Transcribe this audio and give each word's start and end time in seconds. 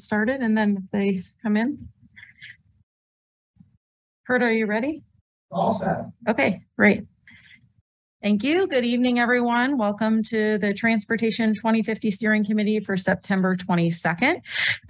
started 0.00 0.40
and 0.40 0.56
then 0.56 0.78
if 0.84 0.90
they 0.90 1.24
come 1.42 1.56
in. 1.56 1.88
Kurt, 4.26 4.42
are 4.42 4.52
you 4.52 4.66
ready? 4.66 5.02
All 5.50 5.72
set. 5.72 6.06
Okay, 6.28 6.62
great. 6.76 7.04
Thank 8.20 8.42
you. 8.42 8.66
Good 8.66 8.84
evening, 8.84 9.20
everyone. 9.20 9.78
Welcome 9.78 10.24
to 10.24 10.58
the 10.58 10.74
Transportation 10.74 11.54
2050 11.54 12.10
Steering 12.10 12.44
Committee 12.44 12.80
for 12.80 12.96
September 12.96 13.54
22nd. 13.54 14.40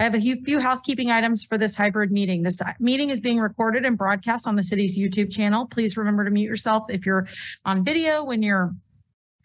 I 0.01 0.03
have 0.03 0.15
a 0.15 0.21
few 0.21 0.59
housekeeping 0.59 1.11
items 1.11 1.45
for 1.45 1.59
this 1.59 1.75
hybrid 1.75 2.11
meeting. 2.11 2.43
This 2.43 2.63
meeting 2.81 3.11
is 3.11 3.21
being 3.21 3.39
recorded 3.39 3.85
and 3.85 3.99
broadcast 3.99 4.47
on 4.47 4.57
the 4.57 4.63
city's 4.63 4.99
YouTube 4.99 5.31
channel. 5.31 5.67
Please 5.67 5.99
remember 5.99 6.25
to 6.25 6.31
mute 6.31 6.49
yourself 6.49 6.85
if 6.89 7.05
you're 7.05 7.29
on 7.67 7.85
video 7.85 8.25
when 8.25 8.43
you're 8.43 8.73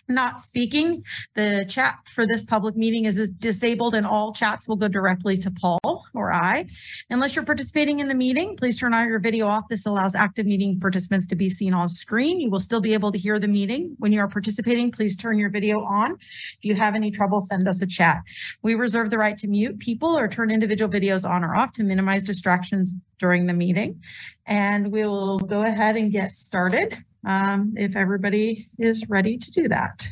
not 0.08 0.40
speaking. 0.40 1.04
The 1.36 1.66
chat 1.68 1.96
for 2.14 2.26
this 2.28 2.44
public 2.44 2.76
meeting 2.76 3.06
is 3.06 3.30
disabled 3.38 3.96
and 3.96 4.06
all 4.06 4.34
chats 4.34 4.68
will 4.68 4.76
go 4.76 4.88
directly 4.88 5.38
to 5.38 5.52
Paul 5.52 6.04
or 6.14 6.32
I. 6.32 6.66
Unless 7.10 7.36
you're 7.36 7.46
participating 7.46 8.00
in 8.00 8.08
the 8.08 8.16
meeting, 8.16 8.56
please 8.58 8.80
turn 8.80 8.94
on 8.94 9.08
your 9.08 9.20
video 9.20 9.48
off. 9.48 9.64
This 9.70 9.86
allows 9.86 10.16
active 10.16 10.46
meeting 10.46 10.80
participants 10.80 11.26
to 11.28 11.36
be 11.36 11.50
seen 11.50 11.74
on 11.74 11.88
screen. 11.88 12.40
You 12.40 12.50
will 12.50 12.60
still 12.60 12.82
be 12.82 12.94
able 12.94 13.12
to 13.12 13.18
hear 13.18 13.40
the 13.40 13.48
meeting. 13.48 13.96
When 14.00 14.12
you 14.12 14.20
are 14.20 14.28
participating, 14.28 14.92
please 14.92 15.16
turn 15.16 15.38
your 15.38 15.50
video 15.50 15.82
on. 15.82 16.14
If 16.14 16.60
you 16.62 16.76
have 16.76 16.96
any 16.96 17.12
trouble, 17.12 17.42
send 17.42 17.68
us 17.68 17.82
a 17.82 17.88
chat. 17.88 18.22
We 18.62 18.76
reserve 18.76 19.10
the 19.10 19.18
right 19.18 19.38
to 19.38 19.48
mute 19.48 19.80
people 19.80 20.10
or 20.10 20.28
turn 20.28 20.52
individual 20.52 20.92
videos 20.92 21.30
on 21.30 21.44
or 21.44 21.56
off 21.56 21.74
to 21.74 21.84
minimize 21.84 22.24
distractions 22.24 22.94
during 23.20 23.46
the 23.46 23.54
meeting. 23.54 24.02
And 24.46 24.92
we 24.92 25.06
will 25.06 25.40
go 25.40 25.64
ahead 25.64 25.96
and 25.96 26.12
get 26.12 26.32
started 26.32 26.98
um, 27.26 27.74
if 27.76 27.96
everybody 27.96 28.70
is 28.80 29.08
ready 29.10 29.38
to 29.38 29.52
do 29.52 29.68
that. 29.68 30.08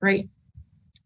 Great. 0.00 0.28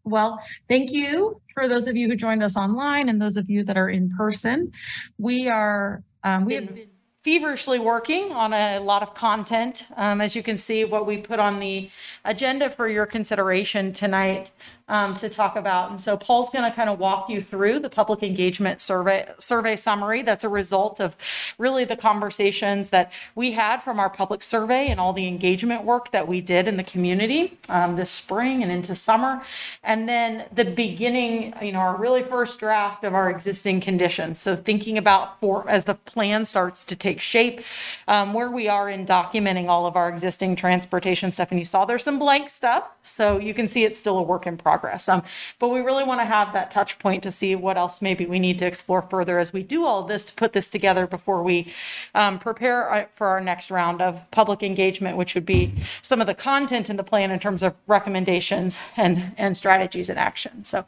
Well, 0.03 0.43
thank 0.67 0.91
you 0.91 1.41
for 1.53 1.67
those 1.67 1.87
of 1.87 1.95
you 1.95 2.07
who 2.07 2.15
joined 2.15 2.43
us 2.43 2.57
online 2.57 3.09
and 3.09 3.21
those 3.21 3.37
of 3.37 3.49
you 3.49 3.63
that 3.63 3.77
are 3.77 3.89
in 3.89 4.09
person. 4.15 4.71
We 5.17 5.47
are, 5.47 6.03
um, 6.23 6.45
we 6.45 6.55
have 6.55 6.75
been 6.75 6.89
feverishly 7.23 7.79
working 7.79 8.33
on 8.33 8.51
a 8.53 8.79
lot 8.79 9.01
of 9.01 9.13
content. 9.13 9.85
Um, 9.95 10.19
as 10.19 10.35
you 10.35 10.43
can 10.43 10.57
see, 10.57 10.83
what 10.83 11.05
we 11.05 11.17
put 11.17 11.39
on 11.39 11.59
the 11.59 11.89
agenda 12.25 12.69
for 12.69 12.89
your 12.89 13.05
consideration 13.05 13.93
tonight 13.93 14.51
um, 14.93 15.15
to 15.15 15.27
talk 15.27 15.55
about. 15.55 15.89
And 15.89 15.99
so 15.99 16.15
Paul's 16.15 16.51
going 16.51 16.69
to 16.69 16.73
kind 16.73 16.87
of 16.87 16.99
walk 16.99 17.27
you 17.27 17.41
through 17.41 17.79
the 17.79 17.89
public 17.89 18.21
engagement 18.21 18.79
survey 18.79 19.27
survey 19.39 19.75
summary. 19.75 20.21
That's 20.21 20.43
a 20.43 20.49
result 20.49 20.99
of 20.99 21.15
really 21.57 21.83
the 21.83 21.95
conversations 21.95 22.89
that 22.89 23.11
we 23.33 23.53
had 23.53 23.81
from 23.81 23.99
our 23.99 24.09
public 24.09 24.43
survey 24.43 24.89
and 24.89 24.99
all 24.99 25.11
the 25.11 25.27
engagement 25.27 25.83
work 25.83 26.11
that 26.11 26.27
we 26.27 26.41
did 26.41 26.67
in 26.67 26.77
the 26.77 26.83
community 26.83 27.57
um, 27.69 27.95
this 27.95 28.11
spring 28.11 28.61
and 28.61 28.71
into 28.71 28.93
summer. 28.93 29.41
And 29.83 30.07
then 30.07 30.45
the 30.53 30.65
beginning, 30.65 31.55
you 31.59 31.71
know, 31.71 31.79
our 31.79 31.97
really 31.97 32.21
first 32.21 32.59
draft 32.59 33.03
of 33.03 33.15
our 33.15 33.31
existing 33.31 33.81
conditions. 33.81 34.39
So 34.39 34.55
thinking 34.55 34.99
about 34.99 35.39
for 35.39 35.67
as 35.67 35.85
the 35.85 35.95
plan 35.95 36.45
starts 36.45 36.85
to 36.85 36.95
take 36.95 37.19
shape, 37.19 37.61
um, 38.07 38.35
where 38.35 38.51
we 38.51 38.67
are 38.67 38.87
in 38.91 39.07
documenting 39.07 39.69
all 39.69 39.87
of 39.87 39.95
our 39.95 40.07
existing 40.07 40.55
transportation 40.55 41.31
stuff. 41.31 41.49
And 41.49 41.59
you 41.59 41.65
saw 41.65 41.83
there's 41.83 42.03
some 42.03 42.19
blank 42.19 42.49
stuff, 42.49 42.91
so 43.01 43.39
you 43.39 43.55
can 43.55 43.67
see 43.67 43.85
it's 43.85 43.97
still 43.97 44.19
a 44.19 44.21
work 44.21 44.45
in 44.45 44.55
progress 44.55 44.82
progress. 44.83 45.07
Um, 45.07 45.23
but 45.59 45.69
we 45.69 45.79
really 45.79 46.03
want 46.03 46.19
to 46.19 46.25
have 46.25 46.51
that 46.51 46.69
touch 46.69 46.99
point 46.99 47.23
to 47.23 47.31
see 47.31 47.55
what 47.55 47.77
else 47.77 48.01
maybe 48.01 48.25
we 48.25 48.37
need 48.37 48.59
to 48.59 48.65
explore 48.65 49.01
further 49.01 49.39
as 49.39 49.53
we 49.53 49.63
do 49.63 49.85
all 49.85 50.03
this 50.03 50.25
to 50.25 50.33
put 50.33 50.51
this 50.51 50.67
together 50.67 51.07
before 51.07 51.41
we 51.41 51.71
um, 52.13 52.37
prepare 52.37 52.91
uh, 52.91 53.05
for 53.13 53.27
our 53.27 53.39
next 53.39 53.71
round 53.71 54.01
of 54.01 54.19
public 54.31 54.61
engagement, 54.61 55.15
which 55.15 55.35
would 55.35 55.45
be 55.45 55.73
some 56.01 56.19
of 56.19 56.27
the 56.27 56.33
content 56.33 56.89
in 56.89 56.97
the 56.97 57.03
plan 57.03 57.31
in 57.31 57.39
terms 57.39 57.63
of 57.63 57.73
recommendations 57.87 58.77
and, 58.97 59.31
and 59.37 59.55
strategies 59.55 60.09
and 60.09 60.19
action. 60.19 60.65
So 60.65 60.85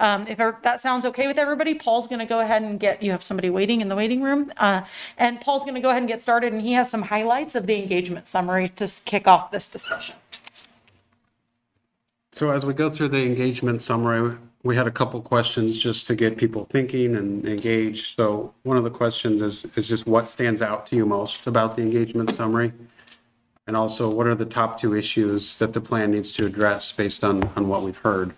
um, 0.00 0.26
if 0.26 0.38
that 0.38 0.80
sounds 0.80 1.06
okay 1.06 1.28
with 1.28 1.38
everybody, 1.38 1.74
Paul's 1.74 2.08
going 2.08 2.18
to 2.18 2.26
go 2.26 2.40
ahead 2.40 2.62
and 2.62 2.80
get, 2.80 3.02
you 3.04 3.12
have 3.12 3.22
somebody 3.22 3.50
waiting 3.50 3.80
in 3.80 3.88
the 3.88 3.96
waiting 3.96 4.20
room. 4.20 4.52
Uh, 4.56 4.82
and 5.16 5.40
Paul's 5.40 5.62
going 5.62 5.76
to 5.76 5.80
go 5.80 5.90
ahead 5.90 6.02
and 6.02 6.08
get 6.08 6.20
started 6.20 6.52
and 6.52 6.62
he 6.62 6.72
has 6.72 6.90
some 6.90 7.02
highlights 7.02 7.54
of 7.54 7.66
the 7.68 7.76
engagement 7.80 8.26
summary 8.26 8.68
to 8.70 8.88
kick 9.04 9.28
off 9.28 9.52
this 9.52 9.68
discussion. 9.68 10.16
So 12.32 12.50
as 12.50 12.66
we 12.66 12.74
go 12.74 12.90
through 12.90 13.08
the 13.08 13.24
engagement 13.24 13.80
summary, 13.80 14.36
we 14.62 14.76
had 14.76 14.86
a 14.86 14.90
couple 14.90 15.20
questions 15.22 15.78
just 15.78 16.06
to 16.08 16.14
get 16.14 16.36
people 16.36 16.64
thinking 16.64 17.16
and 17.16 17.46
engaged. 17.46 18.16
So 18.16 18.54
one 18.64 18.76
of 18.76 18.84
the 18.84 18.90
questions 18.90 19.40
is, 19.40 19.64
is 19.76 19.88
just 19.88 20.06
what 20.06 20.28
stands 20.28 20.60
out 20.60 20.86
to 20.88 20.96
you 20.96 21.06
most 21.06 21.46
about 21.46 21.76
the 21.76 21.82
engagement 21.82 22.34
summary? 22.34 22.72
And 23.66 23.76
also, 23.76 24.08
what 24.10 24.26
are 24.26 24.34
the 24.34 24.46
top 24.46 24.80
two 24.80 24.94
issues 24.94 25.58
that 25.58 25.74
the 25.74 25.80
plan 25.80 26.10
needs 26.10 26.32
to 26.32 26.46
address 26.46 26.92
based 26.92 27.22
on, 27.22 27.44
on 27.54 27.68
what 27.68 27.82
we've 27.82 27.98
heard? 27.98 28.34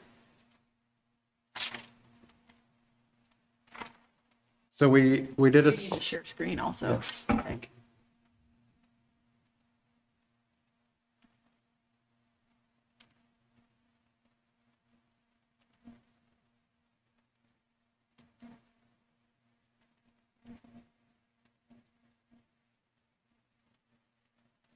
So 4.72 4.88
we, 4.88 5.28
we 5.36 5.50
did 5.50 5.66
a. 5.66 5.70
You 5.70 6.00
share 6.00 6.24
screen 6.24 6.58
also. 6.58 6.92
Yes. 6.92 7.26
Okay. 7.30 7.58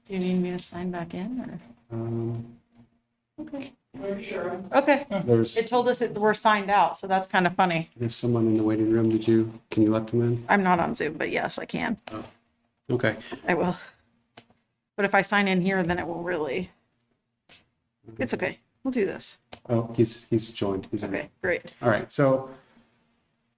Do 0.06 0.12
you 0.14 0.18
need 0.20 0.42
me 0.42 0.50
to 0.50 0.58
sign 0.58 0.90
back 0.90 1.14
in 1.14 1.40
or? 1.40 1.96
Um, 1.96 2.44
Okay. 3.40 3.72
We're 3.94 4.22
sure. 4.22 4.62
Okay. 4.72 5.06
There's, 5.24 5.56
It 5.56 5.66
told 5.66 5.88
us 5.88 5.98
that 5.98 6.12
we're 6.14 6.34
signed 6.34 6.70
out, 6.70 6.96
so 6.96 7.08
that's 7.08 7.26
kind 7.26 7.48
of 7.48 7.54
funny. 7.56 7.90
there's 7.96 8.14
someone 8.14 8.46
in 8.46 8.56
the 8.56 8.62
waiting 8.62 8.90
room. 8.92 9.08
Did 9.10 9.26
you, 9.26 9.52
can 9.72 9.82
you 9.82 9.90
let 9.90 10.06
them 10.06 10.22
in? 10.22 10.44
I'm 10.48 10.62
not 10.62 10.78
on 10.78 10.94
Zoom, 10.94 11.14
but 11.14 11.30
yes, 11.30 11.58
I 11.58 11.64
can. 11.64 11.96
Okay. 12.88 13.16
I 13.48 13.54
will. 13.54 13.76
But 14.96 15.04
if 15.04 15.16
I 15.16 15.22
sign 15.22 15.48
in 15.48 15.60
here, 15.62 15.82
then 15.82 15.98
it 15.98 16.06
will 16.06 16.22
really. 16.22 16.70
It's 18.18 18.32
okay. 18.34 18.60
We'll 18.84 18.92
do 18.92 19.04
this. 19.04 19.38
Oh, 19.68 19.92
he's, 19.96 20.26
he's 20.30 20.50
joined. 20.52 20.86
He's 20.92 21.02
in. 21.02 21.12
Okay, 21.12 21.28
great. 21.42 21.72
All 21.82 21.88
right, 21.88 22.10
so 22.12 22.50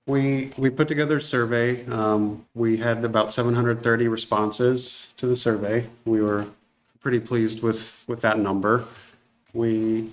we, 0.06 0.52
we 0.56 0.70
put 0.70 0.88
together 0.88 1.16
a 1.16 1.20
survey. 1.20 1.84
Um, 1.86 2.46
we 2.54 2.76
had 2.76 3.04
about 3.04 3.32
730 3.32 4.08
responses 4.08 5.12
to 5.16 5.26
the 5.26 5.36
survey. 5.36 5.86
We 6.04 6.22
were 6.22 6.46
pretty 7.00 7.20
pleased 7.20 7.62
with, 7.62 8.04
with 8.06 8.20
that 8.20 8.38
number. 8.38 8.84
We 9.52 10.12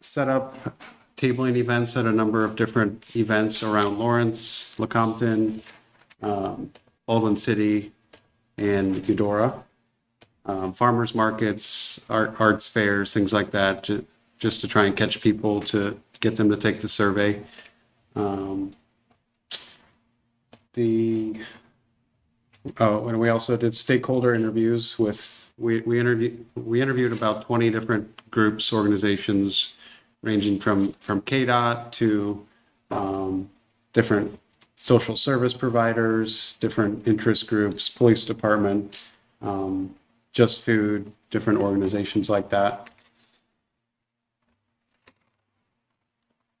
set 0.00 0.28
up 0.28 0.78
tabling 1.16 1.56
events 1.56 1.96
at 1.96 2.06
a 2.06 2.12
number 2.12 2.44
of 2.44 2.56
different 2.56 3.04
events 3.14 3.62
around 3.62 3.98
Lawrence, 3.98 4.78
Lecompton, 4.78 5.62
um, 6.22 6.70
Baldwin 7.06 7.36
City, 7.36 7.92
and 8.56 9.06
Eudora. 9.06 9.62
Um, 10.46 10.72
farmers 10.74 11.14
markets, 11.14 12.00
art, 12.10 12.38
arts 12.38 12.68
fairs, 12.68 13.14
things 13.14 13.32
like 13.32 13.50
that, 13.52 13.84
ju- 13.84 14.04
just 14.38 14.60
to 14.60 14.68
try 14.68 14.84
and 14.84 14.94
catch 14.94 15.22
people 15.22 15.60
to 15.62 15.98
get 16.20 16.36
them 16.36 16.50
to 16.50 16.56
take 16.56 16.80
the 16.80 16.88
survey. 16.88 17.40
Um, 18.14 18.72
the 20.74 21.40
oh, 22.78 23.08
and 23.08 23.18
we 23.18 23.28
also 23.28 23.56
did 23.56 23.74
stakeholder 23.74 24.34
interviews 24.34 24.98
with 24.98 25.52
we 25.58 25.80
we 25.80 25.98
interviewed 25.98 26.44
we 26.54 26.80
interviewed 26.80 27.12
about 27.12 27.42
20 27.42 27.70
different 27.70 28.30
groups, 28.30 28.72
organizations, 28.72 29.74
ranging 30.22 30.58
from 30.58 30.92
from 30.94 31.22
KDOT 31.22 31.92
to 31.92 32.46
um, 32.90 33.50
different 33.92 34.38
social 34.76 35.16
service 35.16 35.54
providers, 35.54 36.56
different 36.60 37.06
interest 37.06 37.46
groups, 37.46 37.88
police 37.88 38.24
department, 38.24 39.04
um, 39.40 39.94
just 40.32 40.62
food, 40.62 41.10
different 41.30 41.60
organizations 41.60 42.28
like 42.28 42.48
that. 42.50 42.90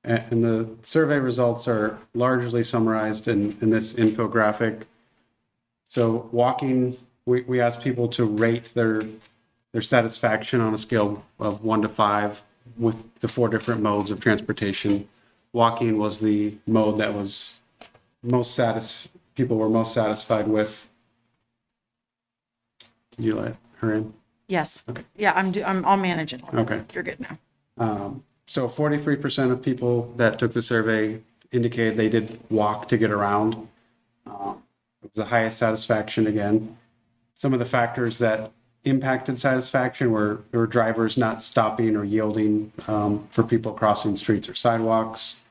And 0.04 0.42
the 0.42 0.68
survey 0.82 1.18
results 1.18 1.66
are 1.66 1.98
largely 2.12 2.62
summarized 2.62 3.26
in, 3.26 3.56
in 3.62 3.70
this 3.70 3.94
infographic. 3.94 4.82
So 5.86 6.28
walking, 6.30 6.98
we, 7.24 7.40
we 7.42 7.60
asked 7.60 7.82
people 7.82 8.08
to 8.08 8.24
rate 8.24 8.72
their, 8.74 9.02
their 9.72 9.80
satisfaction 9.80 10.60
on 10.60 10.74
a 10.74 10.78
scale 10.78 11.24
of 11.38 11.64
one 11.64 11.80
to 11.82 11.88
five 11.88 12.42
with 12.76 12.96
the 13.20 13.28
four 13.28 13.48
different 13.48 13.80
modes 13.80 14.10
of 14.10 14.20
transportation. 14.20 15.08
Walking 15.54 15.96
was 15.96 16.20
the 16.20 16.58
mode 16.66 16.98
that 16.98 17.14
was 17.14 17.60
most 18.22 18.54
satis, 18.54 19.08
people 19.34 19.56
were 19.56 19.68
most 19.68 19.94
satisfied 19.94 20.48
with. 20.48 20.88
Can 23.14 23.24
you 23.24 23.32
let 23.32 23.56
her 23.76 23.94
in? 23.94 24.14
Yes. 24.48 24.84
Okay. 24.88 25.04
Yeah, 25.16 25.32
I'm 25.34 25.50
do, 25.50 25.62
I'm, 25.64 25.84
I'll 25.86 25.96
manage 25.96 26.34
it. 26.34 26.42
Okay. 26.52 26.82
You're 26.92 27.02
good 27.02 27.20
now. 27.20 27.38
Um, 27.78 28.24
so 28.46 28.68
43% 28.68 29.50
of 29.50 29.62
people 29.62 30.12
that 30.16 30.38
took 30.38 30.52
the 30.52 30.62
survey 30.62 31.20
indicated 31.52 31.96
they 31.96 32.08
did 32.08 32.40
walk 32.50 32.88
to 32.88 32.98
get 32.98 33.10
around. 33.10 33.54
Um, 34.26 34.62
it 35.02 35.10
was 35.14 35.24
the 35.24 35.24
highest 35.24 35.58
satisfaction 35.58 36.26
again. 36.26 36.76
Some 37.34 37.52
of 37.52 37.58
the 37.58 37.64
factors 37.66 38.18
that 38.18 38.52
impacted 38.84 39.38
satisfaction 39.38 40.10
were, 40.10 40.42
were 40.52 40.66
drivers 40.66 41.16
not 41.16 41.42
stopping 41.42 41.96
or 41.96 42.04
yielding 42.04 42.72
um, 42.86 43.26
for 43.30 43.42
people 43.42 43.72
crossing 43.72 44.16
streets 44.16 44.48
or 44.48 44.54
sidewalks. 44.54 45.42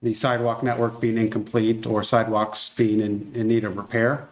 the 0.00 0.14
sidewalk 0.14 0.62
network 0.62 1.00
being 1.00 1.18
incomplete 1.18 1.86
or 1.86 2.02
sidewalks 2.02 2.70
being 2.70 3.00
in, 3.00 3.30
in 3.34 3.46
need 3.46 3.64
of 3.64 3.76
repair. 3.76 4.28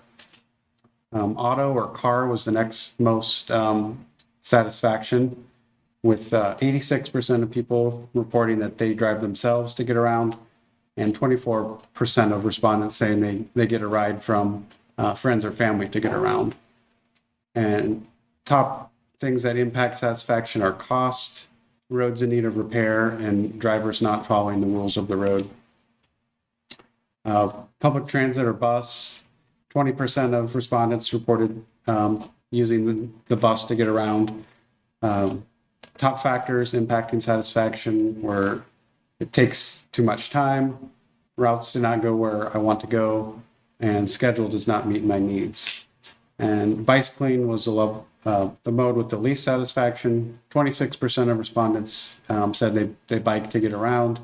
Um, 1.13 1.37
auto 1.37 1.73
or 1.73 1.89
car 1.89 2.27
was 2.27 2.45
the 2.45 2.53
next 2.53 2.99
most 2.99 3.51
um, 3.51 4.07
satisfaction, 4.41 5.45
with 6.03 6.33
uh, 6.33 6.57
86% 6.61 7.43
of 7.43 7.51
people 7.51 8.09
reporting 8.15 8.59
that 8.61 8.79
they 8.79 8.95
drive 8.95 9.21
themselves 9.21 9.75
to 9.75 9.85
get 9.85 9.97
around, 9.97 10.37
and 10.97 11.19
24% 11.19 12.33
of 12.33 12.45
respondents 12.45 12.97
saying 12.97 13.21
they, 13.21 13.45
they 13.55 13.67
get 13.67 13.83
a 13.83 13.89
ride 13.89 14.23
from 14.23 14.67
uh, 14.97 15.15
friends 15.15 15.45
or 15.45 15.53
family 15.53 15.89
to 15.89 16.01
get 16.01 16.13
around. 16.13 16.55
And 17.55 18.07
top 18.45 18.93
things 19.19 19.43
that 19.43 19.57
impact 19.57 19.99
satisfaction 19.99 20.63
are 20.63 20.73
cost, 20.73 21.49
roads 21.91 22.23
in 22.23 22.31
need 22.31 22.45
of 22.45 22.57
repair, 22.57 23.09
and 23.09 23.59
drivers 23.61 24.01
not 24.01 24.27
following 24.27 24.61
the 24.61 24.67
rules 24.67 24.97
of 24.97 25.09
the 25.09 25.17
road. 25.17 25.49
Uh, 27.25 27.53
public 27.81 28.07
transit 28.07 28.47
or 28.47 28.53
bus, 28.53 29.25
20% 29.75 30.33
of 30.33 30.55
respondents 30.55 31.13
reported 31.13 31.65
um, 31.87 32.31
using 32.51 32.87
the, 32.87 33.09
the 33.27 33.37
bus 33.37 33.65
to 33.65 33.75
get 33.75 33.89
around. 33.89 34.45
Um, 35.03 35.47
top 36.01 36.19
factors 36.19 36.73
impacting 36.73 37.21
satisfaction 37.21 38.23
were 38.23 38.63
it 39.19 39.35
takes 39.35 39.87
too 39.93 40.03
much 40.03 40.31
time, 40.31 40.91
routes 41.37 41.75
do 41.75 41.79
not 41.79 42.01
go 42.01 42.17
where 42.17 42.57
I 42.57 42.59
want 42.59 42.81
to 42.81 42.87
go, 42.87 43.43
and 43.79 44.09
schedule 44.09 44.49
does 44.49 44.67
not 44.67 44.89
meet 44.89 45.05
my 45.05 45.19
needs. 45.19 45.87
And 46.39 46.87
bicycling 46.87 47.49
was 47.49 47.67
the, 47.67 47.73
love, 47.73 48.03
uh, 48.25 48.49
the 48.63 48.73
mode 48.73 48.97
with 48.97 49.11
the 49.11 49.19
least 49.19 49.45
satisfaction. 49.45 50.39
26% 50.51 51.31
of 51.31 51.39
respondents 51.39 52.23
um, 52.31 52.55
said 52.55 52.75
they, 52.75 52.89
they 53.09 53.19
bike 53.19 53.51
to 53.51 53.61
get 53.61 53.75
around. 53.75 54.21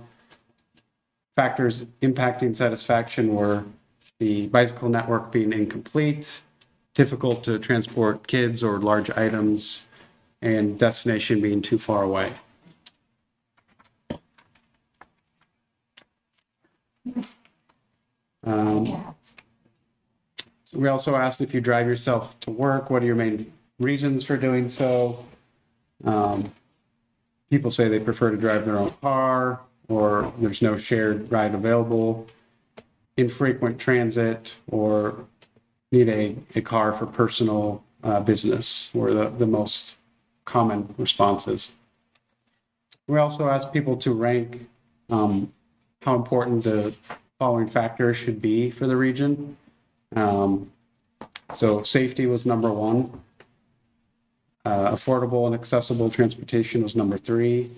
Factors 1.36 1.84
impacting 2.00 2.56
satisfaction 2.56 3.34
were 3.34 3.64
the 4.18 4.46
bicycle 4.46 4.88
network 4.88 5.30
being 5.30 5.52
incomplete, 5.52 6.40
difficult 6.94 7.44
to 7.44 7.58
transport 7.58 8.26
kids 8.26 8.64
or 8.64 8.78
large 8.78 9.10
items, 9.10 9.88
and 10.42 10.78
destination 10.78 11.40
being 11.40 11.62
too 11.62 11.78
far 11.78 12.02
away. 12.02 12.32
Um, 18.44 19.14
we 20.72 20.88
also 20.88 21.16
asked 21.16 21.40
if 21.40 21.54
you 21.54 21.60
drive 21.60 21.86
yourself 21.86 22.38
to 22.40 22.50
work, 22.50 22.90
what 22.90 23.02
are 23.02 23.06
your 23.06 23.14
main 23.14 23.52
reasons 23.78 24.24
for 24.24 24.36
doing 24.36 24.68
so? 24.68 25.24
Um, 26.04 26.52
people 27.50 27.70
say 27.70 27.88
they 27.88 28.00
prefer 28.00 28.30
to 28.30 28.36
drive 28.36 28.64
their 28.64 28.76
own 28.76 28.92
car, 29.00 29.60
or 29.88 30.32
there's 30.38 30.62
no 30.62 30.76
shared 30.76 31.30
ride 31.30 31.54
available, 31.54 32.26
infrequent 33.16 33.78
transit, 33.78 34.56
or 34.70 35.24
need 35.92 36.08
a, 36.08 36.36
a 36.56 36.60
car 36.60 36.92
for 36.92 37.06
personal 37.06 37.82
uh, 38.02 38.20
business 38.20 38.90
were 38.94 39.12
the, 39.12 39.30
the 39.30 39.46
most 39.46 39.96
common 40.46 40.94
responses. 40.96 41.72
We 43.06 43.18
also 43.18 43.48
asked 43.48 43.72
people 43.72 43.96
to 43.98 44.12
rank 44.12 44.66
um, 45.10 45.52
how 46.02 46.14
important 46.16 46.64
the 46.64 46.94
following 47.38 47.68
factors 47.68 48.16
should 48.16 48.40
be 48.40 48.70
for 48.70 48.86
the 48.86 48.96
region. 48.96 49.56
Um, 50.14 50.72
so 51.52 51.82
safety 51.82 52.26
was 52.26 52.46
number 52.46 52.72
one. 52.72 53.22
Uh, 54.64 54.90
affordable 54.90 55.46
and 55.46 55.54
accessible 55.54 56.10
transportation 56.10 56.82
was 56.82 56.96
number 56.96 57.18
three. 57.18 57.70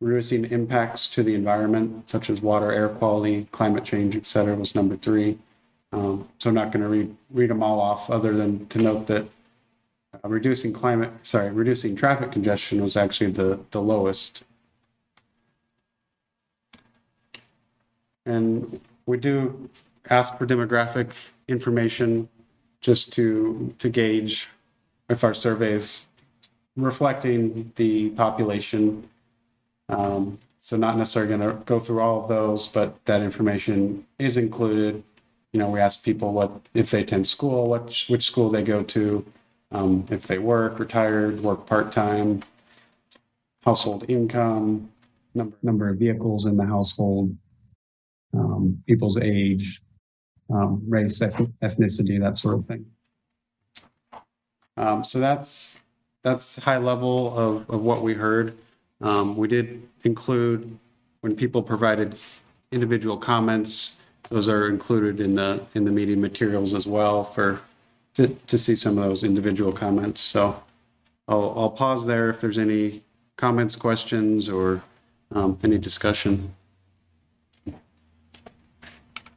Reducing 0.00 0.44
impacts 0.46 1.08
to 1.08 1.22
the 1.22 1.34
environment, 1.34 2.10
such 2.10 2.28
as 2.28 2.42
water, 2.42 2.70
air 2.70 2.90
quality, 2.90 3.46
climate 3.52 3.84
change, 3.84 4.14
et 4.14 4.26
cetera, 4.26 4.54
was 4.54 4.74
number 4.74 4.96
three. 4.96 5.38
Um, 5.92 6.28
so 6.38 6.50
I'm 6.50 6.54
not 6.54 6.72
going 6.72 6.82
to 6.82 6.88
read, 6.88 7.16
read 7.30 7.48
them 7.48 7.62
all 7.62 7.80
off 7.80 8.10
other 8.10 8.36
than 8.36 8.66
to 8.66 8.78
note 8.78 9.06
that 9.06 9.24
uh, 10.24 10.28
reducing 10.28 10.72
climate, 10.72 11.10
sorry, 11.22 11.50
reducing 11.50 11.96
traffic 11.96 12.32
congestion 12.32 12.82
was 12.82 12.96
actually 12.96 13.30
the, 13.30 13.60
the 13.70 13.80
lowest. 13.80 14.44
And 18.24 18.80
we 19.06 19.18
do 19.18 19.70
ask 20.10 20.36
for 20.36 20.46
demographic 20.46 21.30
information 21.48 22.28
just 22.80 23.12
to, 23.14 23.74
to 23.78 23.88
gauge 23.88 24.48
if 25.08 25.22
our 25.24 25.34
surveys 25.34 26.06
reflecting 26.76 27.72
the 27.76 28.10
population. 28.10 29.08
Um, 29.88 30.38
so 30.60 30.76
not 30.76 30.98
necessarily 30.98 31.36
going 31.36 31.40
to 31.40 31.64
go 31.64 31.78
through 31.78 32.00
all 32.00 32.22
of 32.22 32.28
those, 32.28 32.68
but 32.68 33.04
that 33.04 33.22
information 33.22 34.04
is 34.18 34.36
included. 34.36 35.02
You 35.52 35.60
know, 35.60 35.70
we 35.70 35.80
ask 35.80 36.02
people 36.02 36.32
what, 36.32 36.50
if 36.74 36.90
they 36.90 37.02
attend 37.02 37.28
school, 37.28 37.68
what, 37.68 38.04
which 38.08 38.26
school 38.26 38.50
they 38.50 38.62
go 38.62 38.82
to, 38.82 39.24
um, 39.76 40.06
if 40.10 40.26
they 40.26 40.38
work, 40.38 40.78
retired, 40.78 41.40
work 41.40 41.66
part-time, 41.66 42.42
household 43.62 44.04
income, 44.08 44.90
number, 45.34 45.56
number 45.62 45.88
of 45.90 45.98
vehicles 45.98 46.46
in 46.46 46.56
the 46.56 46.64
household, 46.64 47.36
um, 48.32 48.82
people's 48.86 49.18
age, 49.18 49.82
um, 50.50 50.82
race, 50.88 51.20
eth- 51.20 51.52
ethnicity, 51.62 52.18
that 52.18 52.38
sort 52.38 52.54
of 52.58 52.66
thing. 52.66 52.86
Um, 54.78 55.04
so 55.04 55.20
that's, 55.20 55.80
that's 56.22 56.56
high 56.56 56.78
level 56.78 57.36
of, 57.38 57.68
of 57.68 57.82
what 57.82 58.02
we 58.02 58.14
heard. 58.14 58.56
Um, 59.02 59.36
we 59.36 59.46
did 59.46 59.86
include, 60.04 60.78
when 61.20 61.36
people 61.36 61.62
provided 61.62 62.16
individual 62.72 63.18
comments, 63.18 63.98
those 64.30 64.48
are 64.48 64.68
included 64.68 65.20
in 65.20 65.34
the, 65.34 65.62
in 65.74 65.84
the 65.84 65.92
meeting 65.92 66.20
materials 66.20 66.72
as 66.72 66.86
well 66.86 67.24
for, 67.24 67.60
to, 68.16 68.28
to 68.28 68.58
see 68.58 68.74
some 68.74 68.96
of 68.98 69.04
those 69.04 69.22
individual 69.22 69.72
comments. 69.72 70.22
So 70.22 70.62
I'll, 71.28 71.54
I'll 71.56 71.70
pause 71.70 72.06
there 72.06 72.30
if 72.30 72.40
there's 72.40 72.58
any 72.58 73.04
comments, 73.36 73.76
questions, 73.76 74.48
or 74.48 74.82
um, 75.32 75.58
any 75.62 75.78
discussion. 75.78 76.54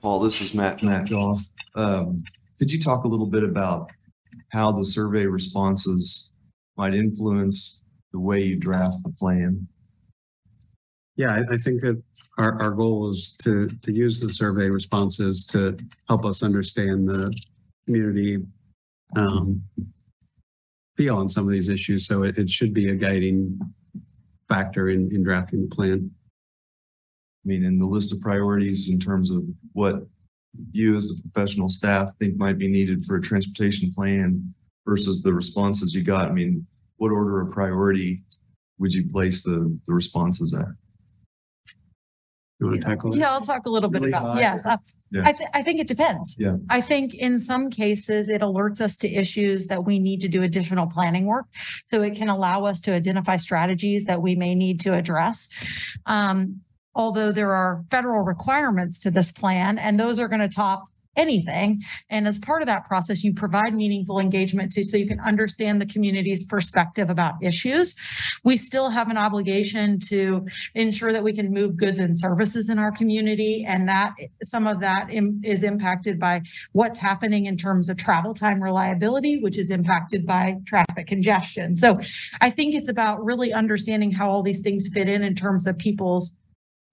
Paul, 0.02 0.20
this 0.20 0.40
is 0.40 0.54
Matt, 0.54 0.82
Matt 0.82 1.10
Goff. 1.10 1.46
Um, 1.76 2.24
could 2.58 2.72
you 2.72 2.80
talk 2.80 3.04
a 3.04 3.08
little 3.08 3.26
bit 3.26 3.44
about 3.44 3.92
how 4.54 4.72
the 4.72 4.86
survey 4.86 5.26
responses 5.26 6.32
might 6.78 6.94
influence 6.94 7.84
the 8.14 8.20
way 8.20 8.42
you 8.42 8.56
draft 8.56 8.98
the 9.04 9.10
plan? 9.20 9.68
Yeah, 11.18 11.36
I, 11.36 11.56
I 11.56 11.58
think 11.58 11.82
that 11.82 12.02
our, 12.38 12.62
our 12.62 12.72
goal 12.72 13.12
is 13.12 13.36
to, 13.44 13.68
to 13.68 13.92
use 13.92 14.22
the 14.22 14.32
survey 14.32 14.70
responses 14.70 15.46
to 15.48 15.78
help 16.08 16.24
us 16.24 16.44
understand 16.44 17.10
the 17.10 17.34
community 17.86 18.38
um, 19.16 19.64
feel 20.98 21.18
on 21.18 21.30
some 21.30 21.46
of 21.46 21.54
these 21.54 21.70
issues. 21.70 22.06
So 22.06 22.24
it, 22.24 22.38
it 22.38 22.50
should 22.50 22.74
be 22.74 22.90
a 22.90 22.96
guiding 22.96 23.60
factor 24.50 24.90
in, 24.90 25.14
in 25.14 25.24
drafting 25.24 25.62
the 25.68 25.76
plan. 25.76 26.12
I 27.46 27.48
mean, 27.48 27.64
in 27.64 27.78
the 27.78 27.86
list 27.86 28.12
of 28.12 28.20
priorities 28.20 28.90
in 28.90 29.00
terms 29.00 29.32
of 29.32 29.44
what 29.74 30.06
you 30.72 30.98
as 30.98 31.08
the 31.10 31.22
professional 31.32 31.70
staff 31.70 32.10
think 32.20 32.38
might 32.38 32.58
be 32.58 32.68
needed 32.68 33.04
for 33.04 33.16
a 33.16 33.22
transportation 33.22 33.94
plan 33.94 34.54
versus 34.86 35.22
the 35.22 35.34
responses 35.34 35.94
you 35.94 36.04
got. 36.04 36.26
I 36.26 36.32
mean, 36.32 36.66
what 36.98 37.12
order 37.12 37.40
of 37.42 37.52
priority 37.52 38.24
would 38.78 38.94
you 38.94 39.08
place 39.10 39.44
the, 39.44 39.78
the 39.88 39.94
responses 39.94 40.54
at? 40.54 40.66
You 42.60 42.68
want 42.68 42.82
to 42.82 42.88
tackle 42.88 43.12
that? 43.12 43.18
Yeah, 43.18 43.32
I'll 43.32 43.42
talk 43.42 43.68
a 43.68 43.70
little 43.70 43.90
bit 43.90 44.02
Really 44.02 44.12
about, 44.12 44.34
high 44.34 44.42
yes. 44.42 44.66
or- 44.66 44.72
uh, 44.72 44.78
Yeah. 45.12 45.24
I, 45.26 45.34
thi- 45.34 45.48
I 45.54 45.64
think 45.64 45.80
it 45.80 45.88
depends. 45.88 46.36
Yeah. 46.38 46.58
I 46.70 46.82
think 46.82 47.14
in 47.14 47.40
some 47.40 47.70
cases, 47.70 48.30
it 48.30 48.42
alerts 48.42 48.80
us 48.82 48.98
to 48.98 49.10
issues 49.12 49.68
that 49.68 49.86
we 49.86 50.00
need 50.00 50.22
to 50.22 50.28
do 50.28 50.44
additional 50.44 50.88
planning 50.88 51.26
work. 51.26 51.46
So 51.88 52.02
it 52.02 52.16
can 52.16 52.30
allow 52.30 52.66
us 52.66 52.80
to 52.82 52.94
identify 52.94 53.38
strategies 53.38 54.06
that 54.06 54.22
we 54.22 54.36
may 54.36 54.56
need 54.56 54.80
to 54.82 54.94
address. 54.94 55.50
Um, 56.06 56.62
although 56.96 57.32
there 57.32 57.54
are 57.54 57.84
federal 57.90 58.24
requirements 58.24 59.00
to 59.02 59.12
this 59.12 59.32
plan 59.32 59.78
and 59.80 60.00
those 60.00 60.20
are 60.20 60.28
going 60.28 60.42
to 60.42 60.50
top 60.50 60.86
anything. 61.20 61.84
And 62.10 62.28
as 62.28 62.40
part 62.40 62.62
of 62.62 62.68
that 62.68 62.88
process, 62.88 63.24
you 63.24 63.34
provide 63.34 63.76
meaningful 63.76 64.20
engagement 64.20 64.72
to, 64.74 64.84
so 64.84 64.98
you 64.98 65.08
can 65.08 65.20
understand 65.20 65.82
the 65.82 65.86
community's 65.86 66.46
perspective 66.46 67.10
about 67.10 67.36
issues. 67.44 67.96
We 68.44 68.56
still 68.58 68.90
have 68.90 69.10
an 69.10 69.18
obligation 69.18 70.00
to 70.12 70.46
ensure 70.76 71.12
that 71.12 71.24
we 71.24 71.34
can 71.34 71.54
move 71.54 71.76
goods 71.76 72.00
and 72.00 72.18
services 72.18 72.70
in 72.70 72.80
our 72.80 72.92
community. 72.92 73.66
And 73.68 73.88
that, 73.90 74.14
some 74.44 74.66
of 74.66 74.80
that 74.80 75.10
is 75.44 75.64
impacted 75.64 76.20
by 76.20 76.42
what's 76.72 77.00
happening 77.00 77.46
in 77.46 77.58
terms 77.58 77.90
of 77.90 77.98
travel 77.98 78.34
time 78.34 78.64
reliability, 78.64 79.42
which 79.42 79.58
is 79.58 79.70
impacted 79.70 80.26
by 80.26 80.56
traffic 80.66 81.08
congestion. 81.08 81.76
So 81.76 82.00
I 82.42 82.50
think 82.50 82.76
it's 82.76 82.90
about 82.90 83.24
really 83.24 83.52
understanding 83.52 84.12
how 84.12 84.30
all 84.30 84.44
these 84.44 84.62
things 84.62 84.88
fit 84.94 85.10
in 85.10 85.24
in 85.24 85.36
terms 85.36 85.68
of 85.68 85.78
people's 85.78 86.32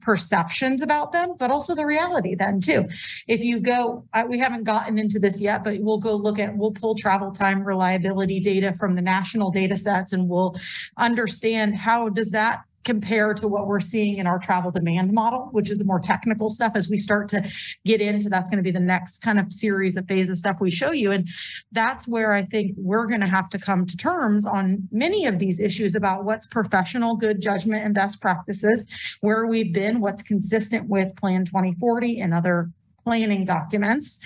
perceptions 0.07 0.83
about 0.83 1.11
them, 1.11 1.35
but 1.37 1.51
also 1.51 1.75
the 1.75 1.85
reality 1.85 2.37
then 2.37 2.61
too. 2.61 2.89
If 3.27 3.43
you 3.43 3.59
go, 3.59 4.05
I, 4.13 4.25
we 4.25 4.39
haven't 4.39 4.63
gotten 4.63 5.01
into 5.01 5.19
this 5.19 5.41
yet, 5.41 5.65
but 5.65 5.81
we'll 5.81 5.99
go 5.99 6.15
look 6.15 6.39
at, 6.39 6.57
we'll 6.57 6.71
pull 6.71 6.95
travel 6.95 7.33
time 7.33 7.65
reliability 7.65 8.39
data 8.39 8.73
from 8.79 8.95
the 8.95 9.03
national 9.03 9.51
data 9.51 9.77
sets 9.77 10.13
and 10.13 10.29
we'll 10.29 10.57
understand 10.97 11.75
how 11.75 12.09
does 12.09 12.31
that 12.31 12.61
compare 12.87 13.35
to 13.35 13.49
what 13.49 13.67
we're 13.67 13.81
seeing 13.81 14.17
in 14.17 14.27
our 14.27 14.39
travel 14.39 14.71
demand 14.71 15.13
model, 15.13 15.49
which 15.51 15.71
is 15.71 15.85
more 15.85 16.01
technical 16.01 16.49
stuff 16.49 16.73
as 16.75 16.89
we 16.89 16.97
start 16.97 17.29
to 17.29 17.43
get 17.85 18.01
into, 18.01 18.29
that's 18.31 18.49
going 18.49 18.57
to 18.59 18.63
be 18.63 18.71
the 18.71 18.81
next 18.81 19.21
kind 19.21 19.39
of 19.39 19.53
series 19.53 19.97
of 19.97 20.07
phase 20.07 20.31
of 20.31 20.39
stuff 20.39 20.57
we 20.61 20.71
show 20.71 20.93
you. 20.93 21.11
And 21.11 21.29
that's 21.73 22.07
where 22.07 22.33
I 22.33 22.45
think 22.45 22.73
we're 22.79 23.07
going 23.07 23.21
to 23.21 23.27
have 23.27 23.51
to 23.51 23.59
come 23.59 23.85
to 23.85 23.97
terms 23.97 24.47
on 24.47 24.89
many 24.91 25.27
of 25.27 25.39
these 25.39 25.61
issues 25.61 25.95
about 25.97 26.25
what's 26.25 26.47
professional 26.47 27.17
good 27.17 27.43
judgment 27.43 27.85
and 27.85 27.93
best 27.93 28.23
practices, 28.23 28.89
where 29.21 29.47
we've 29.47 29.75
been, 29.75 30.01
what's 30.01 30.23
consistent 30.23 30.89
with 30.89 31.15
Plan 31.17 31.45
2040 31.45 32.21
and 32.21 32.33
other 32.33 32.71
planning 33.05 33.45
documents. 33.45 34.19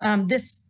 Um, 0.00 0.26
this 0.26 0.60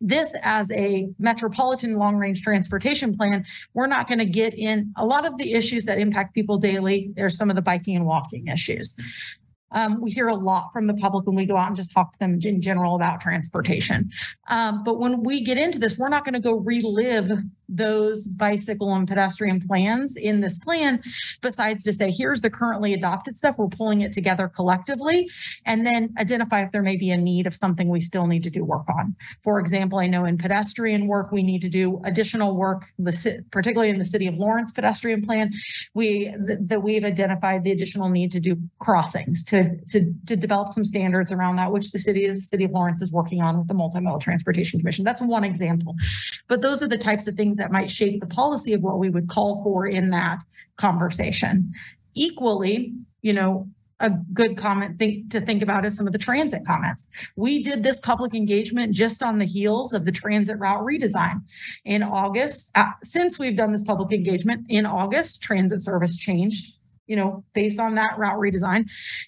this 0.00 0.34
as 0.42 0.70
a 0.72 1.08
metropolitan 1.18 1.96
long 1.96 2.16
range 2.16 2.42
transportation 2.42 3.16
plan, 3.16 3.44
we're 3.74 3.86
not 3.86 4.08
going 4.08 4.18
to 4.18 4.26
get 4.26 4.54
in 4.54 4.92
a 4.96 5.04
lot 5.04 5.26
of 5.26 5.38
the 5.38 5.52
issues 5.52 5.84
that 5.84 5.98
impact 5.98 6.34
people 6.34 6.58
daily. 6.58 7.10
There's 7.16 7.36
some 7.36 7.50
of 7.50 7.56
the 7.56 7.62
biking 7.62 7.96
and 7.96 8.06
walking 8.06 8.48
issues. 8.48 8.96
Um, 9.72 10.00
we 10.00 10.10
hear 10.10 10.28
a 10.28 10.34
lot 10.34 10.72
from 10.72 10.86
the 10.86 10.94
public 10.94 11.26
when 11.26 11.34
we 11.34 11.44
go 11.44 11.56
out 11.56 11.68
and 11.68 11.76
just 11.76 11.92
talk 11.92 12.12
to 12.12 12.18
them 12.18 12.38
in 12.42 12.62
general 12.62 12.94
about 12.94 13.20
transportation. 13.20 14.10
Um, 14.48 14.84
but 14.84 14.98
when 14.98 15.22
we 15.22 15.42
get 15.42 15.58
into 15.58 15.78
this, 15.78 15.98
we're 15.98 16.08
not 16.08 16.24
going 16.24 16.34
to 16.34 16.40
go 16.40 16.54
relive 16.60 17.30
those 17.68 18.26
bicycle 18.26 18.94
and 18.94 19.08
pedestrian 19.08 19.60
plans 19.60 20.16
in 20.16 20.40
this 20.40 20.58
plan, 20.58 21.02
besides 21.42 21.82
to 21.84 21.92
say, 21.92 22.10
here's 22.10 22.42
the 22.42 22.50
currently 22.50 22.94
adopted 22.94 23.36
stuff. 23.36 23.56
We're 23.58 23.68
pulling 23.68 24.02
it 24.02 24.12
together 24.12 24.48
collectively 24.48 25.28
and 25.64 25.86
then 25.86 26.14
identify 26.18 26.62
if 26.62 26.72
there 26.72 26.82
may 26.82 26.96
be 26.96 27.10
a 27.10 27.16
need 27.16 27.46
of 27.46 27.54
something 27.54 27.88
we 27.88 28.00
still 28.00 28.26
need 28.26 28.42
to 28.44 28.50
do 28.50 28.64
work 28.64 28.88
on. 28.88 29.14
For 29.42 29.58
example, 29.58 29.98
I 29.98 30.06
know 30.06 30.24
in 30.24 30.38
pedestrian 30.38 31.06
work, 31.06 31.32
we 31.32 31.42
need 31.42 31.62
to 31.62 31.68
do 31.68 32.00
additional 32.04 32.56
work, 32.56 32.84
particularly 33.50 33.90
in 33.90 33.98
the 33.98 34.04
city 34.04 34.26
of 34.26 34.34
Lawrence 34.34 34.72
pedestrian 34.72 35.24
plan. 35.24 35.52
We, 35.94 36.34
th- 36.46 36.58
that 36.62 36.82
we've 36.82 37.04
identified 37.04 37.64
the 37.64 37.72
additional 37.72 38.08
need 38.08 38.32
to 38.32 38.40
do 38.40 38.56
crossings 38.78 39.44
to, 39.46 39.76
to, 39.90 40.12
to 40.26 40.36
develop 40.36 40.68
some 40.68 40.84
standards 40.84 41.32
around 41.32 41.56
that, 41.56 41.72
which 41.72 41.90
the 41.90 41.98
city 41.98 42.26
is, 42.26 42.48
city 42.48 42.64
of 42.64 42.70
Lawrence 42.70 43.02
is 43.02 43.12
working 43.12 43.42
on 43.42 43.58
with 43.58 43.68
the 43.68 43.74
Multimodal 43.74 44.20
Transportation 44.20 44.78
Commission. 44.78 45.04
That's 45.04 45.22
one 45.22 45.44
example. 45.44 45.94
But 46.48 46.60
those 46.62 46.82
are 46.82 46.88
the 46.88 46.98
types 46.98 47.26
of 47.26 47.34
things 47.34 47.55
that 47.56 47.72
might 47.72 47.90
shape 47.90 48.20
the 48.20 48.26
policy 48.26 48.72
of 48.72 48.82
what 48.82 48.98
we 48.98 49.10
would 49.10 49.28
call 49.28 49.62
for 49.62 49.86
in 49.86 50.10
that 50.10 50.38
conversation. 50.76 51.72
Equally, 52.14 52.92
you 53.22 53.32
know, 53.32 53.68
a 54.00 54.10
good 54.10 54.58
comment 54.58 54.98
think, 54.98 55.30
to 55.30 55.40
think 55.40 55.62
about 55.62 55.84
is 55.86 55.96
some 55.96 56.06
of 56.06 56.12
the 56.12 56.18
transit 56.18 56.66
comments. 56.66 57.06
We 57.34 57.62
did 57.62 57.82
this 57.82 57.98
public 57.98 58.34
engagement 58.34 58.92
just 58.92 59.22
on 59.22 59.38
the 59.38 59.46
heels 59.46 59.92
of 59.92 60.04
the 60.04 60.12
transit 60.12 60.58
route 60.58 60.84
redesign. 60.84 61.42
In 61.84 62.02
August, 62.02 62.70
uh, 62.74 62.90
since 63.02 63.38
we've 63.38 63.56
done 63.56 63.72
this 63.72 63.82
public 63.82 64.12
engagement, 64.12 64.66
in 64.68 64.84
August, 64.84 65.42
transit 65.42 65.82
service 65.82 66.16
changed 66.16 66.74
you 67.06 67.16
know, 67.16 67.44
based 67.54 67.78
on 67.78 67.94
that 67.94 68.18
route 68.18 68.38
redesign. 68.38 68.84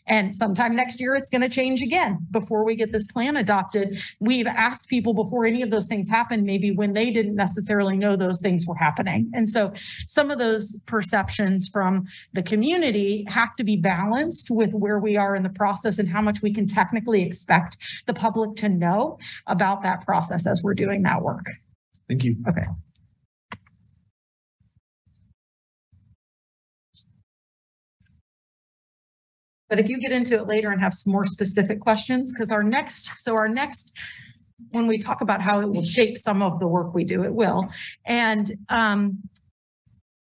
And 0.07 0.35
sometime 0.35 0.75
next 0.75 1.01
year, 1.01 1.15
it's 1.15 1.31
going 1.31 1.43
to 1.43 1.49
change 1.49 1.83
again 1.83 2.19
before 2.31 2.65
we 2.65 2.75
get 2.75 2.93
this 2.93 3.07
plan 3.07 3.37
adopted. 3.37 4.01
We've 4.21 4.47
asked 4.47 4.89
people 4.89 5.15
before 5.15 5.45
any 5.45 5.63
of 5.63 5.71
those 5.71 5.87
things 5.87 6.09
happen, 6.09 6.45
maybe 6.45 6.71
when 6.71 6.93
they 6.93 7.11
didn't 7.11 7.37
necessarily 7.37 7.97
know 7.97 8.17
those 8.17 8.41
things 8.41 8.67
were 8.67 8.77
happening. 8.77 9.31
And 9.33 9.49
so 9.49 9.73
some 10.07 10.31
of 10.31 10.39
those 10.39 10.79
perceptions 10.87 11.69
from 11.73 12.07
the 12.33 12.43
community 12.43 13.25
have 13.29 13.55
to 13.57 13.65
be 13.65 13.77
balanced 13.77 14.49
with 14.51 14.73
where 14.73 14.99
we 14.99 15.17
are 15.17 15.37
in 15.37 15.43
the 15.43 15.49
process 15.51 15.99
and 15.99 16.09
how 16.09 16.23
much 16.23 16.43
we 16.43 16.53
can 16.53 16.67
technically 16.67 17.23
expect 17.23 17.77
the 18.07 18.15
public 18.15 18.57
to 18.57 18.69
know 18.69 19.19
about 19.47 19.83
that 19.83 20.05
process 20.05 20.47
as 20.47 20.63
we're 20.63 20.75
doing 20.75 21.03
that 21.03 21.23
work. 21.23 21.47
Thank 22.09 22.25
you. 22.25 22.37
Okay. 22.49 22.65
But 29.69 29.79
if 29.79 29.89
you 29.89 29.99
get 29.99 30.13
into 30.13 30.35
it 30.35 30.47
later 30.47 30.71
and 30.71 30.81
have 30.81 30.95
some 30.95 31.13
more 31.13 31.27
specific 31.27 31.81
questions, 31.81 32.33
because 32.33 32.51
our 32.51 32.63
next, 32.63 33.21
so 33.23 33.35
our 33.35 33.49
next, 33.49 33.95
when 34.71 34.87
we 34.87 34.99
talk 34.99 35.21
about 35.21 35.41
how 35.41 35.61
it 35.61 35.69
will 35.69 35.83
shape 35.83 36.19
some 36.19 36.43
of 36.43 36.59
the 36.59 36.67
work 36.67 36.95
we 36.95 37.05
do, 37.05 37.23
it 37.25 37.35
will. 37.35 37.69
And 38.05 38.51
um, 38.69 39.19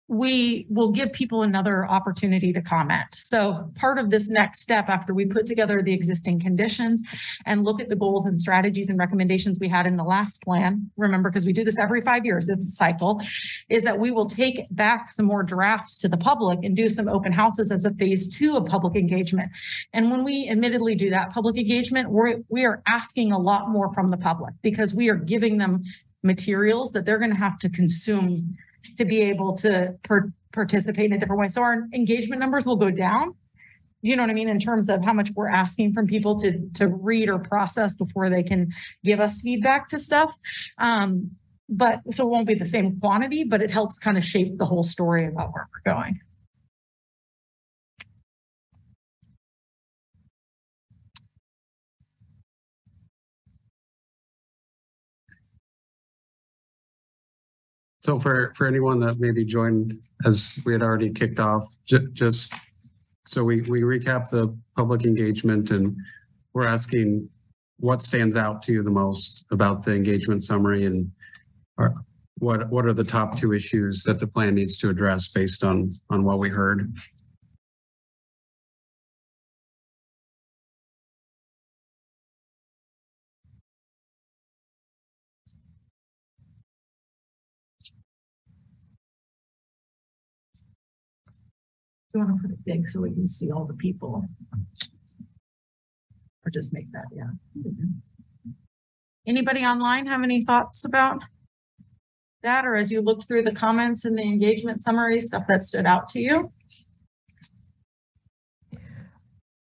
we 0.08 0.66
will 0.68 0.92
give 0.92 1.12
people 1.12 1.42
another 1.42 1.87
opportunity 1.87 2.52
to 2.52 2.61
comment. 2.61 3.06
So 3.14 3.70
part 3.75 3.99
of 3.99 4.11
this 4.11 4.28
next 4.28 4.61
step, 4.61 4.88
after 4.88 5.14
we 5.14 5.25
put 5.25 5.46
together 5.46 5.82
the 5.82 5.94
existing 5.94 6.40
conditions 6.40 7.00
and 7.46 7.64
look 7.64 7.80
at 7.80 7.88
the 7.88 7.96
goals 7.96 8.26
and 8.26 8.38
strategies 8.38 8.90
and 8.90 8.99
recommendations 8.99 9.58
we 9.58 9.68
had 9.68 9.87
in 9.87 9.96
the 9.96 10.04
last 10.04 10.42
plan, 10.42 10.90
remember, 10.99 11.30
because 11.30 11.46
we 11.46 11.54
do 11.54 11.64
this 11.64 11.78
every 11.78 12.02
five 12.02 12.26
years, 12.26 12.50
it's 12.50 12.66
a 12.66 12.68
cycle, 12.68 13.23
is 13.70 13.82
that 13.82 13.99
we 13.99 14.11
will 14.11 14.26
take 14.26 14.66
back 14.70 15.11
some 15.11 15.25
more 15.25 15.42
drafts 15.42 15.96
to 15.99 16.08
the 16.08 16.18
public 16.18 16.58
and 16.62 16.76
do 16.76 16.88
some 16.90 17.08
open 17.08 17.32
houses 17.32 17.73
as 17.73 17.87
a 17.87 17.90
phase 17.94 18.37
two 18.37 18.56
of 18.56 18.66
public 18.66 18.96
engagement. 18.96 19.50
And 19.94 20.11
when 20.11 20.23
we 20.23 20.50
admittedly 20.50 20.96
do 20.96 21.08
that 21.11 21.30
public 21.30 21.56
engagement, 21.56 22.11
we're, 22.11 22.40
we 22.50 22.66
are 22.66 22.82
asking 22.87 23.32
a 23.32 23.38
lot 23.38 23.70
more 23.70 23.92
from 23.94 24.11
the 24.11 24.18
public 24.18 24.52
because 24.61 24.94
we 24.94 25.08
are 25.08 25.16
giving 25.16 25.56
them 25.56 25.82
materials 26.23 26.92
that 26.92 27.04
they're 27.06 27.18
going 27.18 27.30
to 27.30 27.37
have 27.37 27.58
to 27.61 27.70
consume 27.70 28.56
to 28.96 29.04
be 29.04 29.20
able 29.22 29.54
to 29.56 29.94
per- 30.02 30.32
participate 30.52 31.06
in 31.06 31.12
a 31.14 31.18
different 31.18 31.40
way. 31.40 31.48
So 31.48 31.62
our 31.62 31.86
engagement 31.92 32.40
numbers 32.40 32.66
will 32.66 32.76
go 32.76 32.90
down. 32.90 33.34
You 34.02 34.16
know 34.16 34.22
what 34.22 34.30
I 34.30 34.34
mean? 34.34 34.48
In 34.48 34.58
terms 34.58 34.88
of 34.90 35.02
how 35.02 35.12
much 35.12 35.30
we're 35.34 35.48
asking 35.48 35.94
from 35.94 36.06
people 36.06 36.38
to, 36.40 36.68
to 36.74 36.88
read 36.88 37.28
or 37.28 37.38
process 37.38 37.94
before 37.94 38.28
they 38.28 38.42
can 38.42 38.72
give 39.02 39.18
us 39.18 39.40
feedback 39.40 39.88
to 39.88 39.98
stuff. 39.98 40.34
Um, 40.78 41.30
but 41.68 42.00
so 42.12 42.24
it 42.24 42.30
won't 42.30 42.46
be 42.46 42.54
the 42.54 42.66
same 42.66 43.00
quantity, 43.00 43.44
but 43.44 43.62
it 43.62 43.70
helps 43.70 43.98
kind 43.98 44.18
of 44.18 44.24
shape 44.24 44.58
the 44.58 44.66
whole 44.66 44.82
story 44.82 45.26
about 45.26 45.52
where 45.54 45.66
we're 45.72 45.92
going. 45.92 46.20
So 58.04 58.18
for, 58.18 58.52
for 58.54 58.66
anyone 58.66 59.00
that 59.00 59.18
maybe 59.18 59.46
joined 59.46 59.99
as 60.26 60.58
we 60.66 60.75
had 60.75 60.82
already 60.82 61.08
kicked 61.08 61.40
off, 61.40 61.75
ju- 61.87 62.11
just 62.12 62.54
so 63.25 63.42
we, 63.42 63.62
we 63.62 63.80
recap 63.80 64.28
the 64.28 64.54
public 64.76 65.06
engagement 65.06 65.70
and 65.70 65.96
we're 66.52 66.66
asking 66.66 67.30
what 67.78 68.02
stands 68.02 68.37
out 68.37 68.62
to 68.64 68.73
you 68.73 68.82
the 68.82 68.90
most 68.90 69.46
about 69.50 69.82
the 69.82 69.94
engagement 69.94 70.42
summary 70.42 70.84
and 70.84 71.11
are, 71.78 71.94
what, 72.40 72.68
what 72.68 72.84
are 72.84 72.92
the 72.92 73.04
top 73.04 73.38
two 73.38 73.54
issues 73.54 74.02
that 74.02 74.20
the 74.20 74.26
plan 74.26 74.54
needs 74.54 74.76
to 74.76 74.90
address 74.90 75.28
based 75.28 75.64
on, 75.64 75.94
on 76.11 76.25
what 76.25 76.38
we 76.38 76.50
heard? 76.50 76.92
You 92.14 92.21
want 92.21 92.37
to 92.37 92.42
put 92.42 92.52
it 92.52 92.64
big 92.64 92.87
so 92.87 93.00
we 93.00 93.12
can 93.12 93.26
see 93.26 93.50
all 93.50 93.64
the 93.64 93.75
people? 93.75 94.25
Or 96.47 96.50
just 96.52 96.73
make 96.73 96.92
that, 96.92 97.06
yeah. 97.12 97.25
Anybody 99.26 99.64
online 99.64 100.06
have 100.06 100.23
any 100.23 100.44
thoughts 100.44 100.85
about 100.85 101.25
that? 102.44 102.64
Or 102.64 102.76
as 102.76 102.92
you 102.92 103.00
look 103.00 103.26
through 103.26 103.42
the 103.42 103.52
comments 103.52 104.04
and 104.04 104.16
the 104.16 104.23
engagement 104.23 104.80
summary, 104.80 105.21
stuff 105.21 105.42
that 105.49 105.64
stood 105.64 105.87
out 105.87 106.09
to 106.11 106.21
you? 106.21 106.52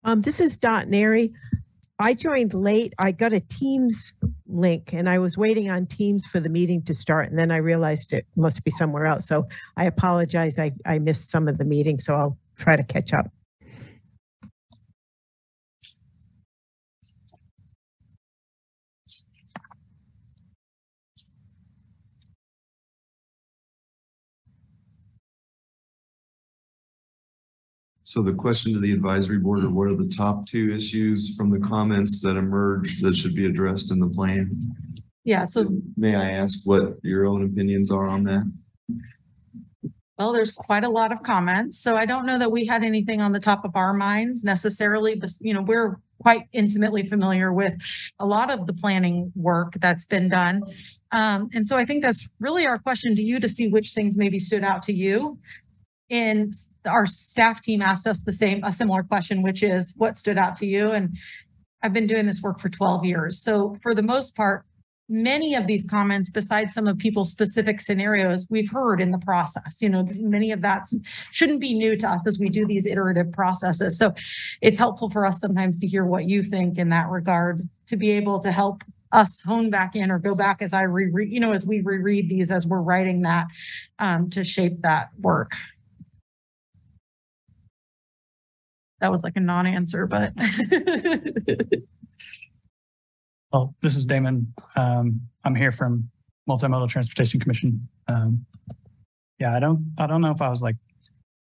Um, 0.03 0.21
this 0.23 0.41
is 0.41 0.57
Dot 0.57 0.89
Neri. 0.89 1.33
I 2.01 2.15
joined 2.15 2.55
late. 2.55 2.93
I 2.99 3.13
got 3.13 3.33
a 3.33 3.39
Teams 3.39 4.13
link 4.53 4.93
and 4.93 5.09
I 5.09 5.19
was 5.19 5.37
waiting 5.37 5.71
on 5.71 5.87
Teams 5.87 6.27
for 6.27 6.41
the 6.41 6.49
meeting 6.49 6.83
to 6.83 6.95
start 6.95 7.29
and 7.29 7.39
then 7.39 7.51
I 7.51 7.57
realized 7.57 8.13
it 8.13 8.27
must 8.37 8.65
be 8.65 8.71
somewhere 8.71 9.07
else. 9.07 9.27
So 9.27 9.49
I 9.77 9.85
apologize. 9.85 10.59
I, 10.59 10.73
I 10.87 10.99
missed 10.99 11.31
some 11.31 11.49
of 11.49 11.59
the 11.59 11.65
meeting, 11.65 11.99
so 11.99 12.15
I'll 12.15 12.39
try 12.57 12.77
to 12.77 12.85
catch 12.85 13.13
up. 13.13 13.27
So 28.05 28.23
the 28.23 28.33
question 28.33 28.73
to 28.75 28.81
the 28.81 28.93
advisory 28.93 29.39
board, 29.39 29.65
or 29.65 29.71
what 29.71 29.89
are 29.89 29.97
the 29.97 30.09
top 30.09 30.47
two 30.47 30.75
issues 30.75 31.37
from 31.37 31.51
the 31.51 31.61
comments 31.61 32.21
that 32.23 32.37
emerged 32.37 33.03
that 33.03 33.15
should 33.15 33.35
be 33.35 33.47
addressed 33.47 33.93
in 33.93 34.01
the 34.01 34.09
plan? 34.09 34.51
Yeah, 35.25 35.45
so 35.45 35.71
May 35.97 36.17
I 36.17 36.31
ask 36.31 36.63
what 36.65 36.97
your 37.05 37.27
own 37.27 37.45
opinions 37.45 37.93
are 37.93 38.07
on 38.07 38.25
that? 38.25 38.53
Well, 40.19 40.33
there's 40.33 40.53
quite 40.53 40.85
a 40.85 40.91
lot 40.91 41.13
of 41.13 41.23
comments, 41.23 41.79
so 41.79 41.97
I 41.97 42.07
don't 42.07 42.27
know 42.27 42.39
that 42.39 42.51
we 42.51 42.67
had 42.67 42.85
anything 42.85 43.21
on 43.21 43.33
the 43.33 43.41
top 43.41 43.65
of 43.65 43.77
our 43.77 43.93
minds 43.93 44.45
necessarily, 44.45 45.15
but 45.15 45.31
you 45.41 45.55
know, 45.55 45.63
we're 45.63 45.99
quite 46.21 46.43
intimately 46.53 47.07
familiar 47.07 47.53
with 47.53 47.75
a 48.19 48.27
lot 48.27 48.51
of 48.51 48.67
the 48.67 48.73
planning 48.73 49.33
work 49.35 49.75
that's 49.81 50.05
been 50.05 50.29
done. 50.29 50.63
Um, 51.11 51.51
and 51.53 51.67
so 51.67 51.77
I 51.77 51.85
think 51.85 52.03
that's 52.03 52.29
really 52.41 52.67
our 52.67 52.79
question 52.79 53.15
to 53.17 53.23
you 53.23 53.41
to 53.41 53.49
see 53.49 53.69
which 53.69 53.93
things 53.93 54.17
maybe 54.17 54.39
stood 54.39 54.65
out 54.65 54.83
to 54.85 54.93
you 54.93 55.39
in 56.13 56.53
our 56.85 57.07
staff 57.07 57.63
team 57.63 57.81
asked 57.81 58.07
us 58.07 58.21
the 58.21 58.33
same, 58.33 58.63
a 58.65 58.73
similar 58.73 59.03
question, 59.03 59.43
which 59.43 59.63
is 59.63 59.95
what 59.97 60.17
stood 60.17 60.37
out 60.37 60.57
to 60.59 60.67
you? 60.67 60.93
And 60.93 61.17
I've 61.83 61.95
been 61.95 62.07
doing 62.07 62.27
this 62.27 62.43
work 62.43 62.61
for 62.61 62.69
twelve 62.69 63.05
years. 63.05 63.43
So 63.43 63.77
for 63.83 63.95
the 63.95 64.03
most 64.03 64.37
part, 64.37 64.65
many 65.09 65.55
of 65.55 65.67
these 65.67 65.85
comments, 65.89 66.31
besides 66.31 66.75
some 66.75 66.87
of 66.87 66.99
people's 66.99 67.31
specific 67.31 67.81
scenarios, 67.81 68.47
we've 68.51 68.71
heard 68.71 69.01
in 69.01 69.11
the 69.11 69.19
process. 69.19 69.81
You 69.81 69.89
know, 69.89 70.07
many 70.37 70.53
of 70.53 70.61
that 70.63 70.83
shouldn't 71.33 71.61
be 71.61 71.75
new 71.75 71.97
to 71.97 72.09
us 72.09 72.27
as 72.27 72.39
we 72.39 72.49
do 72.49 72.67
these 72.67 72.87
iterative 72.87 73.33
processes. 73.33 73.99
So 73.99 74.15
it's 74.61 74.79
helpful 74.79 75.11
for 75.11 75.27
us 75.27 75.41
sometimes 75.41 75.81
to 75.81 75.87
hear 75.87 76.05
what 76.05 76.25
you 76.29 76.43
think 76.43 76.79
in 76.79 76.91
that 76.91 77.09
regard, 77.09 77.69
to 77.89 77.97
be 77.97 78.11
able 78.11 78.39
to 78.41 78.53
help 78.53 78.83
us 79.13 79.41
hone 79.45 79.69
back 79.69 79.95
in 79.95 80.11
or 80.11 80.19
go 80.19 80.35
back 80.35 80.63
as 80.63 80.73
I 80.73 80.83
reread, 80.83 81.31
you 81.31 81.41
know, 81.41 81.53
as 81.53 81.67
we 81.67 81.83
reread 81.83 82.31
these, 82.31 82.51
as 82.51 82.67
we're 82.67 82.81
writing 82.81 83.23
that, 83.23 83.47
um, 83.99 84.31
to 84.31 84.45
shape 84.45 84.81
that 84.83 85.09
work. 85.21 85.53
That 89.03 89.11
was 89.11 89.23
like 89.23 89.37
a 89.37 89.41
non-answer, 89.41 90.07
but. 90.07 90.33
Well, 93.53 93.75
this 93.83 93.97
is 93.97 94.07
Damon. 94.07 94.55
Um, 94.77 95.21
I'm 95.45 95.55
here 95.55 95.73
from 95.73 96.09
Multimodal 96.49 96.89
Transportation 96.89 97.39
Commission. 97.39 97.87
Um, 98.09 98.47
yeah, 99.39 99.55
I 99.55 99.61
don't, 99.61 99.93
I 99.99 100.07
don't 100.07 100.23
know 100.23 100.31
if 100.31 100.41
I 100.41 100.49
was 100.49 100.63
like 100.63 100.77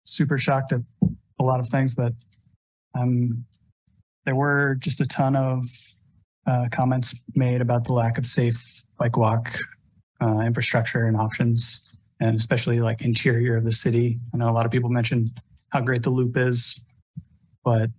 super 0.05 0.39
shocked 0.39 0.73
at 0.73 0.81
a 1.03 1.43
lot 1.43 1.59
of 1.59 1.67
things, 1.67 1.93
but 1.93 2.13
um, 2.97 3.45
there 4.25 4.33
were 4.33 4.75
just 4.79 5.01
a 5.01 5.05
ton 5.05 5.35
of 5.35 5.67
uh, 6.47 6.67
comments 6.71 7.13
made 7.35 7.61
about 7.61 7.83
the 7.83 7.93
lack 7.93 8.17
of 8.17 8.25
safe 8.25 8.81
bike 8.97 9.15
walk 9.15 9.55
uh, 10.19 10.39
infrastructure 10.39 11.05
and 11.05 11.15
options, 11.15 11.85
and 12.19 12.35
especially 12.35 12.79
like 12.79 13.03
interior 13.03 13.55
of 13.55 13.65
the 13.65 13.71
city. 13.71 14.19
I 14.33 14.37
know 14.37 14.49
a 14.49 14.51
lot 14.51 14.65
of 14.65 14.71
people 14.71 14.89
mentioned 14.89 15.39
how 15.69 15.81
great 15.81 16.01
the 16.01 16.09
loop 16.09 16.37
is, 16.37 16.81
but 17.63 17.89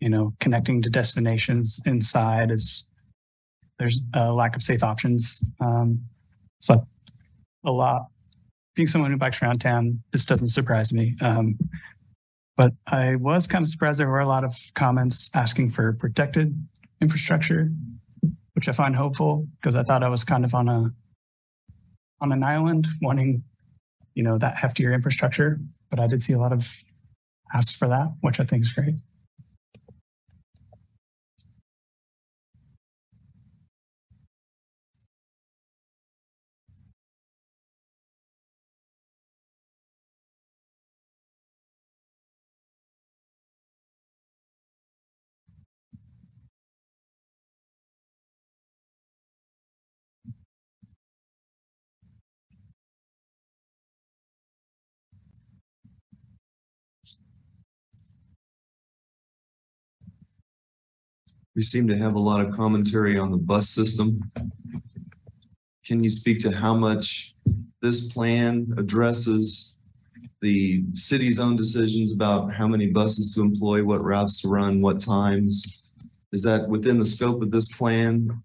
you 0.00 0.08
know, 0.08 0.32
connecting 0.40 0.82
to 0.82 0.90
destinations 0.90 1.80
inside 1.84 2.50
is 2.50 2.90
there's 3.78 4.00
a 4.14 4.32
lack 4.32 4.56
of 4.56 4.62
safe 4.62 4.82
options. 4.82 5.42
Um, 5.60 6.02
so 6.58 6.86
a 7.64 7.70
lot. 7.70 8.06
Being 8.74 8.88
someone 8.88 9.10
who 9.10 9.16
bikes 9.16 9.42
around 9.42 9.60
town, 9.60 10.02
this 10.12 10.24
doesn't 10.24 10.48
surprise 10.48 10.92
me. 10.92 11.16
Um, 11.20 11.58
but 12.56 12.72
I 12.86 13.16
was 13.16 13.46
kind 13.46 13.62
of 13.62 13.68
surprised 13.68 13.98
there 13.98 14.08
were 14.08 14.20
a 14.20 14.28
lot 14.28 14.44
of 14.44 14.54
comments 14.74 15.30
asking 15.34 15.70
for 15.70 15.92
protected 15.94 16.54
infrastructure, 17.00 17.70
which 18.54 18.68
I 18.68 18.72
find 18.72 18.94
hopeful 18.94 19.48
because 19.60 19.76
I 19.76 19.82
thought 19.82 20.02
I 20.02 20.08
was 20.08 20.24
kind 20.24 20.44
of 20.44 20.54
on 20.54 20.68
a 20.68 20.90
on 22.22 22.32
an 22.32 22.42
island 22.42 22.86
wanting, 23.00 23.42
you 24.14 24.22
know, 24.22 24.38
that 24.38 24.56
heftier 24.56 24.94
infrastructure. 24.94 25.58
But 25.90 26.00
I 26.00 26.06
did 26.06 26.22
see 26.22 26.34
a 26.34 26.38
lot 26.38 26.52
of 26.52 26.70
asks 27.54 27.76
for 27.76 27.88
that, 27.88 28.12
which 28.20 28.40
I 28.40 28.44
think 28.44 28.62
is 28.62 28.72
great. 28.72 28.94
We 61.56 61.62
seem 61.62 61.88
to 61.88 61.96
have 61.98 62.14
a 62.14 62.20
lot 62.20 62.44
of 62.44 62.54
commentary 62.54 63.18
on 63.18 63.30
the 63.30 63.36
bus 63.36 63.68
system. 63.68 64.30
Can 65.84 66.02
you 66.02 66.10
speak 66.10 66.38
to 66.40 66.52
how 66.52 66.74
much 66.74 67.34
this 67.82 68.12
plan 68.12 68.72
addresses 68.78 69.76
the 70.40 70.84
city's 70.94 71.40
own 71.40 71.56
decisions 71.56 72.12
about 72.12 72.52
how 72.52 72.66
many 72.66 72.86
buses 72.86 73.34
to 73.34 73.40
employ, 73.40 73.84
what 73.84 74.02
routes 74.02 74.40
to 74.42 74.48
run, 74.48 74.80
what 74.80 75.00
times? 75.00 75.82
Is 76.32 76.42
that 76.44 76.68
within 76.68 76.98
the 76.98 77.06
scope 77.06 77.42
of 77.42 77.50
this 77.50 77.70
plan? 77.72 78.42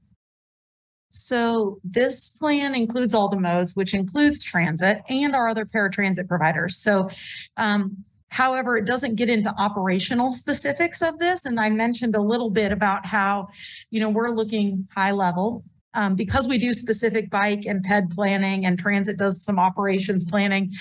So 1.09 1.79
this 1.83 2.31
plan 2.31 2.75
includes 2.75 3.13
all 3.13 3.29
the 3.29 3.39
modes, 3.39 3.75
which 3.75 3.93
includes 3.93 4.43
transit 4.43 5.01
and 5.07 5.35
our 5.35 5.47
other 5.47 5.65
paratransit 5.65 6.27
providers. 6.27 6.77
So 6.77 7.09
um, 7.57 8.03
however, 8.35 8.75
it 8.75 8.83
doesn't 8.83 9.15
get 9.15 9.29
into 9.29 9.49
operational 9.57 10.33
specifics 10.33 11.01
of 11.01 11.17
this. 11.19 11.45
And 11.45 11.57
I 11.57 11.69
mentioned 11.69 12.15
a 12.17 12.21
little 12.21 12.49
bit 12.49 12.73
about 12.73 13.05
how, 13.05 13.47
you 13.91 14.01
know, 14.01 14.09
we're 14.09 14.31
looking 14.31 14.85
high 14.93 15.11
level. 15.11 15.63
Um, 15.93 16.15
because 16.15 16.45
we 16.45 16.57
do 16.57 16.73
specific 16.73 17.29
bike 17.29 17.63
and 17.65 17.81
ped 17.81 18.13
planning 18.13 18.65
and 18.65 18.77
transit 18.77 19.15
does 19.15 19.41
some 19.41 19.57
operations 19.57 20.25
planning. 20.25 20.73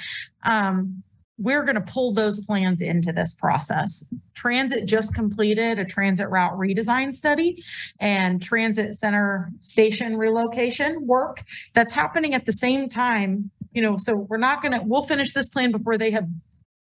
Um, 0.42 1.04
we're 1.38 1.62
going 1.62 1.76
to 1.76 1.92
pull 1.92 2.12
those 2.12 2.44
plans 2.44 2.80
into 2.80 3.12
this 3.12 3.32
process. 3.34 4.04
Transit 4.34 4.86
just 4.86 5.14
completed 5.14 5.78
a 5.78 5.84
transit 5.84 6.28
route 6.30 6.58
redesign 6.58 7.14
study 7.14 7.62
and 8.00 8.42
transit 8.42 8.94
center 8.94 9.52
station 9.60 10.16
relocation 10.16 11.06
work 11.06 11.44
that's 11.74 11.92
happening 11.92 12.34
at 12.34 12.46
the 12.46 12.52
same 12.52 12.88
time. 12.88 13.52
You 13.72 13.82
know, 13.82 13.96
so 13.96 14.26
we're 14.28 14.38
not 14.38 14.60
going 14.60 14.72
to, 14.72 14.80
we'll 14.84 15.04
finish 15.04 15.32
this 15.32 15.48
plan 15.48 15.70
before 15.70 15.96
they 15.96 16.10
have 16.10 16.26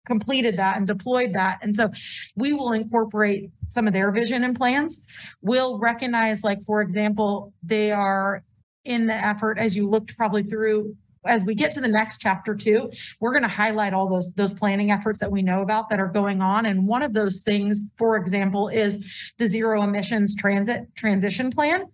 completed 0.05 0.57
that 0.57 0.77
and 0.77 0.87
deployed 0.87 1.33
that. 1.33 1.59
And 1.61 1.75
so 1.75 1.91
we 2.35 2.53
will 2.53 2.73
incorporate 2.73 3.51
some 3.65 3.87
of 3.87 3.93
their 3.93 4.11
vision 4.11 4.43
and 4.43 4.55
plans. 4.55 5.05
We'll 5.41 5.79
recognize, 5.79 6.43
like, 6.43 6.63
for 6.65 6.81
example, 6.81 7.53
they 7.63 7.91
are 7.91 8.43
in 8.85 9.05
the 9.07 9.13
effort 9.13 9.59
as 9.59 9.75
you 9.75 9.87
looked 9.87 10.17
probably 10.17 10.43
through 10.43 10.95
as 11.25 11.43
we 11.43 11.53
get 11.53 11.71
to 11.73 11.81
the 11.81 11.87
next 11.87 12.19
chapter 12.19 12.55
two, 12.55 12.91
we're 13.19 13.31
going 13.31 13.43
to 13.43 13.49
highlight 13.49 13.93
all 13.93 14.09
those 14.09 14.33
those 14.33 14.53
planning 14.53 14.91
efforts 14.91 15.19
that 15.19 15.31
we 15.31 15.41
know 15.41 15.61
about 15.61 15.89
that 15.89 15.99
are 15.99 16.07
going 16.07 16.41
on. 16.41 16.65
And 16.65 16.87
one 16.87 17.03
of 17.03 17.13
those 17.13 17.41
things, 17.41 17.89
for 17.97 18.15
example, 18.15 18.69
is 18.69 19.31
the 19.37 19.45
zero 19.45 19.83
emissions 19.83 20.35
transit 20.35 20.87
transition 20.95 21.51
plan. 21.51 21.85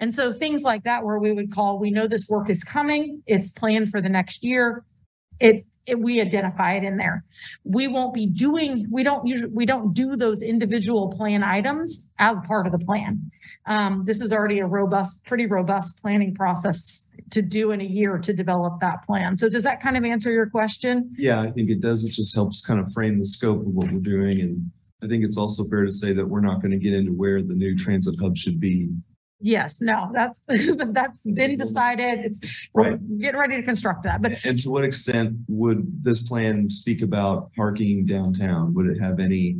And 0.00 0.12
so 0.12 0.32
things 0.32 0.62
like 0.62 0.82
that, 0.84 1.04
where 1.04 1.18
we 1.18 1.32
would 1.32 1.52
call, 1.52 1.78
we 1.78 1.90
know 1.90 2.08
this 2.08 2.28
work 2.28 2.50
is 2.50 2.64
coming, 2.64 3.22
it's 3.26 3.50
planned 3.50 3.90
for 3.90 4.00
the 4.00 4.08
next 4.08 4.42
year. 4.42 4.84
It 5.40 5.66
we 5.98 6.20
identify 6.20 6.74
it 6.74 6.84
in 6.84 6.96
there. 6.96 7.24
We 7.64 7.88
won't 7.88 8.14
be 8.14 8.26
doing, 8.26 8.86
we 8.90 9.02
don't 9.02 9.26
usually, 9.26 9.52
we 9.52 9.66
don't 9.66 9.92
do 9.92 10.16
those 10.16 10.42
individual 10.42 11.12
plan 11.16 11.42
items 11.42 12.08
as 12.18 12.36
part 12.46 12.66
of 12.66 12.72
the 12.72 12.78
plan. 12.78 13.30
Um, 13.66 14.04
this 14.06 14.20
is 14.20 14.32
already 14.32 14.58
a 14.58 14.66
robust, 14.66 15.24
pretty 15.24 15.46
robust 15.46 16.00
planning 16.02 16.34
process 16.34 17.08
to 17.30 17.42
do 17.42 17.70
in 17.72 17.80
a 17.80 17.84
year 17.84 18.18
to 18.18 18.32
develop 18.32 18.80
that 18.80 19.04
plan. 19.06 19.36
So 19.36 19.48
does 19.48 19.64
that 19.64 19.82
kind 19.82 19.96
of 19.96 20.04
answer 20.04 20.30
your 20.30 20.46
question? 20.46 21.14
Yeah, 21.16 21.40
I 21.40 21.50
think 21.50 21.70
it 21.70 21.80
does. 21.80 22.04
It 22.04 22.12
just 22.12 22.34
helps 22.34 22.64
kind 22.64 22.80
of 22.80 22.92
frame 22.92 23.18
the 23.18 23.24
scope 23.24 23.60
of 23.60 23.66
what 23.66 23.90
we're 23.90 24.00
doing. 24.00 24.40
And 24.40 24.70
I 25.02 25.06
think 25.06 25.24
it's 25.24 25.38
also 25.38 25.64
fair 25.68 25.84
to 25.84 25.90
say 25.90 26.12
that 26.12 26.26
we're 26.26 26.40
not 26.40 26.60
going 26.60 26.72
to 26.72 26.78
get 26.78 26.94
into 26.94 27.12
where 27.12 27.42
the 27.42 27.54
new 27.54 27.76
transit 27.76 28.16
hub 28.20 28.36
should 28.36 28.60
be. 28.60 28.90
Yes, 29.40 29.80
no, 29.80 30.10
that's, 30.12 30.42
that's 30.46 31.30
been 31.32 31.58
decided. 31.58 32.20
It's, 32.20 32.68
we're 32.72 32.96
getting 32.96 33.38
ready 33.38 33.56
to 33.56 33.62
construct 33.62 34.04
that, 34.04 34.22
but 34.22 34.44
And 34.44 34.58
to 34.60 34.70
what 34.70 34.84
extent 34.84 35.36
would 35.48 36.02
this 36.02 36.22
plan 36.22 36.70
speak 36.70 37.02
about 37.02 37.52
parking 37.54 38.06
downtown? 38.06 38.74
Would 38.74 38.86
it 38.86 39.00
have 39.00 39.20
any 39.20 39.58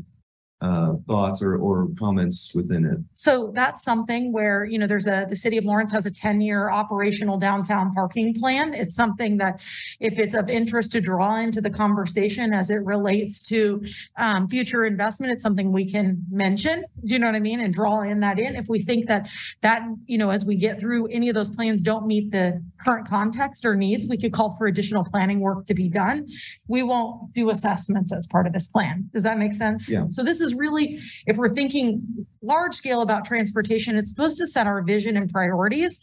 uh, 0.65 0.91
thoughts 1.11 1.39
or, 1.47 1.53
or 1.67 1.75
comments 1.99 2.39
within 2.59 2.83
it? 2.93 2.99
So 3.13 3.53
that's 3.61 3.81
something 3.91 4.33
where, 4.33 4.65
you 4.65 4.79
know, 4.79 4.89
there's 4.93 5.07
a, 5.07 5.27
the 5.29 5.41
city 5.45 5.57
of 5.61 5.65
Lawrence 5.65 5.93
has 5.93 6.07
a 6.07 6.11
ten-year 6.25 6.71
operational 6.71 7.37
downtown 7.39 7.93
parking 7.99 8.35
plan. 8.41 8.67
It's 8.83 8.97
something 9.03 9.33
that 9.43 9.55
if 10.01 10.15
it's 10.19 10.35
of 10.35 10.49
interest 10.49 10.93
to 10.93 11.01
draw 11.01 11.37
into 11.45 11.61
the 11.61 11.71
conversation 11.71 12.47
as 12.61 12.71
it 12.71 12.83
relates 12.95 13.43
to 13.53 13.85
um, 14.17 14.49
future 14.49 14.85
investment, 14.85 15.33
it's 15.33 15.43
something 15.43 15.73
we 15.73 15.87
can 15.91 16.07
mention. 16.31 16.77
Do 17.05 17.13
you 17.13 17.19
know 17.21 17.27
what 17.27 17.37
I 17.37 17.41
mean? 17.41 17.61
And 17.61 17.73
draw 17.81 18.03
in 18.03 18.21
that 18.21 18.39
in. 18.39 18.57
If 18.57 18.67
we 18.69 18.83
think 18.83 19.07
that 19.09 19.29
that, 19.63 19.81
you 20.07 20.19
know, 20.19 20.31
as 20.31 20.45
we 20.45 20.57
get 20.57 20.81
through, 20.81 21.09
any 21.09 21.29
of 21.29 21.35
those 21.35 21.51
plans 21.51 21.83
don't 21.83 22.07
meet 22.07 22.31
the 22.31 22.63
current 22.85 23.07
context 23.09 23.65
or 23.65 23.75
needs, 23.75 24.07
we 24.09 24.19
could 24.19 24.33
call 24.33 24.57
for 24.57 24.67
additional 24.67 25.05
planning 25.05 25.41
work 25.41 25.67
to 25.67 25.75
be 25.75 25.89
done. 25.89 26.27
We 26.69 26.83
won't 26.83 27.33
do 27.33 27.51
assessments 27.51 28.13
as 28.13 28.27
part 28.27 28.47
of 28.47 28.53
this 28.53 28.69
plan. 28.69 29.11
Does 29.13 29.25
that 29.25 29.39
make 29.39 29.53
sense? 29.53 29.89
Yeah. 29.89 30.07
So 30.11 30.23
this 30.23 30.41
is 30.41 30.54
really, 30.55 30.99
if 31.27 31.37
we're 31.37 31.55
thinking 31.55 32.27
large 32.43 32.75
scale 32.75 33.03
about 33.03 33.25
transportation, 33.25 33.97
it's 33.97 34.11
supposed 34.11 34.39
to 34.39 34.47
set 34.47 34.67
our 34.67 34.83
vision 34.83 35.17
and 35.17 35.31
priorities. 35.31 36.01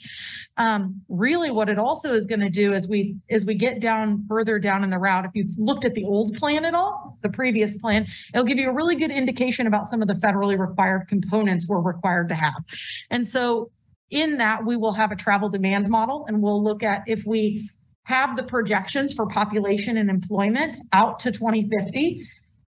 Um, 0.57 1.01
really 1.09 1.51
what 1.51 1.69
it 1.69 1.77
also 1.77 2.13
is 2.13 2.25
going 2.25 2.41
to 2.41 2.49
do 2.49 2.73
as 2.73 2.87
we, 2.87 3.15
as 3.29 3.45
we 3.45 3.55
get 3.55 3.79
down 3.79 4.25
further 4.27 4.59
down 4.59 4.83
in 4.83 4.89
the 4.89 4.97
route, 4.97 5.25
if 5.25 5.31
you've 5.33 5.57
looked 5.57 5.85
at 5.85 5.93
the 5.93 6.03
old 6.03 6.35
plan 6.35 6.65
at 6.65 6.73
all, 6.73 7.17
the 7.21 7.29
previous 7.29 7.77
plan, 7.79 8.07
it'll 8.33 8.45
give 8.45 8.57
you 8.57 8.69
a 8.69 8.73
really 8.73 8.95
good 8.95 9.11
indication 9.11 9.67
about 9.67 9.87
some 9.87 10.01
of 10.01 10.07
the 10.07 10.15
federally 10.15 10.57
required 10.57 11.07
components 11.07 11.67
we're 11.67 11.79
required 11.79 12.29
to 12.29 12.35
have. 12.35 12.63
And 13.09 13.27
so 13.27 13.71
in 14.09 14.37
that, 14.37 14.65
we 14.65 14.75
will 14.75 14.93
have 14.93 15.11
a 15.11 15.15
travel 15.15 15.49
demand 15.49 15.89
model 15.89 16.25
and 16.27 16.41
we'll 16.41 16.63
look 16.63 16.83
at 16.83 17.03
if 17.07 17.23
we 17.25 17.69
have 18.03 18.35
the 18.35 18.43
projections 18.43 19.13
for 19.13 19.25
population 19.27 19.97
and 19.97 20.09
employment 20.09 20.77
out 20.91 21.19
to 21.19 21.31
2050, 21.31 22.27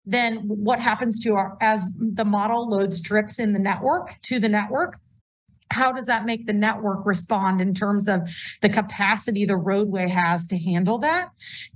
then 0.09 0.37
what 0.47 0.79
happens 0.79 1.19
to 1.21 1.35
our, 1.35 1.55
as 1.61 1.85
the 1.99 2.25
model 2.25 2.67
loads 2.67 3.01
trips 3.01 3.37
in 3.37 3.53
the 3.53 3.59
network 3.59 4.15
to 4.23 4.39
the 4.39 4.49
network? 4.49 4.97
How 5.71 5.91
does 5.91 6.07
that 6.07 6.25
make 6.25 6.47
the 6.47 6.53
network 6.53 7.05
respond 7.05 7.61
in 7.61 7.75
terms 7.75 8.07
of 8.07 8.21
the 8.63 8.69
capacity 8.69 9.45
the 9.45 9.55
roadway 9.55 10.09
has 10.09 10.47
to 10.47 10.57
handle 10.57 10.97
that? 10.99 11.29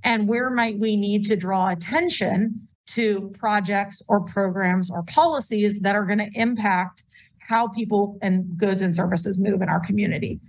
And 0.04 0.28
where 0.28 0.50
might 0.50 0.80
we 0.80 0.96
need 0.96 1.26
to 1.26 1.36
draw 1.36 1.69
attention 1.69 2.67
to 2.88 3.32
projects 3.38 4.02
or 4.08 4.22
programs 4.22 4.89
or 4.89 5.04
policies 5.04 5.80
that 5.82 5.96
are 5.96 6.06
going 6.06 6.17
to 6.17 6.30
impact 6.34 7.04
how 7.38 7.67
people 7.67 8.17
and 8.24 8.58
goods 8.58 8.82
and 8.82 8.96
services 8.96 9.38
move 9.38 9.62
in 9.62 9.69
our 9.69 9.86
community? 9.86 10.39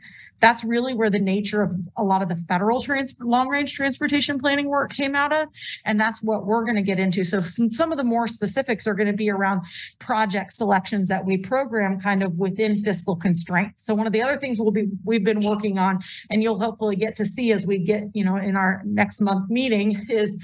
That's 0.44 0.62
really 0.62 0.92
where 0.92 1.08
the 1.08 1.18
nature 1.18 1.62
of 1.62 1.74
a 1.96 2.04
lot 2.04 2.20
of 2.20 2.28
the 2.28 2.36
federal 2.36 2.82
trans, 2.82 3.14
long 3.18 3.48
range 3.48 3.72
transportation 3.72 4.38
planning 4.38 4.68
work 4.68 4.92
came 4.92 5.14
out 5.14 5.32
of. 5.32 5.48
And 5.86 5.98
that's 5.98 6.22
what 6.22 6.44
we're 6.44 6.64
going 6.64 6.76
to 6.76 6.82
get 6.82 6.98
into. 6.98 7.24
So 7.24 7.40
some, 7.40 7.70
some 7.70 7.92
of 7.92 7.96
the 7.96 8.04
more 8.04 8.28
specifics 8.28 8.86
are 8.86 8.92
going 8.92 9.06
to 9.06 9.14
be 9.14 9.30
around 9.30 9.62
project 10.00 10.52
selections 10.52 11.08
that 11.08 11.24
we 11.24 11.38
program 11.38 11.98
kind 11.98 12.22
of 12.22 12.34
within 12.34 12.84
fiscal 12.84 13.16
constraints. 13.16 13.86
So 13.86 13.94
one 13.94 14.06
of 14.06 14.12
the 14.12 14.20
other 14.20 14.36
things 14.38 14.60
we'll 14.60 14.70
be, 14.70 14.88
we've 15.02 15.24
been 15.24 15.40
working 15.40 15.78
on, 15.78 16.00
and 16.28 16.42
you'll 16.42 16.60
hopefully 16.60 16.96
get 16.96 17.16
to 17.16 17.24
see 17.24 17.50
as 17.50 17.66
we 17.66 17.78
get, 17.78 18.02
you 18.12 18.22
know, 18.22 18.36
in 18.36 18.54
our 18.54 18.82
next 18.84 19.22
month 19.22 19.48
meeting 19.48 20.04
is 20.10 20.36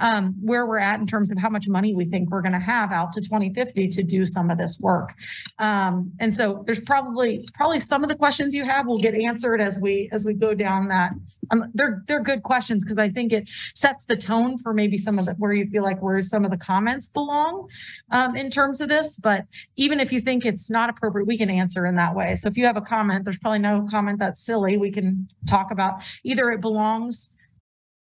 um, 0.00 0.34
where 0.42 0.66
we're 0.66 0.78
at 0.78 0.98
in 0.98 1.06
terms 1.06 1.30
of 1.30 1.38
how 1.38 1.48
much 1.48 1.68
money 1.68 1.94
we 1.94 2.06
think 2.06 2.28
we're 2.28 2.42
going 2.42 2.50
to 2.50 2.58
have 2.58 2.90
out 2.90 3.12
to 3.12 3.20
2050 3.20 3.86
to 3.86 4.02
do 4.02 4.26
some 4.26 4.50
of 4.50 4.58
this 4.58 4.80
work. 4.80 5.12
Um, 5.60 6.10
and 6.18 6.34
so 6.34 6.64
there's 6.66 6.80
probably, 6.80 7.48
probably 7.54 7.78
some 7.78 8.02
of 8.02 8.08
the 8.08 8.16
questions 8.16 8.52
you 8.52 8.64
have 8.64 8.88
will 8.88 8.98
get 8.98 9.14
answered 9.14 9.43
as 9.60 9.78
we, 9.80 10.08
as 10.12 10.24
we 10.24 10.34
go 10.34 10.54
down 10.54 10.88
that. 10.88 11.12
Um, 11.50 11.70
they're, 11.74 12.02
they're 12.08 12.22
good 12.22 12.42
questions 12.42 12.82
because 12.82 12.98
I 12.98 13.10
think 13.10 13.32
it 13.32 13.48
sets 13.74 14.04
the 14.04 14.16
tone 14.16 14.58
for 14.58 14.72
maybe 14.72 14.96
some 14.96 15.18
of 15.18 15.26
the, 15.26 15.32
where 15.34 15.52
you 15.52 15.66
feel 15.66 15.82
like 15.82 16.00
where 16.00 16.22
some 16.24 16.44
of 16.44 16.50
the 16.50 16.56
comments 16.56 17.08
belong 17.08 17.68
um, 18.10 18.34
in 18.34 18.50
terms 18.50 18.80
of 18.80 18.88
this. 18.88 19.18
But 19.22 19.44
even 19.76 20.00
if 20.00 20.10
you 20.10 20.20
think 20.20 20.46
it's 20.46 20.70
not 20.70 20.88
appropriate, 20.88 21.26
we 21.26 21.36
can 21.36 21.50
answer 21.50 21.84
in 21.84 21.96
that 21.96 22.14
way. 22.14 22.34
So 22.36 22.48
if 22.48 22.56
you 22.56 22.64
have 22.64 22.78
a 22.78 22.80
comment, 22.80 23.24
there's 23.24 23.38
probably 23.38 23.58
no 23.58 23.86
comment 23.90 24.18
that's 24.18 24.44
silly. 24.44 24.78
We 24.78 24.90
can 24.90 25.28
talk 25.46 25.70
about 25.70 26.02
either 26.24 26.50
it 26.50 26.62
belongs 26.62 27.30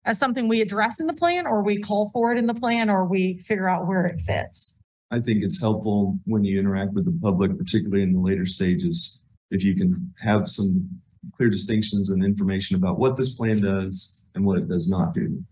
as 0.05 0.17
something 0.17 0.47
we 0.47 0.61
address 0.61 1.01
in 1.01 1.07
the 1.07 1.13
plan 1.13 1.45
or 1.45 1.61
we 1.61 1.79
call 1.79 2.09
for 2.13 2.31
it 2.31 2.37
in 2.37 2.47
the 2.47 2.53
plan 2.53 2.89
or 2.89 3.05
we 3.05 3.43
figure 3.45 3.67
out 3.67 3.87
where 3.87 4.05
it 4.05 4.21
fits. 4.25 4.77
I 5.11 5.19
think 5.19 5.43
it's 5.43 5.61
helpful 5.61 6.17
when 6.25 6.43
you 6.43 6.59
interact 6.59 6.93
with 6.93 7.05
the 7.05 7.17
public, 7.21 7.57
particularly 7.57 8.03
in 8.03 8.13
the 8.13 8.19
later 8.19 8.45
stages, 8.45 9.23
if 9.51 9.63
you 9.63 9.75
can 9.75 10.13
have 10.21 10.47
some 10.47 10.89
clear 11.35 11.49
distinctions 11.49 12.09
and 12.09 12.23
information 12.23 12.75
about 12.75 12.99
what 12.99 13.17
this 13.17 13.35
plan 13.35 13.61
does 13.61 14.21
and 14.35 14.45
what 14.45 14.57
it 14.57 14.67
does 14.67 14.89
not 14.89 15.13
do. 15.13 15.43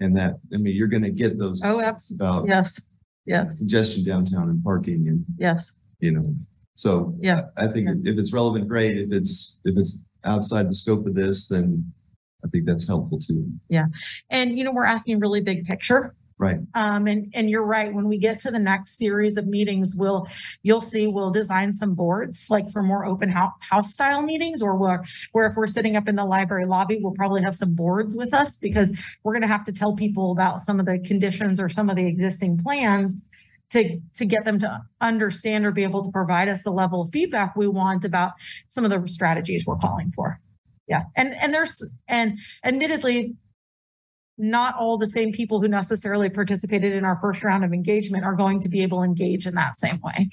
And 0.00 0.16
that, 0.16 0.34
I 0.54 0.58
mean, 0.58 0.76
you're 0.76 0.88
gonna 0.88 1.10
get 1.10 1.38
those 1.38 1.62
Oh, 1.64 1.80
absolutely. 1.80 2.26
about 2.26 2.46
Yes, 2.46 2.80
yes, 3.26 3.58
congestion 3.58 4.04
downtown 4.04 4.48
and 4.48 4.62
parking 4.62 5.08
and, 5.08 5.24
yes, 5.38 5.72
you 6.00 6.12
know, 6.12 6.34
so. 6.74 7.16
Yeah. 7.20 7.42
I 7.56 7.66
think 7.66 7.88
if 8.04 8.18
it's 8.18 8.32
relevant, 8.32 8.68
great. 8.68 8.96
If 8.96 9.12
it's, 9.12 9.58
if 9.64 9.76
it's 9.76 10.04
outside 10.24 10.68
the 10.68 10.74
scope 10.74 11.06
of 11.06 11.14
this, 11.14 11.48
then 11.48 11.92
I 12.44 12.48
think 12.48 12.66
that's 12.66 12.86
helpful 12.86 13.18
too. 13.18 13.50
Yeah. 13.68 13.86
And, 14.30 14.56
you 14.56 14.62
know, 14.62 14.70
we're 14.70 14.84
asking 14.84 15.18
really 15.18 15.40
big 15.40 15.64
picture. 15.64 16.14
Right. 16.40 16.58
Um, 16.74 17.08
and, 17.08 17.32
and 17.34 17.50
you're 17.50 17.64
right, 17.64 17.92
when 17.92 18.06
we 18.06 18.16
get 18.16 18.38
to 18.40 18.52
the 18.52 18.60
next 18.60 18.96
series 18.96 19.36
of 19.36 19.48
meetings, 19.48 19.96
we'll, 19.96 20.28
you'll 20.62 20.80
see, 20.80 21.08
we'll 21.08 21.32
design 21.32 21.72
some 21.72 21.94
boards, 21.94 22.46
like 22.48 22.70
for 22.70 22.80
more 22.80 23.04
open 23.04 23.28
house, 23.28 23.50
house 23.58 23.92
style 23.92 24.22
meetings, 24.22 24.62
or 24.62 24.76
where, 24.76 25.02
where 25.32 25.46
if 25.46 25.56
we're 25.56 25.66
sitting 25.66 25.96
up 25.96 26.06
in 26.06 26.14
the 26.14 26.24
library 26.24 26.64
lobby, 26.64 27.00
we'll 27.02 27.14
probably 27.14 27.42
have 27.42 27.56
some 27.56 27.74
boards 27.74 28.14
with 28.14 28.32
us, 28.32 28.54
because 28.54 28.92
we're 29.24 29.32
gonna 29.32 29.48
have 29.48 29.64
to 29.64 29.72
tell 29.72 29.96
people 29.96 30.30
about 30.30 30.62
some 30.62 30.78
of 30.78 30.86
the 30.86 31.00
conditions 31.00 31.58
or 31.58 31.68
some 31.68 31.90
of 31.90 31.96
the 31.96 32.06
existing 32.06 32.56
plans 32.56 33.28
to, 33.70 33.98
to 34.14 34.24
get 34.24 34.44
them 34.44 34.60
to 34.60 34.80
understand 35.00 35.66
or 35.66 35.72
be 35.72 35.82
able 35.82 36.04
to 36.04 36.10
provide 36.12 36.48
us 36.48 36.62
the 36.62 36.70
level 36.70 37.02
of 37.02 37.10
feedback 37.10 37.56
we 37.56 37.66
want 37.66 38.04
about 38.04 38.30
some 38.68 38.84
of 38.84 38.92
the 38.92 39.08
strategies 39.08 39.64
we're 39.66 39.76
calling 39.76 40.12
for. 40.14 40.40
Yeah, 40.86 41.02
and, 41.16 41.34
and 41.34 41.52
there's, 41.52 41.84
and 42.06 42.38
admittedly, 42.64 43.34
not 44.38 44.76
all 44.76 44.96
the 44.96 45.06
same 45.06 45.32
people 45.32 45.60
who 45.60 45.68
necessarily 45.68 46.30
participated 46.30 46.92
in 46.92 47.04
our 47.04 47.18
first 47.20 47.42
round 47.42 47.64
of 47.64 47.72
engagement 47.72 48.24
are 48.24 48.34
going 48.34 48.60
to 48.60 48.68
be 48.68 48.82
able 48.82 48.98
to 48.98 49.04
engage 49.04 49.46
in 49.46 49.54
that 49.54 49.76
same 49.76 50.00
way. 50.02 50.28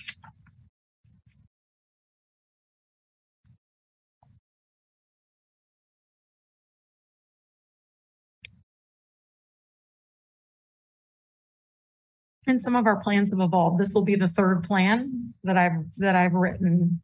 And 12.48 12.62
some 12.62 12.76
of 12.76 12.86
our 12.86 13.02
plans 13.02 13.32
have 13.32 13.40
evolved. 13.40 13.80
This 13.80 13.94
will 13.96 14.04
be 14.04 14.16
the 14.16 14.28
third 14.28 14.64
plan 14.64 15.34
that 15.44 15.58
I've, 15.58 15.84
that 15.98 16.16
I've 16.16 16.34
written 16.34 17.02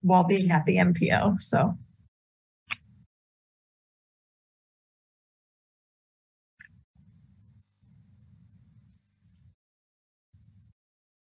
while 0.00 0.24
being 0.24 0.50
at 0.50 0.64
the 0.64 0.76
MPO, 0.76 1.40
so. 1.40 1.78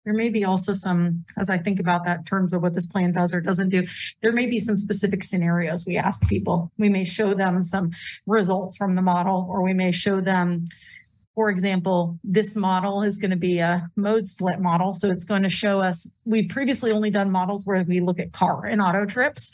There 0.05 0.13
may 0.13 0.29
be 0.29 0.45
also 0.45 0.73
some, 0.73 1.25
as 1.37 1.49
I 1.49 1.57
think 1.57 1.79
about 1.79 2.05
that 2.05 2.19
in 2.19 2.23
terms 2.25 2.53
of 2.53 2.61
what 2.61 2.75
this 2.75 2.85
plan 2.85 3.11
does 3.11 3.33
or 3.33 3.41
doesn't 3.41 3.69
do, 3.69 3.85
there 4.21 4.31
may 4.31 4.45
be 4.45 4.59
some 4.59 4.77
specific 4.77 5.23
scenarios 5.23 5.85
we 5.85 5.97
ask 5.97 6.25
people. 6.27 6.71
We 6.77 6.89
may 6.89 7.05
show 7.05 7.33
them 7.33 7.63
some 7.63 7.91
results 8.27 8.77
from 8.77 8.95
the 8.95 9.01
model, 9.01 9.47
or 9.49 9.63
we 9.63 9.73
may 9.73 9.91
show 9.91 10.21
them, 10.21 10.65
for 11.33 11.49
example, 11.49 12.19
this 12.23 12.55
model 12.55 13.01
is 13.01 13.17
going 13.17 13.31
to 13.31 13.35
be 13.35 13.57
a 13.57 13.89
mode 13.95 14.27
split 14.27 14.59
model. 14.59 14.93
So 14.93 15.09
it's 15.09 15.23
going 15.25 15.43
to 15.43 15.49
show 15.49 15.81
us, 15.81 16.07
we've 16.23 16.49
previously 16.49 16.91
only 16.91 17.09
done 17.09 17.31
models 17.31 17.65
where 17.65 17.83
we 17.83 17.99
look 17.99 18.19
at 18.19 18.31
car 18.31 18.65
and 18.65 18.81
auto 18.81 19.05
trips. 19.05 19.51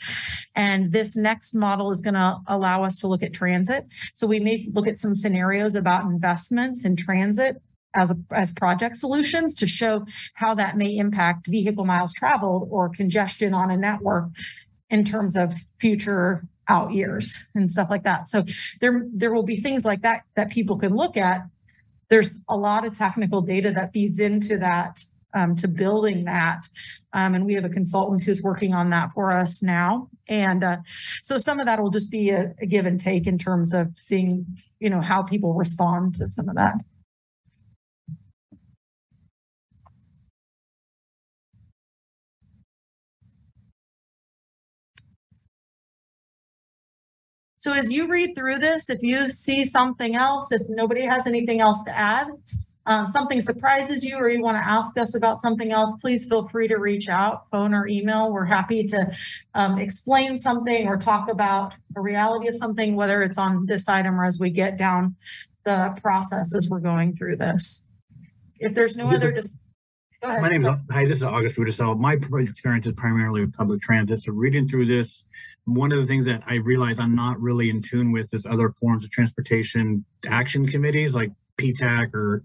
And 0.54 0.92
this 0.92 1.16
next 1.16 1.54
model 1.54 1.90
is 1.90 2.02
going 2.02 2.14
to 2.14 2.36
allow 2.46 2.84
us 2.84 2.98
to 2.98 3.08
look 3.08 3.22
at 3.22 3.32
transit. 3.32 3.86
So 4.12 4.26
we 4.26 4.38
may 4.38 4.68
look 4.72 4.86
at 4.86 4.98
some 4.98 5.14
scenarios 5.14 5.74
about 5.74 6.04
investments 6.04 6.84
in 6.84 6.94
transit 6.94 7.60
as 7.94 8.10
a, 8.10 8.16
as 8.30 8.52
project 8.52 8.96
solutions 8.96 9.54
to 9.54 9.66
show 9.66 10.04
how 10.34 10.54
that 10.54 10.76
may 10.76 10.96
impact 10.96 11.46
vehicle 11.46 11.84
miles 11.84 12.12
traveled 12.12 12.68
or 12.70 12.88
congestion 12.88 13.54
on 13.54 13.70
a 13.70 13.76
network 13.76 14.24
in 14.90 15.04
terms 15.04 15.36
of 15.36 15.52
future 15.80 16.46
out 16.68 16.92
years 16.92 17.46
and 17.54 17.70
stuff 17.70 17.88
like 17.90 18.04
that. 18.04 18.28
So 18.28 18.44
there, 18.80 19.06
there 19.12 19.32
will 19.32 19.42
be 19.42 19.60
things 19.60 19.84
like 19.84 20.02
that 20.02 20.22
that 20.36 20.50
people 20.50 20.78
can 20.78 20.94
look 20.94 21.16
at. 21.16 21.42
There's 22.08 22.38
a 22.48 22.56
lot 22.56 22.86
of 22.86 22.96
technical 22.96 23.40
data 23.40 23.72
that 23.72 23.92
feeds 23.92 24.18
into 24.18 24.58
that, 24.58 25.00
um, 25.34 25.56
to 25.56 25.68
building 25.68 26.24
that. 26.24 26.60
Um, 27.14 27.34
and 27.34 27.46
we 27.46 27.54
have 27.54 27.64
a 27.64 27.70
consultant 27.70 28.22
who's 28.22 28.42
working 28.42 28.74
on 28.74 28.90
that 28.90 29.10
for 29.14 29.32
us 29.32 29.62
now. 29.62 30.08
And, 30.28 30.62
uh, 30.62 30.76
so 31.22 31.38
some 31.38 31.58
of 31.58 31.66
that 31.66 31.80
will 31.80 31.90
just 31.90 32.10
be 32.10 32.30
a, 32.30 32.54
a 32.60 32.66
give 32.66 32.86
and 32.86 33.00
take 33.00 33.26
in 33.26 33.38
terms 33.38 33.72
of 33.72 33.88
seeing, 33.96 34.46
you 34.78 34.90
know, 34.90 35.00
how 35.00 35.22
people 35.22 35.54
respond 35.54 36.14
to 36.16 36.28
some 36.28 36.48
of 36.48 36.54
that. 36.56 36.74
So 47.62 47.72
as 47.72 47.92
you 47.92 48.08
read 48.08 48.34
through 48.34 48.58
this, 48.58 48.90
if 48.90 49.04
you 49.04 49.30
see 49.30 49.64
something 49.64 50.16
else, 50.16 50.50
if 50.50 50.62
nobody 50.68 51.06
has 51.06 51.28
anything 51.28 51.60
else 51.60 51.84
to 51.84 51.96
add, 51.96 52.26
um, 52.86 53.06
something 53.06 53.40
surprises 53.40 54.04
you 54.04 54.16
or 54.16 54.28
you 54.28 54.42
want 54.42 54.56
to 54.56 54.68
ask 54.68 54.98
us 54.98 55.14
about 55.14 55.40
something 55.40 55.70
else, 55.70 55.94
please 56.00 56.24
feel 56.24 56.48
free 56.48 56.66
to 56.66 56.78
reach 56.78 57.08
out, 57.08 57.48
phone 57.52 57.72
or 57.72 57.86
email. 57.86 58.32
We're 58.32 58.46
happy 58.46 58.82
to 58.86 59.08
um, 59.54 59.78
explain 59.78 60.36
something 60.36 60.88
or 60.88 60.96
talk 60.96 61.30
about 61.30 61.74
the 61.94 62.00
reality 62.00 62.48
of 62.48 62.56
something, 62.56 62.96
whether 62.96 63.22
it's 63.22 63.38
on 63.38 63.64
this 63.66 63.88
item 63.88 64.20
or 64.20 64.24
as 64.24 64.40
we 64.40 64.50
get 64.50 64.76
down 64.76 65.14
the 65.64 65.96
process 66.02 66.56
as 66.56 66.68
we're 66.68 66.80
going 66.80 67.14
through 67.14 67.36
this. 67.36 67.84
If 68.58 68.74
there's 68.74 68.96
no 68.96 69.06
other, 69.06 69.30
ahead. 69.30 69.44
My 70.24 70.48
name 70.48 70.64
is, 70.64 70.68
hi, 70.88 71.04
this 71.04 71.16
is 71.16 71.24
August 71.24 71.56
Rudisell. 71.56 71.98
My 71.98 72.12
experience 72.12 72.86
is 72.86 72.92
primarily 72.92 73.40
with 73.40 73.54
public 73.54 73.82
transit. 73.82 74.22
So 74.22 74.30
reading 74.30 74.68
through 74.68 74.86
this, 74.86 75.24
one 75.64 75.90
of 75.90 75.98
the 75.98 76.06
things 76.06 76.26
that 76.26 76.44
I 76.46 76.56
realize 76.56 77.00
I'm 77.00 77.16
not 77.16 77.40
really 77.40 77.70
in 77.70 77.82
tune 77.82 78.12
with 78.12 78.32
is 78.32 78.46
other 78.46 78.70
forms 78.70 79.04
of 79.04 79.10
transportation 79.10 80.04
action 80.24 80.68
committees 80.68 81.12
like 81.12 81.32
PTAC 81.58 82.14
or, 82.14 82.44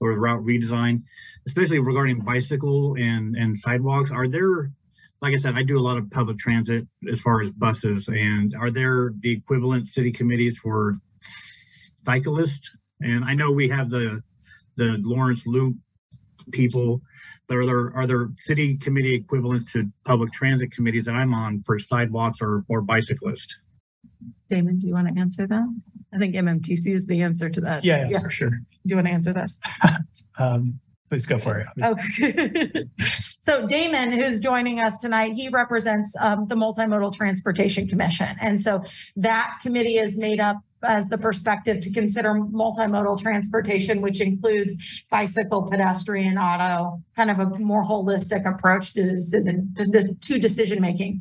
or 0.00 0.12
route 0.14 0.42
redesign, 0.42 1.04
especially 1.46 1.78
regarding 1.78 2.22
bicycle 2.22 2.96
and, 2.96 3.36
and 3.36 3.56
sidewalks. 3.56 4.10
Are 4.10 4.26
there, 4.26 4.72
like 5.20 5.32
I 5.32 5.36
said, 5.36 5.54
I 5.54 5.62
do 5.62 5.78
a 5.78 5.80
lot 5.80 5.98
of 5.98 6.10
public 6.10 6.38
transit 6.38 6.88
as 7.08 7.20
far 7.20 7.40
as 7.40 7.52
buses 7.52 8.08
and 8.08 8.56
are 8.58 8.72
there 8.72 9.12
the 9.16 9.30
equivalent 9.30 9.86
city 9.86 10.10
committees 10.10 10.58
for 10.58 10.98
cyclists? 12.04 12.76
And 13.00 13.24
I 13.24 13.34
know 13.34 13.52
we 13.52 13.68
have 13.68 13.90
the, 13.90 14.24
the 14.76 14.96
Lawrence 15.00 15.46
Loop 15.46 15.76
people, 16.50 17.02
are 17.54 17.66
there, 17.66 17.92
are 17.94 18.06
there 18.06 18.28
city 18.36 18.76
committee 18.76 19.14
equivalents 19.14 19.72
to 19.72 19.84
public 20.04 20.32
transit 20.32 20.72
committees 20.72 21.04
that 21.06 21.14
I'm 21.14 21.34
on 21.34 21.62
for 21.62 21.78
sidewalks 21.78 22.38
or, 22.40 22.64
or 22.68 22.80
bicyclists? 22.80 23.54
Damon, 24.48 24.78
do 24.78 24.86
you 24.86 24.94
want 24.94 25.08
to 25.14 25.20
answer 25.20 25.46
that? 25.46 25.80
I 26.14 26.18
think 26.18 26.34
MMTC 26.34 26.94
is 26.94 27.06
the 27.06 27.22
answer 27.22 27.48
to 27.48 27.60
that. 27.62 27.84
Yeah, 27.84 28.06
yeah, 28.08 28.20
for 28.20 28.30
sure. 28.30 28.50
Do 28.50 28.56
you 28.84 28.96
want 28.96 29.06
to 29.08 29.12
answer 29.12 29.32
that? 29.32 29.50
Um, 30.38 30.80
please 31.10 31.26
go 31.26 31.38
for 31.38 31.58
it. 31.58 31.66
Okay. 31.84 32.86
So 33.42 33.66
Damon, 33.66 34.12
who's 34.12 34.38
joining 34.40 34.78
us 34.78 34.96
tonight, 34.96 35.32
he 35.32 35.48
represents 35.48 36.14
um, 36.20 36.46
the 36.46 36.54
Multimodal 36.54 37.12
Transportation 37.12 37.88
Commission. 37.88 38.36
And 38.40 38.58
so 38.60 38.84
that 39.16 39.58
committee 39.60 39.98
is 39.98 40.16
made 40.16 40.38
up 40.40 40.56
as 40.84 41.06
the 41.06 41.18
perspective 41.18 41.80
to 41.80 41.92
consider 41.92 42.30
multimodal 42.34 43.20
transportation, 43.20 44.00
which 44.00 44.20
includes 44.20 44.74
bicycle, 45.10 45.62
pedestrian, 45.62 46.38
auto, 46.38 47.00
kind 47.16 47.30
of 47.30 47.38
a 47.38 47.58
more 47.58 47.84
holistic 47.84 48.46
approach 48.48 48.92
to 48.94 49.02
decision, 49.02 49.74
to- 49.76 50.14
to 50.20 50.38
decision-making. 50.38 51.20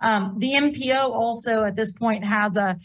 Um, 0.00 0.34
The 0.38 0.54
MPO 0.54 1.12
also 1.12 1.64
at 1.64 1.76
this 1.76 1.92
point 1.92 2.24
has 2.24 2.56
a 2.56 2.78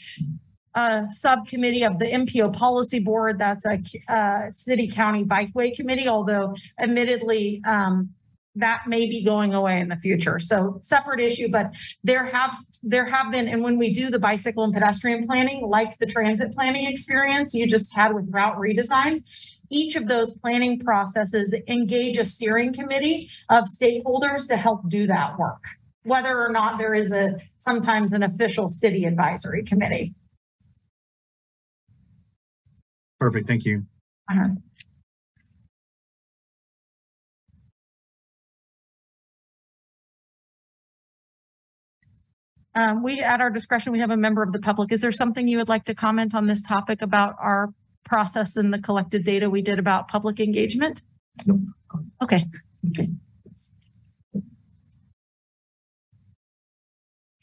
a 0.74 1.04
subcommittee 1.10 1.84
of 1.84 2.00
the 2.00 2.06
MPO 2.06 2.54
Policy 2.54 3.00
Board. 3.00 3.38
That's 3.38 3.66
a 3.66 3.78
uh, 4.08 4.50
city 4.50 4.88
county 4.88 5.26
bikeway 5.26 5.76
committee, 5.76 6.08
although 6.08 6.56
admittedly, 6.80 7.62
um, 7.68 8.12
that 8.56 8.84
may 8.88 9.06
be 9.06 9.22
going 9.22 9.54
away 9.54 9.82
in 9.82 9.90
the 9.90 9.98
future. 9.98 10.40
So 10.40 10.78
separate 10.82 11.20
issue, 11.20 11.50
but 11.52 11.76
there 12.06 12.26
have, 12.26 12.58
there 12.84 13.06
have 13.06 13.32
been, 13.32 13.48
and 13.48 13.64
when 13.64 13.78
we 13.78 13.92
do 13.92 14.10
the 14.10 14.20
bicycle 14.20 14.64
and 14.64 14.74
pedestrian 14.74 15.28
planning, 15.28 15.64
like 15.66 15.98
the 16.00 16.06
transit 16.06 16.54
planning 16.54 16.88
experience 16.88 17.54
you 17.54 17.68
just 17.68 17.94
had 17.94 18.14
with 18.14 18.28
route 18.30 18.58
redesign, 18.58 19.24
each 19.70 19.96
of 19.96 20.08
those 20.08 20.36
planning 20.38 20.80
processes 20.80 21.56
engage 21.68 22.18
a 22.18 22.26
steering 22.26 22.74
committee 22.74 23.30
of 23.50 23.66
stakeholders 23.66 24.48
to 24.48 24.58
help 24.58 24.88
do 24.90 25.08
that 25.08 25.38
work. 25.38 25.64
Whether 26.04 26.40
or 26.44 26.50
not 26.50 26.80
there 26.80 26.96
is 26.96 27.12
a, 27.12 27.36
sometimes 27.60 28.14
an 28.14 28.24
official 28.24 28.68
city 28.68 29.06
advisory 29.06 29.64
committee. 29.64 30.16
Perfect, 33.20 33.48
thank 33.48 33.66
you. 33.66 33.86
Uh-huh. 34.32 34.46
Um, 42.74 43.04
we, 43.04 43.20
at 43.20 43.42
our 43.42 43.50
discretion, 43.50 43.92
we 43.92 44.00
have 44.00 44.12
a 44.12 44.18
member 44.18 44.44
of 44.44 44.54
the 44.54 44.60
public. 44.60 44.92
Is 44.92 45.02
there 45.02 45.12
something 45.12 45.48
you 45.48 45.58
would 45.58 45.70
like 45.70 45.84
to 45.86 45.94
comment 45.94 46.34
on 46.34 46.48
this 46.48 46.62
topic 46.62 47.02
about 47.02 47.36
our 47.40 47.74
process 48.06 48.56
and 48.56 48.74
the 48.74 48.80
collected 48.80 49.26
data 49.26 49.50
we 49.50 49.62
did 49.62 49.78
about 49.78 50.08
public 50.08 50.40
engagement? 50.40 51.02
Nope. 51.46 51.60
Okay. 52.22 52.46
Okay. 52.90 53.10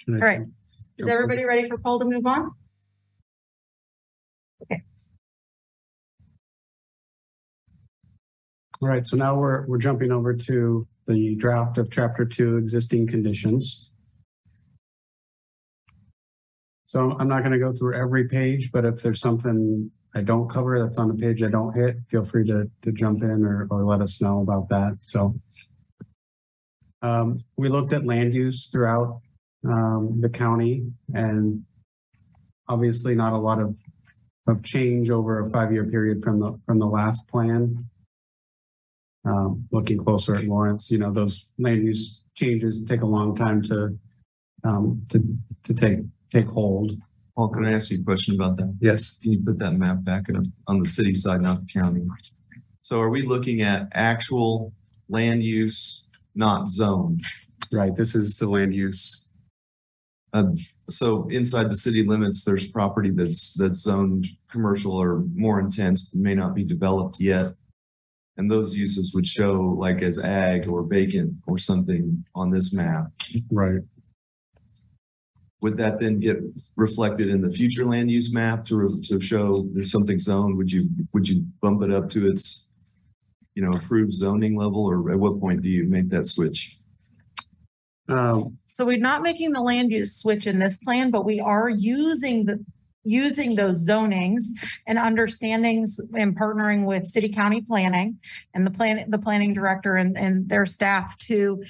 All 0.08 0.14
right. 0.14 0.40
Is 0.96 1.06
everybody 1.06 1.44
ready 1.44 1.68
for 1.68 1.76
Paul 1.76 1.98
to 1.98 2.06
move 2.06 2.26
on? 2.26 2.50
Okay. 4.62 4.82
All 8.80 8.88
right, 8.88 9.04
so 9.04 9.16
now 9.16 9.36
we're, 9.36 9.66
we're 9.66 9.78
jumping 9.78 10.10
over 10.10 10.32
to 10.34 10.86
the 11.06 11.34
draft 11.36 11.76
of 11.78 11.90
chapter 11.90 12.24
two, 12.24 12.56
existing 12.56 13.06
conditions. 13.06 13.87
So 16.88 17.14
I'm 17.20 17.28
not 17.28 17.42
gonna 17.42 17.58
go 17.58 17.70
through 17.70 17.96
every 18.00 18.28
page, 18.28 18.72
but 18.72 18.86
if 18.86 19.02
there's 19.02 19.20
something 19.20 19.90
I 20.14 20.22
don't 20.22 20.48
cover 20.48 20.82
that's 20.82 20.96
on 20.96 21.08
the 21.08 21.14
page 21.14 21.42
I 21.42 21.48
don't 21.50 21.74
hit, 21.74 21.98
feel 22.08 22.24
free 22.24 22.46
to, 22.46 22.70
to 22.80 22.92
jump 22.92 23.22
in 23.22 23.44
or, 23.44 23.68
or 23.70 23.84
let 23.84 24.00
us 24.00 24.22
know 24.22 24.40
about 24.40 24.70
that, 24.70 24.96
so. 25.00 25.38
Um, 27.02 27.38
we 27.58 27.68
looked 27.68 27.92
at 27.92 28.06
land 28.06 28.32
use 28.32 28.70
throughout, 28.72 29.20
um, 29.68 30.18
the 30.22 30.30
county 30.30 30.90
and 31.12 31.62
obviously 32.68 33.14
not 33.14 33.34
a 33.34 33.38
lot 33.38 33.60
of, 33.60 33.76
of 34.46 34.62
change 34.62 35.10
over 35.10 35.40
a 35.40 35.50
five-year 35.50 35.84
period 35.84 36.24
from 36.24 36.40
the, 36.40 36.58
from 36.64 36.78
the 36.78 36.86
last 36.86 37.28
plan 37.28 37.84
um, 39.26 39.68
looking 39.72 40.02
closer 40.02 40.36
at 40.36 40.44
Lawrence, 40.44 40.90
you 40.90 40.96
know, 40.96 41.12
those 41.12 41.44
land 41.58 41.84
use 41.84 42.22
changes 42.34 42.82
take 42.82 43.02
a 43.02 43.06
long 43.06 43.36
time 43.36 43.60
to, 43.64 43.98
um, 44.64 45.02
to, 45.10 45.22
to 45.64 45.74
take, 45.74 45.98
take 46.32 46.46
hold. 46.46 46.92
Paul, 47.36 47.48
can 47.48 47.64
I 47.64 47.72
ask 47.72 47.90
you 47.90 48.00
a 48.00 48.04
question 48.04 48.34
about 48.34 48.56
that? 48.56 48.76
Yes. 48.80 49.16
Can 49.22 49.32
you 49.32 49.42
put 49.44 49.58
that 49.60 49.72
map 49.72 50.02
back 50.02 50.24
up 50.34 50.44
on 50.66 50.80
the 50.80 50.88
city 50.88 51.14
side, 51.14 51.40
not 51.40 51.60
the 51.60 51.72
county? 51.72 52.04
So 52.82 53.00
are 53.00 53.10
we 53.10 53.22
looking 53.22 53.62
at 53.62 53.88
actual 53.92 54.72
land 55.08 55.42
use, 55.42 56.06
not 56.34 56.68
zone? 56.68 57.20
Right, 57.70 57.94
this 57.94 58.14
is 58.14 58.38
the 58.38 58.48
land 58.48 58.74
use. 58.74 59.26
Um, 60.32 60.56
so 60.90 61.28
inside 61.28 61.70
the 61.70 61.76
city 61.76 62.04
limits, 62.04 62.44
there's 62.44 62.70
property 62.70 63.10
that's, 63.10 63.54
that's 63.54 63.82
zoned 63.82 64.26
commercial 64.50 64.92
or 64.92 65.24
more 65.34 65.60
intense, 65.60 66.06
but 66.06 66.20
may 66.20 66.34
not 66.34 66.54
be 66.54 66.64
developed 66.64 67.16
yet. 67.20 67.54
And 68.36 68.50
those 68.50 68.74
uses 68.74 69.12
would 69.14 69.26
show 69.26 69.76
like 69.78 70.00
as 70.02 70.18
ag 70.18 70.68
or 70.68 70.82
vacant 70.84 71.34
or 71.46 71.58
something 71.58 72.24
on 72.34 72.50
this 72.50 72.72
map. 72.72 73.08
Right. 73.50 73.82
Would 75.60 75.76
that 75.76 75.98
then 75.98 76.20
get 76.20 76.38
reflected 76.76 77.28
in 77.28 77.40
the 77.40 77.50
future 77.50 77.84
land 77.84 78.10
use 78.10 78.32
map 78.32 78.64
to, 78.66 79.00
to 79.04 79.18
show 79.18 79.68
there's 79.72 79.90
something 79.90 80.18
zoned? 80.18 80.56
Would 80.56 80.70
you, 80.70 80.88
would 81.12 81.28
you 81.28 81.44
bump 81.60 81.82
it 81.82 81.90
up 81.90 82.08
to 82.10 82.30
its, 82.30 82.68
you 83.54 83.62
know, 83.64 83.72
approved 83.72 84.12
zoning 84.12 84.56
level, 84.56 84.86
or 84.86 85.10
at 85.10 85.18
what 85.18 85.40
point 85.40 85.62
do 85.62 85.68
you 85.68 85.84
make 85.88 86.10
that 86.10 86.26
switch? 86.26 86.76
Um, 88.08 88.56
So 88.66 88.86
we're 88.86 88.98
not 88.98 89.22
making 89.22 89.52
the 89.52 89.60
land 89.60 89.90
use 89.90 90.16
switch 90.16 90.46
in 90.46 90.58
this 90.58 90.78
plan, 90.78 91.10
but 91.10 91.24
we 91.24 91.40
are 91.40 91.68
using 91.68 92.44
the, 92.46 92.64
using 93.04 93.56
those 93.56 93.86
zonings 93.86 94.44
and 94.86 94.98
understandings 94.98 96.00
and 96.14 96.38
partnering 96.38 96.84
with 96.84 97.08
city 97.08 97.28
county 97.28 97.62
planning 97.62 98.18
and 98.54 98.66
the 98.66 98.70
plan, 98.70 99.04
the 99.10 99.18
planning 99.18 99.54
director 99.54 99.96
and, 99.96 100.16
and 100.16 100.48
their 100.48 100.66
staff 100.66 101.18
to 101.18 101.62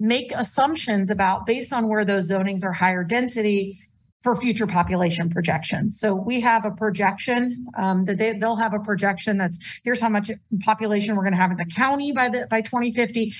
make 0.00 0.32
assumptions 0.34 1.10
about, 1.10 1.46
based 1.46 1.72
on 1.72 1.88
where 1.88 2.04
those 2.04 2.30
zonings 2.30 2.64
are 2.64 2.72
higher 2.72 3.04
density 3.04 3.78
for 4.22 4.36
future 4.36 4.66
population 4.66 5.30
projections. 5.30 5.98
So 5.98 6.14
we 6.14 6.40
have 6.40 6.64
a 6.64 6.70
projection, 6.70 7.66
um, 7.76 8.04
that 8.06 8.18
they, 8.18 8.32
they'll 8.32 8.56
have 8.56 8.74
a 8.74 8.80
projection 8.80 9.38
that's, 9.38 9.58
here's 9.84 10.00
how 10.00 10.08
much 10.08 10.30
population 10.64 11.16
we're 11.16 11.24
gonna 11.24 11.36
have 11.36 11.50
in 11.50 11.56
the 11.56 11.72
county 11.74 12.12
by 12.12 12.28
the, 12.28 12.46
by 12.50 12.60
twenty 12.60 12.92
fifty 12.92 13.32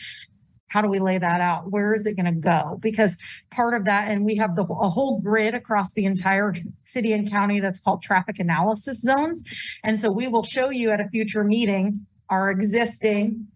how 0.70 0.82
do 0.82 0.88
we 0.88 0.98
lay 0.98 1.16
that 1.16 1.40
out? 1.40 1.70
Where 1.70 1.94
is 1.94 2.04
it 2.04 2.14
going 2.14 2.26
to 2.26 2.40
go? 2.40 2.78
Because 2.82 3.16
part 3.50 3.72
of 3.72 3.86
that, 3.86 4.08
and 4.08 4.22
we 4.22 4.36
have 4.36 4.54
the, 4.54 4.64
a 4.64 4.90
whole 4.90 5.18
grid 5.18 5.54
across 5.54 5.94
the 5.94 6.04
entire 6.04 6.54
city 6.84 7.14
and 7.14 7.30
county 7.30 7.58
that's 7.58 7.78
called 7.78 8.02
traffic 8.02 8.38
analysis 8.38 9.00
zones. 9.00 9.42
And 9.82 9.98
so 9.98 10.12
we 10.12 10.28
will 10.28 10.42
show 10.42 10.68
you 10.68 10.90
at 10.90 11.00
a 11.00 11.08
future 11.08 11.42
meeting 11.42 12.06
our 12.28 12.50
existing 12.50 13.46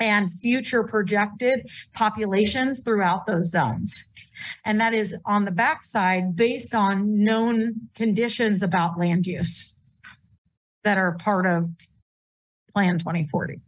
and 0.00 0.32
future 0.32 0.82
projected 0.82 1.68
populations 1.94 2.80
throughout 2.80 3.26
those 3.26 3.50
zones. 3.50 4.02
And 4.64 4.80
that 4.80 4.94
is 4.94 5.14
on 5.26 5.44
the 5.44 5.50
backside 5.50 6.34
based 6.34 6.74
on 6.74 7.22
known 7.22 7.74
conditions 7.94 8.62
about 8.62 8.98
land 8.98 9.26
use 9.26 9.74
that 10.82 10.96
are 10.96 11.12
part 11.18 11.46
of 11.46 11.68
Plan 12.72 12.98
2040. 12.98 13.60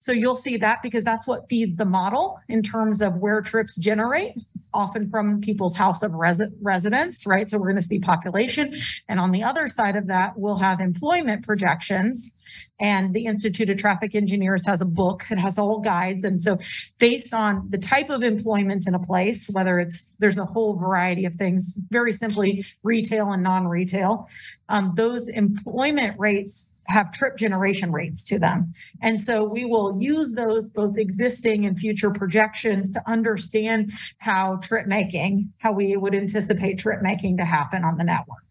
So 0.00 0.12
you'll 0.12 0.34
see 0.34 0.56
that 0.58 0.82
because 0.82 1.04
that's 1.04 1.26
what 1.26 1.48
feeds 1.48 1.76
the 1.76 1.84
model 1.84 2.38
in 2.48 2.62
terms 2.62 3.00
of 3.00 3.16
where 3.16 3.40
trips 3.40 3.76
generate, 3.76 4.34
often 4.74 5.10
from 5.10 5.40
people's 5.40 5.76
house 5.76 6.02
of 6.02 6.12
resi- 6.12 6.52
residence, 6.60 7.26
right? 7.26 7.48
So 7.48 7.58
we're 7.58 7.70
going 7.70 7.80
to 7.80 7.86
see 7.86 7.98
population. 7.98 8.74
And 9.08 9.20
on 9.20 9.30
the 9.30 9.42
other 9.42 9.68
side 9.68 9.96
of 9.96 10.06
that, 10.06 10.32
we'll 10.36 10.58
have 10.58 10.80
employment 10.80 11.44
projections. 11.44 12.32
And 12.80 13.14
the 13.14 13.26
Institute 13.26 13.70
of 13.70 13.78
Traffic 13.78 14.14
Engineers 14.14 14.64
has 14.66 14.80
a 14.80 14.84
book, 14.84 15.24
it 15.30 15.38
has 15.38 15.58
all 15.58 15.78
guides. 15.78 16.24
And 16.24 16.40
so 16.40 16.58
based 16.98 17.32
on 17.32 17.68
the 17.70 17.78
type 17.78 18.10
of 18.10 18.22
employment 18.22 18.86
in 18.86 18.94
a 18.94 18.98
place, 18.98 19.48
whether 19.50 19.78
it's, 19.78 20.08
there's 20.18 20.38
a 20.38 20.44
whole 20.44 20.76
variety 20.76 21.24
of 21.24 21.34
things, 21.34 21.78
very 21.90 22.12
simply 22.12 22.64
retail 22.82 23.32
and 23.32 23.42
non-retail, 23.42 24.26
um, 24.68 24.94
those 24.96 25.28
employment 25.28 26.18
rates 26.18 26.74
have 26.92 27.12
trip 27.12 27.36
generation 27.36 27.90
rates 27.90 28.24
to 28.24 28.38
them. 28.38 28.72
And 29.00 29.20
so 29.20 29.44
we 29.44 29.64
will 29.64 29.98
use 30.00 30.34
those 30.34 30.70
both 30.70 30.98
existing 30.98 31.66
and 31.66 31.78
future 31.78 32.10
projections 32.10 32.92
to 32.92 33.02
understand 33.10 33.92
how 34.18 34.56
trip 34.62 34.86
making, 34.86 35.52
how 35.58 35.72
we 35.72 35.96
would 35.96 36.14
anticipate 36.14 36.78
trip 36.78 37.00
making 37.02 37.38
to 37.38 37.44
happen 37.44 37.82
on 37.84 37.96
the 37.96 38.04
network. 38.04 38.44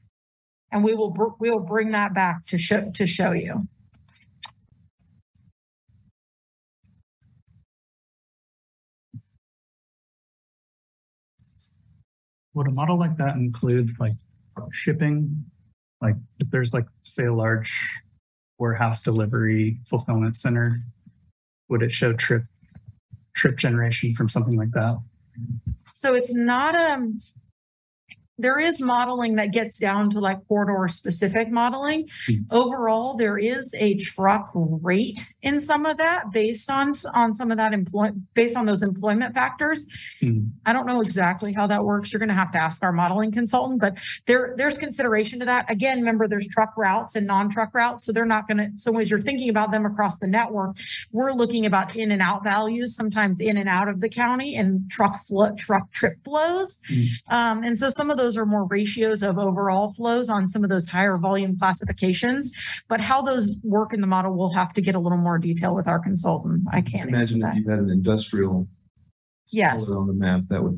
And 0.71 0.83
we 0.83 0.95
will, 0.95 1.11
br- 1.11 1.35
we 1.39 1.51
will 1.51 1.59
bring 1.59 1.91
that 1.91 2.13
back 2.13 2.45
to 2.47 2.57
show, 2.57 2.89
to 2.95 3.05
show 3.05 3.31
you. 3.31 3.67
Would 12.53 12.67
a 12.67 12.71
model 12.71 12.99
like 12.99 13.15
that 13.17 13.35
include 13.35 13.91
like 13.99 14.13
shipping? 14.71 15.45
Like 16.01 16.15
if 16.39 16.49
there's 16.49 16.73
like, 16.73 16.85
say, 17.03 17.25
a 17.25 17.33
large 17.33 18.00
warehouse 18.61 19.01
delivery 19.01 19.79
fulfillment 19.87 20.35
center, 20.35 20.79
would 21.67 21.81
it 21.81 21.91
show 21.91 22.13
trip, 22.13 22.43
trip 23.33 23.57
generation 23.57 24.13
from 24.13 24.29
something 24.29 24.55
like 24.55 24.71
that? 24.71 25.01
So 25.93 26.13
it's 26.13 26.35
not, 26.35 26.75
um, 26.75 27.19
there 28.41 28.59
is 28.59 28.81
modeling 28.81 29.35
that 29.35 29.51
gets 29.51 29.77
down 29.77 30.09
to 30.09 30.19
like 30.19 30.45
corridor 30.47 30.87
specific 30.87 31.51
modeling. 31.51 32.09
Hmm. 32.27 32.35
Overall, 32.51 33.15
there 33.15 33.37
is 33.37 33.73
a 33.77 33.95
truck 33.95 34.49
rate 34.53 35.25
in 35.41 35.59
some 35.59 35.85
of 35.85 35.97
that 35.97 36.31
based 36.31 36.69
on, 36.69 36.93
on 37.13 37.33
some 37.33 37.51
of 37.51 37.57
that 37.57 37.73
employment 37.73 38.33
based 38.33 38.57
on 38.57 38.65
those 38.65 38.83
employment 38.83 39.33
factors. 39.33 39.85
Hmm. 40.19 40.47
I 40.65 40.73
don't 40.73 40.87
know 40.87 41.01
exactly 41.01 41.53
how 41.53 41.67
that 41.67 41.83
works. 41.83 42.11
You're 42.11 42.19
going 42.19 42.29
to 42.29 42.35
have 42.35 42.51
to 42.51 42.61
ask 42.61 42.83
our 42.83 42.91
modeling 42.91 43.31
consultant, 43.31 43.79
but 43.79 43.97
there, 44.25 44.53
there's 44.57 44.77
consideration 44.77 45.39
to 45.39 45.45
that. 45.45 45.69
Again, 45.69 45.99
remember, 45.99 46.27
there's 46.27 46.47
truck 46.47 46.73
routes 46.77 47.15
and 47.15 47.27
non-truck 47.27 47.73
routes, 47.73 48.05
so 48.05 48.11
they're 48.11 48.25
not 48.25 48.47
going 48.47 48.57
to, 48.57 48.69
so 48.75 48.97
as 48.99 49.09
you're 49.09 49.21
thinking 49.21 49.49
about 49.49 49.71
them 49.71 49.85
across 49.85 50.17
the 50.17 50.27
network, 50.27 50.75
we're 51.11 51.31
looking 51.31 51.65
about 51.65 51.95
in 51.95 52.11
and 52.11 52.21
out 52.21 52.43
values, 52.43 52.95
sometimes 52.95 53.39
in 53.39 53.57
and 53.57 53.69
out 53.69 53.87
of 53.87 54.01
the 54.01 54.09
county 54.09 54.55
and 54.55 54.89
truck 54.89 55.25
flow, 55.27 55.53
truck 55.55 55.91
trip 55.91 56.15
flows. 56.23 56.79
Um, 57.29 57.63
and 57.63 57.77
so 57.77 57.89
some 57.89 58.09
of 58.09 58.17
those 58.17 58.30
are 58.37 58.45
more 58.45 58.65
ratios 58.65 59.23
of 59.23 59.37
overall 59.37 59.93
flows 59.93 60.29
on 60.29 60.47
some 60.47 60.63
of 60.63 60.69
those 60.69 60.87
higher 60.87 61.17
volume 61.17 61.57
classifications. 61.57 62.51
But 62.87 63.01
how 63.01 63.21
those 63.21 63.57
work 63.63 63.93
in 63.93 64.01
the 64.01 64.07
model, 64.07 64.37
we'll 64.37 64.53
have 64.53 64.73
to 64.73 64.81
get 64.81 64.95
a 64.95 64.99
little 64.99 65.17
more 65.17 65.37
detail 65.37 65.75
with 65.75 65.87
our 65.87 65.99
consultant. 65.99 66.63
I 66.71 66.81
can't. 66.81 67.09
Imagine 67.09 67.43
if 67.43 67.55
you 67.55 67.69
had 67.69 67.79
an 67.79 67.89
industrial. 67.89 68.67
Yes. 69.51 69.91
On 69.91 70.07
the 70.07 70.13
map, 70.13 70.41
that 70.49 70.63
would 70.63 70.77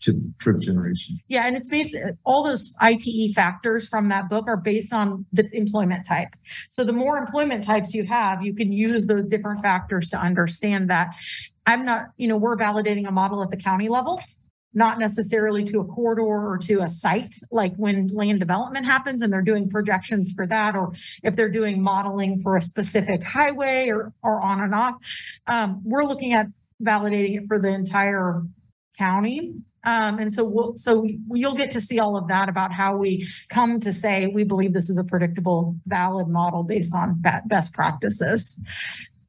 chip, 0.00 0.16
trip 0.38 0.60
generation. 0.60 1.18
Yeah, 1.28 1.46
and 1.46 1.56
it's 1.56 1.68
based, 1.68 1.96
all 2.24 2.42
those 2.42 2.74
ITE 2.80 3.34
factors 3.34 3.88
from 3.88 4.08
that 4.08 4.28
book 4.28 4.46
are 4.48 4.56
based 4.56 4.92
on 4.92 5.26
the 5.32 5.48
employment 5.56 6.06
type. 6.06 6.28
So 6.68 6.84
the 6.84 6.92
more 6.92 7.18
employment 7.18 7.64
types 7.64 7.94
you 7.94 8.04
have, 8.04 8.42
you 8.42 8.54
can 8.54 8.72
use 8.72 9.06
those 9.06 9.28
different 9.28 9.62
factors 9.62 10.10
to 10.10 10.18
understand 10.18 10.90
that. 10.90 11.08
I'm 11.66 11.84
not, 11.84 12.06
you 12.16 12.28
know, 12.28 12.36
we're 12.36 12.56
validating 12.56 13.06
a 13.06 13.12
model 13.12 13.42
at 13.42 13.50
the 13.50 13.56
county 13.56 13.88
level, 13.88 14.20
not 14.72 14.98
necessarily 14.98 15.64
to 15.64 15.80
a 15.80 15.84
corridor 15.84 16.22
or 16.22 16.58
to 16.58 16.80
a 16.80 16.90
site, 16.90 17.34
like 17.50 17.74
when 17.76 18.06
land 18.08 18.38
development 18.38 18.86
happens 18.86 19.20
and 19.22 19.32
they're 19.32 19.42
doing 19.42 19.68
projections 19.68 20.32
for 20.32 20.46
that, 20.46 20.76
or 20.76 20.92
if 21.22 21.34
they're 21.34 21.50
doing 21.50 21.82
modeling 21.82 22.40
for 22.42 22.56
a 22.56 22.62
specific 22.62 23.22
highway 23.24 23.88
or, 23.88 24.12
or 24.22 24.40
on 24.40 24.60
and 24.60 24.74
off. 24.74 24.94
Um, 25.46 25.80
we're 25.84 26.04
looking 26.04 26.34
at 26.34 26.46
validating 26.82 27.42
it 27.42 27.48
for 27.48 27.58
the 27.58 27.68
entire 27.68 28.42
county. 28.96 29.54
Um, 29.82 30.18
and 30.18 30.32
so 30.32 30.44
we'll, 30.44 30.76
so 30.76 31.06
you'll 31.32 31.54
get 31.54 31.70
to 31.72 31.80
see 31.80 31.98
all 31.98 32.16
of 32.16 32.28
that 32.28 32.48
about 32.48 32.70
how 32.72 32.96
we 32.96 33.26
come 33.48 33.80
to 33.80 33.92
say, 33.92 34.26
we 34.26 34.44
believe 34.44 34.74
this 34.74 34.90
is 34.90 34.98
a 34.98 35.04
predictable, 35.04 35.76
valid 35.86 36.28
model 36.28 36.62
based 36.62 36.94
on 36.94 37.22
best 37.46 37.72
practices. 37.72 38.60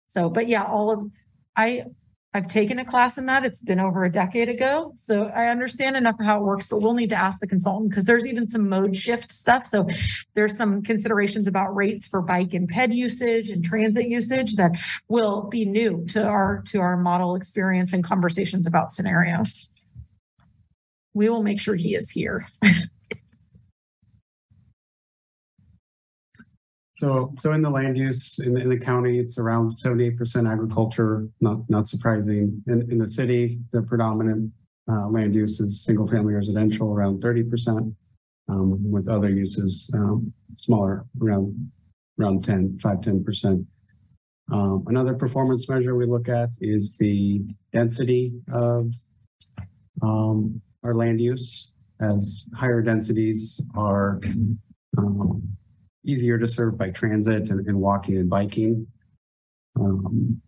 So, 0.07 0.29
but 0.29 0.49
yeah, 0.49 0.63
all 0.63 0.91
of, 0.91 1.09
I, 1.55 1.85
I've 2.33 2.47
taken 2.47 2.79
a 2.79 2.85
class 2.85 3.17
in 3.17 3.25
that. 3.25 3.43
It's 3.43 3.59
been 3.59 3.79
over 3.79 4.05
a 4.05 4.11
decade 4.11 4.47
ago. 4.47 4.93
So 4.95 5.23
I 5.35 5.47
understand 5.47 5.97
enough 5.97 6.15
of 6.17 6.25
how 6.25 6.37
it 6.39 6.43
works, 6.43 6.65
but 6.65 6.81
we'll 6.81 6.93
need 6.93 7.09
to 7.09 7.15
ask 7.15 7.41
the 7.41 7.47
consultant 7.47 7.89
because 7.89 8.05
there's 8.05 8.25
even 8.25 8.47
some 8.47 8.69
mode 8.69 8.95
shift 8.95 9.33
stuff. 9.33 9.65
So 9.65 9.87
there's 10.33 10.55
some 10.55 10.81
considerations 10.81 11.45
about 11.45 11.75
rates 11.75 12.07
for 12.07 12.21
bike 12.21 12.53
and 12.53 12.69
ped 12.69 12.93
usage 12.93 13.49
and 13.49 13.63
transit 13.63 14.07
usage 14.07 14.55
that 14.55 14.71
will 15.09 15.49
be 15.49 15.65
new 15.65 16.05
to 16.09 16.23
our, 16.23 16.63
to 16.67 16.79
our 16.79 16.95
model 16.95 17.35
experience 17.35 17.91
and 17.91 18.01
conversations 18.01 18.65
about 18.65 18.91
scenarios. 18.91 19.69
We 21.13 21.27
will 21.27 21.43
make 21.43 21.59
sure 21.59 21.75
he 21.75 21.95
is 21.95 22.09
here. 22.09 22.47
So, 27.01 27.33
so 27.39 27.53
in 27.53 27.61
the 27.61 27.69
land 27.71 27.97
use 27.97 28.37
in, 28.37 28.55
in 28.61 28.69
the 28.69 28.77
county, 28.77 29.17
it's 29.17 29.39
around 29.39 29.71
seventy-eight 29.79 30.19
percent 30.19 30.45
agriculture, 30.45 31.27
not, 31.41 31.67
not 31.67 31.87
surprising. 31.87 32.61
In, 32.67 32.91
in 32.91 32.99
the 32.99 33.07
city, 33.07 33.57
the 33.71 33.81
predominant, 33.81 34.51
uh, 34.87 35.07
land 35.07 35.33
use 35.33 35.59
is 35.59 35.83
single-family 35.83 36.35
residential, 36.35 36.93
around 36.93 37.19
thirty 37.19 37.41
percent. 37.41 37.91
Um, 38.49 38.91
with 38.91 39.09
other 39.09 39.31
uses, 39.31 39.89
um, 39.95 40.31
smaller, 40.57 41.05
around, 41.19 41.71
around 42.19 42.43
10, 42.43 42.77
5, 42.77 43.01
10 43.01 43.23
percent. 43.23 43.65
Um, 44.51 44.83
another 44.85 45.15
performance 45.15 45.67
measure 45.67 45.95
we 45.95 46.05
look 46.05 46.29
at 46.29 46.49
is 46.59 46.97
the 46.99 47.41
density 47.73 48.39
of, 48.53 48.91
um, 50.03 50.61
our 50.83 50.93
land 50.93 51.19
use. 51.19 51.71
As 51.99 52.45
higher 52.55 52.83
densities 52.83 53.59
are, 53.75 54.19
um, 54.99 55.57
easier 56.05 56.37
to 56.37 56.47
serve 56.47 56.77
by 56.77 56.89
transit 56.89 57.49
and, 57.49 57.67
and 57.67 57.77
walking 57.79 58.17
and 58.17 58.29
biking. 58.29 58.87
Um, 59.79 60.41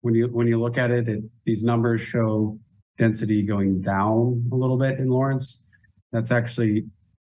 when 0.00 0.14
you, 0.14 0.26
when 0.26 0.46
you 0.46 0.60
look 0.60 0.78
at 0.78 0.90
it, 0.90 1.08
it, 1.08 1.22
these 1.44 1.62
numbers 1.62 2.00
show 2.00 2.58
density 2.98 3.42
going 3.42 3.80
down 3.80 4.48
a 4.52 4.56
little 4.56 4.76
bit 4.76 4.98
in 4.98 5.08
Lawrence. 5.08 5.64
That's 6.10 6.30
actually 6.32 6.84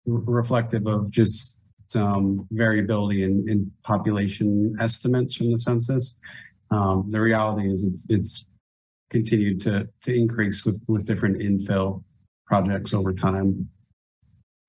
re- 0.05 0.23
reflective 0.25 0.88
of 0.88 1.12
just 1.12 1.60
some 1.88 2.47
variability 2.51 3.23
in, 3.23 3.45
in 3.47 3.71
population 3.84 4.75
estimates 4.79 5.36
from 5.36 5.51
the 5.51 5.58
census. 5.58 6.19
Um, 6.71 7.08
the 7.12 7.21
reality 7.21 7.69
is 7.69 7.84
it's, 7.84 8.10
it's 8.10 8.45
continued 9.12 9.60
to, 9.62 9.88
to 10.01 10.13
increase 10.13 10.65
with, 10.65 10.81
with 10.88 11.05
different 11.05 11.38
infill 11.38 12.03
projects 12.47 12.93
over 12.93 13.13
time. 13.13 13.69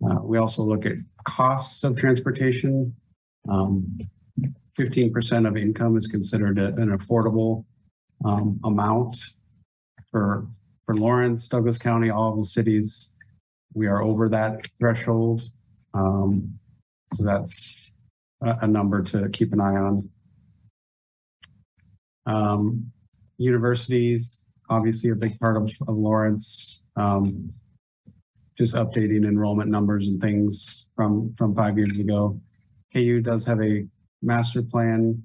Uh, 0.04 0.20
we 0.22 0.38
also 0.38 0.62
look 0.62 0.84
at 0.86 0.92
costs 1.24 1.84
of 1.84 1.96
transportation. 1.96 2.94
Um, 3.48 3.98
fifteen 4.76 5.12
percent 5.12 5.46
of 5.46 5.56
income 5.56 5.96
is 5.96 6.06
considered 6.06 6.58
a- 6.58 6.74
an 6.74 6.96
affordable 6.96 7.64
um, 8.24 8.60
amount 8.64 9.16
for, 10.10 10.46
for 10.84 10.96
Lawrence, 10.96 11.48
Douglas 11.48 11.78
County, 11.78 12.10
all 12.10 12.36
the 12.36 12.44
cities. 12.44 13.14
We 13.74 13.86
are 13.86 14.02
over 14.02 14.28
that 14.28 14.66
threshold. 14.78 15.42
Um, 15.94 16.58
so 17.14 17.24
that's 17.24 17.90
a, 18.42 18.58
a 18.62 18.66
number 18.66 19.02
to 19.02 19.28
keep 19.30 19.52
an 19.52 19.60
eye 19.60 19.76
on. 19.76 20.10
Um, 22.26 22.92
universities, 23.38 24.44
obviously 24.68 25.10
a 25.10 25.14
big 25.14 25.38
part 25.38 25.56
of, 25.56 25.70
of 25.86 25.96
Lawrence. 25.96 26.82
Um, 26.96 27.52
just 28.56 28.74
updating 28.74 29.26
enrollment 29.26 29.70
numbers 29.70 30.08
and 30.08 30.20
things 30.20 30.88
from, 30.96 31.34
from 31.36 31.54
five 31.54 31.76
years 31.76 31.98
ago. 31.98 32.40
KU 32.92 33.20
does 33.20 33.44
have 33.44 33.60
a 33.60 33.86
master 34.22 34.62
plan 34.62 35.22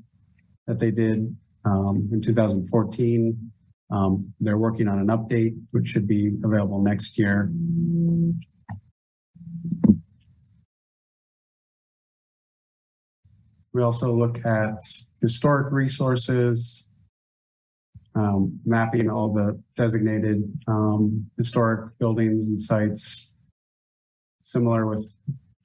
that 0.68 0.80
they 0.80 0.92
did 0.92 1.36
um, 1.66 2.10
in 2.12 2.22
2014. 2.22 3.52
Um, 3.92 4.34
they're 4.40 4.58
working 4.58 4.88
on 4.88 5.00
an 5.00 5.08
update, 5.08 5.58
which 5.72 5.88
should 5.90 6.08
be 6.08 6.32
available 6.44 6.82
next 6.82 7.18
year. 7.18 7.52
We 13.74 13.82
also 13.82 14.14
look 14.14 14.46
at 14.46 14.82
historic 15.22 15.72
resources, 15.72 16.88
um, 18.16 18.60
mapping 18.66 19.10
all 19.10 19.34
the 19.34 19.62
designated, 19.76 20.44
um, 20.68 21.26
historic 21.38 21.98
buildings 22.00 22.50
and 22.50 22.60
sites. 22.60 23.36
Similar 24.42 24.86
with 24.88 25.16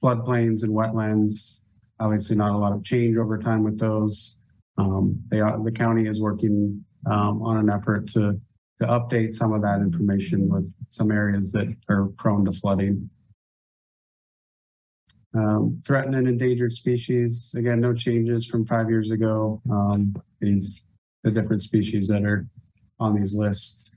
floodplains 0.01 0.63
and 0.63 0.73
wetlands, 0.73 1.61
obviously 1.99 2.35
not 2.35 2.51
a 2.51 2.57
lot 2.57 2.73
of 2.73 2.83
change 2.83 3.17
over 3.17 3.37
time 3.37 3.63
with 3.63 3.79
those. 3.79 4.37
Um, 4.77 5.19
they 5.29 5.39
are, 5.39 5.61
the 5.63 5.71
county 5.71 6.07
is 6.07 6.21
working, 6.21 6.83
um, 7.09 7.41
on 7.41 7.57
an 7.57 7.69
effort 7.69 8.07
to, 8.09 8.39
to 8.79 8.87
update 8.87 9.33
some 9.33 9.53
of 9.53 9.61
that 9.63 9.79
information 9.79 10.47
with 10.47 10.71
some 10.89 11.11
areas 11.11 11.51
that 11.53 11.67
are 11.89 12.05
prone 12.17 12.45
to 12.45 12.51
flooding. 12.51 13.09
Um, 15.33 15.81
threatened 15.85 16.15
and 16.15 16.27
endangered 16.27 16.73
species, 16.73 17.53
again, 17.57 17.79
no 17.81 17.93
changes 17.93 18.45
from 18.45 18.65
five 18.65 18.89
years 18.89 19.11
ago. 19.11 19.61
Um, 19.69 20.15
these, 20.39 20.85
the 21.23 21.31
different 21.31 21.61
species 21.61 22.07
that 22.07 22.23
are 22.23 22.45
on 22.99 23.15
these 23.15 23.35
lists. 23.35 23.91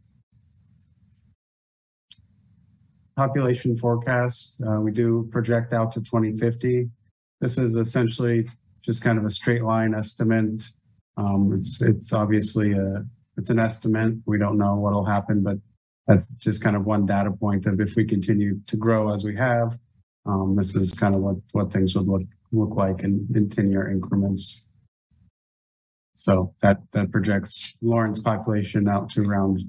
Population 3.16 3.76
forecast, 3.76 4.62
uh, 4.66 4.80
we 4.80 4.90
do 4.92 5.28
project 5.30 5.72
out 5.72 5.92
to 5.92 6.00
twenty 6.00 6.34
fifty. 6.34 6.88
This 7.40 7.58
is 7.58 7.76
essentially 7.76 8.48
just 8.82 9.02
kind 9.02 9.18
of 9.18 9.24
a 9.24 9.30
straight 9.30 9.62
line 9.62 9.94
estimate. 9.94 10.60
Um, 11.16 11.52
it's, 11.54 11.82
it's 11.82 12.12
obviously 12.12 12.72
a, 12.72 13.04
it's 13.36 13.50
an 13.50 13.58
estimate. 13.58 14.14
We 14.26 14.38
don't 14.38 14.56
know 14.56 14.76
what'll 14.76 15.04
happen, 15.04 15.42
but 15.42 15.58
that's 16.06 16.28
just 16.28 16.62
kind 16.62 16.76
of 16.76 16.86
one 16.86 17.04
data 17.04 17.30
point 17.30 17.66
of 17.66 17.80
if 17.80 17.94
we 17.94 18.04
continue 18.04 18.58
to 18.66 18.76
grow 18.76 19.12
as 19.12 19.22
we 19.22 19.36
have. 19.36 19.78
Um, 20.24 20.56
this 20.56 20.74
is 20.74 20.92
kind 20.92 21.14
of 21.14 21.20
what, 21.20 21.36
what 21.52 21.72
things 21.72 21.94
would 21.94 22.08
look, 22.08 22.22
look 22.52 22.74
like 22.74 23.02
in, 23.02 23.26
in 23.34 23.50
ten-year 23.50 23.90
increments. 23.90 24.64
So 26.22 26.54
that, 26.60 26.78
that 26.92 27.10
projects 27.10 27.74
Lawrence 27.80 28.20
population 28.20 28.88
out 28.88 29.08
to 29.10 29.22
around 29.22 29.60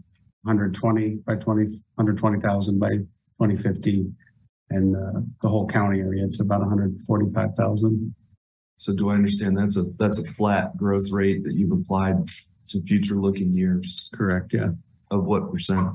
hundred 0.45 0.73
twenty 0.73 1.19
by 1.25 1.35
20 1.35 1.63
120,000 1.95 2.79
by 2.79 2.89
twenty 3.37 3.55
fifty. 3.55 4.05
And, 4.69 4.95
uh, 4.95 5.21
the 5.41 5.49
whole 5.49 5.67
county 5.67 5.99
area, 5.99 6.25
it's 6.25 6.39
about 6.39 6.67
hundred 6.67 6.97
forty-five 7.07 7.55
thousand. 7.55 8.13
So 8.77 8.93
do 8.93 9.09
I 9.11 9.15
understand 9.15 9.57
that's 9.57 9.77
a, 9.77 9.83
that's 9.97 10.19
a 10.19 10.23
flat 10.31 10.75
growth 10.75 11.11
rate 11.11 11.43
that 11.43 11.53
you've 11.53 11.71
applied 11.71 12.15
to 12.69 12.81
future 12.83 13.15
looking 13.15 13.55
years 13.55 14.09
Correct, 14.13 14.53
yeah. 14.53 14.69
of 15.11 15.25
what 15.25 15.51
percent? 15.51 15.89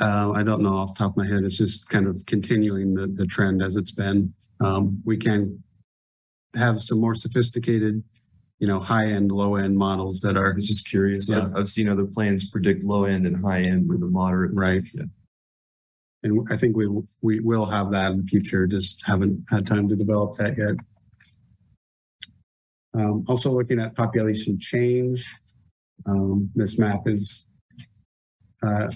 Uh, 0.00 0.32
I 0.32 0.42
don't 0.42 0.62
know 0.62 0.76
off 0.76 0.94
the 0.94 0.98
top 0.98 1.12
of 1.12 1.16
my 1.18 1.26
head. 1.26 1.44
It's 1.44 1.58
just 1.58 1.88
kind 1.88 2.06
of 2.06 2.18
continuing 2.26 2.94
the, 2.94 3.06
the 3.06 3.26
trend 3.26 3.62
as 3.62 3.76
it's 3.76 3.92
been. 3.92 4.34
Um, 4.60 5.02
we 5.04 5.16
can 5.16 5.62
have 6.56 6.80
some 6.80 7.00
more 7.00 7.14
sophisticated, 7.14 8.02
you 8.64 8.68
know, 8.68 8.80
high-end, 8.80 9.30
low-end 9.30 9.76
models 9.76 10.22
that 10.22 10.38
I 10.38 10.40
are 10.40 10.54
was 10.54 10.66
just 10.66 10.88
curious. 10.88 11.28
Yeah. 11.28 11.40
I've, 11.40 11.54
I've 11.54 11.68
seen 11.68 11.86
other 11.86 12.06
plans 12.06 12.48
predict 12.48 12.82
low 12.82 13.04
end 13.04 13.26
and 13.26 13.44
high 13.44 13.60
end 13.60 13.86
with 13.90 14.02
a 14.02 14.06
moderate. 14.06 14.54
right. 14.54 14.82
Yeah. 14.94 15.02
And 16.22 16.48
I 16.50 16.56
think 16.56 16.74
we, 16.74 16.88
we 17.20 17.40
will 17.40 17.66
have 17.66 17.90
that 17.90 18.12
in 18.12 18.22
the 18.22 18.26
future, 18.26 18.66
just 18.66 19.02
haven't 19.04 19.44
had 19.50 19.66
time 19.66 19.86
to 19.90 19.96
develop 19.96 20.36
that 20.36 20.56
yet. 20.56 20.76
Um, 22.94 23.26
also 23.28 23.50
looking 23.50 23.78
at 23.78 23.94
population 23.96 24.58
change. 24.58 25.26
Um, 26.06 26.50
this 26.54 26.78
map 26.78 27.02
is, 27.04 27.46
uh, 28.66 28.90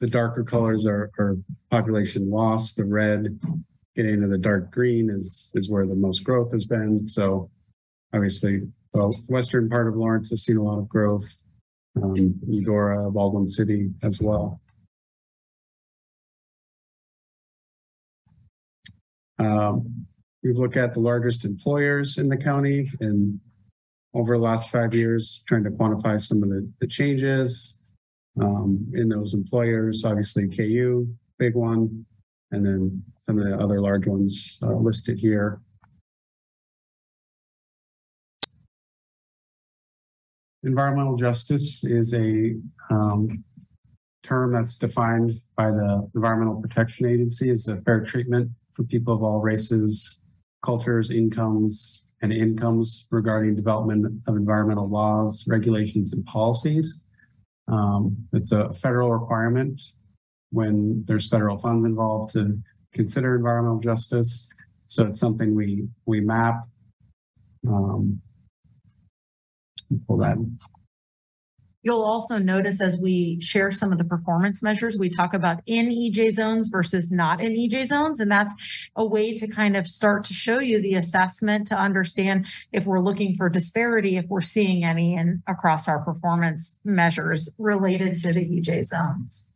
the 0.00 0.08
darker 0.08 0.42
colors 0.42 0.84
are, 0.84 1.12
are 1.20 1.36
population 1.70 2.28
loss, 2.28 2.72
the 2.72 2.84
red 2.84 3.38
getting 3.94 4.14
into 4.14 4.26
the 4.26 4.36
dark 4.36 4.72
green 4.72 5.10
is, 5.10 5.52
is 5.54 5.70
where 5.70 5.86
the 5.86 5.94
most 5.94 6.24
growth 6.24 6.50
has 6.50 6.66
been. 6.66 7.06
So 7.06 7.48
obviously, 8.14 8.62
the 8.92 9.08
western 9.28 9.68
part 9.68 9.88
of 9.88 9.96
Lawrence 9.96 10.30
has 10.30 10.44
seen 10.44 10.56
a 10.56 10.62
lot 10.62 10.78
of 10.78 10.88
growth. 10.88 11.26
Um, 12.00 12.40
Eudora, 12.48 13.10
Baldwin 13.10 13.48
City 13.48 13.90
as 14.02 14.20
well. 14.20 14.60
Um, 19.38 20.06
we've 20.42 20.56
looked 20.56 20.76
at 20.76 20.92
the 20.92 21.00
largest 21.00 21.44
employers 21.44 22.18
in 22.18 22.28
the 22.28 22.36
county 22.36 22.86
and 23.00 23.38
over 24.14 24.36
the 24.36 24.42
last 24.42 24.70
five 24.70 24.94
years, 24.94 25.42
trying 25.48 25.64
to 25.64 25.70
quantify 25.70 26.18
some 26.20 26.42
of 26.42 26.48
the, 26.48 26.70
the 26.80 26.86
changes 26.86 27.80
um, 28.40 28.86
in 28.94 29.08
those 29.08 29.34
employers, 29.34 30.04
obviously 30.04 30.48
KU, 30.48 31.06
big 31.38 31.54
one, 31.54 32.06
and 32.52 32.64
then 32.64 33.02
some 33.16 33.38
of 33.38 33.44
the 33.44 33.56
other 33.56 33.80
large 33.80 34.06
ones 34.06 34.60
uh, 34.62 34.72
listed 34.72 35.18
here. 35.18 35.60
Environmental 40.64 41.16
justice 41.16 41.84
is 41.84 42.14
a 42.14 42.54
um, 42.90 43.44
term 44.22 44.52
that's 44.52 44.78
defined 44.78 45.40
by 45.56 45.70
the 45.70 46.08
Environmental 46.14 46.60
Protection 46.60 47.06
Agency 47.06 47.50
as 47.50 47.64
the 47.64 47.82
fair 47.82 48.02
treatment 48.02 48.50
for 48.74 48.84
people 48.84 49.12
of 49.14 49.22
all 49.22 49.40
races, 49.40 50.20
cultures, 50.64 51.10
incomes, 51.10 52.06
and 52.22 52.32
incomes 52.32 53.06
regarding 53.10 53.54
development 53.54 54.06
of 54.26 54.36
environmental 54.36 54.88
laws, 54.88 55.44
regulations, 55.46 56.14
and 56.14 56.24
policies. 56.24 57.06
Um, 57.68 58.16
it's 58.32 58.52
a 58.52 58.72
federal 58.72 59.12
requirement 59.12 59.80
when 60.50 61.04
there's 61.06 61.28
federal 61.28 61.58
funds 61.58 61.84
involved 61.84 62.32
to 62.32 62.58
consider 62.94 63.36
environmental 63.36 63.80
justice. 63.80 64.48
So 64.86 65.06
it's 65.06 65.20
something 65.20 65.54
we 65.54 65.86
we 66.06 66.20
map. 66.20 66.62
Um, 67.68 68.20
pull 70.06 70.18
that. 70.18 70.36
You'll 71.84 72.02
also 72.02 72.38
notice 72.38 72.80
as 72.80 72.98
we 72.98 73.38
share 73.42 73.70
some 73.70 73.92
of 73.92 73.98
the 73.98 74.04
performance 74.04 74.62
measures, 74.62 74.96
we 74.98 75.10
talk 75.10 75.34
about 75.34 75.60
in 75.66 75.90
EJ 75.90 76.30
zones 76.30 76.68
versus 76.68 77.12
not 77.12 77.42
in 77.42 77.52
EJ 77.52 77.86
zones. 77.88 78.20
And 78.20 78.30
that's 78.30 78.54
a 78.96 79.04
way 79.04 79.34
to 79.34 79.46
kind 79.46 79.76
of 79.76 79.86
start 79.86 80.24
to 80.24 80.32
show 80.32 80.60
you 80.60 80.80
the 80.80 80.94
assessment 80.94 81.66
to 81.66 81.76
understand 81.76 82.46
if 82.72 82.86
we're 82.86 83.00
looking 83.00 83.36
for 83.36 83.50
disparity, 83.50 84.16
if 84.16 84.24
we're 84.28 84.40
seeing 84.40 84.82
any 84.82 85.14
in 85.14 85.42
across 85.46 85.86
our 85.86 85.98
performance 86.02 86.80
measures 86.84 87.50
related 87.58 88.14
to 88.14 88.32
the 88.32 88.40
EJ 88.40 88.84
zones. 88.84 89.50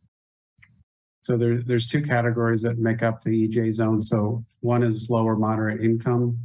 So 1.21 1.35
there, 1.35 1.57
there's 1.57 1.87
two 1.87 2.03
categories 2.03 2.61
that 2.61 2.77
make 2.77 3.01
up 3.01 3.23
the 3.23 3.47
EJ 3.47 3.71
zone. 3.71 3.99
So 3.99 4.45
one 4.59 4.83
is 4.83 5.09
lower 5.09 5.35
moderate 5.35 5.83
income 5.83 6.37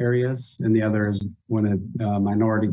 areas, 0.00 0.60
and 0.62 0.74
the 0.74 0.82
other 0.82 1.08
is 1.08 1.24
one 1.46 1.66
of 1.66 2.06
uh, 2.06 2.20
minority, 2.20 2.70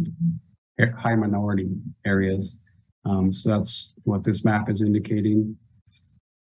high 0.97 1.15
minority 1.15 1.69
areas. 2.05 2.59
Um, 3.05 3.33
so 3.33 3.49
that's 3.49 3.93
what 4.03 4.23
this 4.23 4.45
map 4.45 4.69
is 4.69 4.81
indicating. 4.81 5.57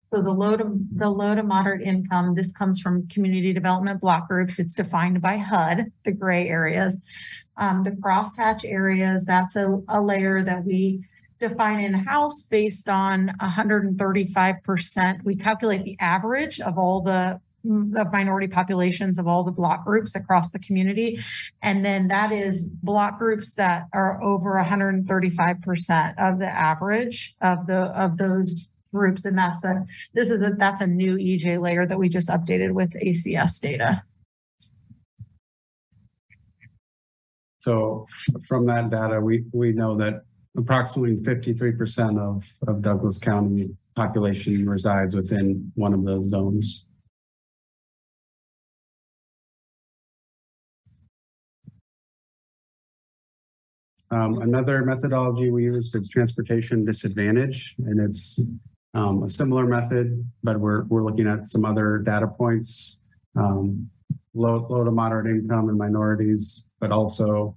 So 0.08 0.22
the 0.22 0.32
low 0.32 0.58
to, 0.58 0.66
the 0.96 1.08
low 1.08 1.36
to 1.36 1.44
moderate 1.44 1.82
income, 1.82 2.34
this 2.34 2.52
comes 2.52 2.82
from 2.82 3.08
community 3.10 3.54
development 3.54 4.02
block 4.02 4.28
groups. 4.28 4.58
It's 4.58 4.74
defined 4.74 5.22
by 5.22 5.38
HUD, 5.38 5.92
the 6.04 6.12
gray 6.12 6.50
areas. 6.50 7.02
Um, 7.58 7.84
the 7.84 7.92
crosshatch 7.92 8.66
areas, 8.66 9.24
that's 9.26 9.56
a, 9.56 9.80
a 9.88 10.02
layer 10.02 10.42
that 10.44 10.66
we 10.66 11.06
define 11.40 11.80
in-house 11.80 12.42
based 12.44 12.90
on 12.90 13.28
hundred 13.40 13.86
and 13.86 13.98
thirty-five 14.00 14.56
percent. 14.64 15.24
We 15.24 15.36
calculate 15.36 15.84
the 15.84 15.98
average 16.00 16.60
of 16.60 16.78
all 16.78 17.02
the 17.02 17.40
of 17.66 18.12
minority 18.12 18.48
populations 18.48 19.18
of 19.18 19.28
all 19.28 19.44
the 19.44 19.52
block 19.52 19.86
groups 19.86 20.16
across 20.16 20.52
the 20.52 20.60
community. 20.60 21.20
And 21.62 21.84
then 21.84 22.08
that 22.08 22.32
is 22.32 22.64
block 22.64 23.20
groups 23.20 23.54
that 23.56 23.88
are 23.94 24.24
over 24.24 24.62
hundred 24.64 24.96
and 24.96 25.08
thirty-five 25.08 25.62
percent 25.62 26.18
of 26.18 26.40
the 26.40 26.48
average 26.48 27.36
of 27.42 27.68
the, 27.68 27.92
of 28.00 28.18
those 28.18 28.70
groups. 28.94 29.26
And 29.26 29.38
that's 29.38 29.64
a, 29.64 29.86
this 30.14 30.30
is 30.30 30.42
a, 30.42 30.52
that's 30.58 30.82
a 30.82 30.88
new 30.88 31.16
EJ 31.18 31.62
layer 31.62 31.86
that 31.86 31.98
we 31.98 32.10
just 32.10 32.30
updated 32.30 32.72
with 32.72 32.92
ACS 32.94 33.60
data. 33.60 34.02
So 37.60 38.08
from 38.48 38.66
that 38.68 38.90
data, 38.90 39.20
we, 39.20 39.44
we 39.52 39.74
know 39.74 39.98
that 39.98 40.24
approximately 40.58 41.22
fifty-three 41.24 41.74
percent 41.74 42.18
of, 42.18 42.44
of 42.68 42.82
Douglas 42.82 43.18
County 43.18 43.70
population 43.96 44.68
resides 44.68 45.14
within 45.14 45.70
one 45.76 45.94
of 45.94 46.06
those 46.06 46.30
zones. 46.30 46.86
Um, 54.12 54.42
another 54.42 54.84
methodology 54.84 55.52
we 55.52 55.66
use 55.66 55.94
is 55.94 56.10
transportation 56.10 56.84
disadvantage, 56.84 57.76
and 57.80 58.00
it's 58.00 58.42
um, 58.96 59.24
a 59.24 59.30
similar 59.30 59.66
method, 59.66 60.26
but 60.42 60.60
we're, 60.60 60.84
we're 60.86 61.04
looking 61.04 61.28
at 61.28 61.46
some 61.46 61.64
other 61.64 62.00
data 62.00 62.28
points. 62.28 63.00
Um, 63.36 63.90
low, 64.34 64.66
low 64.70 64.84
to 64.84 64.92
moderate 64.92 65.28
income 65.28 65.70
and 65.70 65.78
minorities, 65.78 66.66
but 66.80 66.92
also 66.92 67.56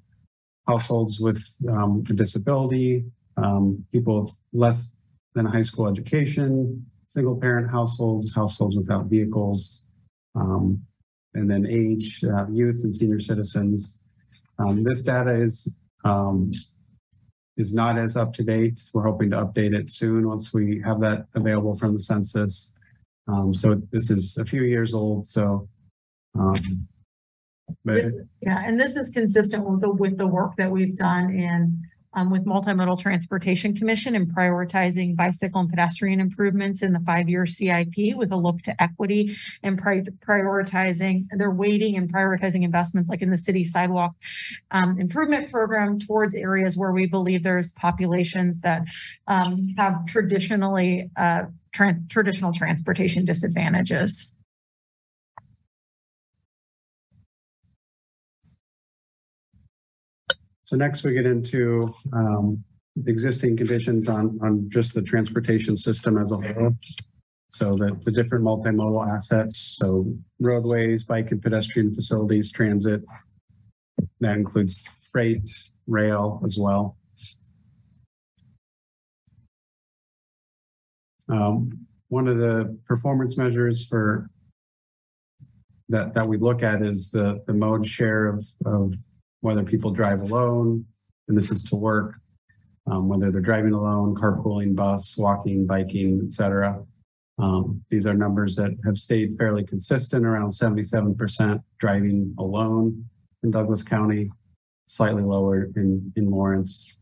households 0.69 1.21
with 1.21 1.43
um, 1.71 2.05
a 2.11 2.13
disability, 2.13 3.05
um, 3.39 3.85
people 3.91 4.23
with 4.23 4.37
less 4.53 4.95
than 5.35 5.47
high 5.47 5.63
school 5.63 5.89
education, 5.89 6.85
single 7.07 7.39
parent 7.41 7.71
households, 7.71 8.35
households 8.35 8.77
without 8.77 9.07
vehicles, 9.07 9.85
um, 10.35 10.83
and 11.33 11.51
then 11.51 11.67
age, 11.67 12.23
uh, 12.25 12.47
youth 12.51 12.85
and 12.85 12.95
senior 12.95 13.19
citizens. 13.19 14.01
This 14.85 15.03
data 15.03 15.41
is 15.41 15.75
um, 16.05 16.51
is 17.57 17.75
not 17.75 17.99
as 17.99 18.17
up 18.17 18.33
to 18.35 18.43
date. 18.43 18.81
We're 18.93 19.05
hoping 19.05 19.31
to 19.31 19.45
update 19.45 19.75
it 19.75 19.91
soon 19.91 20.29
once 20.29 20.53
we 20.53 20.81
have 20.85 21.01
that 21.01 21.27
available 21.35 21.75
from 21.75 21.93
the 21.93 21.99
census. 21.99 22.75
Um, 23.29 23.55
so 23.55 23.81
this 23.93 24.11
is 24.11 24.37
a 24.39 24.45
few 24.45 24.63
years 24.63 24.95
old. 24.95 25.27
So, 25.27 25.69
um, 26.39 26.89
but 27.85 28.05
Yeah, 28.41 28.63
and 28.65 28.81
this 28.81 28.97
is 28.97 29.11
consistent 29.11 29.69
with 29.69 29.81
the, 29.81 29.91
with 29.91 30.19
the 30.19 30.27
work 30.27 30.57
that 30.57 30.71
we've 30.71 30.97
done 30.97 31.31
in, 31.31 31.82
um, 32.15 32.31
with 32.31 32.45
Multimodal 32.45 32.99
Transportation 32.99 33.75
Commission 33.75 34.15
and 34.15 34.29
prioritizing 34.35 35.17
bicycle 35.17 35.61
and 35.61 35.71
pedestrian 35.71 36.21
improvements 36.21 36.83
in 36.83 36.93
the 36.93 37.01
five-year 37.01 37.47
CIP 37.47 38.15
with 38.17 38.33
a 38.33 38.37
look 38.37 38.61
to 38.63 38.83
equity 38.83 39.37
and 39.63 39.79
pri- 39.79 40.05
prioritizing, 40.27 41.27
they're 41.37 41.51
weighting 41.51 41.97
and 41.97 42.13
prioritizing 42.13 42.63
investments 42.65 43.09
like 43.09 43.23
in 43.23 43.31
the 43.31 43.39
city 43.39 43.65
sidewalk 43.65 44.13
um, 44.71 44.99
improvement 44.99 45.51
program 45.51 45.99
towards 45.99 46.35
areas 46.35 46.77
where 46.77 46.93
we 46.93 47.07
believe 47.07 47.43
there's 47.43 47.73
populations 47.73 48.61
that 48.61 48.83
um, 49.27 49.75
have 49.77 50.05
traditionally, 50.07 51.11
uh, 51.17 51.43
tran- 51.75 52.09
traditional 52.09 52.53
transportation 52.53 53.25
disadvantages. 53.25 54.32
So 60.73 60.79
next 60.79 61.05
we 61.05 61.13
get 61.13 61.27
into 61.27 61.93
um, 62.15 62.65
the 62.97 63.11
existing 63.11 63.59
conditions 63.59 64.09
on, 64.09 64.39
on 64.43 64.71
just 64.71 64.95
the 64.95 65.03
transportation 65.03 65.77
system 65.77 66.17
as 66.17 66.33
a 66.33 66.37
whole. 66.37 66.73
So 67.49 67.77
the, 67.77 68.01
the 68.05 68.11
different 68.11 68.43
multimodal 68.43 69.07
assets, 69.15 69.77
so 69.79 70.07
roadways, 70.41 71.05
bike 71.05 71.31
and 71.31 71.43
pedestrian 71.43 71.93
facilities, 71.93 72.51
transit. 72.51 73.03
That 74.21 74.39
includes 74.39 74.83
freight, 75.13 75.47
rail 75.87 76.41
as 76.43 76.57
well. 76.59 76.97
Um, 81.29 81.87
one 82.09 82.29
of 82.29 82.39
the 82.39 82.79
performance 82.87 83.37
measures 83.37 83.87
for 83.87 84.31
that, 85.91 86.15
that 86.15 86.27
we 86.27 86.39
look 86.39 86.63
at 86.63 86.81
is 86.81 87.11
the, 87.11 87.43
the 87.47 87.53
mode 87.53 87.87
share 87.87 88.29
of, 88.29 88.43
of 88.65 88.95
whether 89.43 89.63
people 89.63 89.91
drive 89.91 90.23
alone, 90.23 90.85
and 91.29 91.37
this 91.37 91.51
is 91.51 91.63
to 91.65 91.77
work, 91.77 92.15
um, 92.91 93.09
whether 93.09 93.31
they're 93.31 93.41
driving 93.41 93.75
alone, 93.75 94.15
carpooling, 94.15 94.75
bus, 94.75 95.17
walking, 95.19 95.67
biking, 95.67 96.21
et 96.25 96.31
cetera. 96.31 96.83
Um, 97.39 97.83
these 97.91 98.07
are 98.07 98.15
numbers 98.15 98.57
that 98.57 98.71
have 98.85 98.97
stayed 98.97 99.37
fairly 99.37 99.65
consistent 99.65 100.25
around 100.25 100.51
seventy-seven 100.51 101.15
percent 101.17 101.61
driving 101.79 102.35
alone 102.39 103.05
in 103.43 103.51
Douglas 103.51 103.83
County, 103.83 104.31
slightly 104.87 105.23
lower 105.23 105.71
in, 105.77 106.13
in 106.17 106.31
Lawrence. 106.31 106.97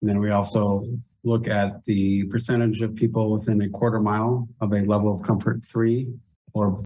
And 0.00 0.08
then 0.10 0.18
we 0.18 0.30
also 0.30 0.84
look 1.24 1.48
at 1.48 1.84
the 1.84 2.24
percentage 2.24 2.80
of 2.82 2.94
people 2.94 3.30
within 3.30 3.62
a 3.62 3.68
quarter 3.68 4.00
mile 4.00 4.48
of 4.60 4.72
a 4.72 4.80
level 4.80 5.12
of 5.12 5.22
comfort 5.22 5.64
three 5.64 6.12
or, 6.52 6.82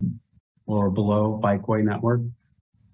or 0.66 0.90
below 0.90 1.40
bikeway 1.42 1.82
network. 1.82 2.20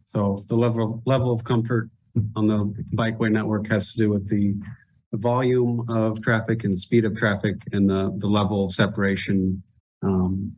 So 0.04 0.44
the 0.48 0.56
level, 0.56 1.02
level 1.04 1.32
of 1.32 1.42
comfort 1.42 1.90
on 2.36 2.46
the 2.46 2.72
bikeway 2.94 3.30
network 3.32 3.66
has 3.68 3.92
to 3.92 3.98
do 3.98 4.10
with 4.10 4.28
the 4.28 4.54
volume 5.14 5.84
of 5.88 6.22
traffic 6.22 6.64
and 6.64 6.78
speed 6.78 7.04
of 7.04 7.16
traffic 7.16 7.56
and 7.72 7.88
the, 7.88 8.14
the 8.18 8.28
level 8.28 8.66
of 8.66 8.72
separation 8.72 9.62
um, 10.02 10.54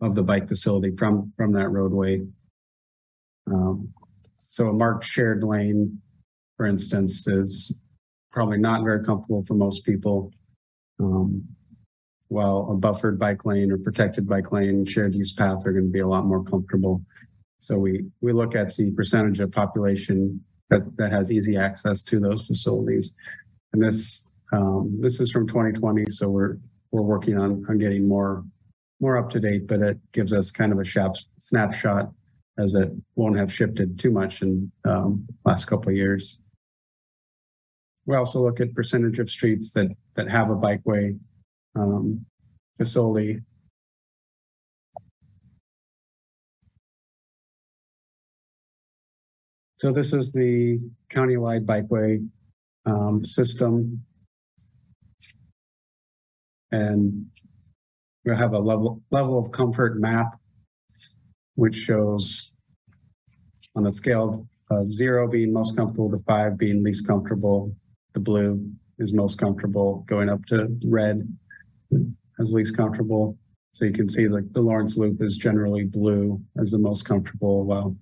of 0.00 0.14
the 0.14 0.22
bike 0.22 0.46
facility 0.46 0.94
from, 0.96 1.32
from 1.36 1.52
that 1.52 1.68
roadway. 1.68 2.22
Um, 3.50 3.92
so 4.32 4.68
a 4.68 4.72
marked 4.72 5.04
shared 5.04 5.42
lane, 5.42 6.00
for 6.56 6.66
instance, 6.66 7.26
is 7.26 7.80
probably 8.32 8.58
not 8.58 8.84
very 8.84 9.04
comfortable 9.04 9.44
for 9.44 9.54
most 9.54 9.84
people. 9.84 10.32
Um, 11.00 11.44
while 12.28 12.68
a 12.70 12.74
buffered 12.74 13.18
bike 13.18 13.44
lane 13.44 13.72
or 13.72 13.78
protected 13.78 14.28
bike 14.28 14.52
lane, 14.52 14.84
shared 14.84 15.14
use 15.14 15.32
path 15.32 15.66
are 15.66 15.72
going 15.72 15.86
to 15.86 15.90
be 15.90 16.00
a 16.00 16.06
lot 16.06 16.26
more 16.26 16.44
comfortable. 16.44 17.02
So 17.58 17.78
we, 17.78 18.04
we 18.20 18.32
look 18.32 18.54
at 18.54 18.76
the 18.76 18.90
percentage 18.92 19.40
of 19.40 19.50
population 19.50 20.44
that, 20.70 20.96
that 20.98 21.10
has 21.10 21.32
easy 21.32 21.56
access 21.56 22.02
to 22.04 22.20
those 22.20 22.46
facilities. 22.46 23.14
And 23.72 23.82
this, 23.82 24.24
um, 24.52 24.98
this 25.00 25.20
is 25.20 25.32
from 25.32 25.46
twenty 25.46 25.72
twenty, 25.72 26.04
so 26.10 26.28
we're, 26.28 26.58
we're 26.92 27.02
working 27.02 27.38
on, 27.38 27.64
on 27.68 27.78
getting 27.78 28.06
more, 28.06 28.44
more 29.00 29.16
up 29.16 29.30
to 29.30 29.40
date, 29.40 29.66
but 29.66 29.80
it 29.80 29.98
gives 30.12 30.32
us 30.32 30.50
kind 30.50 30.72
of 30.72 30.78
a 30.78 31.12
snapshot 31.38 32.12
as 32.58 32.74
it 32.74 32.90
won't 33.14 33.38
have 33.38 33.52
shifted 33.52 33.98
too 33.98 34.10
much 34.10 34.42
in, 34.42 34.70
um, 34.84 35.26
last 35.44 35.64
couple 35.64 35.88
of 35.88 35.96
years. 35.96 36.38
We 38.08 38.16
also 38.16 38.40
look 38.40 38.58
at 38.58 38.74
percentage 38.74 39.18
of 39.18 39.28
streets 39.28 39.70
that, 39.72 39.88
that 40.14 40.30
have 40.30 40.48
a 40.48 40.56
bikeway, 40.56 41.18
um, 41.76 42.24
facility. 42.78 43.40
So 49.76 49.92
this 49.92 50.14
is 50.14 50.32
the 50.32 50.80
countywide 51.12 51.66
bikeway 51.66 52.26
um, 52.86 53.26
system. 53.26 54.02
And 56.72 57.26
we'll 58.24 58.36
have 58.36 58.54
a 58.54 58.58
level, 58.58 59.02
level 59.10 59.38
of 59.38 59.52
comfort 59.52 60.00
map, 60.00 60.28
which 61.56 61.76
shows 61.76 62.52
on 63.76 63.86
a 63.86 63.90
scale 63.90 64.48
of 64.70 64.90
zero 64.90 65.28
being 65.28 65.52
most 65.52 65.76
comfortable 65.76 66.10
to 66.10 66.24
five 66.26 66.56
being 66.56 66.82
least 66.82 67.06
comfortable. 67.06 67.76
The 68.14 68.20
blue 68.20 68.70
is 68.98 69.12
most 69.12 69.38
comfortable, 69.38 70.04
going 70.08 70.28
up 70.28 70.44
to 70.46 70.68
red 70.84 71.28
as 72.40 72.52
least 72.52 72.76
comfortable. 72.76 73.36
So 73.72 73.84
you 73.84 73.92
can 73.92 74.08
see 74.08 74.28
like 74.28 74.52
the 74.52 74.60
Lawrence 74.60 74.96
Loop 74.96 75.22
is 75.22 75.36
generally 75.36 75.84
blue 75.84 76.40
as 76.60 76.70
the 76.70 76.78
most 76.78 77.04
comfortable, 77.04 77.64
while 77.64 77.96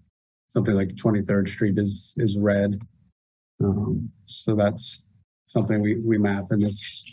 something 0.48 0.74
like 0.74 0.88
23rd 0.94 1.48
Street 1.48 1.78
is, 1.78 2.14
is 2.18 2.36
red. 2.38 2.80
Um, 3.62 4.10
so 4.26 4.54
that's 4.54 5.06
something 5.48 5.80
we, 5.80 5.96
we 5.96 6.18
map 6.18 6.46
and 6.50 6.62
this, 6.62 7.04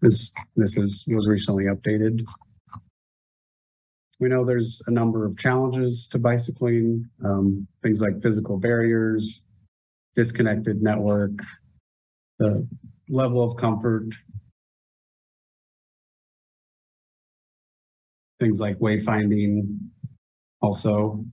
this, 0.00 0.34
this 0.56 0.76
is, 0.76 1.04
was 1.08 1.28
recently 1.28 1.64
updated. 1.64 2.24
We 4.18 4.28
know 4.28 4.44
there's 4.44 4.82
a 4.86 4.90
number 4.90 5.26
of 5.26 5.36
challenges 5.36 6.08
to 6.08 6.18
bicycling, 6.18 7.04
um, 7.24 7.66
things 7.82 8.00
like 8.00 8.22
physical 8.22 8.56
barriers, 8.56 9.42
disconnected 10.14 10.82
network, 10.82 11.32
the 12.38 12.66
level 13.08 13.42
of 13.42 13.56
comfort, 13.56 14.08
things 18.40 18.60
like 18.60 18.78
wayfinding 18.78 19.78
also 20.60 21.24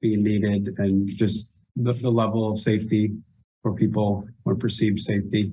being 0.00 0.22
needed 0.22 0.74
and 0.78 1.08
just 1.08 1.50
the, 1.76 1.92
the 1.94 2.10
level 2.10 2.50
of 2.50 2.58
safety 2.58 3.12
for 3.62 3.74
people 3.74 4.26
or 4.44 4.54
perceived 4.54 4.98
safety. 4.98 5.52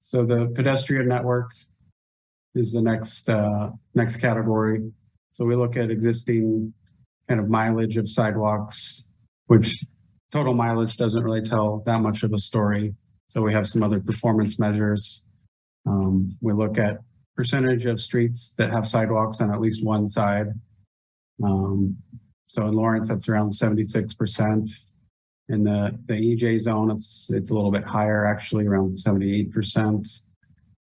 So 0.00 0.24
the 0.24 0.52
pedestrian 0.54 1.08
network 1.08 1.50
is 2.54 2.72
the 2.72 2.80
next, 2.80 3.28
uh, 3.28 3.70
next 3.94 4.16
category. 4.16 4.90
So 5.32 5.44
we 5.44 5.54
look 5.54 5.76
at 5.76 5.90
existing 5.90 6.72
kind 7.28 7.40
of 7.40 7.48
mileage 7.48 7.96
of 7.96 8.08
sidewalks, 8.08 9.08
which 9.46 9.84
total 10.30 10.54
mileage 10.54 10.96
doesn't 10.96 11.22
really 11.22 11.42
tell 11.42 11.82
that 11.86 12.00
much 12.00 12.22
of 12.22 12.32
a 12.32 12.38
story. 12.38 12.94
So 13.28 13.42
we 13.42 13.52
have 13.52 13.66
some 13.66 13.82
other 13.82 14.00
performance 14.00 14.58
measures. 14.58 15.24
Um, 15.86 16.30
we 16.40 16.52
look 16.52 16.78
at 16.78 16.98
percentage 17.36 17.86
of 17.86 18.00
streets 18.00 18.54
that 18.58 18.70
have 18.70 18.86
sidewalks 18.88 19.40
on 19.40 19.52
at 19.52 19.60
least 19.60 19.84
one 19.84 20.06
side. 20.06 20.48
Um, 21.42 21.96
so 22.46 22.66
in 22.66 22.72
Lawrence, 22.72 23.08
that's 23.08 23.28
around 23.28 23.54
seventy-six 23.54 24.14
percent. 24.14 24.70
In 25.50 25.64
the, 25.64 25.98
the 26.06 26.14
EJ 26.14 26.58
zone, 26.60 26.90
it's, 26.90 27.30
it's 27.32 27.50
a 27.50 27.54
little 27.54 27.70
bit 27.70 27.84
higher, 27.84 28.26
actually 28.26 28.66
around 28.66 28.98
seventy-eight 28.98 29.52
percent. 29.52 30.06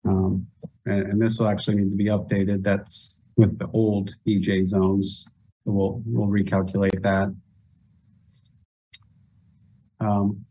Um, 0.06 0.46
and, 0.86 1.12
and 1.12 1.22
this 1.22 1.38
will 1.38 1.48
actually 1.48 1.76
need 1.76 1.90
to 1.90 1.96
be 1.96 2.06
updated. 2.06 2.62
That's 2.62 3.20
with 3.36 3.58
the 3.58 3.68
old 3.72 4.14
EJ 4.28 4.66
zones. 4.66 5.26
So 5.64 5.72
we'll, 5.72 6.02
we'll 6.06 6.28
recalculate 6.28 7.02
that. 7.02 7.34
Um, 10.04 10.44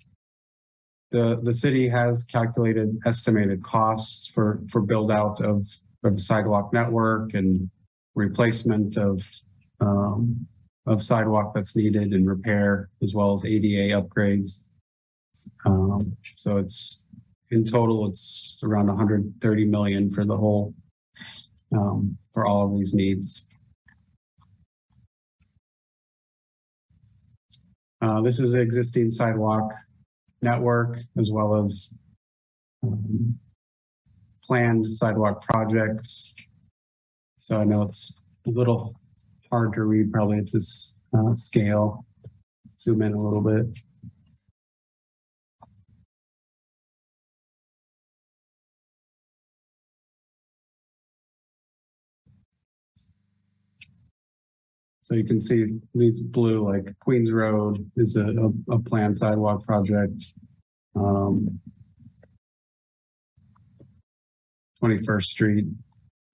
the, 1.11 1.39
the 1.43 1.53
city 1.53 1.87
has 1.87 2.23
calculated 2.23 2.97
estimated 3.05 3.63
costs 3.63 4.27
for, 4.33 4.59
for 4.71 4.81
build 4.81 5.11
out 5.11 5.39
of, 5.41 5.67
of 6.03 6.19
sidewalk 6.19 6.73
network 6.73 7.35
and 7.35 7.69
replacement 8.15 8.97
of, 8.97 9.21
um, 9.79 10.47
of 10.87 11.03
sidewalk 11.03 11.53
that's 11.53 11.75
needed 11.75 12.13
and 12.13 12.27
repair 12.27 12.89
as 13.03 13.13
well 13.13 13.33
as 13.33 13.45
ADA 13.45 13.93
upgrades. 13.93 14.63
Um, 15.65 16.17
so 16.35 16.57
it's 16.57 17.05
in 17.51 17.63
total, 17.63 18.07
it's 18.07 18.59
around 18.63 18.87
130 18.87 19.65
million 19.65 20.09
for 20.09 20.25
the 20.25 20.35
whole, 20.35 20.73
um, 21.75 22.17
for 22.33 22.47
all 22.47 22.65
of 22.65 22.77
these 22.77 22.95
needs. 22.95 23.47
Uh, 28.03 28.19
this 28.19 28.37
is 28.37 28.53
existing 28.53 29.09
sidewalk 29.09 29.71
network 30.41 30.97
as 31.17 31.31
well 31.31 31.55
as 31.55 31.93
um, 32.83 33.39
planned 34.43 34.85
sidewalk 34.85 35.41
projects. 35.41 36.35
So 37.37 37.57
I 37.57 37.63
know 37.63 37.83
it's 37.83 38.21
a 38.45 38.49
little 38.49 38.99
hard 39.49 39.71
to 39.75 39.83
read 39.83 40.11
probably 40.11 40.39
at 40.39 40.51
this 40.51 40.97
uh, 41.17 41.33
scale. 41.33 42.05
Zoom 42.77 43.03
in 43.03 43.13
a 43.13 43.21
little 43.21 43.39
bit. 43.39 43.67
So 55.13 55.17
you 55.17 55.25
can 55.25 55.39
see 55.39 55.63
these 55.93 56.21
blue, 56.21 56.67
like 56.67 56.91
Queens 56.99 57.31
Road 57.31 57.87
is 57.97 58.15
a, 58.15 58.25
a, 58.25 58.73
a 58.73 58.79
planned 58.79 59.15
sidewalk 59.15 59.63
project. 59.63 60.33
Um, 60.95 61.59
21st 64.83 65.23
Street, 65.23 65.65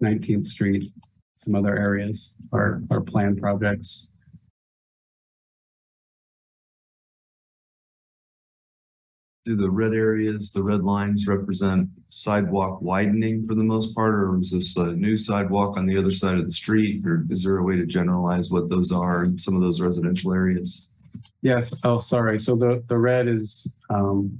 19th 0.01 0.45
Street, 0.45 0.93
some 1.35 1.55
other 1.55 1.77
areas 1.77 2.37
are, 2.53 2.81
are 2.89 3.01
planned 3.01 3.41
projects. 3.41 4.11
Do 9.49 9.55
the 9.55 9.71
red 9.71 9.93
areas, 9.93 10.51
the 10.51 10.61
red 10.61 10.83
lines 10.83 11.25
represent 11.25 11.89
sidewalk 12.11 12.83
widening 12.83 13.47
for 13.47 13.55
the 13.55 13.63
most 13.63 13.95
part, 13.95 14.13
or 14.13 14.37
is 14.39 14.51
this 14.51 14.77
a 14.77 14.93
new 14.93 15.17
sidewalk 15.17 15.75
on 15.75 15.87
the 15.87 15.97
other 15.97 16.11
side 16.11 16.37
of 16.37 16.45
the 16.45 16.51
street? 16.51 17.03
Or 17.03 17.25
is 17.31 17.45
there 17.45 17.57
a 17.57 17.63
way 17.63 17.75
to 17.75 17.87
generalize 17.87 18.51
what 18.51 18.69
those 18.69 18.91
are 18.91 19.23
in 19.23 19.39
some 19.39 19.55
of 19.55 19.61
those 19.61 19.81
residential 19.81 20.35
areas? 20.35 20.87
Yes, 21.41 21.73
oh, 21.83 21.97
sorry. 21.97 22.37
So 22.37 22.55
the, 22.55 22.83
the 22.87 22.99
red 22.99 23.27
is, 23.27 23.73
um, 23.89 24.39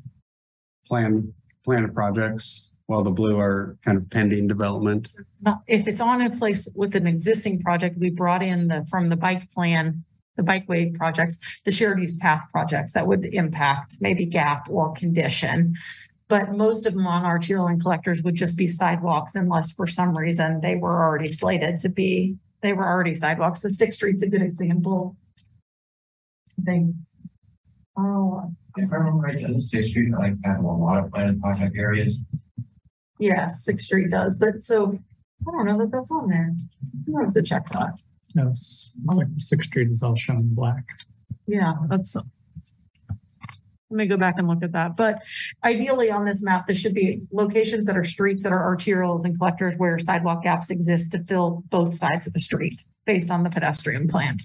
planned, 0.86 1.34
planned 1.66 1.96
projects. 1.96 2.70
while 2.90 3.04
the 3.04 3.12
blue 3.12 3.38
are 3.40 3.78
kind 3.86 4.00
of 4.00 4.10
pending 4.10 4.48
development. 4.48 5.14
Now, 5.42 5.62
if 5.68 5.88
it's 5.88 6.02
on 6.02 6.24
a 6.24 6.30
place 6.36 6.68
with 6.74 6.96
an 6.96 7.06
existing 7.06 7.62
project, 7.62 8.00
we 8.00 8.10
brought 8.10 8.42
in 8.42 8.68
the, 8.68 8.84
from 8.90 9.10
the 9.10 9.16
bike 9.16 9.48
plan, 9.52 10.04
the 10.40 10.52
bikeway 10.52 10.96
projects, 10.96 11.38
the 11.66 11.72
shared 11.72 12.00
use 12.00 12.16
path 12.18 12.44
projects 12.52 12.94
that 12.94 13.06
would 13.06 13.26
impact 13.26 13.98
maybe 14.00 14.26
gap 14.26 14.68
or 14.70 14.94
condition. 14.94 15.76
But 16.30 16.54
most 16.54 16.86
of 16.86 16.94
them 16.94 17.06
on 17.08 17.26
arterial 17.26 17.68
and 17.68 17.82
collectors 17.82 18.22
would 18.24 18.36
just 18.36 18.56
be 18.56 18.68
sidewalks 18.70 19.36
unless 19.36 19.72
for 19.72 19.86
some 19.88 20.18
reason 20.18 20.62
they 20.62 20.76
were 20.76 21.04
already 21.04 21.28
slated 21.28 21.80
to 21.80 21.90
be, 21.90 22.38
they 22.62 22.72
were 22.74 22.88
already 22.88 23.14
sidewalks. 23.14 23.62
So 23.62 23.70
Sixth 23.70 23.98
Street's 23.98 24.24
a 24.24 24.28
good 24.28 24.42
example. 24.42 25.18
I 26.60 26.64
think. 26.64 26.96
Oh, 27.98 28.52
If 28.78 28.92
I 28.92 28.96
remember 28.96 29.24
right, 29.24 29.42
doesn't 29.42 29.62
Sixth 29.62 29.90
Street 29.90 30.12
like 30.12 30.36
have 30.46 30.64
a 30.64 30.68
lot 30.68 31.04
of 31.04 31.12
planned 31.12 31.42
project 31.42 31.76
areas? 31.78 32.16
yeah, 33.20 33.48
Sixth 33.50 33.86
Street 33.88 34.10
does, 34.12 34.40
but 34.40 34.62
so 34.62 34.98
I 35.48 35.52
don't 35.52 35.66
know 35.66 35.78
that 35.80 35.92
that's 35.92 36.12
on 36.12 36.30
there. 36.30 36.54
Who 37.06 37.22
knows 37.22 37.34
to 37.34 37.42
check 37.42 37.68
that? 37.74 37.94
Yes, 38.44 38.94
like 39.06 39.28
Sixth 39.38 39.68
Street 39.70 39.90
is 39.90 40.04
all 40.04 40.16
shown 40.16 40.38
in 40.38 40.56
black. 40.56 40.84
Yeah, 41.48 41.74
that's. 41.90 42.16
Let 42.16 43.98
me 43.98 44.06
go 44.06 44.18
back 44.18 44.36
and 44.38 44.48
look 44.48 44.62
at 44.62 44.72
that, 44.74 44.96
but 44.96 45.18
ideally 45.64 46.12
on 46.12 46.24
this 46.24 46.44
map, 46.44 46.68
there 46.68 46.76
should 46.76 46.94
be 46.94 47.24
locations 47.32 47.88
that 47.88 47.98
are 47.98 48.06
streets 48.06 48.44
that 48.44 48.52
are 48.52 48.76
arterials 48.76 49.26
and 49.26 49.36
collectors 49.36 49.74
where 49.78 49.98
sidewalk 49.98 50.44
gaps 50.44 50.70
exist 50.70 51.12
to 51.14 51.24
fill 51.24 51.64
both 51.70 51.96
sides 51.96 52.28
of 52.28 52.34
the 52.34 52.40
street 52.40 52.80
based 53.08 53.32
on 53.32 53.42
the 53.42 53.50
pedestrian 53.50 54.08
plan. 54.08 54.38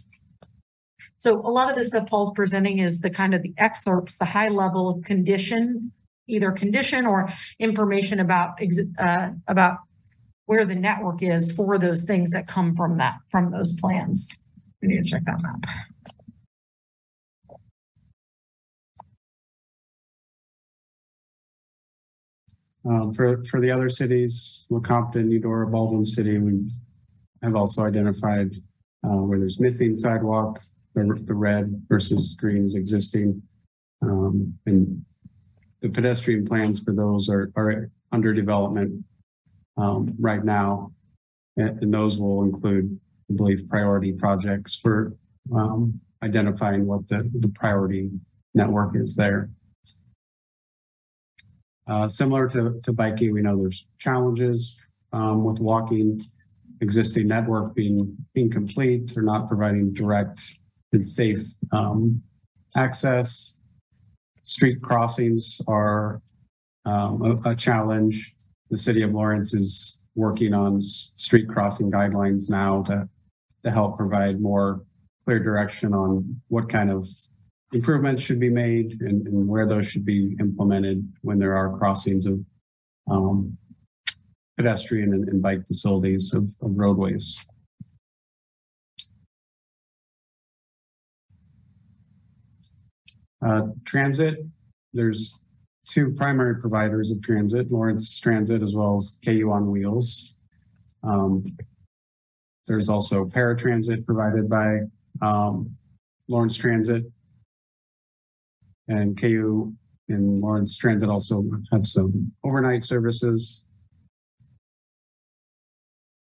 So 1.19 1.41
a 1.41 1.51
lot 1.51 1.69
of 1.69 1.77
this 1.77 1.89
stuff 1.89 2.09
Paul's 2.09 2.33
presenting 2.35 2.79
is 2.79 3.01
the 3.01 3.11
kind 3.11 3.35
of 3.35 3.43
the 3.43 3.53
excerpts, 3.59 4.17
the 4.17 4.25
high 4.25 4.49
level 4.49 4.89
of 4.89 5.05
condition, 5.05 5.93
either 6.27 6.51
condition 6.51 7.05
or 7.05 7.29
information 7.59 8.21
about, 8.21 8.59
uh, 8.99 9.29
about 9.47 9.77
where 10.47 10.65
the 10.65 10.75
network 10.75 11.23
is 11.23 11.53
for 11.53 11.79
those 11.79 12.03
things 12.03 12.31
that 12.31 12.47
come 12.47 12.77
from 12.77 12.99
that, 12.99 13.15
from 13.31 13.51
those 13.51 13.73
plans. 13.81 14.31
We 14.83 14.89
need 14.89 15.05
to 15.05 15.11
check 15.11 15.23
that 15.25 15.41
map. 15.41 15.65
Um, 22.87 23.15
for, 23.15 23.43
for 23.47 23.61
the 23.61 23.71
other 23.71 23.89
cities, 23.89 24.67
Lecompton, 24.71 25.31
Eudora, 25.31 25.67
Baldwin 25.67 26.05
City, 26.05 26.37
we 26.39 26.69
have 27.43 27.57
also 27.57 27.83
identified 27.85 28.51
uh, 29.05 29.17
where 29.17 29.39
there's 29.39 29.59
missing 29.59 29.97
sidewalk, 29.97 30.61
the, 30.95 31.19
the 31.25 31.35
red 31.35 31.83
versus 31.89 32.35
green 32.35 32.63
is 32.65 32.75
existing. 32.75 33.41
Um, 34.03 34.55
and 34.67 35.03
the 35.81 35.89
pedestrian 35.89 36.45
plans 36.45 36.81
for 36.81 36.93
those 36.93 37.31
are, 37.31 37.51
are 37.57 37.91
under 38.13 38.35
development 38.35 39.03
um, 39.77 40.15
right 40.19 40.45
now. 40.45 40.93
And, 41.57 41.83
and 41.83 41.95
those 41.95 42.19
will 42.19 42.43
include, 42.43 42.99
I 43.31 43.35
believe, 43.35 43.69
priority 43.69 44.13
projects 44.13 44.75
for 44.77 45.17
um, 45.55 46.01
identifying 46.23 46.87
what 46.87 47.07
the, 47.09 47.31
the 47.39 47.49
priority 47.49 48.11
network 48.55 48.97
is 48.97 49.15
there. 49.15 49.51
Uh, 51.87 52.09
similar 52.09 52.49
to, 52.49 52.81
to 52.83 52.93
biking, 52.93 53.33
we 53.33 53.43
know 53.43 53.59
there's 53.61 53.87
challenges, 53.99 54.77
um, 55.13 55.45
with 55.45 55.59
walking, 55.59 56.25
existing 56.81 57.29
network 57.29 57.75
being 57.75 58.17
incomplete 58.35 59.17
or 59.17 59.23
not 59.23 59.49
providing 59.49 59.93
direct 59.93 60.59
and 60.93 61.05
safe, 61.05 61.43
um, 61.73 62.23
access. 62.77 63.59
Street 64.45 64.81
crossings 64.83 65.61
are, 65.67 66.23
um, 66.85 67.41
a, 67.45 67.51
a 67.51 67.55
challenge. 67.55 68.35
The 68.71 68.79
city 68.79 69.03
of 69.03 69.13
Lawrence 69.13 69.55
is 69.55 70.05
working 70.15 70.55
on 70.55 70.81
street 70.81 71.49
crossing 71.49 71.91
guidelines 71.91 72.49
now 72.49 72.83
to, 72.85 73.09
to 73.65 73.71
help 73.71 73.97
provide 73.97 74.41
more 74.41 74.83
clear 75.25 75.39
direction 75.39 75.93
on 75.95 76.41
what 76.49 76.69
kind 76.69 76.91
of 76.91 77.09
improvements 77.73 78.23
should 78.23 78.39
be 78.39 78.51
made 78.51 79.01
and, 79.01 79.27
and 79.27 79.49
where 79.49 79.67
those 79.67 79.89
should 79.89 80.05
be 80.05 80.37
implemented 80.41 81.07
when 81.23 81.39
there 81.39 81.57
are 81.57 81.77
crossings 81.77 82.27
of 82.27 82.39
um, 83.11 83.57
pedestrian 84.57 85.13
and, 85.13 85.29
and 85.29 85.43
bike 85.43 85.67
facilities 85.67 86.33
of, 86.33 86.45
of 86.63 86.71
roadways. 86.77 87.45
Uh, 93.45 93.63
transit, 93.85 94.39
there's 94.95 95.41
two 95.87 96.13
primary 96.13 96.61
providers 96.61 97.11
of 97.11 97.23
transit, 97.23 97.71
Lawrence 97.71 98.19
Transit 98.19 98.63
as 98.63 98.75
well 98.75 98.97
as 98.97 99.19
KU 99.25 99.51
on 99.51 99.71
Wheels. 99.71 100.35
Um, 101.03 101.45
there's 102.67 102.89
also 102.89 103.27
paratransit 103.27 104.07
provided 104.07 104.49
by 104.49 104.79
um, 105.21 105.77
Lawrence 106.29 106.57
Transit 106.57 107.05
and 108.89 109.21
KU 109.21 109.73
and 110.09 110.41
Lawrence 110.41 110.77
Transit 110.77 111.09
also 111.09 111.45
have 111.73 111.87
some 111.87 112.33
overnight 112.43 112.83
services. 112.83 113.63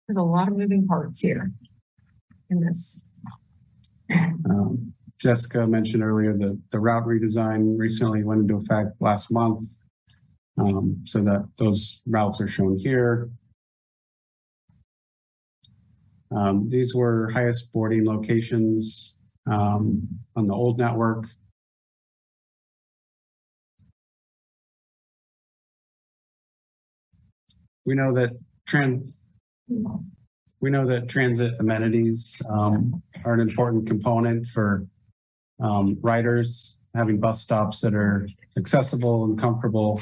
There's 0.08 0.18
a 0.18 0.22
lot 0.22 0.50
of 0.50 0.58
moving 0.58 0.86
parts 0.86 1.22
here 1.22 1.52
in 2.50 2.60
this. 2.60 3.04
Um, 4.50 4.94
Jessica 5.24 5.66
mentioned 5.66 6.04
earlier 6.04 6.38
that 6.38 6.60
the 6.72 6.80
route 6.82 7.06
redesign 7.06 7.80
recently 7.80 8.26
went 8.26 8.42
into 8.42 8.58
effect 8.58 8.90
last 9.00 9.32
month. 9.32 9.64
Um, 10.58 11.02
so 11.06 11.24
that 11.24 11.48
those 11.58 12.04
routes 12.06 12.42
are 12.42 12.48
shown 12.48 12.78
here. 12.78 13.30
Um, 16.36 16.70
these 16.70 16.94
were 16.94 17.32
highest 17.32 17.72
boarding 17.72 18.06
locations, 18.06 19.16
um, 19.50 20.08
on 20.36 20.46
the 20.46 20.54
old 20.54 20.78
network. 20.78 21.26
We 27.86 27.96
know 27.96 28.14
that 28.14 28.32
trans, 28.68 29.22
we 30.60 30.70
know 30.70 30.86
that 30.86 31.10
transit 31.10 31.56
amenities 31.60 32.42
um, 32.50 33.02
are 33.26 33.34
an 33.34 33.40
important 33.40 33.88
component 33.88 34.46
for 34.48 34.86
um, 35.64 35.98
riders, 36.02 36.78
having 36.94 37.20
bus 37.20 37.42
stops 37.42 37.82
that 37.82 37.96
are 37.96 38.28
accessible 38.58 39.24
and 39.24 39.40
comfortable. 39.40 40.00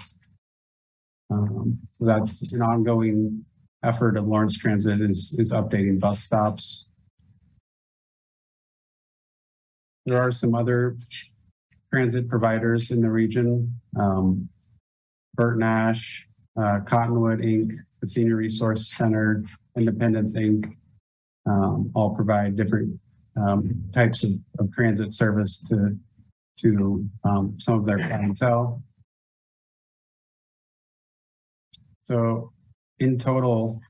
Um, 1.29 1.79
that's 1.99 2.51
an 2.51 2.61
ongoing 2.61 3.45
effort 3.83 4.17
of 4.17 4.27
Lawrence 4.27 4.57
Transit 4.57 4.99
is, 4.99 5.35
is 5.39 5.53
updating 5.53 5.99
bus 5.99 6.19
stops. 6.19 6.89
There 10.05 10.21
are 10.21 10.31
some 10.31 10.55
other 10.55 10.97
transit 11.93 12.27
providers 12.27 12.91
in 12.91 12.99
the 12.99 13.09
region. 13.09 13.73
Um, 13.97 14.49
Bert 15.35 15.57
Nash, 15.57 16.25
uh, 16.59 16.79
Cottonwood 16.87 17.39
Inc., 17.39 17.71
the 18.01 18.07
Senior 18.07 18.35
Resource 18.35 18.93
Center, 18.97 19.43
Independence 19.77 20.35
Inc. 20.35 20.65
Um, 21.45 21.91
all 21.95 22.15
provide 22.15 22.55
different 22.55 22.99
um, 23.37 23.83
types 23.93 24.23
of, 24.23 24.31
of 24.59 24.71
transit 24.73 25.11
service 25.13 25.59
to 25.69 25.97
to 26.59 27.09
um, 27.23 27.55
some 27.57 27.79
of 27.79 27.85
their 27.85 27.97
clientele. 27.97 28.83
So 32.01 32.51
in 32.99 33.17
total, 33.17 33.81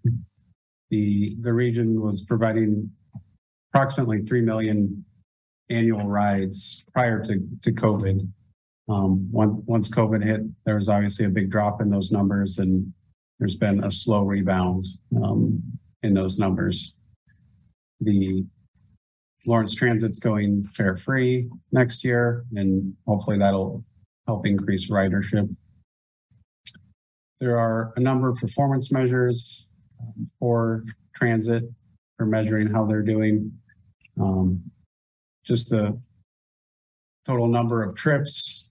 the 0.89 1.35
the 1.41 1.53
region 1.53 2.01
was 2.01 2.23
providing 2.23 2.91
approximately 3.73 4.21
three 4.23 4.41
million 4.41 5.03
annual 5.69 6.07
rides 6.07 6.83
prior 6.93 7.23
to 7.23 7.39
to 7.61 7.71
COVID. 7.71 8.27
Um, 8.89 9.31
once 9.31 9.63
once 9.65 9.89
COVID 9.89 10.23
hit, 10.23 10.41
there 10.65 10.75
was 10.75 10.89
obviously 10.89 11.25
a 11.25 11.29
big 11.29 11.49
drop 11.49 11.81
in 11.81 11.89
those 11.89 12.11
numbers, 12.11 12.59
and 12.59 12.93
there's 13.39 13.55
been 13.55 13.83
a 13.83 13.91
slow 13.91 14.23
rebound 14.23 14.85
um, 15.23 15.61
in 16.03 16.13
those 16.13 16.37
numbers. 16.37 16.95
The 18.01 18.45
Lawrence 19.45 19.73
Transit's 19.73 20.19
going 20.19 20.63
fare 20.75 20.95
free 20.95 21.49
next 21.71 22.03
year, 22.03 22.45
and 22.55 22.93
hopefully 23.07 23.37
that'll 23.37 23.83
help 24.27 24.45
increase 24.45 24.89
ridership. 24.89 25.53
There 27.39 27.57
are 27.57 27.91
a 27.95 27.99
number 27.99 28.29
of 28.29 28.37
performance 28.37 28.91
measures 28.91 29.69
um, 29.99 30.27
for 30.39 30.83
transit 31.15 31.63
for 32.17 32.25
measuring 32.27 32.67
how 32.67 32.85
they're 32.85 33.01
doing. 33.01 33.51
Um, 34.19 34.61
just 35.43 35.71
the 35.71 35.99
total 37.25 37.47
number 37.47 37.83
of 37.83 37.95
trips 37.95 38.69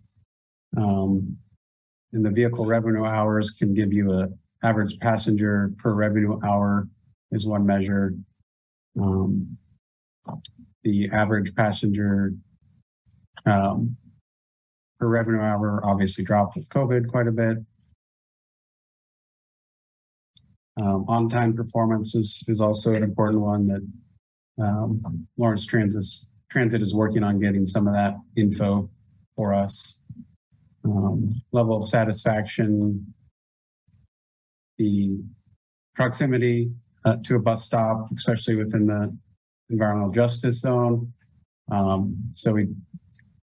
um, 0.77 1.37
and 2.13 2.25
the 2.25 2.31
vehicle 2.31 2.65
revenue 2.65 3.05
hours 3.05 3.51
can 3.51 3.75
give 3.75 3.93
you 3.93 4.13
a 4.13 4.29
average 4.63 4.99
passenger 5.01 5.73
per 5.79 5.95
revenue 5.95 6.39
hour 6.45 6.87
is 7.33 7.47
one 7.47 7.67
measure. 7.67 8.15
Um, 9.01 9.57
the 10.83 11.11
average 11.13 11.55
passenger 11.55 12.33
um, 13.47 13.97
per 14.99 15.07
revenue 15.07 15.41
hour 15.41 15.81
obviously 15.85 16.25
dropped 16.25 16.57
with 16.57 16.69
COVID 16.69 17.09
quite 17.09 17.27
a 17.27 17.33
bit. 17.33 17.59
Um, 20.81 21.05
on-time 21.09 21.55
performance 21.55 22.15
is, 22.15 22.43
is 22.49 22.61
also 22.61 22.95
an 22.95 23.03
important 23.03 23.41
one 23.41 23.67
that, 23.67 23.87
um, 24.63 25.27
Lawrence 25.37 25.67
Transit, 25.67 26.05
Transit 26.51 26.83
is 26.83 26.95
working 26.95 27.23
on 27.23 27.39
getting 27.39 27.65
some 27.65 27.87
of 27.87 27.95
that 27.95 28.15
info 28.37 28.89
for 29.37 29.55
us. 29.55 30.03
Um, 30.85 31.43
level 31.53 31.77
of 31.83 31.89
satisfaction, 31.89 33.15
the 34.79 35.19
proximity 35.95 36.73
uh, 37.05 37.17
to 37.25 37.37
a 37.37 37.39
bus 37.39 37.65
stop, 37.65 38.07
especially 38.17 38.57
within 38.57 38.87
the 38.87 39.15
environmental 39.71 40.13
justice 40.13 40.61
zone. 40.61 41.13
Um, 41.71 42.17
so 42.33 42.53
we 42.53 42.69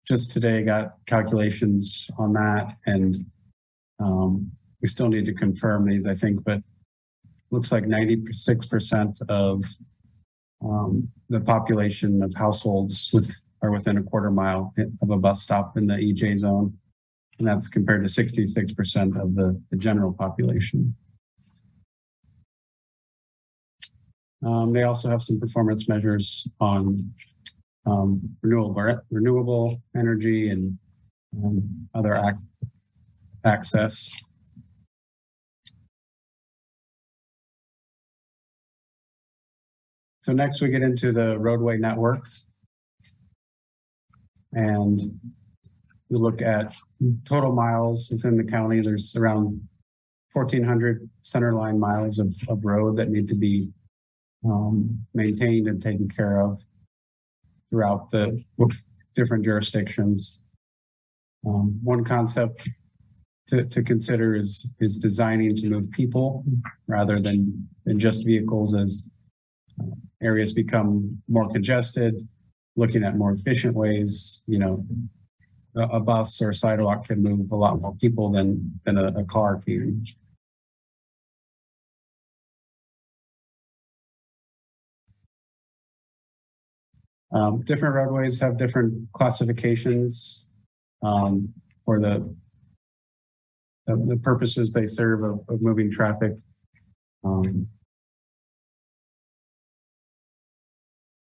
just 0.06 0.32
today 0.32 0.62
got 0.62 0.94
calculations 1.06 2.10
on 2.18 2.32
that 2.32 2.76
and 2.86 3.24
um, 4.00 4.50
we 4.80 4.88
still 4.88 5.08
need 5.08 5.24
to 5.26 5.34
confirm 5.34 5.86
these, 5.86 6.06
I 6.06 6.14
think, 6.14 6.42
but 6.44 6.60
looks 7.50 7.70
like 7.70 7.86
ninety-six 7.86 8.66
percent 8.66 9.20
of 9.28 9.64
um, 10.64 11.08
the 11.28 11.40
population 11.40 12.22
of 12.22 12.32
households 12.34 13.10
with, 13.12 13.30
are 13.62 13.70
within 13.70 13.98
a 13.98 14.02
quarter 14.02 14.30
mile 14.30 14.72
of 15.02 15.10
a 15.10 15.16
bus 15.16 15.42
stop 15.42 15.76
in 15.76 15.86
the 15.86 15.94
EJ 15.94 16.38
zone. 16.38 16.76
And 17.38 17.46
that's 17.46 17.68
compared 17.68 18.02
to 18.02 18.08
sixty-six 18.08 18.72
percent 18.72 19.16
of 19.16 19.34
the, 19.34 19.60
the 19.70 19.76
general 19.76 20.12
population. 20.12 20.94
Um, 24.44 24.72
they 24.72 24.82
also 24.82 25.08
have 25.08 25.22
some 25.22 25.38
performance 25.38 25.88
measures 25.88 26.48
on 26.60 27.12
um, 27.86 28.20
renewable, 28.42 29.00
renewable 29.10 29.80
energy 29.96 30.48
and 30.48 30.76
um, 31.36 31.88
other 31.94 32.14
ac- 32.16 32.70
access. 33.44 34.12
So 40.22 40.32
next 40.32 40.60
we 40.60 40.68
get 40.68 40.82
into 40.82 41.12
the 41.12 41.38
roadway 41.38 41.78
network. 41.78 42.24
And 44.52 45.00
we 46.10 46.18
look 46.18 46.42
at 46.42 46.74
total 47.24 47.52
miles 47.52 48.10
within 48.10 48.36
the 48.36 48.44
county. 48.44 48.80
There's 48.80 49.16
around 49.16 49.60
fourteen 50.32 50.62
hundred 50.62 51.08
centerline 51.24 51.78
miles 51.78 52.18
of, 52.18 52.34
of 52.48 52.64
road 52.64 52.96
that 52.98 53.08
need 53.08 53.26
to 53.28 53.34
be 53.34 53.70
um, 54.44 55.04
maintained 55.14 55.66
and 55.66 55.80
taken 55.80 56.08
care 56.08 56.40
of 56.40 56.60
throughout 57.70 58.10
the 58.10 58.42
different 59.14 59.44
jurisdictions. 59.44 60.42
Um, 61.46 61.78
one 61.82 62.04
concept 62.04 62.68
to, 63.48 63.64
to 63.64 63.82
consider 63.82 64.34
is, 64.36 64.72
is 64.80 64.96
designing 64.96 65.54
to 65.56 65.68
move 65.68 65.90
people 65.90 66.44
rather 66.86 67.18
than, 67.18 67.68
than 67.84 67.98
just 67.98 68.24
vehicles 68.24 68.74
as 68.74 69.08
uh, 69.80 69.86
areas 70.22 70.52
become 70.52 71.20
more 71.28 71.48
congested, 71.50 72.14
looking 72.76 73.04
at 73.04 73.16
more 73.16 73.32
efficient 73.32 73.74
ways, 73.74 74.44
you 74.46 74.58
know, 74.58 74.84
a, 75.76 75.82
a 75.82 76.00
bus 76.00 76.40
or 76.40 76.52
sidewalk 76.52 77.06
can 77.06 77.22
move 77.22 77.50
a 77.50 77.56
lot 77.56 77.80
more 77.80 77.94
people 77.96 78.30
than, 78.30 78.80
than 78.84 78.98
a, 78.98 79.08
a 79.18 79.24
car 79.24 79.60
can. 79.64 80.04
Um, 87.32 87.62
different 87.62 87.94
roadways 87.94 88.38
have 88.40 88.58
different 88.58 89.10
classifications 89.12 90.48
um, 91.02 91.52
for 91.84 91.98
the 92.00 92.34
the, 93.86 93.96
the 93.96 94.16
purposes 94.18 94.72
they 94.72 94.86
serve 94.86 95.22
of, 95.22 95.40
of 95.48 95.60
moving 95.60 95.90
traffic. 95.90 96.32
Um, 97.24 97.66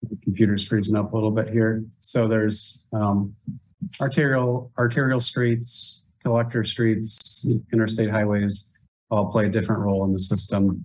the 0.02 0.16
computer's 0.24 0.66
freezing 0.66 0.96
up 0.96 1.12
a 1.12 1.14
little 1.14 1.30
bit 1.30 1.48
here. 1.48 1.84
So 2.00 2.26
there's 2.26 2.84
um, 2.92 3.34
arterial 4.00 4.72
arterial 4.78 5.20
streets, 5.20 6.06
collector 6.22 6.64
streets, 6.64 7.46
interstate 7.72 8.10
highways 8.10 8.72
all 9.10 9.30
play 9.30 9.46
a 9.46 9.48
different 9.48 9.80
role 9.80 10.04
in 10.04 10.12
the 10.12 10.18
system. 10.18 10.84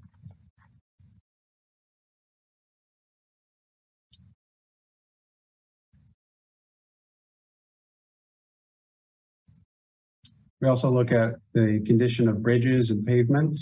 We 10.63 10.69
also 10.69 10.89
look 10.89 11.11
at 11.11 11.35
the 11.53 11.83
condition 11.85 12.29
of 12.29 12.41
bridges 12.41 12.89
and 12.89 13.05
pavement. 13.05 13.59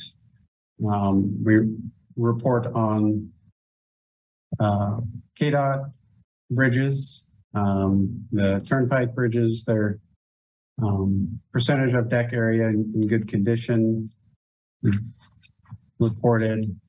Um, 0.87 1.43
we 1.43 1.75
report 2.15 2.67
on 2.75 3.27
uh, 4.59 4.99
KDOT 5.39 5.91
bridges, 6.51 7.25
um, 7.55 8.23
the 8.31 8.63
turnpike 8.67 9.15
bridges, 9.15 9.65
their 9.65 9.97
um, 10.83 11.39
percentage 11.51 11.95
of 11.95 12.07
deck 12.07 12.33
area 12.33 12.67
in, 12.67 12.91
in 12.93 13.07
good 13.07 13.27
condition 13.27 14.07
reported, 15.97 16.79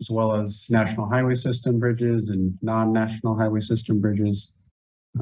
as 0.00 0.10
well 0.10 0.34
as 0.34 0.66
national 0.70 1.08
highway 1.08 1.34
system 1.34 1.78
bridges 1.78 2.30
and 2.30 2.58
non-national 2.62 3.38
highway 3.38 3.60
system 3.60 4.00
bridges. 4.00 4.50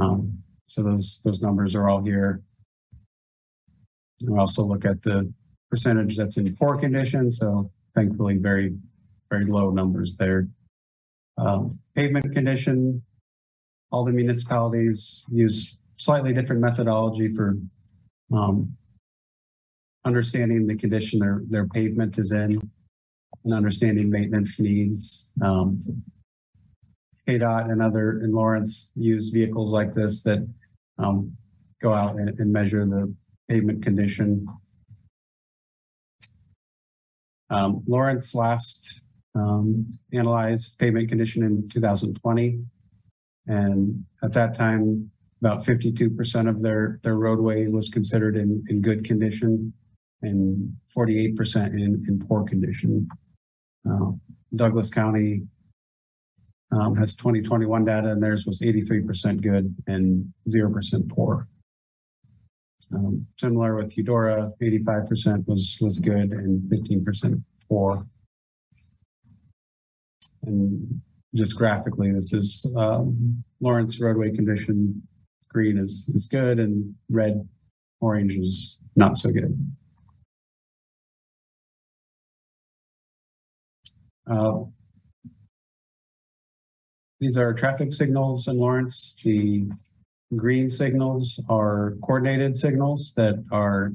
Um, 0.01 0.39
so 0.66 0.83
those 0.83 1.20
those 1.26 1.43
numbers 1.43 1.74
are 1.74 1.87
all 1.87 2.03
here. 2.03 2.41
We 4.26 4.38
also 4.38 4.62
look 4.62 4.84
at 4.84 5.02
the 5.02 5.32
percentage 5.70 6.16
that's 6.16 6.36
in 6.36 6.54
poor 6.56 6.76
condition, 6.76 7.30
so 7.30 7.70
thankfully 7.94 8.36
very, 8.36 8.76
very 9.30 9.46
low 9.46 9.70
numbers 9.70 10.16
there. 10.16 10.48
Um, 11.38 11.78
pavement 11.94 12.32
condition, 12.32 13.02
all 13.90 14.04
the 14.04 14.12
municipalities 14.12 15.26
use 15.30 15.76
slightly 15.96 16.32
different 16.32 16.60
methodology 16.60 17.28
for 17.28 17.56
um, 18.32 18.74
understanding 20.04 20.66
the 20.66 20.76
condition 20.76 21.18
their, 21.18 21.42
their 21.48 21.66
pavement 21.66 22.18
is 22.18 22.32
in 22.32 22.60
and 23.44 23.54
understanding 23.54 24.10
maintenance 24.10 24.60
needs. 24.60 25.32
Um, 25.42 25.80
KDOT 27.28 27.70
and 27.70 27.82
other 27.82 28.20
in 28.20 28.32
Lawrence 28.32 28.92
use 28.96 29.28
vehicles 29.28 29.72
like 29.72 29.92
this 29.92 30.22
that 30.22 30.46
um, 30.98 31.36
go 31.80 31.94
out 31.94 32.16
and, 32.16 32.38
and 32.38 32.52
measure 32.52 32.84
the 32.84 33.14
pavement 33.51 33.82
condition. 33.82 34.46
Um, 37.51 37.82
Lawrence 37.88 38.32
last 38.32 39.01
um, 39.34 39.90
analyzed 40.12 40.78
pavement 40.78 41.09
condition 41.09 41.42
in 41.42 41.68
2020. 41.68 42.61
And 43.48 44.05
at 44.22 44.32
that 44.34 44.55
time, 44.55 45.11
about 45.40 45.64
52% 45.64 46.48
of 46.48 46.62
their, 46.62 47.01
their 47.03 47.16
roadway 47.16 47.66
was 47.66 47.88
considered 47.88 48.36
in, 48.36 48.62
in 48.68 48.80
good 48.80 49.05
condition 49.05 49.72
and 50.22 50.72
48% 50.96 51.72
in, 51.72 52.05
in 52.07 52.24
poor 52.28 52.44
condition. 52.44 53.09
Uh, 53.90 54.12
Douglas 54.55 54.90
County 54.90 55.42
um, 56.70 56.94
has 56.94 57.16
2021 57.16 57.84
data 57.84 58.12
and 58.12 58.22
theirs 58.22 58.46
was 58.46 58.61
83% 58.61 59.42
good 59.42 59.74
and 59.88 60.32
0% 60.48 61.09
poor. 61.09 61.48
Um, 62.93 63.26
similar 63.38 63.76
with 63.76 63.97
Eudora, 63.97 64.51
85% 64.61 65.47
was, 65.47 65.78
was 65.80 65.99
good 65.99 66.32
and 66.32 66.61
15% 66.70 67.43
poor. 67.68 68.05
And 70.43 71.01
just 71.34 71.57
graphically, 71.57 72.12
this 72.12 72.32
is, 72.32 72.66
um, 72.76 73.45
Lawrence 73.61 74.01
roadway 74.01 74.32
condition. 74.32 75.03
Green 75.49 75.78
is, 75.78 76.11
is 76.14 76.26
good 76.26 76.59
and 76.59 76.95
red, 77.09 77.47
orange 78.01 78.34
is 78.34 78.78
not 78.97 79.16
so 79.16 79.30
good. 79.30 79.57
Uh, 84.28 84.64
these 87.20 87.36
are 87.36 87.53
traffic 87.53 87.93
signals 87.93 88.49
in 88.49 88.59
Lawrence. 88.59 89.16
The 89.22 89.68
green 90.37 90.68
signals 90.68 91.43
are 91.49 91.97
coordinated 92.03 92.57
signals 92.57 93.12
that 93.16 93.43
are 93.51 93.93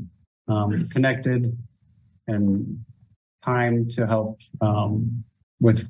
um, 0.47 0.89
connected 0.89 1.57
and 2.27 2.79
timed 3.43 3.91
to 3.91 4.05
help 4.05 4.39
um, 4.61 5.23
with 5.61 5.87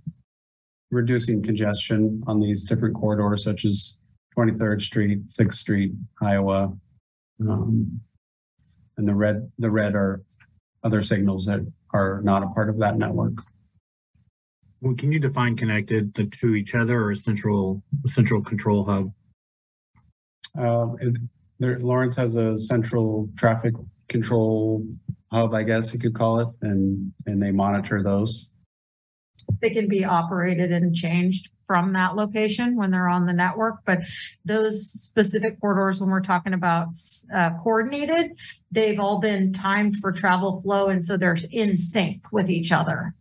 reducing 0.91 1.41
congestion 1.41 2.21
on 2.27 2.39
these 2.39 2.63
different 2.63 2.95
corridors 2.95 3.43
such 3.43 3.65
as 3.65 3.97
23rd 4.37 4.81
Street, 4.81 5.27
6th 5.27 5.53
Street, 5.53 5.93
Iowa. 6.21 6.73
Um, 7.41 7.99
and 8.97 9.07
the 9.07 9.15
red, 9.15 9.49
the 9.57 9.71
red 9.71 9.95
are 9.95 10.21
other 10.83 11.01
signals 11.01 11.45
that 11.45 11.65
are 11.93 12.21
not 12.23 12.43
a 12.43 12.47
part 12.47 12.69
of 12.69 12.77
that 12.79 12.97
network. 12.97 13.33
Well, 14.81 14.95
can 14.95 15.11
you 15.11 15.19
define 15.19 15.55
connected 15.55 16.13
to, 16.15 16.55
each 16.55 16.75
other 16.75 17.01
or 17.01 17.11
a 17.11 17.15
central, 17.15 17.81
a 18.05 18.07
central 18.07 18.41
control 18.41 18.83
hub? 18.83 19.11
Um, 20.57 20.97
there, 21.59 21.79
Lawrence 21.79 22.15
has 22.15 22.35
a 22.35 22.59
central 22.59 23.29
traffic 23.37 23.73
control 24.07 24.85
hub, 25.31 25.53
I 25.53 25.63
guess 25.63 25.93
you 25.93 25.99
could 25.99 26.15
call 26.15 26.39
it, 26.39 26.47
and, 26.61 27.11
and 27.25 27.41
they 27.41 27.51
monitor 27.51 28.03
those. 28.03 28.47
They 29.61 29.69
can 29.69 29.87
be 29.87 30.03
operated 30.03 30.71
and 30.71 30.93
changed 30.95 31.49
from 31.67 31.93
that 31.93 32.15
location 32.15 32.75
when 32.75 32.91
they're 32.91 33.07
on 33.07 33.25
the 33.25 33.33
network, 33.33 33.75
but 33.85 33.99
those 34.43 34.91
specific 34.91 35.59
corridors, 35.59 35.99
when 35.99 36.09
we're 36.09 36.21
talking 36.21 36.53
about 36.53 36.89
uh, 37.33 37.51
coordinated, 37.61 38.37
they've 38.71 38.99
all 38.99 39.19
been 39.19 39.51
timed 39.51 39.95
for 39.97 40.11
travel 40.11 40.61
flow, 40.61 40.87
and 40.87 41.03
so 41.03 41.17
they're 41.17 41.37
in 41.51 41.75
sync 41.75 42.31
with 42.31 42.49
each 42.49 42.71
other. 42.71 43.15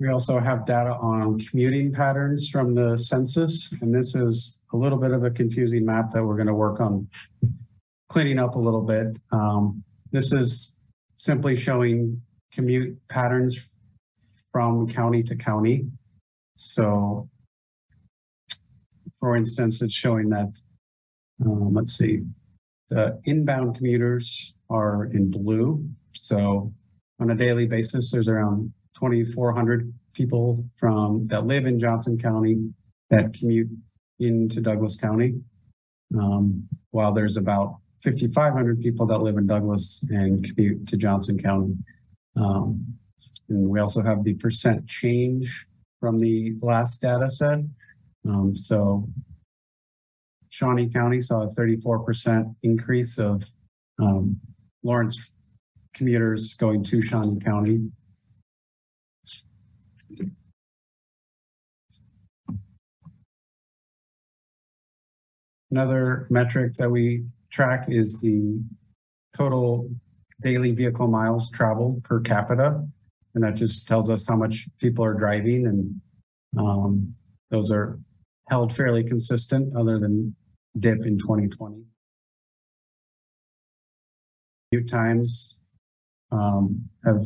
We 0.00 0.08
also 0.08 0.40
have 0.40 0.64
data 0.64 0.94
on 0.94 1.38
commuting 1.38 1.92
patterns 1.92 2.48
from 2.48 2.74
the 2.74 2.96
census, 2.96 3.70
and 3.82 3.94
this 3.94 4.14
is 4.14 4.62
a 4.72 4.76
little 4.76 4.96
bit 4.96 5.10
of 5.10 5.24
a 5.24 5.30
confusing 5.30 5.84
map 5.84 6.10
that 6.12 6.24
we're 6.24 6.36
going 6.36 6.46
to 6.46 6.54
work 6.54 6.80
on 6.80 7.06
cleaning 8.08 8.38
up 8.38 8.54
a 8.54 8.58
little 8.58 8.80
bit. 8.80 9.18
Um, 9.30 9.84
this 10.10 10.32
is 10.32 10.74
simply 11.18 11.54
showing 11.54 12.22
commute 12.50 12.98
patterns 13.08 13.60
from 14.52 14.88
county 14.88 15.22
to 15.22 15.36
county. 15.36 15.86
So 16.56 17.28
for 19.20 19.36
instance, 19.36 19.82
it's 19.82 19.92
showing 19.92 20.30
that, 20.30 20.58
um, 21.44 21.74
let's 21.74 21.92
see, 21.92 22.22
the 22.88 23.20
inbound 23.24 23.76
commuters 23.76 24.54
are 24.70 25.04
in 25.12 25.30
blue. 25.30 25.86
So 26.14 26.72
on 27.20 27.30
a 27.30 27.34
daily 27.34 27.66
basis, 27.66 28.10
there's 28.10 28.28
around 28.28 28.72
2,400 29.00 29.92
people 30.12 30.64
from, 30.76 31.26
that 31.26 31.46
live 31.46 31.66
in 31.66 31.80
Johnson 31.80 32.18
County 32.18 32.72
that 33.10 33.32
commute 33.34 33.68
into 34.18 34.60
Douglas 34.60 34.96
County. 34.96 35.40
Um, 36.16 36.68
while 36.90 37.12
there's 37.12 37.36
about 37.36 37.76
5,500 38.02 38.80
people 38.80 39.06
that 39.06 39.20
live 39.20 39.36
in 39.36 39.46
Douglas 39.46 40.04
and 40.10 40.44
commute 40.44 40.86
to 40.88 40.96
Johnson 40.96 41.38
County. 41.38 41.74
Um, 42.36 42.84
and 43.48 43.68
we 43.68 43.80
also 43.80 44.02
have 44.02 44.24
the 44.24 44.34
percent 44.34 44.86
change 44.86 45.66
from 46.00 46.18
the 46.18 46.54
last 46.62 47.02
data 47.02 47.28
set. 47.28 47.58
Um, 48.26 48.54
so 48.54 49.08
Shawnee 50.48 50.88
County 50.88 51.20
saw 51.20 51.42
a 51.42 51.48
34% 51.48 52.54
increase 52.62 53.18
of 53.18 53.44
um, 54.00 54.40
Lawrence 54.82 55.18
commuters 55.94 56.54
going 56.54 56.82
to 56.84 57.02
Shawnee 57.02 57.40
County. 57.40 57.90
Another 65.70 66.26
metric 66.30 66.74
that 66.74 66.90
we 66.90 67.24
track 67.50 67.86
is 67.88 68.18
the 68.20 68.60
total 69.36 69.88
daily 70.42 70.72
vehicle 70.72 71.06
miles 71.06 71.50
traveled 71.50 72.02
per 72.04 72.20
capita. 72.20 72.84
And 73.34 73.44
that 73.44 73.54
just 73.54 73.86
tells 73.86 74.10
us 74.10 74.26
how 74.26 74.36
much 74.36 74.66
people 74.80 75.04
are 75.04 75.14
driving 75.14 75.66
and 75.66 76.00
um, 76.58 77.14
those 77.50 77.70
are 77.70 77.98
held 78.48 78.74
fairly 78.74 79.04
consistent 79.04 79.76
other 79.76 79.98
than 79.98 80.34
dip 80.78 81.06
in 81.06 81.18
2020. 81.18 81.84
Commute 84.72 84.90
times 84.90 85.60
um, 86.32 86.88
have 87.04 87.24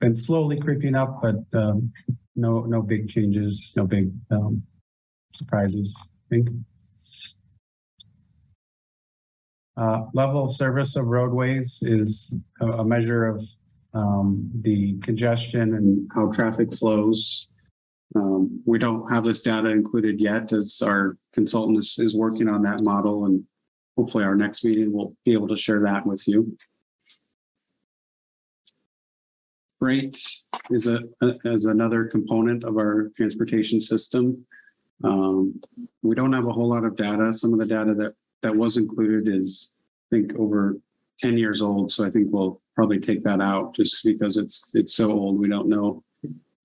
been 0.00 0.14
slowly 0.14 0.58
creeping 0.58 0.94
up, 0.94 1.20
but 1.22 1.36
um, 1.58 1.92
no 2.34 2.60
no 2.62 2.82
big 2.82 3.08
changes, 3.08 3.72
no 3.76 3.86
big 3.86 4.10
um, 4.30 4.62
surprises. 5.34 5.96
I 6.00 6.06
think. 6.30 6.48
Uh, 9.76 10.02
level 10.12 10.44
of 10.44 10.54
service 10.54 10.96
of 10.96 11.06
roadways 11.06 11.82
is 11.82 12.36
a, 12.60 12.66
a 12.66 12.84
measure 12.84 13.26
of 13.26 13.42
um, 13.94 14.50
the 14.62 14.98
congestion 15.02 15.74
and 15.74 16.08
how 16.14 16.30
traffic 16.30 16.72
flows. 16.74 17.48
Um, 18.14 18.60
we 18.66 18.78
don't 18.78 19.10
have 19.10 19.24
this 19.24 19.40
data 19.40 19.70
included 19.70 20.20
yet 20.20 20.52
as 20.52 20.82
our 20.84 21.16
consultant 21.32 21.78
is, 21.78 21.96
is 21.98 22.14
working 22.14 22.48
on 22.48 22.62
that 22.62 22.82
model 22.82 23.24
and 23.24 23.42
hopefully 23.96 24.24
our 24.24 24.34
next 24.34 24.64
meeting 24.64 24.92
we'll 24.92 25.14
be 25.24 25.32
able 25.32 25.48
to 25.48 25.56
share 25.56 25.80
that 25.80 26.06
with 26.06 26.26
you. 26.28 26.56
Freight 29.78 30.18
is 30.70 30.86
a, 30.86 31.00
a- 31.22 31.38
is 31.44 31.64
another 31.64 32.04
component 32.04 32.62
of 32.64 32.76
our 32.76 33.10
transportation 33.16 33.80
system. 33.80 34.44
Um, 35.02 35.60
we 36.02 36.14
don't 36.14 36.32
have 36.32 36.46
a 36.46 36.52
whole 36.52 36.68
lot 36.68 36.84
of 36.84 36.96
data. 36.96 37.32
Some 37.34 37.52
of 37.52 37.58
the 37.58 37.66
data 37.66 37.94
that 37.94 38.14
that 38.42 38.54
was 38.54 38.76
included 38.76 39.28
is, 39.28 39.72
I 40.12 40.16
think, 40.16 40.34
over 40.38 40.76
10 41.20 41.38
years 41.38 41.62
old. 41.62 41.92
So 41.92 42.04
I 42.04 42.10
think 42.10 42.28
we'll 42.30 42.60
probably 42.74 43.00
take 43.00 43.22
that 43.24 43.40
out 43.40 43.74
just 43.74 44.02
because 44.04 44.36
it's, 44.36 44.72
it's 44.74 44.94
so 44.94 45.10
old. 45.12 45.40
We 45.40 45.48
don't 45.48 45.68
know 45.68 46.02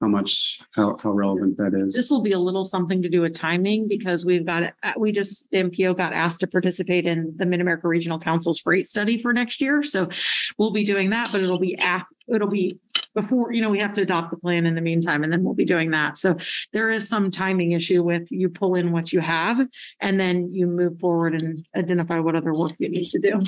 how 0.01 0.07
much, 0.07 0.59
how, 0.75 0.95
how 1.01 1.11
relevant 1.11 1.57
that 1.57 1.73
is. 1.73 1.93
This 1.93 2.11
will 2.11 2.21
be 2.21 2.31
a 2.31 2.39
little 2.39 2.65
something 2.65 3.01
to 3.01 3.09
do 3.09 3.21
with 3.21 3.33
timing 3.33 3.87
because 3.87 4.25
we've 4.25 4.45
got, 4.45 4.73
uh, 4.83 4.93
we 4.97 5.11
just, 5.11 5.49
the 5.49 5.57
MPO 5.57 5.97
got 5.97 6.13
asked 6.13 6.39
to 6.41 6.47
participate 6.47 7.05
in 7.05 7.33
the 7.35 7.45
Mid-America 7.45 7.87
Regional 7.87 8.19
Council's 8.19 8.59
freight 8.59 8.85
study 8.85 9.17
for 9.17 9.33
next 9.33 9.59
year. 9.59 9.81
So 9.83 10.09
we'll 10.57 10.71
be 10.71 10.83
doing 10.83 11.09
that, 11.11 11.31
but 11.31 11.41
it'll 11.41 11.59
be 11.59 11.75
af, 11.79 12.03
it'll 12.27 12.49
be 12.49 12.79
before, 13.17 13.51
you 13.51 13.61
know, 13.61 13.69
we 13.71 13.79
have 13.79 13.93
to 13.93 14.01
adopt 14.01 14.29
the 14.29 14.37
plan 14.37 14.67
in 14.67 14.75
the 14.75 14.81
meantime, 14.81 15.23
and 15.23 15.33
then 15.33 15.43
we'll 15.43 15.55
be 15.55 15.65
doing 15.65 15.89
that. 15.89 16.17
So 16.17 16.37
there 16.71 16.91
is 16.91 17.09
some 17.09 17.31
timing 17.31 17.71
issue 17.71 18.03
with 18.03 18.31
you 18.31 18.47
pull 18.47 18.75
in 18.75 18.91
what 18.91 19.11
you 19.11 19.21
have 19.21 19.57
and 19.99 20.19
then 20.19 20.53
you 20.53 20.67
move 20.67 20.99
forward 20.99 21.33
and 21.33 21.65
identify 21.75 22.19
what 22.19 22.35
other 22.35 22.53
work 22.53 22.73
you 22.77 22.89
need 22.89 23.09
to 23.09 23.19
do. 23.19 23.41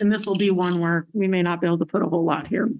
And 0.00 0.10
this 0.10 0.24
will 0.26 0.36
be 0.36 0.50
one 0.50 0.80
where 0.80 1.06
we 1.12 1.28
may 1.28 1.42
not 1.42 1.60
be 1.60 1.66
able 1.66 1.76
to 1.80 1.84
put 1.84 2.00
a 2.02 2.06
whole 2.06 2.24
lot 2.24 2.46
here. 2.46 2.70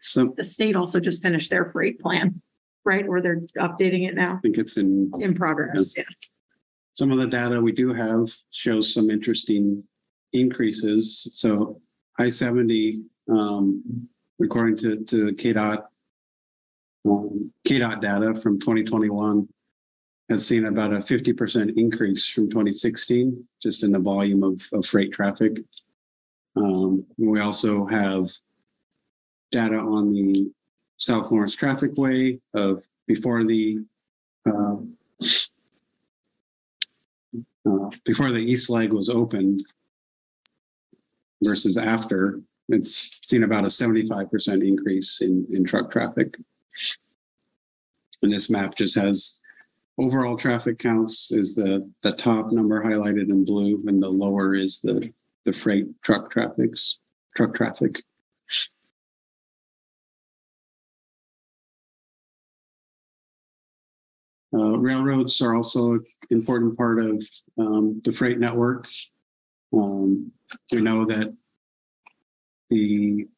So 0.00 0.34
The 0.36 0.42
state 0.42 0.74
also 0.74 0.98
just 0.98 1.22
finished 1.22 1.50
their 1.50 1.70
freight 1.70 2.00
plan, 2.00 2.42
right? 2.84 3.06
Or 3.06 3.20
they're 3.20 3.42
updating 3.58 4.08
it 4.08 4.16
now 4.16 4.38
I 4.38 4.40
think 4.40 4.58
it's 4.58 4.76
in 4.76 5.12
in 5.20 5.34
progress. 5.36 5.94
Yeah. 5.96 6.02
some 6.94 7.12
of 7.12 7.18
the 7.20 7.28
data 7.28 7.60
we 7.60 7.70
do 7.70 7.94
have 7.94 8.28
shows 8.50 8.92
some 8.92 9.08
interesting 9.08 9.84
increases. 10.32 11.28
So 11.32 11.80
I 12.18 12.28
seventy, 12.28 13.04
um, 13.28 14.08
according 14.42 14.76
to, 14.78 15.04
to 15.04 15.32
KDOT, 15.34 15.84
um, 17.04 17.52
KDOT 17.66 18.00
data 18.00 18.34
from 18.40 18.58
twenty 18.60 18.84
twenty-one 18.84 19.48
has 20.28 20.46
seen 20.46 20.66
about 20.66 20.92
a 20.92 21.02
fifty 21.02 21.32
percent 21.32 21.72
increase 21.76 22.26
from 22.26 22.48
twenty 22.48 22.72
sixteen, 22.72 23.46
just 23.62 23.82
in 23.82 23.92
the 23.92 23.98
volume 23.98 24.42
of, 24.42 24.62
of 24.72 24.86
freight 24.86 25.12
traffic. 25.12 25.58
Um, 26.56 27.06
we 27.16 27.40
also 27.40 27.86
have 27.86 28.30
data 29.52 29.76
on 29.76 30.12
the 30.12 30.50
South 30.98 31.30
Lawrence 31.30 31.56
Trafficway 31.56 32.40
of 32.54 32.82
before 33.06 33.44
the, 33.44 33.78
uh, 34.46 34.76
uh, 37.66 37.90
before 38.04 38.30
the 38.32 38.40
east 38.40 38.68
leg 38.68 38.92
was 38.92 39.08
opened 39.08 39.64
versus 41.42 41.76
after, 41.76 42.40
it's 42.72 43.18
seen 43.22 43.44
about 43.44 43.64
a 43.64 43.70
seventy-five 43.70 44.30
percent 44.30 44.62
increase 44.62 45.20
in, 45.20 45.46
in 45.50 45.64
truck 45.64 45.90
traffic. 45.90 46.36
And 48.22 48.32
this 48.32 48.50
map 48.50 48.74
just 48.76 48.94
has 48.96 49.40
overall 49.98 50.36
traffic 50.36 50.78
counts 50.78 51.30
is 51.30 51.54
the, 51.54 51.90
the 52.02 52.12
top 52.12 52.52
number 52.52 52.82
highlighted 52.82 53.28
in 53.30 53.44
blue 53.44 53.82
and 53.86 54.02
the 54.02 54.08
lower 54.08 54.54
is 54.54 54.80
the, 54.80 55.12
the 55.44 55.52
freight 55.52 55.86
truck 56.02 56.30
traffics, 56.30 56.98
truck 57.36 57.54
traffic. 57.54 58.02
Uh, 64.52 64.76
railroads 64.78 65.40
are 65.40 65.54
also 65.54 65.92
an 65.92 66.04
important 66.30 66.76
part 66.76 66.98
of 66.98 67.22
um, 67.56 68.02
the 68.04 68.12
freight 68.12 68.38
network. 68.38 68.88
Um, 69.72 70.32
we 70.72 70.80
know 70.80 71.04
that 71.06 71.34
the 72.70 73.28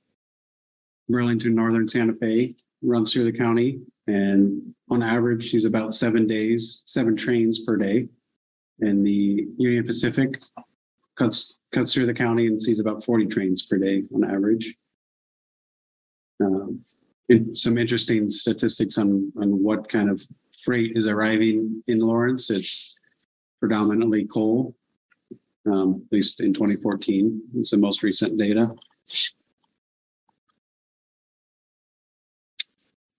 Burlington 1.08 1.54
Northern 1.54 1.88
Santa 1.88 2.14
Fe 2.14 2.54
runs 2.82 3.12
through 3.12 3.24
the 3.30 3.36
county, 3.36 3.80
and 4.06 4.74
on 4.90 5.02
average, 5.02 5.48
she's 5.48 5.64
about 5.64 5.94
seven 5.94 6.26
days, 6.26 6.82
seven 6.86 7.16
trains 7.16 7.62
per 7.62 7.76
day. 7.76 8.08
And 8.80 9.06
the 9.06 9.46
Union 9.58 9.84
Pacific 9.84 10.42
cuts 11.16 11.60
cuts 11.72 11.92
through 11.92 12.06
the 12.06 12.14
county 12.14 12.46
and 12.46 12.60
sees 12.60 12.80
about 12.80 13.04
40 13.04 13.26
trains 13.26 13.64
per 13.64 13.78
day 13.78 14.02
on 14.14 14.24
average. 14.24 14.74
Um, 16.42 16.84
some 17.54 17.78
interesting 17.78 18.28
statistics 18.30 18.98
on 18.98 19.32
on 19.40 19.62
what 19.62 19.88
kind 19.88 20.10
of 20.10 20.22
freight 20.64 20.96
is 20.96 21.06
arriving 21.06 21.82
in 21.86 22.00
Lawrence. 22.00 22.50
It's 22.50 22.94
predominantly 23.60 24.26
coal, 24.26 24.74
um, 25.70 26.02
at 26.06 26.12
least 26.12 26.40
in 26.40 26.52
2014. 26.52 27.40
It's 27.56 27.70
the 27.70 27.76
most 27.76 28.02
recent 28.02 28.36
data. 28.38 28.74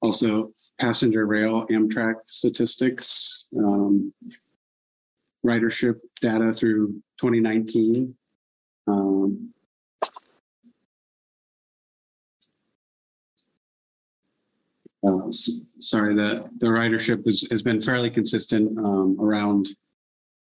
Also, 0.02 0.52
passenger 0.80 1.26
rail 1.26 1.66
Amtrak 1.68 2.16
statistics. 2.28 3.46
Um, 3.58 4.14
ridership 5.46 6.00
data 6.22 6.54
through 6.54 7.02
2019. 7.20 8.16
Um, 8.88 9.54
uh, 15.06 15.32
Sorry, 15.32 16.14
the, 16.16 16.50
the 16.60 16.68
ridership 16.68 17.26
has, 17.26 17.46
has 17.52 17.62
been 17.62 17.82
fairly 17.82 18.10
consistent, 18.10 18.78
um, 18.78 19.18
around 19.20 19.70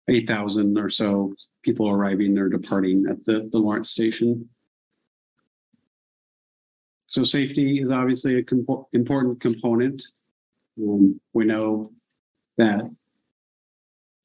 8,000 0.10 0.78
or 0.78 0.90
so 0.90 1.34
people 1.64 1.90
arriving 1.90 2.38
or 2.38 2.50
departing 2.50 3.06
at 3.10 3.24
the, 3.26 3.50
the 3.52 3.58
Lawrence 3.58 3.90
station. 3.90 4.50
So 7.08 7.24
safety 7.24 7.82
is 7.82 7.90
obviously 7.90 8.38
a 8.38 8.44
compo- 8.44 8.88
important 8.94 9.40
component. 9.40 10.04
Um, 10.78 11.20
we 11.34 11.46
know 11.46 11.92
that 12.58 12.90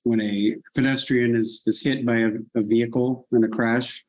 when 0.03 0.21
a 0.21 0.57
pedestrian 0.75 1.37
is, 1.37 1.63
is 1.67 1.81
hit 1.81 2.05
by 2.05 2.17
a, 2.17 2.31
a 2.57 2.63
vehicle 2.63 3.27
in 3.33 3.45
a 3.45 3.49
crash, 3.49 4.05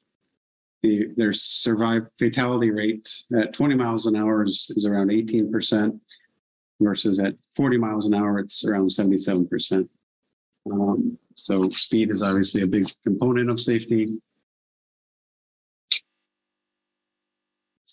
the, 0.82 1.08
their 1.16 1.34
survive 1.34 2.08
fatality 2.18 2.72
rate 2.72 3.10
at 3.38 3.54
20 3.54 3.76
miles 3.76 4.08
an 4.08 4.16
hour 4.16 4.44
is, 4.44 4.72
is 4.76 4.86
around 4.86 5.10
18% 5.10 6.00
versus 6.82 7.20
at 7.20 7.36
40 7.56 7.78
miles 7.78 8.08
an 8.08 8.16
hour, 8.16 8.40
it's 8.40 8.66
around 8.66 8.90
77%. 8.90 9.88
Um, 10.72 11.18
so 11.36 11.70
speed 11.72 12.10
is 12.10 12.24
obviously 12.24 12.64
a 12.64 12.68
big 12.68 12.88
component 13.04 13.50
of 13.50 13.60
safety. 13.60 14.18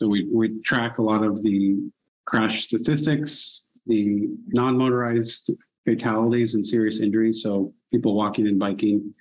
So 0.01 0.09
we, 0.09 0.27
we 0.33 0.63
track 0.63 0.97
a 0.97 1.03
lot 1.03 1.23
of 1.23 1.43
the 1.43 1.77
crash 2.25 2.63
statistics, 2.63 3.65
the 3.87 4.29
non-motorized 4.47 5.51
fatalities 5.85 6.55
and 6.55 6.65
serious 6.65 7.01
injuries. 7.01 7.43
So 7.43 7.75
people 7.93 8.15
walking 8.15 8.47
and 8.47 8.59
biking. 8.59 9.13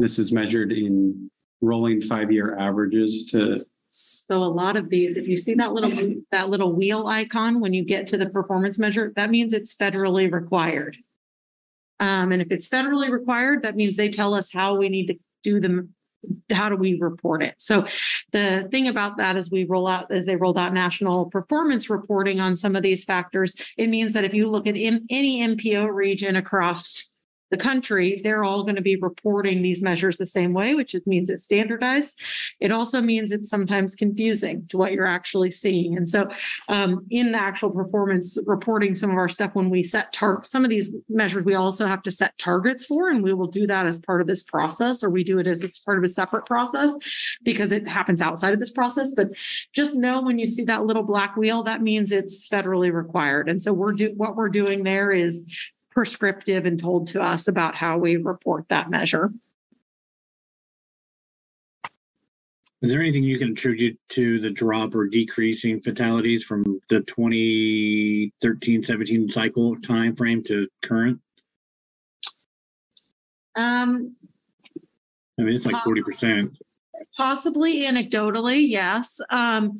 This 0.00 0.18
is 0.18 0.32
measured 0.32 0.72
in 0.72 1.30
rolling 1.60 2.00
five-year 2.00 2.58
averages 2.58 3.26
to, 3.26 3.64
So 3.94 4.42
a 4.42 4.44
lot 4.44 4.76
of 4.76 4.88
these, 4.88 5.16
if 5.16 5.28
you 5.28 5.36
see 5.36 5.54
that 5.54 5.72
little, 5.72 6.14
that 6.32 6.48
little 6.48 6.74
wheel 6.74 7.06
icon, 7.06 7.60
when 7.60 7.72
you 7.72 7.84
get 7.84 8.08
to 8.08 8.16
the 8.16 8.26
performance 8.26 8.80
measure, 8.80 9.12
that 9.14 9.30
means 9.30 9.52
it's 9.52 9.76
federally 9.76 10.32
required. 10.32 10.96
Um, 12.00 12.32
and 12.32 12.42
if 12.42 12.50
it's 12.50 12.68
federally 12.68 13.08
required, 13.08 13.62
that 13.62 13.76
means 13.76 13.96
they 13.96 14.08
tell 14.08 14.34
us 14.34 14.50
how 14.50 14.74
we 14.74 14.88
need 14.88 15.06
to 15.06 15.14
do 15.44 15.60
them. 15.60 15.94
How 16.50 16.68
do 16.68 16.76
we 16.76 16.98
report 16.98 17.42
it? 17.42 17.54
So 17.58 17.86
the 18.32 18.68
thing 18.70 18.88
about 18.88 19.16
that 19.16 19.36
is 19.36 19.50
we 19.50 19.64
roll 19.64 19.88
out, 19.88 20.10
as 20.10 20.26
they 20.26 20.36
rolled 20.36 20.58
out 20.58 20.72
national 20.72 21.26
performance 21.26 21.90
reporting 21.90 22.40
on 22.40 22.56
some 22.56 22.76
of 22.76 22.82
these 22.82 23.04
factors, 23.04 23.54
it 23.76 23.88
means 23.88 24.14
that 24.14 24.24
if 24.24 24.34
you 24.34 24.48
look 24.50 24.66
at 24.66 24.76
any 24.76 25.40
MPO 25.40 25.92
region 25.92 26.36
across 26.36 27.08
the 27.52 27.58
country, 27.58 28.20
they're 28.24 28.44
all 28.44 28.62
going 28.62 28.76
to 28.76 28.82
be 28.82 28.96
reporting 28.96 29.60
these 29.60 29.82
measures 29.82 30.16
the 30.16 30.24
same 30.24 30.54
way, 30.54 30.74
which 30.74 30.96
means 31.04 31.28
it's 31.28 31.44
standardized. 31.44 32.18
It 32.60 32.72
also 32.72 33.02
means 33.02 33.30
it's 33.30 33.50
sometimes 33.50 33.94
confusing 33.94 34.66
to 34.70 34.78
what 34.78 34.92
you're 34.92 35.06
actually 35.06 35.50
seeing. 35.50 35.94
And 35.94 36.08
so 36.08 36.30
um, 36.70 37.06
in 37.10 37.32
the 37.32 37.38
actual 37.38 37.70
performance 37.70 38.38
reporting, 38.46 38.94
some 38.94 39.10
of 39.10 39.18
our 39.18 39.28
stuff, 39.28 39.50
when 39.52 39.68
we 39.68 39.82
set 39.82 40.16
some 40.44 40.64
of 40.64 40.70
these 40.70 40.88
measures, 41.10 41.44
we 41.44 41.54
also 41.54 41.86
have 41.86 42.02
to 42.04 42.10
set 42.10 42.36
targets 42.38 42.86
for, 42.86 43.10
and 43.10 43.22
we 43.22 43.34
will 43.34 43.48
do 43.48 43.66
that 43.66 43.86
as 43.86 43.98
part 43.98 44.22
of 44.22 44.26
this 44.26 44.42
process, 44.42 45.04
or 45.04 45.10
we 45.10 45.22
do 45.22 45.38
it 45.38 45.46
as, 45.46 45.62
as 45.62 45.78
part 45.80 45.98
of 45.98 46.04
a 46.04 46.08
separate 46.08 46.46
process 46.46 46.90
because 47.44 47.70
it 47.70 47.86
happens 47.86 48.22
outside 48.22 48.54
of 48.54 48.60
this 48.60 48.72
process. 48.72 49.12
But 49.14 49.28
just 49.74 49.94
know 49.94 50.22
when 50.22 50.38
you 50.38 50.46
see 50.46 50.64
that 50.64 50.86
little 50.86 51.02
black 51.02 51.36
wheel, 51.36 51.62
that 51.64 51.82
means 51.82 52.12
it's 52.12 52.48
federally 52.48 52.90
required. 52.90 53.50
And 53.50 53.60
so 53.60 53.74
we're 53.74 53.92
do, 53.92 54.14
what 54.16 54.36
we're 54.36 54.48
doing 54.48 54.84
there 54.84 55.10
is 55.10 55.44
prescriptive 55.94 56.66
and 56.66 56.78
told 56.78 57.06
to 57.08 57.22
us 57.22 57.48
about 57.48 57.74
how 57.74 57.98
we 57.98 58.16
report 58.16 58.66
that 58.68 58.90
measure. 58.90 59.32
Is 62.82 62.90
there 62.90 63.00
anything 63.00 63.22
you 63.22 63.38
can 63.38 63.52
attribute 63.52 63.96
to 64.10 64.40
the 64.40 64.50
drop 64.50 64.94
or 64.96 65.06
decreasing 65.06 65.80
fatalities 65.80 66.42
from 66.42 66.80
the 66.88 67.00
2013, 67.02 68.82
17 68.82 69.28
cycle 69.28 69.80
time 69.80 70.16
frame 70.16 70.42
to 70.44 70.66
current? 70.82 71.20
Um, 73.54 74.16
I 75.38 75.42
mean, 75.42 75.54
it's 75.54 75.64
like 75.64 75.76
40%. 75.76 76.56
Possibly 77.16 77.82
anecdotally, 77.82 78.68
yes. 78.68 79.20
Um, 79.30 79.78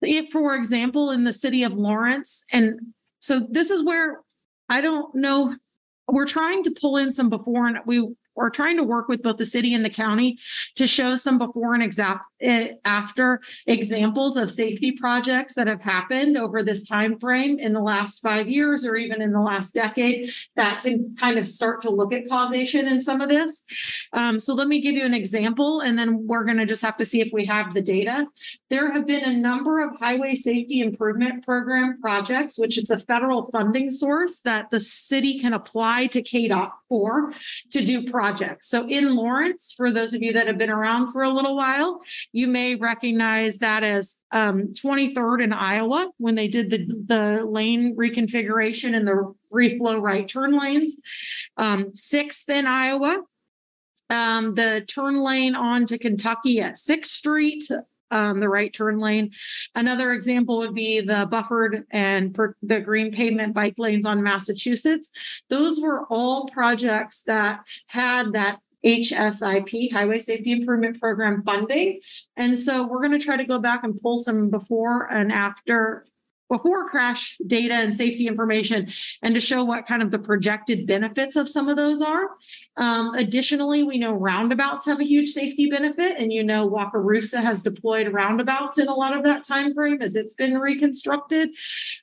if, 0.00 0.30
for 0.30 0.54
example, 0.54 1.10
in 1.10 1.24
the 1.24 1.32
city 1.32 1.64
of 1.64 1.72
Lawrence, 1.72 2.44
and 2.52 2.78
so 3.18 3.44
this 3.50 3.70
is 3.70 3.82
where 3.82 4.20
I 4.68 4.80
don't 4.80 5.14
know, 5.14 5.56
we're 6.06 6.26
trying 6.26 6.62
to 6.64 6.70
pull 6.70 6.96
in 6.96 7.12
some 7.12 7.30
before 7.30 7.66
and 7.66 7.78
we 7.86 8.14
are 8.38 8.50
trying 8.50 8.76
to 8.76 8.84
work 8.84 9.08
with 9.08 9.22
both 9.22 9.36
the 9.36 9.44
city 9.44 9.74
and 9.74 9.84
the 9.84 9.90
county 9.90 10.38
to 10.76 10.86
show 10.86 11.16
some 11.16 11.38
before 11.38 11.74
and 11.74 11.82
exact 11.82 12.24
eh, 12.40 12.72
after 12.84 13.40
examples 13.66 14.36
of 14.36 14.50
safety 14.50 14.92
projects 14.92 15.54
that 15.54 15.66
have 15.66 15.82
happened 15.82 16.36
over 16.36 16.62
this 16.62 16.86
time 16.86 17.18
frame 17.18 17.58
in 17.58 17.72
the 17.72 17.80
last 17.80 18.20
five 18.20 18.48
years 18.48 18.86
or 18.86 18.96
even 18.96 19.20
in 19.20 19.32
the 19.32 19.40
last 19.40 19.74
decade 19.74 20.30
that 20.56 20.82
can 20.82 21.14
kind 21.18 21.38
of 21.38 21.48
start 21.48 21.82
to 21.82 21.90
look 21.90 22.12
at 22.12 22.28
causation 22.28 22.86
in 22.86 23.00
some 23.00 23.20
of 23.20 23.28
this. 23.28 23.64
Um, 24.12 24.38
so 24.38 24.54
let 24.54 24.68
me 24.68 24.80
give 24.80 24.94
you 24.94 25.04
an 25.04 25.14
example, 25.14 25.80
and 25.80 25.98
then 25.98 26.26
we're 26.26 26.44
going 26.44 26.58
to 26.58 26.66
just 26.66 26.82
have 26.82 26.96
to 26.98 27.04
see 27.04 27.20
if 27.20 27.28
we 27.32 27.44
have 27.46 27.74
the 27.74 27.82
data. 27.82 28.26
There 28.70 28.92
have 28.92 29.06
been 29.06 29.24
a 29.24 29.36
number 29.36 29.82
of 29.82 29.96
highway 29.98 30.34
safety 30.34 30.80
improvement 30.80 31.44
program 31.44 32.00
projects, 32.00 32.58
which 32.58 32.78
is 32.78 32.90
a 32.90 32.98
federal 32.98 33.50
funding 33.50 33.90
source 33.90 34.40
that 34.40 34.70
the 34.70 34.80
city 34.80 35.38
can 35.38 35.52
apply 35.52 36.06
to 36.08 36.22
KDOT 36.22 36.70
for 36.88 37.32
to 37.70 37.84
do 37.84 38.10
projects. 38.10 38.27
So 38.60 38.88
in 38.88 39.14
Lawrence, 39.14 39.72
for 39.76 39.90
those 39.90 40.14
of 40.14 40.22
you 40.22 40.32
that 40.34 40.46
have 40.46 40.58
been 40.58 40.70
around 40.70 41.12
for 41.12 41.22
a 41.22 41.30
little 41.30 41.56
while, 41.56 42.00
you 42.32 42.46
may 42.46 42.74
recognize 42.74 43.58
that 43.58 43.82
as 43.84 44.18
um, 44.32 44.74
23rd 44.74 45.44
in 45.44 45.52
Iowa 45.52 46.10
when 46.18 46.34
they 46.34 46.48
did 46.48 46.70
the, 46.70 46.86
the 47.06 47.44
lane 47.44 47.96
reconfiguration 47.96 48.94
and 48.94 49.06
the 49.06 49.34
reflow 49.52 50.00
right 50.00 50.28
turn 50.28 50.58
lanes. 50.58 50.96
Um, 51.56 51.94
sixth 51.94 52.48
in 52.48 52.66
Iowa, 52.66 53.22
um, 54.10 54.54
the 54.54 54.84
turn 54.86 55.22
lane 55.22 55.54
on 55.54 55.86
to 55.86 55.98
Kentucky 55.98 56.60
at 56.60 56.78
Sixth 56.78 57.12
Street, 57.12 57.64
um, 58.10 58.40
the 58.40 58.48
right 58.48 58.72
turn 58.72 58.98
lane. 58.98 59.32
Another 59.74 60.12
example 60.12 60.58
would 60.58 60.74
be 60.74 61.00
the 61.00 61.26
buffered 61.26 61.84
and 61.90 62.34
per, 62.34 62.54
the 62.62 62.80
green 62.80 63.12
pavement 63.12 63.54
bike 63.54 63.74
lanes 63.78 64.06
on 64.06 64.22
Massachusetts. 64.22 65.10
Those 65.48 65.80
were 65.80 66.06
all 66.06 66.48
projects 66.48 67.22
that 67.22 67.60
had 67.86 68.32
that 68.32 68.60
HSIP, 68.84 69.92
Highway 69.92 70.18
Safety 70.20 70.52
Improvement 70.52 71.00
Program 71.00 71.42
funding. 71.42 72.00
And 72.36 72.58
so 72.58 72.86
we're 72.86 73.00
going 73.04 73.18
to 73.18 73.24
try 73.24 73.36
to 73.36 73.44
go 73.44 73.58
back 73.58 73.82
and 73.82 74.00
pull 74.00 74.18
some 74.18 74.50
before 74.50 75.12
and 75.12 75.32
after 75.32 76.06
before 76.48 76.88
crash 76.88 77.36
data 77.46 77.74
and 77.74 77.94
safety 77.94 78.26
information 78.26 78.88
and 79.22 79.34
to 79.34 79.40
show 79.40 79.64
what 79.64 79.86
kind 79.86 80.02
of 80.02 80.10
the 80.10 80.18
projected 80.18 80.86
benefits 80.86 81.36
of 81.36 81.48
some 81.48 81.68
of 81.68 81.76
those 81.76 82.00
are. 82.00 82.30
Um, 82.76 83.14
additionally, 83.14 83.82
we 83.82 83.98
know 83.98 84.12
roundabouts 84.12 84.86
have 84.86 85.00
a 85.00 85.04
huge 85.04 85.30
safety 85.30 85.68
benefit, 85.70 86.16
and 86.18 86.32
you 86.32 86.42
know 86.42 86.68
Wakarusa 86.68 87.42
has 87.42 87.62
deployed 87.62 88.12
roundabouts 88.12 88.78
in 88.78 88.88
a 88.88 88.94
lot 88.94 89.16
of 89.16 89.24
that 89.24 89.44
time 89.44 89.74
frame 89.74 90.02
as 90.02 90.16
it's 90.16 90.34
been 90.34 90.58
reconstructed. 90.58 91.50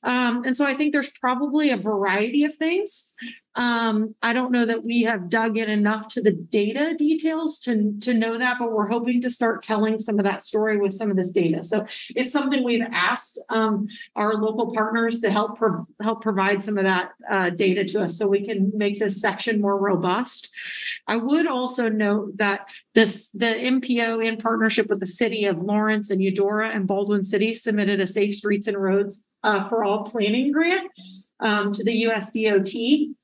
Um, 0.04 0.43
and 0.43 0.56
so 0.56 0.66
I 0.66 0.76
think 0.76 0.93
there's 0.93 1.10
probably 1.10 1.70
a 1.72 1.78
variety 1.78 2.43
of 2.43 2.56
things. 2.56 3.14
Um, 3.56 4.16
I 4.22 4.34
don't 4.34 4.51
know 4.51 4.66
that 4.66 4.84
we 4.84 5.03
have 5.03 5.30
dug 5.30 5.58
in 5.58 5.70
enough 5.70 6.10
to 6.10 6.22
the 6.22 6.32
data 6.32 6.93
details 6.97 7.58
to, 7.60 7.97
to 8.01 8.14
know 8.14 8.38
that, 8.38 8.58
but 8.60 8.72
we're 8.72 8.88
hoping 8.88 9.22
to 9.22 9.30
start 9.30 9.64
telling 9.64 9.97
some 9.97 10.20
of 10.20 10.26
that 10.26 10.41
story 10.41 10.78
with 10.78 10.93
some 10.93 11.10
of 11.10 11.16
this 11.16 11.32
data. 11.32 11.64
So 11.64 11.86
it's 12.16 12.34
something 12.34 12.64
we've 12.64 12.86
asked 12.91 13.41
um, 13.49 13.88
our 14.16 14.34
local 14.34 14.74
partners 14.74 15.22
to 15.22 15.32
help 15.32 15.58
pro- 15.58 15.88
help 16.01 16.22
provide 16.22 16.62
some 16.62 16.78
of 16.78 16.84
that 16.84 17.12
uh, 17.30 17.49
data 17.51 17.86
to 17.86 18.03
us 18.03 18.18
so 18.18 18.28
we 18.28 18.45
can 18.45 18.72
make 18.76 18.99
this 18.99 19.22
section 19.22 19.62
more 19.62 19.80
robust. 19.80 20.49
I 21.08 21.18
would 21.18 21.47
also 21.47 21.88
note 21.88 22.38
that 22.38 22.68
this 22.93 23.30
the 23.30 23.45
MPO 23.45 24.26
in 24.26 24.38
partnership 24.38 24.88
with 24.89 24.99
the 24.99 25.06
city 25.06 25.45
of 25.45 25.60
Lawrence 25.60 26.10
and 26.10 26.22
Eudora 26.22 26.72
and 26.72 26.88
Baldwin 26.88 27.24
City 27.24 27.53
submitted 27.53 28.01
a 28.01 28.08
Safe 28.08 28.36
Streets 28.36 28.68
and 28.68 28.78
Roads 28.78 29.22
uh, 29.43 29.70
for 29.70 29.84
All 29.84 30.03
planning 30.03 30.51
grant 30.51 30.91
um, 31.39 31.72
to 31.72 31.84
the 31.84 32.03
USDOT 32.03 33.16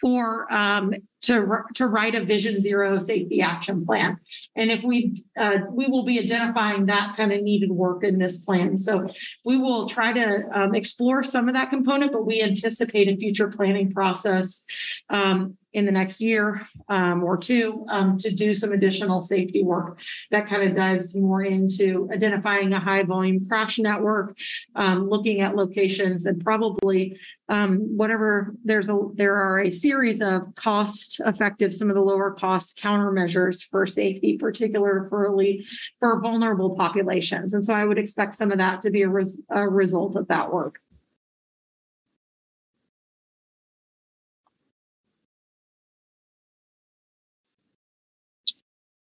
for 0.00 0.52
um, 0.52 0.94
to 1.22 1.46
to 1.74 1.86
write 1.86 2.14
a 2.14 2.24
Vision 2.24 2.60
Zero 2.60 2.98
safety 2.98 3.40
action 3.42 3.84
plan. 3.84 4.16
And 4.56 4.70
if 4.70 4.82
we 4.82 5.24
uh, 5.38 5.58
we 5.70 5.86
will 5.86 6.04
be 6.04 6.18
identifying 6.18 6.86
that 6.86 7.16
kind 7.16 7.32
of 7.32 7.42
needed 7.42 7.70
work 7.70 8.04
in 8.04 8.18
this 8.18 8.38
plan. 8.38 8.78
So 8.78 9.08
we 9.44 9.58
will 9.58 9.88
try 9.88 10.12
to 10.12 10.44
um, 10.54 10.74
explore 10.74 11.22
some 11.22 11.48
of 11.48 11.54
that 11.54 11.70
component, 11.70 12.12
but 12.12 12.26
we 12.26 12.42
anticipate 12.42 13.08
a 13.08 13.16
future 13.16 13.48
planning 13.48 13.92
process 13.92 14.64
um, 15.10 15.56
in 15.72 15.86
the 15.86 15.92
next 15.92 16.20
year 16.20 16.66
um, 16.88 17.22
or 17.22 17.36
two 17.36 17.86
um, 17.88 18.16
to 18.16 18.30
do 18.30 18.52
some 18.52 18.72
additional 18.72 19.22
safety 19.22 19.62
work 19.62 19.98
that 20.30 20.46
kind 20.46 20.68
of 20.68 20.74
dives 20.74 21.14
more 21.14 21.42
into 21.42 22.08
identifying 22.12 22.72
a 22.72 22.80
high 22.80 23.02
volume 23.02 23.46
crash 23.46 23.78
network, 23.78 24.36
um, 24.74 25.08
looking 25.08 25.40
at 25.40 25.54
locations, 25.54 26.26
and 26.26 26.42
probably 26.42 27.18
um, 27.48 27.78
whatever 27.96 28.54
there's 28.64 28.88
a 28.88 28.98
there 29.14 29.36
are 29.36 29.60
a 29.60 29.70
series 29.70 30.20
of 30.20 30.42
cost 30.54 31.20
effective, 31.26 31.74
some 31.74 31.90
of 31.90 31.94
the 31.94 32.02
lower 32.02 32.32
cost 32.32 32.78
countermeasures 32.78 33.62
for 33.62 33.86
safety, 33.86 34.36
particularly 34.38 35.66
for 35.98 36.20
vulnerable 36.20 36.76
populations. 36.76 37.54
And 37.54 37.64
so 37.64 37.74
I 37.74 37.84
would 37.84 37.98
expect 37.98 38.34
some 38.34 38.52
of 38.52 38.58
that 38.58 38.82
to 38.82 38.90
be 38.90 39.02
a, 39.02 39.08
res- 39.08 39.42
a 39.50 39.68
result 39.68 40.16
of 40.16 40.28
that 40.28 40.52
work. 40.52 40.80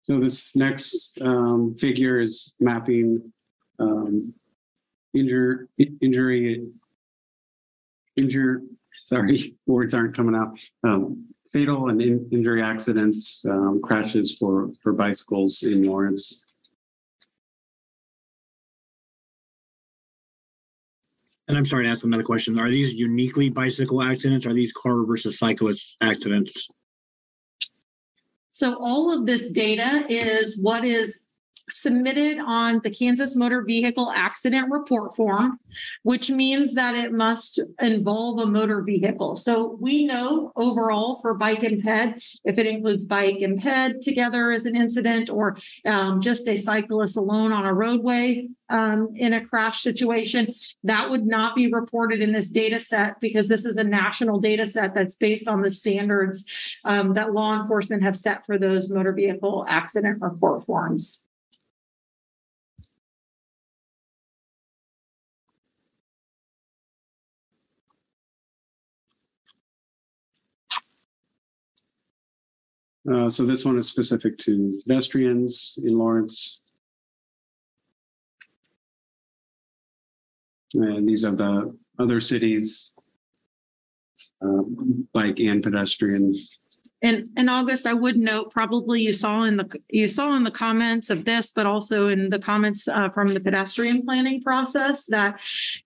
So 0.08 0.22
this 0.22 0.56
next 0.56 1.20
um, 1.22 1.76
figure 1.76 2.22
is 2.22 2.56
mapping 2.62 3.34
um, 3.78 4.34
injury, 5.14 6.66
injure, 8.16 8.62
sorry, 9.04 9.56
words 9.68 9.94
aren't 9.94 10.16
coming 10.16 10.34
out. 10.34 10.58
Um, 10.86 11.26
fatal 11.52 11.90
and 11.90 12.02
in- 12.02 12.30
injury 12.32 12.64
accidents, 12.64 13.44
um, 13.50 13.82
crashes 13.84 14.34
for, 14.36 14.70
for 14.82 14.94
bicycles 14.94 15.64
in 15.64 15.84
Lawrence. 15.84 16.46
And 21.50 21.58
I'm 21.58 21.66
sorry 21.66 21.84
to 21.86 21.92
ask 21.92 22.06
another 22.06 22.24
question. 22.24 22.58
Are 22.60 22.70
these 22.70 22.94
uniquely 22.94 23.50
bicycle 23.50 24.02
accidents? 24.02 24.46
Are 24.46 24.54
these 24.54 24.72
car 24.72 25.04
versus 25.04 25.38
cyclist 25.38 25.98
accidents? 26.00 26.70
So 28.58 28.74
all 28.82 29.16
of 29.16 29.28
this 29.28 29.52
data 29.52 30.04
is 30.10 30.58
what 30.58 30.84
is 30.84 31.27
submitted 31.70 32.40
on 32.40 32.80
the 32.84 32.90
Kansas 32.90 33.36
Motor 33.36 33.62
Vehicle 33.62 34.12
Accident 34.12 34.72
Report 34.72 35.16
Form, 35.16 35.60
which 36.04 36.30
means 36.30 36.74
that 36.76 36.96
it 36.96 37.12
must 37.12 37.60
involve 37.82 38.40
a 38.40 38.46
motor 38.46 38.82
vehicle. 38.82 39.36
So 39.36 39.78
we 39.82 40.06
know 40.06 40.52
overall 40.56 41.20
for 41.22 41.34
bike 41.34 41.64
and 41.64 41.84
ped, 41.84 42.40
if 42.46 42.58
it 42.58 42.66
includes 42.66 43.06
bike 43.06 43.42
and 43.42 43.60
ped 43.60 44.02
together 44.02 44.52
as 44.52 44.66
an 44.66 44.76
incident 44.76 45.30
or 45.30 45.58
um, 45.86 46.22
just 46.22 46.48
a 46.48 46.56
cyclist 46.56 47.18
alone 47.18 47.52
on 47.52 47.66
a 47.66 47.74
roadway 47.74 48.48
um, 48.70 49.10
in 49.16 49.34
a 49.34 49.46
crash 49.46 49.82
situation, 49.82 50.54
that 50.84 51.10
would 51.10 51.26
not 51.26 51.56
be 51.56 51.72
reported 51.72 52.22
in 52.22 52.32
this 52.32 52.50
data 52.50 52.80
set 52.80 53.20
because 53.20 53.48
this 53.48 53.66
is 53.66 53.78
a 53.78 53.84
national 53.84 54.40
data 54.40 54.66
set 54.66 54.94
that's 54.94 55.16
based 55.16 55.48
on 55.48 55.62
the 55.62 55.70
standards 55.70 56.44
um, 56.86 57.14
that 57.14 57.34
law 57.34 57.60
enforcement 57.60 58.04
have 58.04 58.16
set 58.16 58.46
for 58.46 58.58
those 58.58 58.92
motor 58.92 59.14
vehicle 59.14 59.66
accident 59.68 60.22
report 60.22 60.66
forms. 60.66 61.24
Uh, 73.12 73.30
so 73.30 73.46
this 73.46 73.64
one 73.64 73.78
is 73.78 73.88
specific 73.88 74.38
to 74.38 74.78
pedestrians 74.86 75.80
in 75.84 75.98
Lawrence. 75.98 76.60
And 80.74 81.08
these 81.08 81.24
are 81.24 81.36
the 81.36 81.78
other 82.00 82.20
cities. 82.20 82.94
um, 84.42 85.08
Bike 85.14 85.40
and 85.40 85.64
pedestrian. 85.64 86.34
And 87.02 87.30
in 87.38 87.48
August, 87.48 87.86
I 87.86 87.94
would 87.94 88.18
note, 88.18 88.52
probably 88.52 89.02
you 89.02 89.14
saw 89.14 89.44
in 89.44 89.58
the, 89.58 89.80
you 89.90 90.08
saw 90.08 90.36
in 90.36 90.44
the 90.44 90.52
comments 90.52 91.10
of 91.10 91.26
this, 91.26 91.52
but 91.52 91.66
also 91.66 92.08
in 92.08 92.30
the 92.30 92.40
comments 92.40 92.88
uh, 92.88 93.10
from 93.10 93.34
the 93.34 93.40
pedestrian 93.40 94.04
planning 94.04 94.42
process 94.42 95.06
that 95.06 95.40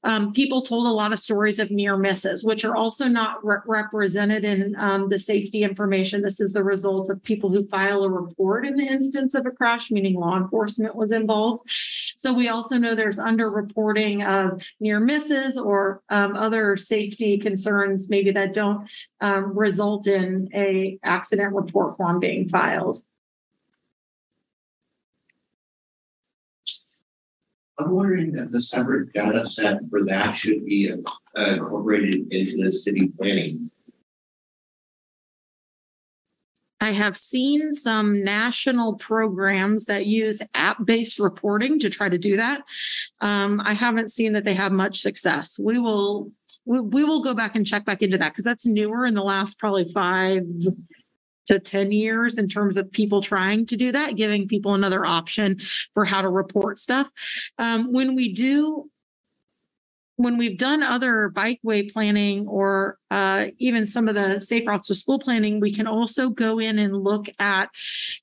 um, 0.04 0.32
people 0.32 0.62
told 0.62 0.88
a 0.88 0.92
lot 0.92 1.12
of 1.12 1.20
stories 1.20 1.60
of 1.60 1.70
near 1.70 1.98
misses, 1.98 2.46
which 2.46 2.64
are 2.64 2.76
also 2.76 3.06
not 3.08 3.44
re- 3.44 3.58
represented 3.66 4.46
in 4.46 4.76
um, 4.78 5.10
the 5.10 5.20
safety 5.20 5.64
information. 5.64 6.22
This 6.22 6.40
is 6.40 6.54
the 6.54 6.64
result 6.64 7.10
of 7.10 7.22
people 7.24 7.50
who 7.50 7.68
file 7.68 8.04
a 8.04 8.10
report 8.10 8.66
in 8.66 8.76
the 8.76 8.88
instance 8.88 9.36
of 9.36 9.46
a 9.46 9.52
crash, 9.52 9.92
meaning 9.92 10.16
law 10.16 10.38
enforcement 10.38 10.96
was 10.96 11.12
involved. 11.12 11.70
So 12.18 12.32
we 12.34 12.48
also 12.48 12.78
know 12.78 12.96
there's 12.96 13.20
underreporting 13.20 14.26
of 14.26 14.62
near 14.80 15.00
misses 15.00 15.58
or 15.58 16.02
um, 16.10 16.36
other 16.38 16.78
safety 16.78 17.38
concerns, 17.38 18.10
maybe 18.10 18.32
that 18.32 18.54
don't 18.54 18.90
um, 19.22 19.58
result 19.58 20.08
in 20.08 20.50
a 20.54 21.00
accident 21.04 21.54
report 21.54 21.96
form 21.98 22.20
being 22.20 22.50
filed. 22.50 23.02
I'm 27.80 27.92
wondering 27.92 28.38
if 28.38 28.52
the 28.52 28.62
separate 28.62 29.12
data 29.14 29.46
set 29.46 29.80
for 29.90 30.04
that 30.06 30.36
should 30.36 30.66
be 30.66 30.92
uh, 30.92 31.42
incorporated 31.42 32.32
into 32.32 32.64
the 32.64 32.72
city 32.72 33.08
planning. 33.18 33.72
I 36.84 36.92
have 36.94 37.16
seen 37.16 37.74
some 37.74 38.24
national 38.24 38.96
programs 38.96 39.86
that 39.86 40.08
use 40.08 40.42
app-based 40.56 41.20
reporting 41.20 41.78
to 41.80 41.92
try 41.92 42.10
to 42.10 42.18
do 42.18 42.38
that. 42.38 42.62
Um, 43.20 43.62
I 43.64 43.74
haven't 43.74 44.12
seen 44.12 44.34
that 44.34 44.46
they 44.46 44.56
have 44.56 44.72
much 44.72 45.00
success. 45.00 45.60
We 45.60 45.78
will, 45.78 46.32
we, 46.72 46.80
we 46.80 47.04
will 47.04 47.22
go 47.22 47.34
back 47.34 47.58
and 47.58 47.68
check 47.68 47.84
back 47.84 48.02
into 48.02 48.18
that 48.18 48.32
because 48.32 48.46
that's 48.46 48.66
newer 48.66 49.06
in 49.06 49.14
the 49.14 49.22
last 49.22 49.60
probably 49.60 49.84
five 49.84 50.44
to 51.48 51.60
10 51.60 51.92
years 51.92 52.38
in 52.38 52.48
terms 52.48 52.78
of 52.78 52.90
people 52.94 53.22
trying 53.22 53.66
to 53.66 53.76
do 53.76 53.92
that, 53.92 54.16
giving 54.16 54.48
people 54.48 54.74
another 54.74 55.06
option 55.06 55.60
for 55.94 56.06
how 56.06 56.22
to 56.22 56.30
report 56.30 56.80
stuff. 56.80 57.08
Um, 57.60 57.92
when 57.92 58.16
we 58.16 58.32
do 58.32 58.90
when 60.16 60.38
we've 60.38 60.58
done 60.58 60.84
other 60.84 61.32
bikeway 61.34 61.92
planning 61.92 62.48
or 62.48 62.98
uh, 63.10 63.48
even 63.58 63.88
some 63.88 64.08
of 64.08 64.14
the 64.14 64.40
safe 64.40 64.68
routes 64.68 64.88
to 64.88 64.94
school 64.94 65.18
planning, 65.18 65.60
we 65.60 65.74
can 65.74 65.88
also 65.88 66.30
go 66.30 66.60
in 66.60 66.78
and 66.78 66.96
look 66.96 67.26
at 67.40 67.70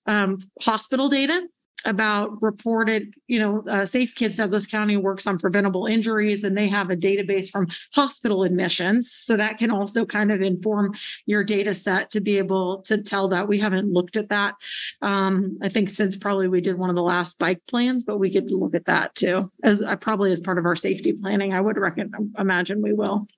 um, 0.06 0.38
hospital 0.60 1.08
data 1.08 1.42
about 1.84 2.42
reported, 2.42 3.14
you 3.28 3.38
know, 3.38 3.64
uh, 3.70 3.86
Safe 3.86 4.14
Kids 4.14 4.36
Douglas 4.36 4.66
County 4.66 4.96
works 4.96 5.26
on 5.26 5.38
preventable 5.38 5.86
injuries 5.86 6.42
and 6.42 6.56
they 6.56 6.68
have 6.68 6.90
a 6.90 6.96
database 6.96 7.50
from 7.50 7.68
hospital 7.92 8.42
admissions. 8.42 9.14
So 9.16 9.36
that 9.36 9.58
can 9.58 9.70
also 9.70 10.04
kind 10.04 10.32
of 10.32 10.40
inform 10.40 10.94
your 11.24 11.44
data 11.44 11.72
set 11.74 12.10
to 12.10 12.20
be 12.20 12.38
able 12.38 12.82
to 12.82 12.98
tell 12.98 13.28
that. 13.28 13.48
We 13.48 13.60
haven't 13.60 13.92
looked 13.92 14.16
at 14.16 14.28
that. 14.30 14.54
Um, 15.02 15.58
I 15.62 15.68
think 15.68 15.88
since 15.88 16.16
probably 16.16 16.48
we 16.48 16.60
did 16.60 16.78
one 16.78 16.90
of 16.90 16.96
the 16.96 17.02
last 17.02 17.38
bike 17.38 17.62
plans, 17.68 18.02
but 18.02 18.18
we 18.18 18.32
could 18.32 18.50
look 18.50 18.74
at 18.74 18.86
that 18.86 19.14
too, 19.14 19.52
as 19.62 19.80
uh, 19.80 19.96
probably 19.96 20.32
as 20.32 20.40
part 20.40 20.58
of 20.58 20.66
our 20.66 20.76
safety 20.76 21.12
planning. 21.12 21.54
I 21.54 21.60
would 21.60 21.78
reckon, 21.78 22.34
imagine 22.38 22.82
we 22.82 22.92
will. 22.92 23.28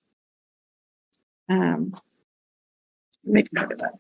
Um, 1.51 1.95
make 3.25 3.53
note 3.53 3.73
of 3.73 3.79
that. 3.79 3.95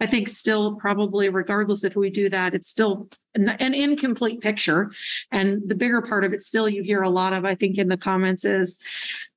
I 0.00 0.06
think 0.06 0.28
still 0.28 0.76
probably 0.76 1.28
regardless 1.28 1.84
if 1.84 1.96
we 1.96 2.10
do 2.10 2.28
that, 2.30 2.54
it's 2.54 2.68
still 2.68 3.08
an, 3.34 3.48
an 3.48 3.74
incomplete 3.74 4.40
picture. 4.40 4.90
And 5.32 5.62
the 5.66 5.74
bigger 5.74 6.02
part 6.02 6.24
of 6.24 6.32
it 6.32 6.42
still 6.42 6.68
you 6.68 6.82
hear 6.82 7.02
a 7.02 7.10
lot 7.10 7.32
of, 7.32 7.44
I 7.44 7.54
think 7.54 7.78
in 7.78 7.88
the 7.88 7.96
comments 7.96 8.44
is 8.44 8.78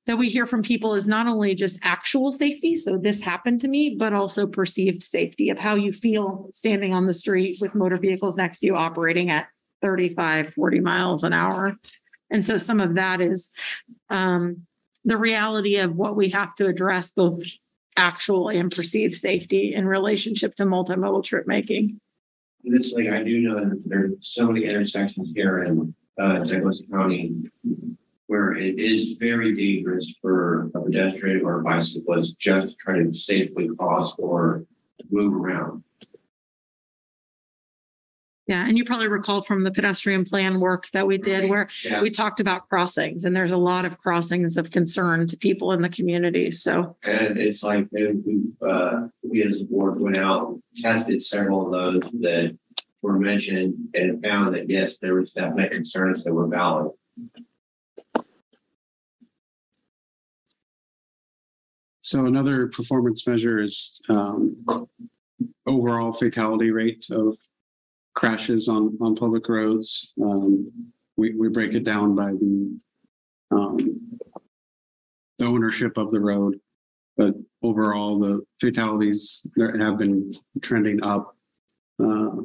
that 0.06 0.18
we 0.18 0.28
hear 0.28 0.46
from 0.46 0.62
people 0.62 0.94
is 0.94 1.08
not 1.08 1.26
only 1.26 1.54
just 1.54 1.78
actual 1.82 2.30
safety. 2.32 2.76
So 2.76 2.98
this 2.98 3.22
happened 3.22 3.60
to 3.62 3.68
me, 3.68 3.96
but 3.98 4.12
also 4.12 4.46
perceived 4.46 5.02
safety 5.02 5.50
of 5.50 5.58
how 5.58 5.76
you 5.76 5.92
feel 5.92 6.48
standing 6.52 6.92
on 6.92 7.06
the 7.06 7.14
street 7.14 7.58
with 7.60 7.74
motor 7.74 7.96
vehicles 7.96 8.36
next 8.36 8.60
to 8.60 8.66
you 8.66 8.76
operating 8.76 9.30
at 9.30 9.48
35, 9.80 10.52
40 10.54 10.80
miles 10.80 11.24
an 11.24 11.32
hour. 11.32 11.76
And 12.30 12.44
so 12.44 12.58
some 12.58 12.80
of 12.80 12.96
that 12.96 13.20
is 13.20 13.50
um, 14.10 14.66
the 15.04 15.16
reality 15.16 15.76
of 15.76 15.96
what 15.96 16.16
we 16.16 16.30
have 16.30 16.54
to 16.56 16.66
address 16.66 17.10
both 17.10 17.42
actual 18.00 18.48
and 18.48 18.72
perceived 18.72 19.16
safety 19.16 19.74
in 19.74 19.86
relationship 19.86 20.54
to 20.56 20.64
multimodal 20.64 21.22
trip 21.22 21.46
making. 21.46 22.00
It's 22.64 22.92
like, 22.92 23.08
I 23.08 23.22
do 23.22 23.38
know 23.40 23.56
that 23.56 23.82
there's 23.84 24.14
so 24.22 24.46
many 24.50 24.64
intersections 24.66 25.30
here 25.34 25.64
in 25.64 25.94
uh, 26.18 26.38
Douglas 26.44 26.82
County 26.90 27.44
where 28.26 28.54
it 28.54 28.78
is 28.78 29.16
very 29.18 29.54
dangerous 29.54 30.14
for 30.22 30.70
a 30.74 30.82
pedestrian 30.82 31.44
or 31.44 31.60
a 31.60 31.62
bicyclist 31.62 32.38
just 32.38 32.78
trying 32.78 33.12
to 33.12 33.18
safely 33.18 33.68
cross 33.76 34.12
or 34.18 34.64
move 35.10 35.34
around. 35.34 35.82
Yeah, 38.50 38.66
and 38.66 38.76
you 38.76 38.84
probably 38.84 39.06
recall 39.06 39.42
from 39.42 39.62
the 39.62 39.70
pedestrian 39.70 40.24
plan 40.24 40.58
work 40.58 40.88
that 40.92 41.06
we 41.06 41.18
did 41.18 41.48
where 41.48 41.68
Yeah, 41.84 42.02
we 42.02 42.10
talked 42.10 42.40
about 42.40 42.68
crossings 42.68 43.24
and 43.24 43.34
there's 43.34 43.52
a 43.52 43.56
lot 43.56 43.84
of 43.84 43.96
crossings 43.98 44.56
of 44.56 44.72
concern 44.72 45.28
to 45.28 45.36
people 45.36 45.70
in 45.70 45.82
the 45.82 45.88
community. 45.88 46.50
So 46.50 46.96
and 47.04 47.38
it's 47.38 47.62
like, 47.62 47.86
and 47.92 48.24
we, 48.26 48.68
uh, 48.68 49.06
we 49.22 49.44
as 49.44 49.60
a 49.60 49.64
board 49.66 50.00
went 50.00 50.18
out, 50.18 50.60
tested 50.82 51.22
several 51.22 51.66
of 51.66 51.70
those 52.02 52.10
that 52.22 52.58
were 53.02 53.20
mentioned 53.20 53.76
and 53.94 54.20
found 54.20 54.56
that, 54.56 54.68
yes, 54.68 54.98
there 54.98 55.14
was 55.14 55.32
definite 55.32 55.70
concerns 55.70 56.24
that 56.24 56.32
were 56.32 56.48
valid. 56.48 56.90
So 62.00 62.26
another 62.26 62.66
performance 62.66 63.24
measure 63.28 63.60
is 63.60 64.00
um, 64.08 64.66
overall 65.68 66.10
fatality 66.10 66.72
rate 66.72 67.06
of 67.12 67.38
crashes 68.14 68.68
on, 68.68 68.96
on 69.00 69.14
public 69.14 69.48
roads. 69.48 70.12
Um, 70.22 70.70
we, 71.16 71.34
we 71.34 71.48
break 71.48 71.74
it 71.74 71.84
down 71.84 72.14
by 72.14 72.32
the, 72.32 72.78
um, 73.50 74.18
the 75.38 75.46
ownership 75.46 75.96
of 75.96 76.10
the 76.10 76.20
road. 76.20 76.58
But 77.16 77.34
overall, 77.62 78.18
the 78.18 78.40
fatalities 78.60 79.46
have 79.78 79.98
been 79.98 80.34
trending 80.62 81.02
up. 81.02 81.36
Uh, 82.02 82.42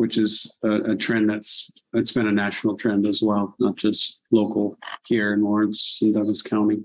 which 0.00 0.16
is 0.16 0.50
a, 0.64 0.92
a 0.92 0.96
trend 0.96 1.28
that's, 1.28 1.70
that's 1.92 2.10
been 2.10 2.26
a 2.26 2.32
national 2.32 2.74
trend 2.74 3.06
as 3.06 3.20
well, 3.20 3.54
not 3.60 3.76
just 3.76 4.20
local 4.30 4.78
here 5.04 5.34
in 5.34 5.42
Lawrence 5.42 5.98
and 6.00 6.14
Douglas 6.14 6.40
County. 6.40 6.82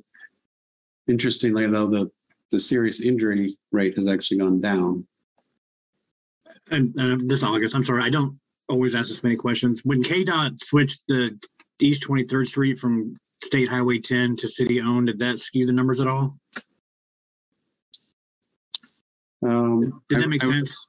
Interestingly, 1.07 1.65
though, 1.65 1.87
the, 1.87 2.11
the 2.51 2.59
serious 2.59 2.99
injury 2.99 3.57
rate 3.71 3.95
has 3.95 4.05
actually 4.05 4.39
gone 4.39 4.59
down. 4.59 5.07
And, 6.71 6.99
uh, 6.99 7.17
this 7.25 7.43
August, 7.43 7.75
I'm 7.75 7.83
sorry, 7.83 8.03
I 8.03 8.09
don't 8.09 8.39
always 8.69 8.95
ask 8.95 9.09
this 9.09 9.23
many 9.23 9.35
questions. 9.35 9.81
When 9.83 10.03
KDOT 10.03 10.63
switched 10.63 11.01
the 11.07 11.37
East 11.79 12.03
23rd 12.03 12.47
Street 12.47 12.79
from 12.79 13.15
State 13.43 13.69
Highway 13.69 13.99
10 13.99 14.35
to 14.37 14.47
city 14.47 14.81
owned, 14.81 15.07
did 15.07 15.19
that 15.19 15.39
skew 15.39 15.65
the 15.65 15.73
numbers 15.73 16.01
at 16.01 16.07
all? 16.07 16.39
Um, 19.43 20.01
Did 20.09 20.21
that 20.21 20.29
make 20.29 20.43
I- 20.43 20.47
sense? 20.47 20.87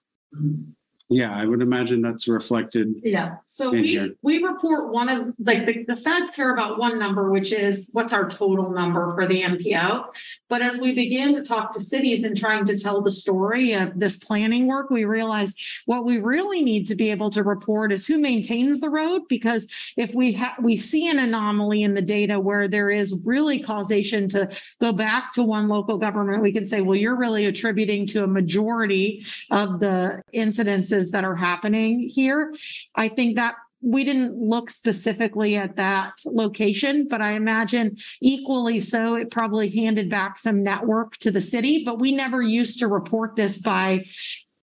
Yeah, 1.08 1.32
I 1.32 1.44
would 1.44 1.62
imagine 1.62 2.02
that's 2.02 2.26
reflected. 2.26 2.96
Yeah, 3.04 3.36
so 3.44 3.70
In 3.72 3.82
we, 3.82 3.88
here. 3.88 4.14
we 4.22 4.42
report 4.42 4.92
one 4.92 5.08
of, 5.08 5.34
like, 5.38 5.64
the, 5.64 5.84
the 5.84 5.96
feds 5.96 6.30
care 6.30 6.52
about 6.52 6.78
one 6.78 6.98
number, 6.98 7.30
which 7.30 7.52
is 7.52 7.88
what's 7.92 8.12
our 8.12 8.28
total 8.28 8.70
number 8.70 9.14
for 9.14 9.24
the 9.24 9.42
MPO. 9.42 10.06
But 10.48 10.62
as 10.62 10.78
we 10.78 10.96
began 10.96 11.32
to 11.34 11.44
talk 11.44 11.72
to 11.74 11.80
cities 11.80 12.24
and 12.24 12.36
trying 12.36 12.64
to 12.64 12.76
tell 12.76 13.02
the 13.02 13.12
story 13.12 13.72
of 13.72 14.00
this 14.00 14.16
planning 14.16 14.66
work, 14.66 14.90
we 14.90 15.04
realized 15.04 15.56
what 15.84 16.04
we 16.04 16.18
really 16.18 16.62
need 16.64 16.88
to 16.88 16.96
be 16.96 17.12
able 17.12 17.30
to 17.30 17.44
report 17.44 17.92
is 17.92 18.04
who 18.04 18.18
maintains 18.18 18.80
the 18.80 18.90
road, 18.90 19.22
because 19.28 19.68
if 19.96 20.12
we 20.12 20.32
have, 20.32 20.54
we 20.60 20.76
see 20.76 21.08
an 21.08 21.20
anomaly 21.20 21.84
in 21.84 21.94
the 21.94 22.02
data 22.02 22.40
where 22.40 22.66
there 22.66 22.90
is 22.90 23.14
really 23.24 23.60
causation 23.60 24.28
to 24.30 24.48
go 24.80 24.90
back 24.90 25.32
to 25.34 25.44
one 25.44 25.68
local 25.68 25.98
government, 25.98 26.42
we 26.42 26.52
can 26.52 26.64
say, 26.64 26.80
well, 26.80 26.96
you're 26.96 27.16
really 27.16 27.44
attributing 27.44 28.08
to 28.08 28.24
a 28.24 28.26
majority 28.26 29.24
of 29.52 29.78
the 29.78 30.20
incidences 30.34 30.95
that 31.10 31.24
are 31.24 31.36
happening 31.36 32.09
here. 32.09 32.55
I 32.94 33.09
think 33.09 33.36
that 33.36 33.55
we 33.82 34.05
didn't 34.05 34.36
look 34.36 34.70
specifically 34.70 35.55
at 35.55 35.77
that 35.77 36.14
location, 36.24 37.06
but 37.09 37.20
I 37.20 37.32
imagine 37.32 37.97
equally 38.20 38.81
so, 38.81 39.14
it 39.14 39.31
probably 39.31 39.68
handed 39.68 40.10
back 40.10 40.39
some 40.39 40.62
network 40.62 41.16
to 41.18 41.31
the 41.31 41.40
city, 41.40 41.85
but 41.85 41.98
we 41.98 42.12
never 42.12 42.43
used 42.43 42.78
to 42.81 42.89
report 42.89 43.36
this 43.36 43.59
by 43.59 44.05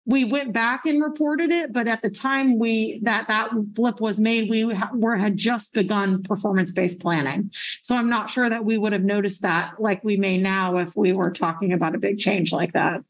we 0.09 0.25
went 0.25 0.55
back 0.55 0.87
and 0.87 1.03
reported 1.03 1.51
it, 1.51 1.71
but 1.71 1.87
at 1.87 2.01
the 2.01 2.09
time 2.09 2.59
we, 2.59 2.99
that, 3.03 3.29
that 3.29 3.51
flip 3.77 4.01
was 4.01 4.19
made, 4.19 4.49
we 4.49 4.65
were, 4.95 5.17
had 5.17 5.37
just 5.37 5.75
begun 5.75 6.23
performance-based 6.23 6.99
planning. 6.99 7.51
So 7.83 7.95
I'm 7.95 8.09
not 8.09 8.31
sure 8.31 8.49
that 8.49 8.65
we 8.65 8.79
would 8.79 8.95
have 8.95 9.05
noticed 9.05 9.43
that 9.43 9.75
like 9.79 10.03
we 10.03 10.17
may 10.17 10.39
now 10.39 10.79
if 10.79 10.97
we 10.97 11.13
were 11.13 11.31
talking 11.31 11.75
about 11.75 11.95
a 11.95 11.99
big 11.99 12.19
change 12.19 12.53
like 12.53 12.73
that. 12.73 13.03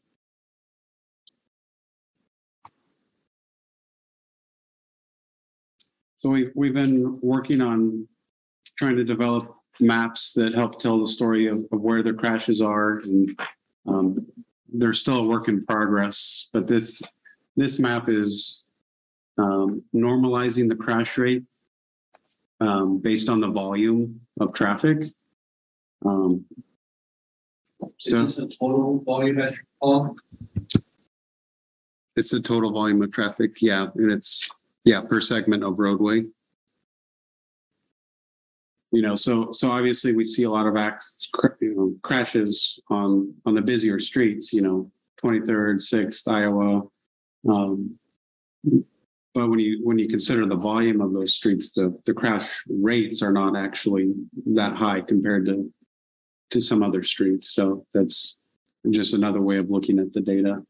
So 6.19 6.29
we've 6.29 6.51
we've 6.55 6.73
been 6.73 7.19
working 7.21 7.61
on 7.61 8.07
trying 8.77 8.97
to 8.97 9.03
develop 9.03 9.55
maps 9.79 10.33
that 10.33 10.53
help 10.53 10.79
tell 10.79 10.99
the 10.99 11.07
story 11.07 11.47
of, 11.47 11.65
of 11.71 11.81
where 11.81 12.03
the 12.03 12.13
crashes 12.13 12.61
are 12.61 12.99
and 12.99 13.39
um, 13.87 14.27
they're 14.73 14.93
still 14.93 15.17
a 15.17 15.23
work 15.23 15.47
in 15.47 15.65
progress, 15.65 16.47
but 16.53 16.67
this, 16.67 17.01
this 17.55 17.79
map 17.79 18.07
is 18.07 18.63
um, 19.37 19.83
normalizing 19.95 20.69
the 20.69 20.75
crash 20.75 21.17
rate 21.17 21.43
um, 22.59 22.99
based 22.99 23.29
on 23.29 23.39
the 23.39 23.47
volume 23.47 24.21
of 24.39 24.53
traffic. 24.53 25.11
Um, 26.05 26.45
so 27.97 28.21
Is 28.21 28.37
this 28.37 28.45
a 28.45 28.57
total 28.57 28.99
volume 28.99 29.37
metric, 29.37 29.65
Paul? 29.81 30.15
it's 32.15 32.31
the 32.31 32.41
total 32.41 32.71
volume 32.71 33.01
of 33.01 33.11
traffic, 33.11 33.61
yeah, 33.61 33.87
and 33.95 34.11
it's, 34.11 34.49
yeah, 34.85 35.01
per 35.01 35.21
segment 35.21 35.63
of 35.63 35.79
roadway. 35.79 36.23
You 38.91 39.03
know, 39.03 39.13
so, 39.13 39.51
so 39.51 39.69
obviously 39.69 40.15
we 40.15 40.23
see 40.23 40.43
a 40.43 40.49
lot 40.49 40.65
of 40.65 40.75
acts, 40.75 41.17
you 41.61 41.75
know, 41.75 41.93
crashes 42.01 42.79
on, 42.89 43.33
on 43.45 43.53
the 43.53 43.61
busier 43.61 43.99
streets, 43.99 44.51
you 44.51 44.61
know, 44.61 44.91
twenty-third, 45.21 45.79
sixth, 45.79 46.27
Iowa. 46.27 46.81
Um, 47.47 47.99
but 49.35 49.47
when 49.49 49.59
you, 49.59 49.81
when 49.83 49.99
you 49.99 50.09
consider 50.09 50.47
the 50.47 50.55
volume 50.55 51.01
of 51.01 51.13
those 51.13 51.35
streets, 51.35 51.71
the, 51.73 51.95
the 52.07 52.13
crash 52.15 52.49
rates 52.67 53.21
are 53.21 53.31
not 53.31 53.55
actually 53.55 54.11
that 54.47 54.75
high 54.75 55.01
compared 55.01 55.45
to, 55.45 55.71
to 56.49 56.59
some 56.59 56.81
other 56.81 57.03
streets. 57.03 57.51
So 57.51 57.85
that's 57.93 58.37
just 58.89 59.13
another 59.13 59.41
way 59.41 59.57
of 59.57 59.69
looking 59.69 59.99
at 59.99 60.13
the 60.13 60.21
data. 60.21 60.63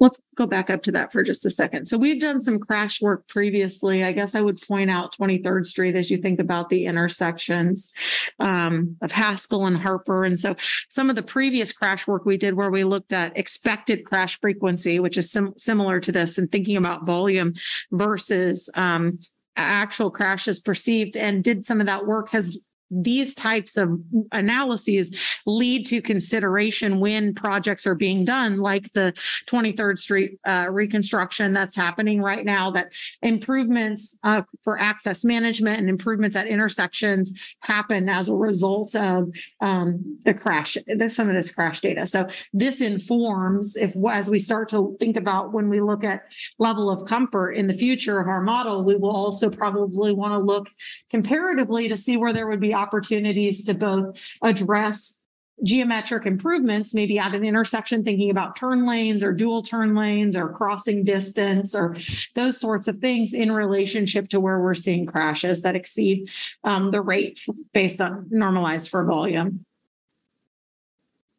Let's 0.00 0.18
go 0.36 0.46
back 0.46 0.70
up 0.70 0.82
to 0.84 0.92
that 0.92 1.12
for 1.12 1.22
just 1.22 1.44
a 1.44 1.50
second. 1.50 1.86
So 1.86 1.98
we've 1.98 2.20
done 2.20 2.40
some 2.40 2.58
crash 2.58 3.00
work 3.00 3.26
previously. 3.28 4.04
I 4.04 4.12
guess 4.12 4.34
I 4.34 4.40
would 4.40 4.60
point 4.60 4.90
out 4.90 5.16
23rd 5.16 5.66
Street 5.66 5.96
as 5.96 6.10
you 6.10 6.18
think 6.18 6.38
about 6.38 6.68
the 6.68 6.86
intersections 6.86 7.92
um, 8.38 8.96
of 9.02 9.10
Haskell 9.10 9.66
and 9.66 9.76
Harper. 9.76 10.24
And 10.24 10.38
so 10.38 10.54
some 10.88 11.10
of 11.10 11.16
the 11.16 11.22
previous 11.22 11.72
crash 11.72 12.06
work 12.06 12.24
we 12.24 12.36
did 12.36 12.54
where 12.54 12.70
we 12.70 12.84
looked 12.84 13.12
at 13.12 13.36
expected 13.36 14.04
crash 14.04 14.38
frequency, 14.40 15.00
which 15.00 15.18
is 15.18 15.30
sim- 15.30 15.54
similar 15.56 15.98
to 16.00 16.12
this 16.12 16.38
and 16.38 16.50
thinking 16.50 16.76
about 16.76 17.04
volume 17.04 17.54
versus 17.90 18.70
um, 18.74 19.18
actual 19.56 20.10
crashes 20.10 20.60
perceived 20.60 21.16
and 21.16 21.42
did 21.42 21.64
some 21.64 21.80
of 21.80 21.86
that 21.86 22.06
work 22.06 22.30
has 22.30 22.56
these 22.90 23.34
types 23.34 23.76
of 23.76 24.00
analyses 24.32 25.10
lead 25.46 25.86
to 25.86 26.00
consideration 26.00 27.00
when 27.00 27.34
projects 27.34 27.86
are 27.86 27.94
being 27.94 28.24
done, 28.24 28.58
like 28.58 28.92
the 28.92 29.12
23rd 29.46 29.98
Street 29.98 30.38
uh, 30.46 30.66
reconstruction 30.70 31.52
that's 31.52 31.74
happening 31.74 32.22
right 32.22 32.44
now, 32.44 32.70
that 32.70 32.92
improvements 33.22 34.16
uh, 34.22 34.42
for 34.64 34.78
access 34.78 35.24
management 35.24 35.80
and 35.80 35.88
improvements 35.88 36.36
at 36.36 36.46
intersections 36.46 37.32
happen 37.60 38.08
as 38.08 38.28
a 38.28 38.34
result 38.34 38.94
of 38.94 39.30
um, 39.60 40.18
the 40.24 40.34
crash, 40.34 40.76
the, 40.86 41.08
some 41.08 41.28
of 41.28 41.34
this 41.34 41.50
crash 41.50 41.80
data. 41.80 42.06
So 42.06 42.28
this 42.52 42.80
informs 42.80 43.76
if, 43.76 43.92
as 44.10 44.30
we 44.30 44.38
start 44.38 44.68
to 44.70 44.96
think 44.98 45.16
about 45.16 45.52
when 45.52 45.68
we 45.68 45.80
look 45.80 46.04
at 46.04 46.24
level 46.58 46.90
of 46.90 47.06
comfort 47.08 47.52
in 47.52 47.66
the 47.66 47.74
future 47.74 48.20
of 48.20 48.28
our 48.28 48.40
model, 48.40 48.84
we 48.84 48.96
will 48.96 49.14
also 49.14 49.50
probably 49.50 50.12
want 50.12 50.32
to 50.32 50.38
look 50.38 50.68
comparatively 51.10 51.88
to 51.88 51.96
see 51.96 52.16
where 52.16 52.32
there 52.32 52.46
would 52.46 52.60
be 52.60 52.72
opportunities 52.78 53.64
to 53.64 53.74
both 53.74 54.16
address 54.42 55.20
geometric 55.64 56.24
improvements, 56.24 56.94
maybe 56.94 57.18
at 57.18 57.34
an 57.34 57.44
intersection, 57.44 58.04
thinking 58.04 58.30
about 58.30 58.56
turn 58.56 58.86
lanes 58.86 59.22
or 59.22 59.32
dual 59.32 59.62
turn 59.62 59.94
lanes 59.94 60.36
or 60.36 60.48
crossing 60.48 61.04
distance 61.04 61.74
or 61.74 61.96
those 62.34 62.58
sorts 62.60 62.86
of 62.86 62.98
things 63.00 63.34
in 63.34 63.50
relationship 63.50 64.28
to 64.28 64.40
where 64.40 64.60
we're 64.60 64.74
seeing 64.74 65.04
crashes 65.04 65.62
that 65.62 65.74
exceed 65.74 66.30
um, 66.64 66.90
the 66.90 67.00
rate 67.00 67.40
based 67.72 68.00
on 68.00 68.26
normalized 68.30 68.88
for 68.88 69.04
volume. 69.04 69.64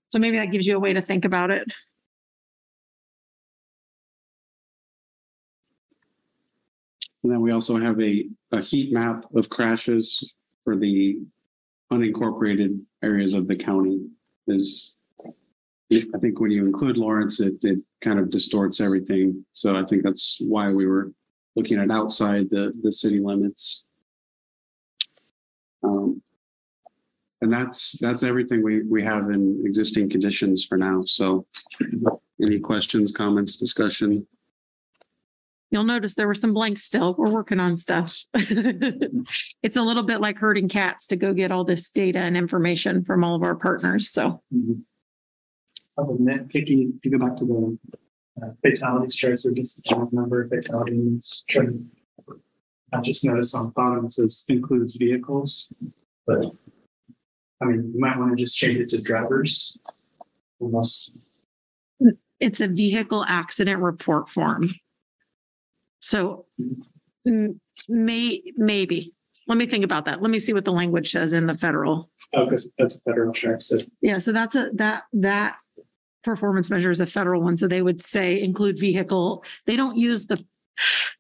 So 0.10 0.20
maybe 0.20 0.38
that 0.38 0.52
gives 0.52 0.68
you 0.68 0.76
a 0.76 0.80
way 0.80 0.94
to 0.94 1.02
think 1.02 1.24
about 1.24 1.52
it. 1.52 1.66
And 7.24 7.32
then 7.32 7.42
we 7.42 7.52
also 7.52 7.80
have 7.80 8.00
a, 8.02 8.26
a 8.52 8.62
heat 8.62 8.92
map 8.92 9.26
of 9.36 9.50
crashes 9.50 10.34
for 10.70 10.76
the 10.76 11.18
unincorporated 11.92 12.80
areas 13.02 13.34
of 13.34 13.48
the 13.48 13.56
county 13.56 14.06
is, 14.48 14.98
I 15.92 16.20
think 16.22 16.40
when 16.40 16.52
you 16.52 16.64
include 16.64 16.96
Lawrence, 16.96 17.40
it, 17.40 17.56
it 17.64 17.80
kind 18.04 18.20
of 18.20 18.30
distorts 18.30 18.80
everything. 18.80 19.44
So 19.54 19.76
I 19.76 19.84
think 19.86 20.04
that's 20.04 20.38
why 20.40 20.72
we 20.72 20.86
were 20.86 21.12
looking 21.56 21.80
at 21.80 21.90
outside 21.90 22.52
the, 22.52 22.72
the 22.84 22.92
city 22.92 23.20
limits. 23.20 23.86
Um, 25.82 26.22
and 27.42 27.52
that's, 27.52 27.98
that's 28.00 28.22
everything 28.22 28.62
we, 28.62 28.84
we 28.84 29.02
have 29.04 29.32
in 29.32 29.64
existing 29.66 30.12
conditions 30.12 30.64
for 30.64 30.78
now. 30.78 31.02
So 31.04 31.48
any 32.40 32.60
questions, 32.60 33.12
comments, 33.12 33.56
discussion? 33.56 34.28
You'll 35.72 35.84
notice 35.84 36.16
there 36.16 36.28
were 36.28 36.34
some 36.34 36.54
blanks 36.54 36.84
still. 36.84 37.14
We're 37.16 37.30
working 37.30 37.60
on 37.60 37.78
stuff. 37.78 38.24
It's 39.62 39.76
a 39.76 39.82
little 39.82 40.04
bit 40.04 40.22
like 40.22 40.38
herding 40.38 40.70
cats 40.70 41.06
to 41.08 41.16
go 41.16 41.34
get 41.34 41.52
all 41.52 41.64
this 41.64 41.90
data 41.90 42.20
and 42.20 42.36
information 42.38 43.04
from 43.04 43.24
all 43.24 43.36
of 43.36 43.44
our 43.44 43.56
partners. 43.56 44.10
So 44.10 44.42
Other 45.98 46.14
than 46.14 46.26
that, 46.26 46.46
Vicky, 46.52 46.90
if 46.96 47.06
you 47.06 47.12
go 47.12 47.24
back 47.24 47.36
to 47.38 47.46
the 47.46 47.78
uh, 48.42 48.50
fatalities 48.66 49.16
chart, 49.16 49.40
so 49.40 49.52
just 49.54 49.84
the 49.84 50.08
number 50.12 50.44
of 50.44 50.50
fatalities. 50.50 51.44
chart. 51.50 51.74
I 52.94 53.02
just 53.02 53.24
noticed 53.26 53.54
on 53.56 53.66
the 53.66 53.72
bottom 53.72 54.06
it 54.06 54.14
says 54.14 54.46
includes 54.48 54.96
vehicles, 54.96 55.68
but 56.26 56.46
I 57.62 57.66
mean, 57.66 57.92
you 57.94 58.00
might 58.00 58.18
want 58.18 58.36
to 58.36 58.42
just 58.42 58.58
change 58.58 58.80
it 58.80 58.90
to 58.90 59.02
drivers. 59.02 59.78
Unless, 60.62 61.12
It's 62.40 62.62
a 62.62 62.68
vehicle 62.68 63.26
accident 63.28 63.82
report 63.82 64.30
form. 64.30 64.74
So 66.00 66.46
may, 67.88 68.42
maybe. 68.58 69.14
Let 69.48 69.58
me 69.58 69.66
think 69.66 69.84
about 69.84 70.06
that. 70.06 70.22
Let 70.22 70.30
me 70.30 70.40
see 70.40 70.54
what 70.54 70.66
the 70.66 70.72
language 70.72 71.12
says 71.12 71.34
in 71.34 71.48
the 71.48 71.58
federal. 71.58 72.10
Oh, 72.34 72.46
because 72.46 72.70
that's 72.78 72.98
a 72.98 73.02
federal 73.02 73.34
sheriff. 73.34 73.64
So 73.64 73.80
Yeah, 74.02 74.20
so 74.20 74.32
that's 74.32 74.56
a, 74.56 74.70
that, 74.76 75.04
that 75.14 75.58
performance 76.24 76.70
measure 76.70 76.92
is 76.92 77.02
a 77.02 77.08
federal 77.08 77.42
one. 77.42 77.58
So 77.58 77.68
they 77.68 77.82
would 77.82 78.02
say 78.02 78.42
include 78.42 78.80
vehicle. 78.80 79.44
They 79.66 79.76
don't 79.76 79.98
use 79.98 80.28
the, 80.28 80.46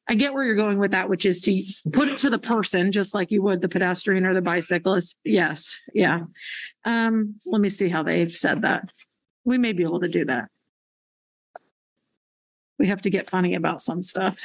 I 0.08 0.14
get 0.14 0.34
where 0.34 0.44
you're 0.44 0.56
going 0.56 0.78
with 0.78 0.92
that, 0.92 1.10
which 1.10 1.26
is 1.26 1.42
to 1.42 1.64
put 1.92 2.08
it 2.08 2.18
to 2.20 2.30
the 2.30 2.40
person, 2.40 2.92
just 2.92 3.14
like 3.14 3.32
you 3.32 3.42
would 3.42 3.62
the 3.62 3.68
pedestrian 3.68 4.26
or 4.26 4.34
the 4.34 4.42
bicyclist. 4.42 5.18
Yes, 5.24 5.78
yeah. 5.94 6.22
Um, 6.86 7.40
let 7.46 7.62
me 7.62 7.70
see 7.70 7.90
how 7.90 8.04
they've 8.04 8.34
said 8.34 8.62
that. 8.62 8.90
We 9.44 9.58
may 9.58 9.74
be 9.74 9.84
able 9.84 10.00
to 10.02 10.08
do 10.08 10.26
that. 10.26 10.50
We 12.80 12.88
have 12.88 13.02
to 13.02 13.10
get 13.10 13.30
funny 13.30 13.54
about 13.54 13.82
some 13.82 14.02
stuff. 14.02 14.38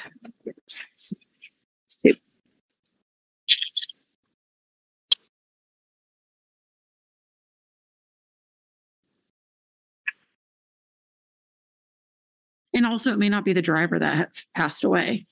And 12.75 12.85
also, 12.85 13.13
it 13.13 13.19
may 13.19 13.29
not 13.29 13.45
be 13.45 13.53
the 13.53 13.63
driver 13.63 14.01
that 14.01 14.31
passed 14.57 14.83
away. 14.83 15.27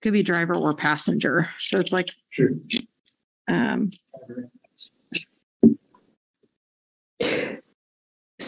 Could 0.00 0.14
be 0.14 0.22
driver 0.22 0.54
or 0.54 0.74
passenger. 0.74 1.50
So 1.58 1.78
it's 1.78 1.92
like, 1.92 2.08
um, 3.46 3.90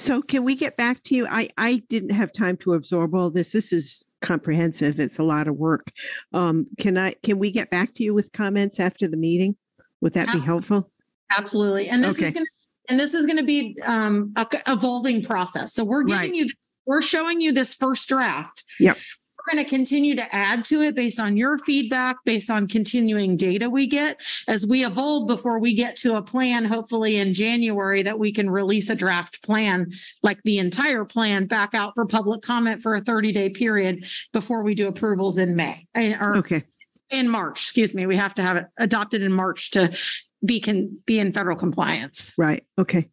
So 0.02 0.20
can 0.20 0.42
we 0.44 0.56
get 0.56 0.76
back 0.76 1.04
to 1.04 1.14
you? 1.14 1.28
I, 1.30 1.48
I 1.56 1.80
didn't 1.88 2.10
have 2.10 2.32
time 2.32 2.56
to 2.58 2.72
absorb 2.72 3.14
all 3.14 3.30
this. 3.30 3.52
This 3.52 3.72
is 3.72 4.04
comprehensive. 4.20 4.98
It's 4.98 5.20
a 5.20 5.22
lot 5.22 5.46
of 5.46 5.54
work. 5.56 5.92
Um, 6.32 6.66
can 6.80 6.98
I, 6.98 7.14
can 7.22 7.38
we 7.38 7.52
get 7.52 7.70
back 7.70 7.94
to 7.94 8.02
you 8.02 8.12
with 8.12 8.32
comments 8.32 8.80
after 8.80 9.06
the 9.06 9.16
meeting? 9.16 9.54
Would 10.00 10.14
that 10.14 10.32
be 10.32 10.40
helpful? 10.40 10.90
absolutely. 11.34 11.88
And 11.88 12.02
this 12.04 12.20
is 12.20 12.32
gonna, 12.32 12.44
and 12.88 12.98
this 13.00 13.14
is 13.14 13.26
gonna 13.26 13.44
be, 13.44 13.76
um, 13.84 14.32
a 14.36 14.46
evolving 14.66 15.22
process. 15.22 15.72
So 15.72 15.84
we're 15.84 16.04
Right. 16.04 16.22
giving 16.22 16.34
you, 16.34 16.50
we're 16.84 17.00
showing 17.00 17.40
you 17.40 17.52
this 17.52 17.72
first 17.72 18.08
draft. 18.08 18.64
Yep. 18.80 18.98
We're 19.46 19.54
going 19.54 19.64
to 19.64 19.68
continue 19.70 20.14
to 20.16 20.34
add 20.34 20.64
to 20.66 20.82
it 20.82 20.94
based 20.94 21.18
on 21.18 21.36
your 21.36 21.58
feedback, 21.58 22.16
based 22.24 22.50
on 22.50 22.68
continuing 22.68 23.36
data 23.36 23.68
we 23.68 23.86
get 23.86 24.20
as 24.46 24.66
we 24.66 24.84
evolve 24.84 25.26
before 25.26 25.58
we 25.58 25.74
get 25.74 25.96
to 25.98 26.16
a 26.16 26.22
plan, 26.22 26.64
hopefully 26.64 27.16
in 27.16 27.34
January, 27.34 28.02
that 28.02 28.18
we 28.18 28.32
can 28.32 28.48
release 28.48 28.88
a 28.88 28.94
draft 28.94 29.42
plan, 29.42 29.92
like 30.22 30.38
the 30.44 30.58
entire 30.58 31.04
plan 31.04 31.46
back 31.46 31.74
out 31.74 31.94
for 31.94 32.06
public 32.06 32.42
comment 32.42 32.82
for 32.82 32.94
a 32.94 33.00
30 33.02 33.32
day 33.32 33.48
period 33.48 34.06
before 34.32 34.62
we 34.62 34.74
do 34.74 34.86
approvals 34.86 35.38
in 35.38 35.56
May 35.56 35.86
or 35.96 36.36
Okay, 36.38 36.62
in 37.10 37.28
March, 37.28 37.62
excuse 37.62 37.94
me. 37.94 38.06
We 38.06 38.16
have 38.16 38.34
to 38.34 38.42
have 38.42 38.56
it 38.56 38.66
adopted 38.78 39.22
in 39.22 39.32
March 39.32 39.72
to 39.72 39.96
be 40.44 40.60
can 40.60 40.98
be 41.06 41.18
in 41.18 41.32
federal 41.32 41.56
compliance. 41.56 42.32
right. 42.36 42.64
Okay. 42.78 43.08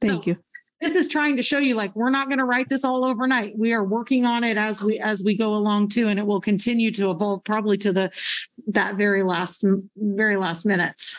Thank 0.00 0.24
So- 0.24 0.30
you. 0.30 0.36
This 0.80 0.94
is 0.94 1.08
trying 1.08 1.36
to 1.36 1.42
show 1.42 1.58
you 1.58 1.74
like 1.74 1.94
we're 1.94 2.10
not 2.10 2.28
going 2.28 2.38
to 2.38 2.44
write 2.44 2.68
this 2.70 2.84
all 2.84 3.04
overnight. 3.04 3.58
We 3.58 3.72
are 3.74 3.84
working 3.84 4.24
on 4.24 4.44
it 4.44 4.56
as 4.56 4.82
we 4.82 4.98
as 4.98 5.22
we 5.22 5.36
go 5.36 5.54
along 5.54 5.90
too, 5.90 6.08
and 6.08 6.18
it 6.18 6.26
will 6.26 6.40
continue 6.40 6.90
to 6.92 7.10
evolve 7.10 7.44
probably 7.44 7.76
to 7.78 7.92
the 7.92 8.10
that 8.68 8.96
very 8.96 9.22
last 9.22 9.64
very 9.96 10.36
last 10.36 10.64
minutes. 10.64 11.18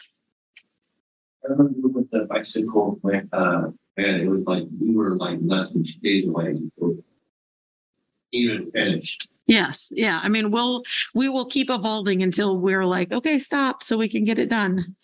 I 1.43 1.51
remember 1.51 1.87
with 1.87 2.09
the 2.11 2.25
bicycle, 2.25 2.99
uh, 3.33 3.69
and 3.97 4.21
it 4.21 4.27
was 4.27 4.45
like, 4.45 4.63
we 4.79 4.95
were 4.95 5.15
like 5.17 5.39
less 5.43 5.69
than 5.69 5.83
two 5.83 5.99
days 6.01 6.27
away. 6.27 6.53
before 6.53 6.93
Even 8.31 8.71
finished. 8.71 9.27
Yes, 9.47 9.91
yeah. 9.91 10.19
I 10.23 10.29
mean, 10.29 10.49
we'll 10.49 10.83
we 11.13 11.29
will 11.29 11.45
keep 11.45 11.69
evolving 11.69 12.23
until 12.23 12.57
we're 12.57 12.85
like, 12.85 13.11
okay, 13.11 13.37
stop, 13.37 13.83
so 13.83 13.97
we 13.97 14.09
can 14.09 14.23
get 14.23 14.39
it 14.39 14.49
done. 14.49 14.95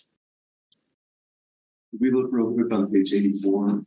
We 1.99 2.11
look 2.11 2.27
real 2.31 2.53
quick 2.53 2.73
on 2.73 2.91
page 2.91 3.13
eighty-four. 3.13 3.83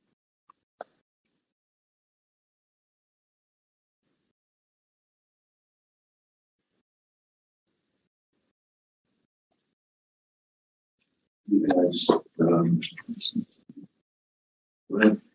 Yeah, 11.50 11.66
I 11.76 11.90
just, 11.90 12.10
um. 12.40 12.80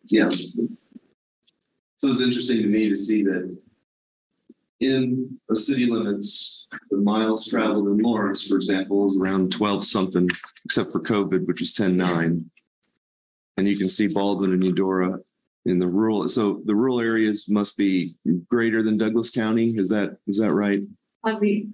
Yeah. 0.04 0.30
So 0.30 2.10
it's 2.10 2.20
interesting 2.20 2.62
to 2.62 2.68
me 2.68 2.88
to 2.88 2.96
see 2.96 3.22
that 3.24 3.56
in 4.80 5.38
a 5.50 5.54
city 5.54 5.86
limits, 5.86 6.66
the 6.90 6.98
miles 6.98 7.46
traveled 7.46 7.88
in 7.88 7.98
Lawrence, 7.98 8.46
for 8.46 8.56
example, 8.56 9.06
is 9.06 9.16
around 9.16 9.52
twelve 9.52 9.82
something, 9.84 10.28
except 10.64 10.92
for 10.92 11.00
COVID, 11.00 11.46
which 11.46 11.62
is 11.62 11.72
ten 11.72 11.96
nine. 11.96 12.50
And 13.56 13.66
you 13.66 13.78
can 13.78 13.88
see 13.88 14.06
Baldwin 14.06 14.52
and 14.52 14.62
Eudora 14.62 15.18
in 15.64 15.78
the 15.78 15.88
rural, 15.88 16.28
so 16.28 16.60
the 16.66 16.74
rural 16.74 17.00
areas 17.00 17.48
must 17.48 17.76
be 17.76 18.14
greater 18.48 18.82
than 18.82 18.98
Douglas 18.98 19.30
County, 19.30 19.74
is 19.76 19.88
that, 19.88 20.18
is 20.28 20.38
that 20.38 20.52
right? 20.52 20.80
On 21.24 21.40
the 21.40 21.66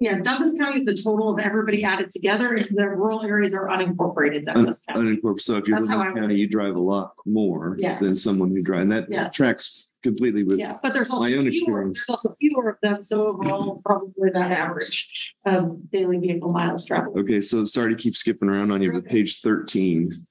yeah, 0.00 0.18
Douglas 0.20 0.54
County 0.58 0.80
is 0.80 0.84
the 0.84 0.94
total 0.94 1.30
of 1.32 1.38
everybody 1.38 1.82
added 1.84 2.10
together. 2.10 2.58
The 2.70 2.88
rural 2.88 3.22
areas 3.22 3.54
are 3.54 3.66
unincorporated 3.68 4.44
Douglas 4.44 4.84
County. 4.88 5.16
Unincorporated, 5.16 5.40
so 5.40 5.56
if 5.56 5.66
you're 5.66 5.78
That's 5.78 5.90
in 5.90 5.98
how 5.98 6.10
I- 6.10 6.12
county, 6.12 6.34
you 6.36 6.46
drive 6.48 6.76
a 6.76 6.80
lot 6.80 7.12
more 7.24 7.76
Yes. 7.78 8.02
than 8.02 8.14
someone 8.14 8.50
who 8.50 8.62
drives, 8.62 8.82
and 8.82 8.92
that 8.92 9.06
Yes. 9.10 9.34
tracks 9.34 9.88
completely 10.02 10.44
with, 10.44 10.58
Yeah, 10.58 10.78
but 10.82 10.92
there's 10.92 11.10
also 11.10 11.22
my 11.24 11.32
own 11.34 11.44
fewer, 11.50 11.50
experience. 11.50 12.04
there's 12.06 12.16
also 12.16 12.36
fewer 12.38 12.68
of 12.68 12.76
them, 12.82 13.02
so 13.02 13.26
overall, 13.26 13.80
probably 13.84 14.30
that 14.30 14.52
average 14.52 15.08
of 15.46 15.90
daily 15.90 16.18
vehicle 16.18 16.52
miles 16.52 16.84
traveled. 16.84 17.18
okay, 17.18 17.40
so 17.40 17.64
sorry 17.64 17.94
to 17.96 18.00
keep 18.00 18.14
skipping 18.16 18.48
around 18.48 18.70
on 18.70 18.82
you, 18.82 18.92
but 18.92 18.98
Okay. 18.98 19.08
page 19.10 19.40
thirteen. 19.40 20.26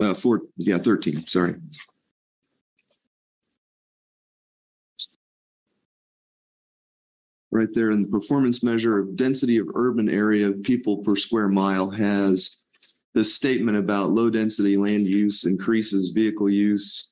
Uh, 0.00 0.14
four, 0.14 0.42
yeah, 0.56 0.78
thirteen, 0.78 1.26
sorry. 1.26 1.54
Right 7.52 7.68
there 7.74 7.90
in 7.90 8.02
the 8.02 8.08
performance 8.08 8.62
measure 8.62 8.98
of 8.98 9.16
density 9.16 9.58
of 9.58 9.68
urban 9.74 10.08
area 10.08 10.48
of 10.48 10.62
people 10.62 10.98
per 10.98 11.16
square 11.16 11.48
mile 11.48 11.90
has 11.90 12.58
this 13.12 13.34
statement 13.34 13.76
about 13.76 14.12
low 14.12 14.30
density 14.30 14.76
land 14.76 15.06
use 15.06 15.44
increases 15.44 16.12
vehicle 16.14 16.48
use 16.48 17.10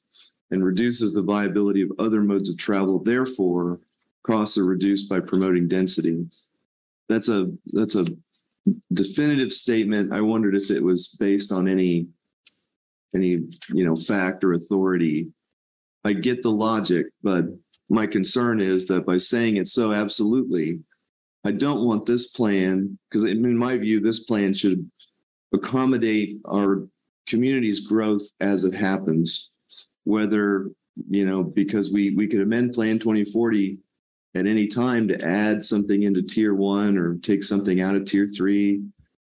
and 0.50 0.64
reduces 0.64 1.12
the 1.12 1.22
viability 1.22 1.82
of 1.82 1.90
other 1.98 2.22
modes 2.22 2.48
of 2.48 2.56
travel. 2.56 3.02
Therefore, 3.02 3.80
costs 4.24 4.56
are 4.56 4.64
reduced 4.64 5.08
by 5.08 5.20
promoting 5.20 5.68
density. 5.68 6.24
That's 7.08 7.28
a, 7.28 7.50
that's 7.66 7.96
a 7.96 8.06
definitive 8.92 9.52
statement. 9.52 10.12
I 10.12 10.20
wondered 10.20 10.54
if 10.54 10.70
it 10.70 10.82
was 10.82 11.08
based 11.08 11.50
on 11.50 11.68
any, 11.68 12.06
any, 13.14 13.40
you 13.72 13.84
know, 13.84 13.96
fact 13.96 14.44
or 14.44 14.52
authority. 14.52 15.28
I 16.04 16.12
get 16.12 16.42
the 16.42 16.50
logic, 16.50 17.06
but 17.22 17.44
my 17.88 18.06
concern 18.06 18.60
is 18.60 18.86
that 18.86 19.06
by 19.06 19.16
saying 19.16 19.56
it 19.56 19.68
so 19.68 19.92
absolutely, 19.92 20.80
I 21.44 21.52
don't 21.52 21.86
want 21.86 22.06
this 22.06 22.28
plan, 22.28 22.98
because 23.10 23.24
in 23.24 23.56
my 23.56 23.78
view, 23.78 24.00
this 24.00 24.24
plan 24.24 24.52
should 24.54 24.90
accommodate 25.52 26.38
our 26.46 26.86
community's 27.26 27.80
growth 27.80 28.26
as 28.40 28.64
it 28.64 28.74
happens. 28.74 29.50
Whether, 30.04 30.70
you 31.08 31.26
know, 31.26 31.42
because 31.42 31.92
we, 31.92 32.14
we 32.14 32.26
could 32.26 32.40
amend 32.40 32.74
Plan 32.74 32.98
2040 32.98 33.78
at 34.34 34.46
any 34.46 34.66
time 34.66 35.08
to 35.08 35.26
add 35.26 35.62
something 35.62 36.02
into 36.02 36.22
tier 36.22 36.54
one 36.54 36.96
or 36.96 37.16
take 37.16 37.42
something 37.42 37.80
out 37.80 37.94
of 37.94 38.04
tier 38.04 38.26
three. 38.26 38.82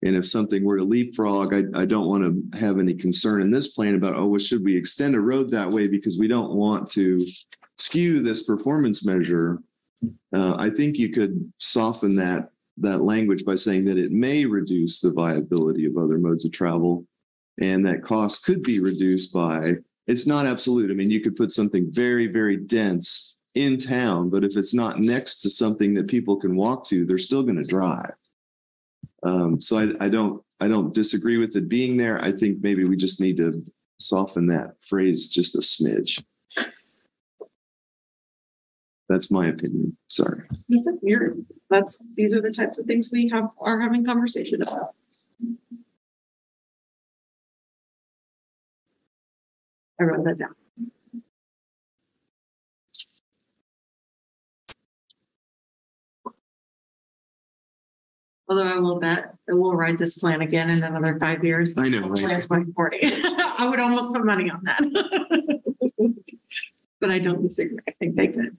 And 0.05 0.14
if 0.14 0.26
something 0.26 0.64
were 0.64 0.76
to 0.76 0.85
leapfrog, 0.85 1.55
I, 1.55 1.81
I 1.81 1.86
don't 1.86 2.09
want 2.09 2.22
to 2.22 2.59
have 2.59 2.78
any 2.78 2.94
concern 2.94 3.40
in 3.40 3.51
this 3.51 3.68
plan 3.68 3.94
about, 3.94 4.14
oh, 4.14 4.26
well, 4.26 4.39
should 4.39 4.62
we 4.62 4.76
extend 4.76 5.14
a 5.14 5.20
road 5.20 5.51
that 5.51 5.70
way 5.70 5.86
because 5.86 6.18
we 6.18 6.28
don't 6.28 6.52
want 6.52 6.90
to 6.90 7.26
skew 7.78 8.20
this 8.20 8.44
performance 8.44 9.05
measure. 9.05 9.62
Uh, 10.35 10.55
I 10.56 10.70
think 10.70 10.97
you 10.97 11.10
could 11.10 11.52
soften 11.59 12.16
that 12.16 12.51
that 12.78 13.02
language 13.02 13.44
by 13.44 13.55
saying 13.55 13.85
that 13.85 13.98
it 13.98 14.10
may 14.10 14.44
reduce 14.44 15.01
the 15.01 15.12
viability 15.12 15.86
of 15.86 15.97
other 15.97 16.18
modes 16.18 16.44
of 16.44 16.51
travel 16.51 17.06
and 17.60 17.86
that 17.86 18.02
cost 18.02 18.44
could 18.44 18.64
be 18.64 18.81
reduced 18.81 19.32
by 19.32 19.74
it's 20.06 20.26
not 20.26 20.44
absolute. 20.44 20.90
I 20.90 20.94
mean, 20.94 21.10
you 21.10 21.20
could 21.20 21.36
put 21.36 21.52
something 21.52 21.86
very, 21.90 22.26
very 22.26 22.56
dense 22.56 23.36
in 23.55 23.78
town, 23.78 24.28
but 24.28 24.44
if 24.44 24.56
it's 24.56 24.74
not 24.74 25.01
next 25.01 25.40
to 25.40 25.51
something 25.51 25.94
that 25.94 26.09
people 26.09 26.36
can 26.36 26.56
walk 26.56 26.86
to, 26.89 27.06
they're 27.06 27.16
still 27.16 27.43
going 27.43 27.56
to 27.56 27.62
drive. 27.62 28.12
Um, 29.24 29.60
so 29.60 29.78
I, 29.78 30.05
I 30.05 30.09
don't 30.09 30.42
I 30.60 30.68
don't 30.68 30.94
disagree 30.94 31.38
with 31.38 31.56
it 31.56 31.68
being 31.68 31.96
there. 31.96 32.22
I 32.22 32.32
think 32.32 32.59
maybe 32.62 32.84
we 32.84 32.96
just 32.96 33.20
need 33.20 33.38
to 33.38 33.64
soften 33.98 34.46
that 34.48 34.76
phrase 34.86 35.28
just 35.28 35.56
a 35.56 35.60
smidge. 35.60 36.22
That's 39.09 39.30
my 39.30 39.48
opinion. 39.48 39.96
Sorry. 40.09 40.42
You're, 41.02 41.34
that's, 41.68 42.02
these 42.16 42.32
are 42.34 42.40
the 42.40 42.51
types 42.51 42.78
of 42.78 42.86
things 42.86 43.10
we 43.12 43.28
have, 43.28 43.51
are 43.60 43.78
having 43.80 44.05
conversation 44.05 44.62
about. 44.62 44.94
I 50.01 50.05
wrote 50.05 50.24
that 50.24 50.38
down. 50.38 50.55
Although 58.48 58.68
I 58.68 58.78
will 58.78 59.00
bet 59.00 59.34
that 59.46 59.56
we'll 59.56 59.74
write 59.74 59.98
this 59.98 60.18
plan 60.18 60.42
again 60.42 60.68
in 60.68 60.82
another 60.82 61.18
five 61.18 61.42
years. 61.42 61.76
I 61.78 61.88
know, 61.88 62.08
right? 62.08 62.42
2040. 62.42 62.98
I 63.02 63.66
would 63.68 63.80
almost 63.80 64.12
put 64.12 64.24
money 64.24 64.50
on 64.50 64.62
that. 64.64 64.80
But 67.00 67.10
I 67.10 67.18
don't 67.18 67.42
disagree. 67.42 67.76
I 67.86 67.90
think 67.98 68.16
they 68.16 68.28
could. 68.28 68.56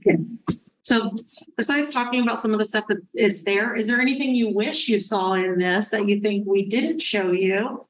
Okay, 0.00 0.18
so 0.82 1.16
besides 1.56 1.92
talking 1.92 2.22
about 2.22 2.40
some 2.40 2.52
of 2.52 2.58
the 2.58 2.64
stuff 2.64 2.86
that 2.88 2.98
is 3.14 3.44
there, 3.44 3.76
is 3.76 3.86
there 3.86 4.00
anything 4.00 4.34
you 4.34 4.50
wish 4.50 4.88
you 4.88 4.98
saw 4.98 5.34
in 5.34 5.58
this 5.58 5.90
that 5.90 6.08
you 6.08 6.20
think 6.20 6.46
we 6.46 6.68
didn't 6.68 7.00
show 7.00 7.30
you? 7.30 7.86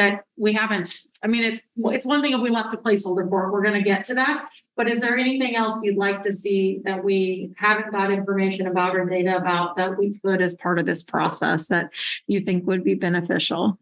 That 0.00 0.24
we 0.38 0.54
haven't, 0.54 1.02
I 1.22 1.26
mean, 1.26 1.44
it, 1.44 1.60
it's 1.92 2.06
one 2.06 2.22
thing 2.22 2.32
if 2.32 2.40
we 2.40 2.48
left 2.48 2.72
a 2.72 2.78
placeholder 2.78 3.28
for 3.28 3.44
it, 3.44 3.52
we're 3.52 3.62
gonna 3.62 3.82
get 3.82 4.02
to 4.04 4.14
that. 4.14 4.48
But 4.74 4.90
is 4.90 4.98
there 4.98 5.18
anything 5.18 5.56
else 5.56 5.78
you'd 5.82 5.98
like 5.98 6.22
to 6.22 6.32
see 6.32 6.80
that 6.84 7.04
we 7.04 7.52
haven't 7.58 7.92
got 7.92 8.10
information 8.10 8.66
about 8.66 8.96
or 8.96 9.04
data 9.04 9.36
about 9.36 9.76
that 9.76 9.98
we 9.98 10.18
could 10.20 10.40
as 10.40 10.54
part 10.54 10.78
of 10.78 10.86
this 10.86 11.02
process 11.02 11.66
that 11.66 11.90
you 12.26 12.40
think 12.40 12.66
would 12.66 12.82
be 12.82 12.94
beneficial? 12.94 13.78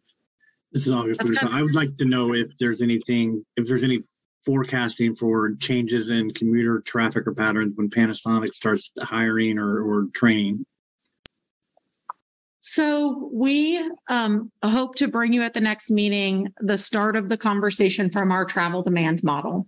This 0.73 0.89
is 0.89 0.93
August. 0.93 1.20
So 1.20 1.28
good. 1.28 1.45
I 1.45 1.62
would 1.62 1.77
like 1.77 1.97
to 1.99 2.05
know 2.05 2.35
if 2.35 2.49
there's 2.59 2.82
anything, 2.82 3.45
if 3.57 3.69
there's 3.69 3.85
any 3.85 4.03
forecasting 4.45 5.15
for 5.15 5.55
changes 5.61 6.09
in 6.09 6.32
commuter 6.32 6.81
traffic 6.81 7.28
or 7.28 7.35
patterns 7.35 7.74
when 7.77 7.90
Panasonic 7.90 8.53
starts 8.55 8.90
hiring 8.99 9.57
or, 9.57 9.82
or 9.82 10.07
training. 10.15 10.66
So 12.60 13.30
we 13.32 13.82
um 14.09 14.51
hope 14.64 14.97
to 14.97 15.09
bring 15.09 15.32
you 15.32 15.43
at 15.43 15.55
the 15.55 15.60
next 15.60 15.90
meeting, 15.90 16.52
the 16.59 16.78
start 16.78 17.16
of 17.16 17.28
the 17.28 17.36
conversation 17.36 18.10
from 18.10 18.32
our 18.32 18.44
travel 18.44 18.82
demand 18.82 19.22
model. 19.22 19.66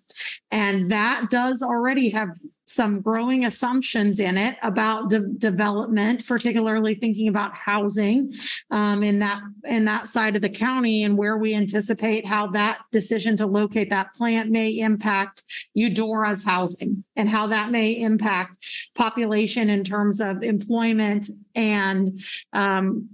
And 0.50 0.90
that 0.90 1.30
does 1.30 1.62
already 1.62 2.10
have 2.10 2.30
some 2.70 3.01
growing 3.01 3.44
assumptions 3.44 4.20
in 4.20 4.38
it 4.38 4.56
about 4.62 5.10
de- 5.10 5.20
development, 5.20 6.26
particularly 6.26 6.94
thinking 6.94 7.28
about 7.28 7.55
housing 7.55 8.32
um 8.70 9.02
in 9.02 9.18
that 9.18 9.40
in 9.64 9.84
that 9.84 10.09
side 10.09 10.36
of 10.36 10.42
the 10.42 10.48
county 10.48 11.02
and 11.02 11.16
where 11.16 11.36
we 11.36 11.55
anticipate 11.55 12.26
how 12.26 12.47
that 12.47 12.78
decision 12.92 13.36
to 13.36 13.47
locate 13.47 13.90
that 13.90 14.14
plant 14.14 14.51
may 14.51 14.70
impact 14.78 15.42
Eudora's 15.74 16.44
housing 16.44 17.05
and 17.16 17.28
how 17.28 17.47
that 17.47 17.70
may 17.70 17.92
impact 18.01 18.56
population 18.94 19.70
in 19.70 19.84
terms 19.84 20.20
of 20.20 20.42
employment 20.42 21.28
and 21.55 22.20
um, 22.52 23.09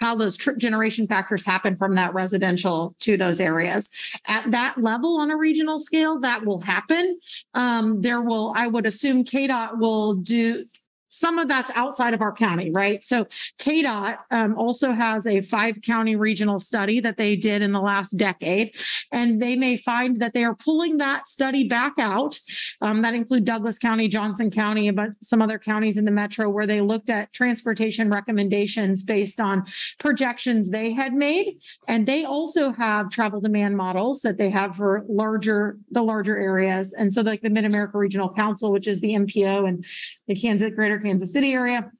how 0.00 0.14
those 0.14 0.36
trip 0.36 0.58
generation 0.58 1.06
factors 1.06 1.44
happen 1.44 1.76
from 1.76 1.94
that 1.94 2.14
residential 2.14 2.94
to 3.00 3.16
those 3.16 3.38
areas. 3.38 3.90
At 4.26 4.50
that 4.50 4.78
level 4.78 5.18
on 5.18 5.30
a 5.30 5.36
regional 5.36 5.78
scale, 5.78 6.18
that 6.20 6.44
will 6.44 6.60
happen. 6.60 7.18
Um, 7.54 8.00
there 8.00 8.22
will, 8.22 8.52
I 8.56 8.66
would 8.66 8.86
assume 8.86 9.24
KDOT 9.24 9.78
will 9.78 10.14
do, 10.14 10.64
some 11.10 11.38
of 11.38 11.48
that's 11.48 11.70
outside 11.74 12.14
of 12.14 12.22
our 12.22 12.32
county, 12.32 12.70
right? 12.70 13.02
So 13.02 13.26
KDOT 13.58 14.18
um, 14.30 14.56
also 14.56 14.92
has 14.92 15.26
a 15.26 15.42
five 15.42 15.82
county 15.82 16.16
regional 16.16 16.58
study 16.58 17.00
that 17.00 17.16
they 17.16 17.36
did 17.36 17.62
in 17.62 17.72
the 17.72 17.80
last 17.80 18.12
decade. 18.12 18.76
And 19.12 19.42
they 19.42 19.56
may 19.56 19.76
find 19.76 20.20
that 20.20 20.32
they 20.34 20.44
are 20.44 20.54
pulling 20.54 20.98
that 20.98 21.26
study 21.26 21.68
back 21.68 21.94
out. 21.98 22.38
Um, 22.80 23.02
that 23.02 23.14
include 23.14 23.44
Douglas 23.44 23.78
County, 23.78 24.08
Johnson 24.08 24.50
County, 24.50 24.90
but 24.90 25.10
some 25.20 25.42
other 25.42 25.58
counties 25.58 25.96
in 25.96 26.04
the 26.04 26.10
metro 26.10 26.48
where 26.48 26.66
they 26.66 26.80
looked 26.80 27.10
at 27.10 27.32
transportation 27.32 28.08
recommendations 28.08 29.02
based 29.02 29.40
on 29.40 29.66
projections 29.98 30.70
they 30.70 30.92
had 30.92 31.12
made. 31.12 31.58
And 31.88 32.06
they 32.06 32.24
also 32.24 32.70
have 32.72 33.10
travel 33.10 33.40
demand 33.40 33.76
models 33.76 34.20
that 34.20 34.38
they 34.38 34.50
have 34.50 34.76
for 34.76 35.04
larger, 35.08 35.76
the 35.90 36.02
larger 36.02 36.38
areas. 36.38 36.92
And 36.92 37.12
so 37.12 37.22
like 37.22 37.42
the 37.42 37.50
Mid-America 37.50 37.98
Regional 37.98 38.32
Council, 38.32 38.70
which 38.70 38.86
is 38.86 39.00
the 39.00 39.14
MPO 39.14 39.68
and 39.68 39.84
the 40.30 40.40
Kansas, 40.40 40.70
Greater 40.74 40.98
Kansas 40.98 41.32
City 41.32 41.52
area 41.52 41.90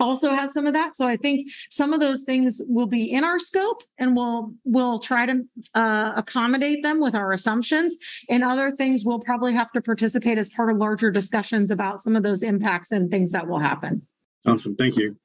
also 0.00 0.30
has 0.30 0.52
some 0.52 0.66
of 0.66 0.72
that. 0.72 0.96
So 0.96 1.06
I 1.06 1.16
think 1.16 1.48
some 1.70 1.92
of 1.92 2.00
those 2.00 2.24
things 2.24 2.60
will 2.66 2.86
be 2.86 3.12
in 3.12 3.24
our 3.24 3.38
scope 3.38 3.82
and 3.98 4.16
we'll, 4.16 4.52
we'll 4.64 4.98
try 4.98 5.26
to 5.26 5.42
uh, 5.74 6.12
accommodate 6.16 6.82
them 6.82 6.98
with 7.00 7.14
our 7.14 7.32
assumptions. 7.32 7.96
And 8.28 8.42
other 8.42 8.72
things 8.72 9.04
we'll 9.04 9.20
probably 9.20 9.52
have 9.52 9.70
to 9.72 9.82
participate 9.82 10.38
as 10.38 10.48
part 10.48 10.70
of 10.70 10.78
larger 10.78 11.10
discussions 11.10 11.70
about 11.70 12.02
some 12.02 12.16
of 12.16 12.22
those 12.22 12.42
impacts 12.42 12.90
and 12.90 13.10
things 13.10 13.30
that 13.32 13.46
will 13.46 13.60
happen. 13.60 14.02
Awesome. 14.46 14.74
Thank 14.76 14.96
you. 14.96 15.16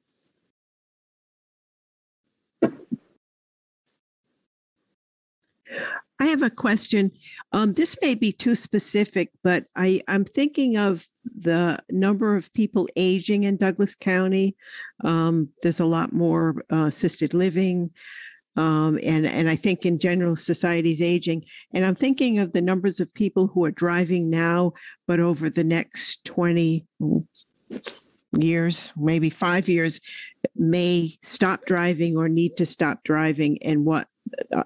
I 6.20 6.26
have 6.26 6.42
a 6.42 6.50
question. 6.50 7.10
Um, 7.52 7.72
this 7.72 7.96
may 8.02 8.14
be 8.14 8.30
too 8.30 8.54
specific, 8.54 9.30
but 9.42 9.64
I, 9.74 10.02
I'm 10.06 10.26
thinking 10.26 10.76
of 10.76 11.06
the 11.24 11.78
number 11.88 12.36
of 12.36 12.52
people 12.52 12.88
aging 12.94 13.44
in 13.44 13.56
Douglas 13.56 13.94
County. 13.94 14.54
Um, 15.02 15.48
there's 15.62 15.80
a 15.80 15.86
lot 15.86 16.12
more 16.12 16.62
uh, 16.70 16.84
assisted 16.84 17.32
living. 17.32 17.90
Um, 18.54 18.98
and, 19.02 19.26
and 19.26 19.48
I 19.48 19.56
think 19.56 19.86
in 19.86 19.98
general, 19.98 20.36
society's 20.36 21.00
aging. 21.00 21.46
And 21.72 21.86
I'm 21.86 21.94
thinking 21.94 22.38
of 22.38 22.52
the 22.52 22.60
numbers 22.60 23.00
of 23.00 23.14
people 23.14 23.46
who 23.46 23.64
are 23.64 23.70
driving 23.70 24.28
now, 24.28 24.74
but 25.06 25.20
over 25.20 25.48
the 25.48 25.64
next 25.64 26.26
20 26.26 26.84
years, 28.38 28.92
maybe 28.94 29.30
five 29.30 29.70
years, 29.70 30.00
may 30.54 31.16
stop 31.22 31.64
driving 31.64 32.18
or 32.18 32.28
need 32.28 32.58
to 32.58 32.66
stop 32.66 33.04
driving 33.04 33.62
and 33.62 33.86
what 33.86 34.06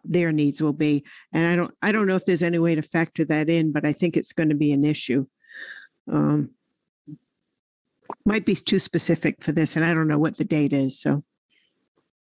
their 0.05 0.33
needs 0.33 0.61
will 0.61 0.73
be. 0.73 1.05
And 1.33 1.47
I 1.47 1.57
don't, 1.57 1.75
I 1.83 1.93
don't 1.93 2.07
know 2.07 2.17
if 2.17 2.25
there's 2.25 2.43
any 2.43 2.59
way 2.59 2.75
to 2.75 2.83
factor 2.83 3.25
that 3.27 3.49
in, 3.49 3.73
but 3.73 3.85
I 3.85 3.93
think 3.93 4.17
it's 4.17 4.33
going 4.33 4.49
to 4.51 4.55
be 4.55 4.73
an 4.73 4.85
issue. 4.85 5.27
Um, 6.11 6.51
might 8.27 8.45
be 8.45 8.55
too 8.55 8.79
specific 8.79 9.43
for 9.43 9.53
this, 9.53 9.77
and 9.77 9.85
I 9.85 9.95
don't 9.95 10.09
know 10.09 10.19
what 10.19 10.37
the 10.37 10.45
date 10.45 10.73
is. 10.73 11.01
So, 11.01 11.25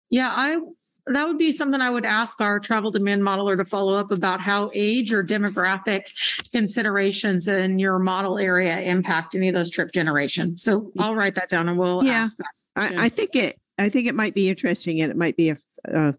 Yeah, 0.09 0.33
I, 0.35 0.59
that 1.07 1.27
would 1.27 1.37
be 1.37 1.51
something 1.51 1.81
I 1.81 1.89
would 1.89 2.05
ask 2.05 2.41
our 2.41 2.59
travel 2.59 2.91
demand 2.91 3.21
modeler 3.21 3.57
to 3.57 3.65
follow 3.65 3.97
up 3.97 4.11
about 4.11 4.41
how 4.41 4.71
age 4.73 5.11
or 5.11 5.23
demographic 5.23 6.03
considerations 6.51 7.47
in 7.47 7.79
your 7.79 7.99
model 7.99 8.37
area 8.37 8.79
impact 8.79 9.35
any 9.35 9.49
of 9.49 9.55
those 9.55 9.69
trip 9.69 9.91
generations. 9.91 10.63
So 10.63 10.91
I'll 10.99 11.15
write 11.15 11.35
that 11.35 11.49
down 11.49 11.69
and 11.69 11.77
we'll 11.77 12.03
Yeah. 12.03 12.27
I, 12.75 13.05
I 13.05 13.09
think 13.09 13.35
it, 13.35 13.59
I 13.77 13.89
think 13.89 14.07
it 14.07 14.15
might 14.15 14.33
be 14.33 14.49
interesting, 14.49 15.01
and 15.01 15.11
it 15.11 15.17
might 15.17 15.37
be 15.37 15.49
a, 15.49 15.57
a 15.85 16.15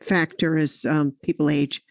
factor 0.00 0.56
as 0.56 0.84
um, 0.84 1.12
people 1.22 1.50
age. 1.50 1.82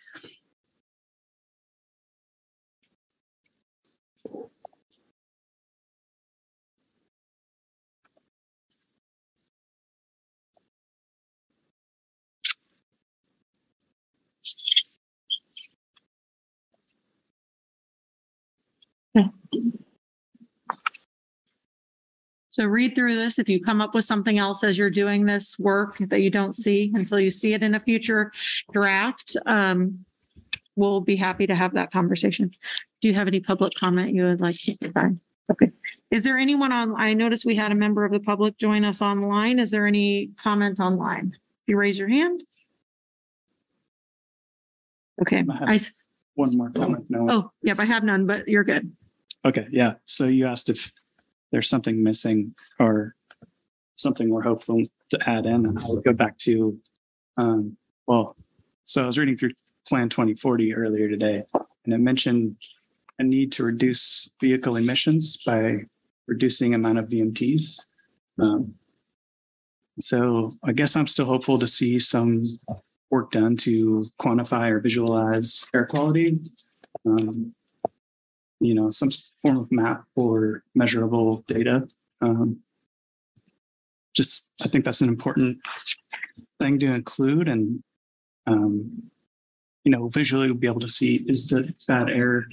So 22.53 22.65
read 22.65 22.93
through 22.95 23.15
this. 23.15 23.39
If 23.39 23.49
you 23.49 23.59
come 23.61 23.81
up 23.81 23.95
with 23.95 24.05
something 24.05 24.37
else 24.37 24.63
as 24.63 24.77
you're 24.77 24.91
doing 24.91 25.25
this 25.25 25.57
work 25.57 25.97
that 25.99 26.21
you 26.21 26.29
don't 26.29 26.53
see 26.55 26.91
until 26.93 27.19
you 27.19 27.31
see 27.31 27.53
it 27.53 27.63
in 27.63 27.73
a 27.73 27.79
future 27.79 28.31
draft, 28.71 29.35
um, 29.47 30.05
we'll 30.75 31.01
be 31.01 31.15
happy 31.15 31.47
to 31.47 31.55
have 31.55 31.73
that 31.73 31.91
conversation. 31.91 32.51
Do 33.01 33.07
you 33.07 33.15
have 33.15 33.27
any 33.27 33.39
public 33.39 33.73
comment 33.73 34.13
you 34.13 34.23
would 34.25 34.39
like 34.39 34.55
to 34.61 34.77
provide? 34.79 35.19
Okay. 35.51 35.71
Is 36.11 36.23
there 36.23 36.37
anyone 36.37 36.71
on, 36.71 36.93
I 36.95 37.13
noticed 37.15 37.43
we 37.43 37.55
had 37.55 37.71
a 37.71 37.75
member 37.75 38.05
of 38.05 38.11
the 38.11 38.19
public 38.19 38.57
join 38.59 38.85
us 38.85 39.01
online. 39.01 39.57
Is 39.57 39.71
there 39.71 39.87
any 39.87 40.29
comment 40.37 40.79
online? 40.79 41.33
You 41.65 41.75
raise 41.77 41.97
your 41.97 42.07
hand? 42.07 42.43
Okay, 45.21 45.43
I, 45.65 45.75
s- 45.75 45.91
One 46.35 46.57
more 46.57 46.69
comment. 46.71 47.05
No. 47.09 47.27
oh, 47.29 47.51
yep, 47.61 47.79
I 47.79 47.85
have 47.85 48.03
none, 48.03 48.25
but 48.25 48.47
you're 48.47 48.63
good. 48.63 48.91
Okay, 49.45 49.67
yeah. 49.71 49.93
So 50.05 50.27
you 50.27 50.47
asked 50.47 50.69
if 50.69 50.91
there's 51.53 51.69
something 51.69 52.03
missing 52.03 52.53
or 52.79 53.15
something 53.95 54.29
we're 54.29 54.41
hopeful 54.41 54.81
to 55.11 55.29
add 55.29 55.45
in. 55.45 55.67
And 55.67 55.79
I'll 55.79 55.97
go 55.97 56.11
back 56.11 56.37
to, 56.39 56.77
um, 57.37 57.77
well, 58.07 58.35
so 58.83 59.03
I 59.03 59.05
was 59.05 59.17
reading 59.19 59.37
through 59.37 59.51
Plan 59.87 60.09
2040 60.09 60.73
earlier 60.73 61.07
today, 61.07 61.43
and 61.85 61.93
it 61.93 61.99
mentioned 61.99 62.57
a 63.19 63.23
need 63.23 63.51
to 63.53 63.63
reduce 63.63 64.29
vehicle 64.41 64.75
emissions 64.75 65.37
by 65.45 65.85
reducing 66.27 66.73
amount 66.73 66.97
of 66.97 67.07
VMTs. 67.07 67.79
Um, 68.39 68.75
So 69.99 70.53
I 70.63 70.71
guess 70.71 70.95
I'm 70.95 71.05
still 71.05 71.27
hopeful 71.27 71.59
to 71.59 71.67
see 71.67 71.99
some 71.99 72.41
work 73.11 73.31
done 73.31 73.55
to 73.57 74.05
quantify 74.19 74.71
or 74.71 74.79
visualize 74.79 75.67
air 75.71 75.85
quality. 75.85 76.39
Um, 77.05 77.53
you 78.63 78.73
know, 78.73 78.89
some 78.89 79.09
form 79.41 79.57
of 79.57 79.71
map 79.71 80.03
or 80.15 80.63
measurable 80.73 81.43
data. 81.47 81.87
Um, 82.21 82.59
just, 84.13 84.51
I 84.61 84.67
think 84.67 84.85
that's 84.85 85.01
an 85.01 85.09
important 85.09 85.59
thing 86.59 86.79
to 86.79 86.93
include 86.93 87.47
and, 87.47 87.83
um, 88.47 89.03
you 89.83 89.91
know, 89.91 90.07
visually 90.07 90.47
we'll 90.47 90.55
be 90.55 90.67
able 90.67 90.79
to 90.79 90.87
see 90.87 91.25
is 91.27 91.47
the 91.47 91.73
bad 91.87 92.09
air 92.09 92.45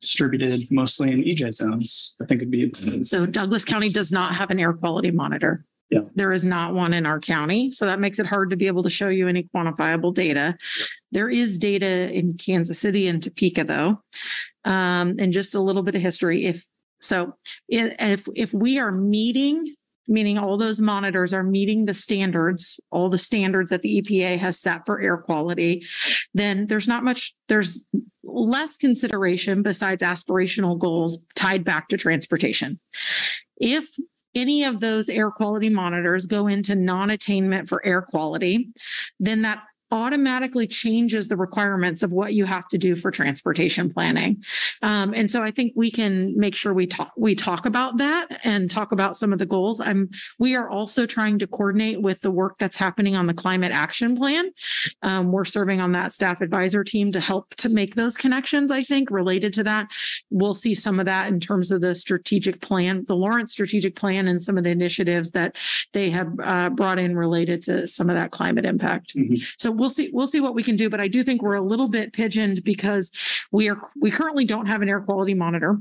distributed 0.00 0.70
mostly 0.70 1.10
in 1.10 1.22
EJ 1.22 1.54
zones. 1.54 2.16
I 2.20 2.26
think 2.26 2.42
it'd 2.42 2.50
be. 2.50 3.02
So 3.04 3.24
Douglas 3.24 3.64
County 3.64 3.88
does 3.88 4.12
not 4.12 4.34
have 4.34 4.50
an 4.50 4.60
air 4.60 4.74
quality 4.74 5.10
monitor. 5.10 5.64
Yeah. 5.90 6.00
There 6.16 6.32
is 6.32 6.44
not 6.44 6.74
one 6.74 6.92
in 6.92 7.06
our 7.06 7.20
county, 7.20 7.70
so 7.70 7.86
that 7.86 8.00
makes 8.00 8.18
it 8.18 8.26
hard 8.26 8.50
to 8.50 8.56
be 8.56 8.66
able 8.66 8.82
to 8.82 8.90
show 8.90 9.08
you 9.08 9.28
any 9.28 9.44
quantifiable 9.54 10.12
data. 10.12 10.56
There 11.12 11.30
is 11.30 11.56
data 11.56 12.10
in 12.10 12.34
Kansas 12.34 12.80
City 12.80 13.06
and 13.06 13.22
Topeka 13.22 13.62
though. 13.64 14.02
Um, 14.66 15.14
and 15.18 15.32
just 15.32 15.54
a 15.54 15.60
little 15.60 15.82
bit 15.82 15.94
of 15.94 16.02
history. 16.02 16.44
If, 16.46 16.64
so 17.00 17.34
if, 17.68 18.26
if 18.34 18.52
we 18.52 18.78
are 18.80 18.90
meeting, 18.90 19.76
meaning 20.08 20.38
all 20.38 20.56
those 20.56 20.80
monitors 20.80 21.32
are 21.32 21.42
meeting 21.42 21.84
the 21.84 21.94
standards, 21.94 22.80
all 22.90 23.08
the 23.08 23.16
standards 23.16 23.70
that 23.70 23.82
the 23.82 24.02
EPA 24.02 24.38
has 24.38 24.58
set 24.58 24.84
for 24.84 25.00
air 25.00 25.18
quality, 25.18 25.84
then 26.34 26.66
there's 26.66 26.88
not 26.88 27.04
much, 27.04 27.34
there's 27.48 27.80
less 28.24 28.76
consideration 28.76 29.62
besides 29.62 30.02
aspirational 30.02 30.78
goals 30.78 31.18
tied 31.34 31.64
back 31.64 31.88
to 31.88 31.96
transportation. 31.96 32.80
If 33.56 33.88
any 34.34 34.64
of 34.64 34.80
those 34.80 35.08
air 35.08 35.30
quality 35.30 35.68
monitors 35.68 36.26
go 36.26 36.46
into 36.46 36.74
non-attainment 36.74 37.68
for 37.68 37.84
air 37.86 38.02
quality, 38.02 38.68
then 39.18 39.42
that 39.42 39.62
automatically 39.90 40.66
changes 40.66 41.28
the 41.28 41.36
requirements 41.36 42.02
of 42.02 42.12
what 42.12 42.34
you 42.34 42.44
have 42.44 42.66
to 42.68 42.78
do 42.78 42.96
for 42.96 43.10
transportation 43.10 43.92
planning. 43.92 44.42
Um, 44.82 45.14
and 45.14 45.30
so 45.30 45.42
I 45.42 45.50
think 45.50 45.72
we 45.76 45.90
can 45.90 46.36
make 46.36 46.56
sure 46.56 46.74
we 46.74 46.86
talk, 46.86 47.12
we 47.16 47.34
talk 47.34 47.66
about 47.66 47.98
that 47.98 48.40
and 48.44 48.70
talk 48.70 48.92
about 48.92 49.16
some 49.16 49.32
of 49.32 49.38
the 49.38 49.46
goals. 49.46 49.80
I'm, 49.80 50.10
we 50.38 50.56
are 50.56 50.68
also 50.68 51.06
trying 51.06 51.38
to 51.38 51.46
coordinate 51.46 52.02
with 52.02 52.20
the 52.20 52.30
work 52.30 52.58
that's 52.58 52.76
happening 52.76 53.14
on 53.14 53.26
the 53.26 53.34
climate 53.34 53.72
action 53.72 54.16
plan. 54.16 54.50
Um, 55.02 55.30
we're 55.30 55.44
serving 55.44 55.80
on 55.80 55.92
that 55.92 56.12
staff 56.12 56.40
advisor 56.40 56.82
team 56.82 57.12
to 57.12 57.20
help 57.20 57.54
to 57.56 57.68
make 57.68 57.94
those 57.94 58.16
connections, 58.16 58.70
I 58.70 58.82
think, 58.82 59.10
related 59.10 59.52
to 59.54 59.64
that. 59.64 59.88
We'll 60.30 60.54
see 60.54 60.74
some 60.74 60.98
of 60.98 61.06
that 61.06 61.28
in 61.28 61.38
terms 61.40 61.70
of 61.70 61.80
the 61.80 61.94
strategic 61.94 62.60
plan, 62.60 63.04
the 63.06 63.14
Lawrence 63.14 63.52
strategic 63.52 63.94
plan 63.94 64.26
and 64.26 64.42
some 64.42 64.58
of 64.58 64.64
the 64.64 64.70
initiatives 64.70 65.30
that 65.30 65.56
they 65.92 66.10
have 66.10 66.32
uh, 66.42 66.70
brought 66.70 66.98
in 66.98 67.16
related 67.16 67.62
to 67.62 67.86
some 67.86 68.10
of 68.10 68.16
that 68.16 68.32
climate 68.32 68.64
impact. 68.64 69.14
Mhm. 69.14 69.42
So 69.58 69.75
we'll 69.76 69.90
see, 69.90 70.10
we'll 70.12 70.26
see 70.26 70.40
what 70.40 70.54
we 70.54 70.62
can 70.62 70.76
do, 70.76 70.88
but 70.88 71.00
I 71.00 71.08
do 71.08 71.22
think 71.22 71.42
we're 71.42 71.54
a 71.54 71.60
little 71.60 71.88
bit 71.88 72.12
pigeoned 72.12 72.64
because 72.64 73.10
we 73.52 73.68
are, 73.68 73.80
we 74.00 74.10
currently 74.10 74.44
don't 74.44 74.66
have 74.66 74.82
an 74.82 74.88
air 74.88 75.00
quality 75.00 75.34
monitor. 75.34 75.78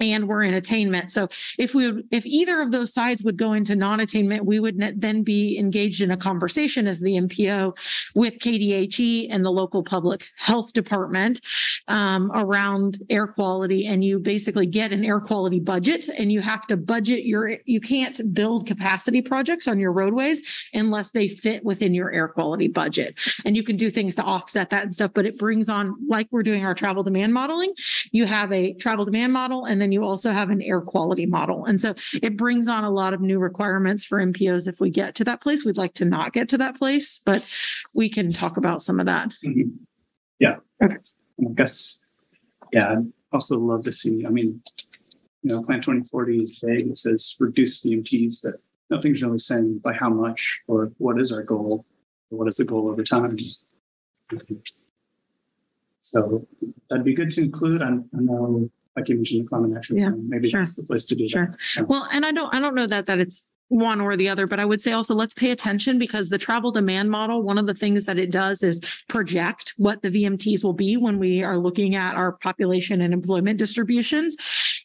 And 0.00 0.28
we're 0.28 0.42
in 0.42 0.54
attainment. 0.54 1.10
So 1.10 1.28
if 1.58 1.74
we, 1.74 2.02
if 2.10 2.24
either 2.24 2.62
of 2.62 2.72
those 2.72 2.92
sides 2.92 3.22
would 3.22 3.36
go 3.36 3.52
into 3.52 3.76
non-attainment, 3.76 4.46
we 4.46 4.58
would 4.58 4.80
then 4.96 5.22
be 5.22 5.58
engaged 5.58 6.00
in 6.00 6.10
a 6.10 6.16
conversation 6.16 6.86
as 6.86 7.00
the 7.00 7.12
MPO 7.12 7.76
with 8.14 8.38
KDHE 8.38 9.28
and 9.30 9.44
the 9.44 9.50
local 9.50 9.84
public 9.84 10.26
health 10.38 10.72
department 10.72 11.40
um, 11.88 12.32
around 12.34 12.98
air 13.10 13.26
quality. 13.26 13.86
And 13.86 14.02
you 14.02 14.18
basically 14.18 14.66
get 14.66 14.92
an 14.92 15.04
air 15.04 15.20
quality 15.20 15.60
budget 15.60 16.08
and 16.08 16.32
you 16.32 16.40
have 16.40 16.66
to 16.68 16.78
budget 16.78 17.24
your, 17.24 17.58
you 17.66 17.80
can't 17.80 18.20
build 18.32 18.66
capacity 18.66 19.20
projects 19.20 19.68
on 19.68 19.78
your 19.78 19.92
roadways 19.92 20.40
unless 20.72 21.10
they 21.10 21.28
fit 21.28 21.62
within 21.62 21.92
your 21.92 22.10
air 22.10 22.28
quality 22.28 22.68
budget. 22.68 23.18
And 23.44 23.54
you 23.54 23.62
can 23.62 23.76
do 23.76 23.90
things 23.90 24.14
to 24.16 24.22
offset 24.22 24.70
that 24.70 24.84
and 24.84 24.94
stuff, 24.94 25.10
but 25.14 25.26
it 25.26 25.38
brings 25.38 25.68
on, 25.68 25.94
like 26.08 26.28
we're 26.30 26.42
doing 26.42 26.64
our 26.64 26.74
travel 26.74 27.02
demand 27.02 27.34
modeling, 27.34 27.74
you 28.12 28.26
have 28.26 28.50
a 28.50 28.72
travel 28.74 29.04
demand 29.04 29.32
model 29.32 29.66
and 29.66 29.80
then 29.80 29.89
you 29.92 30.04
also 30.04 30.32
have 30.32 30.50
an 30.50 30.62
air 30.62 30.80
quality 30.80 31.26
model. 31.26 31.64
And 31.64 31.80
so 31.80 31.94
it 32.22 32.36
brings 32.36 32.68
on 32.68 32.84
a 32.84 32.90
lot 32.90 33.14
of 33.14 33.20
new 33.20 33.38
requirements 33.38 34.04
for 34.04 34.18
MPOs 34.20 34.68
if 34.68 34.80
we 34.80 34.90
get 34.90 35.14
to 35.16 35.24
that 35.24 35.40
place. 35.40 35.64
We'd 35.64 35.76
like 35.76 35.94
to 35.94 36.04
not 36.04 36.32
get 36.32 36.48
to 36.50 36.58
that 36.58 36.76
place, 36.78 37.20
but 37.24 37.44
we 37.94 38.08
can 38.08 38.32
talk 38.32 38.56
about 38.56 38.82
some 38.82 39.00
of 39.00 39.06
that. 39.06 39.30
Mhm. 39.44 39.72
Yeah. 40.38 40.56
Okay. 40.82 40.96
I 41.40 41.52
guess, 41.54 42.00
yeah, 42.72 42.92
I'd 42.98 43.12
also 43.32 43.58
love 43.58 43.84
to 43.84 43.92
see, 43.92 44.24
I 44.26 44.30
mean, 44.30 44.62
you 45.42 45.50
know, 45.54 45.62
Plan 45.62 45.80
twenty 45.80 46.06
forty 46.06 46.42
is 46.42 46.60
vague. 46.62 46.86
It 46.88 46.98
says 46.98 47.34
reduce 47.40 47.82
VMTs, 47.82 48.42
but 48.42 48.54
nothing's 48.90 49.22
really 49.22 49.38
saying 49.38 49.78
by 49.82 49.94
how 49.94 50.10
much 50.10 50.60
or 50.68 50.92
what 50.98 51.18
is 51.20 51.32
our 51.32 51.42
goal? 51.42 51.86
or 52.30 52.38
What 52.38 52.48
is 52.48 52.56
the 52.56 52.64
goal 52.64 52.88
over 52.90 53.02
time? 53.02 53.38
So 56.02 56.46
that'd 56.88 57.04
be 57.04 57.14
good 57.14 57.30
to 57.32 57.42
include. 57.42 57.82
I 57.82 57.88
I 57.88 57.98
know, 58.12 58.70
like 58.96 59.08
you 59.08 59.16
mentioned, 59.16 59.44
the 59.44 59.48
climate 59.48 59.76
action. 59.76 59.98
Yeah, 59.98 60.10
plan, 60.10 60.28
Maybe 60.28 60.48
sure. 60.48 60.60
that's 60.60 60.76
the 60.76 60.84
place 60.84 61.06
to 61.06 61.14
do 61.14 61.28
that. 61.28 61.56
Sure. 61.60 61.84
Well, 61.84 62.08
and 62.12 62.26
I 62.26 62.32
don't, 62.32 62.54
I 62.54 62.60
don't 62.60 62.74
know 62.74 62.86
that, 62.86 63.06
that 63.06 63.18
it's 63.18 63.44
one 63.70 64.00
or 64.00 64.16
the 64.16 64.28
other, 64.28 64.48
but 64.48 64.58
I 64.58 64.64
would 64.64 64.82
say 64.82 64.92
also 64.92 65.14
let's 65.14 65.32
pay 65.32 65.52
attention 65.52 65.96
because 65.96 66.28
the 66.28 66.38
travel 66.38 66.72
demand 66.72 67.08
model, 67.08 67.42
one 67.42 67.56
of 67.56 67.66
the 67.66 67.74
things 67.74 68.04
that 68.04 68.18
it 68.18 68.32
does 68.32 68.64
is 68.64 68.80
project 69.08 69.74
what 69.76 70.02
the 70.02 70.10
VMTs 70.10 70.64
will 70.64 70.72
be 70.72 70.96
when 70.96 71.20
we 71.20 71.44
are 71.44 71.56
looking 71.56 71.94
at 71.94 72.16
our 72.16 72.32
population 72.32 73.00
and 73.00 73.14
employment 73.14 73.60
distributions. 73.60 74.36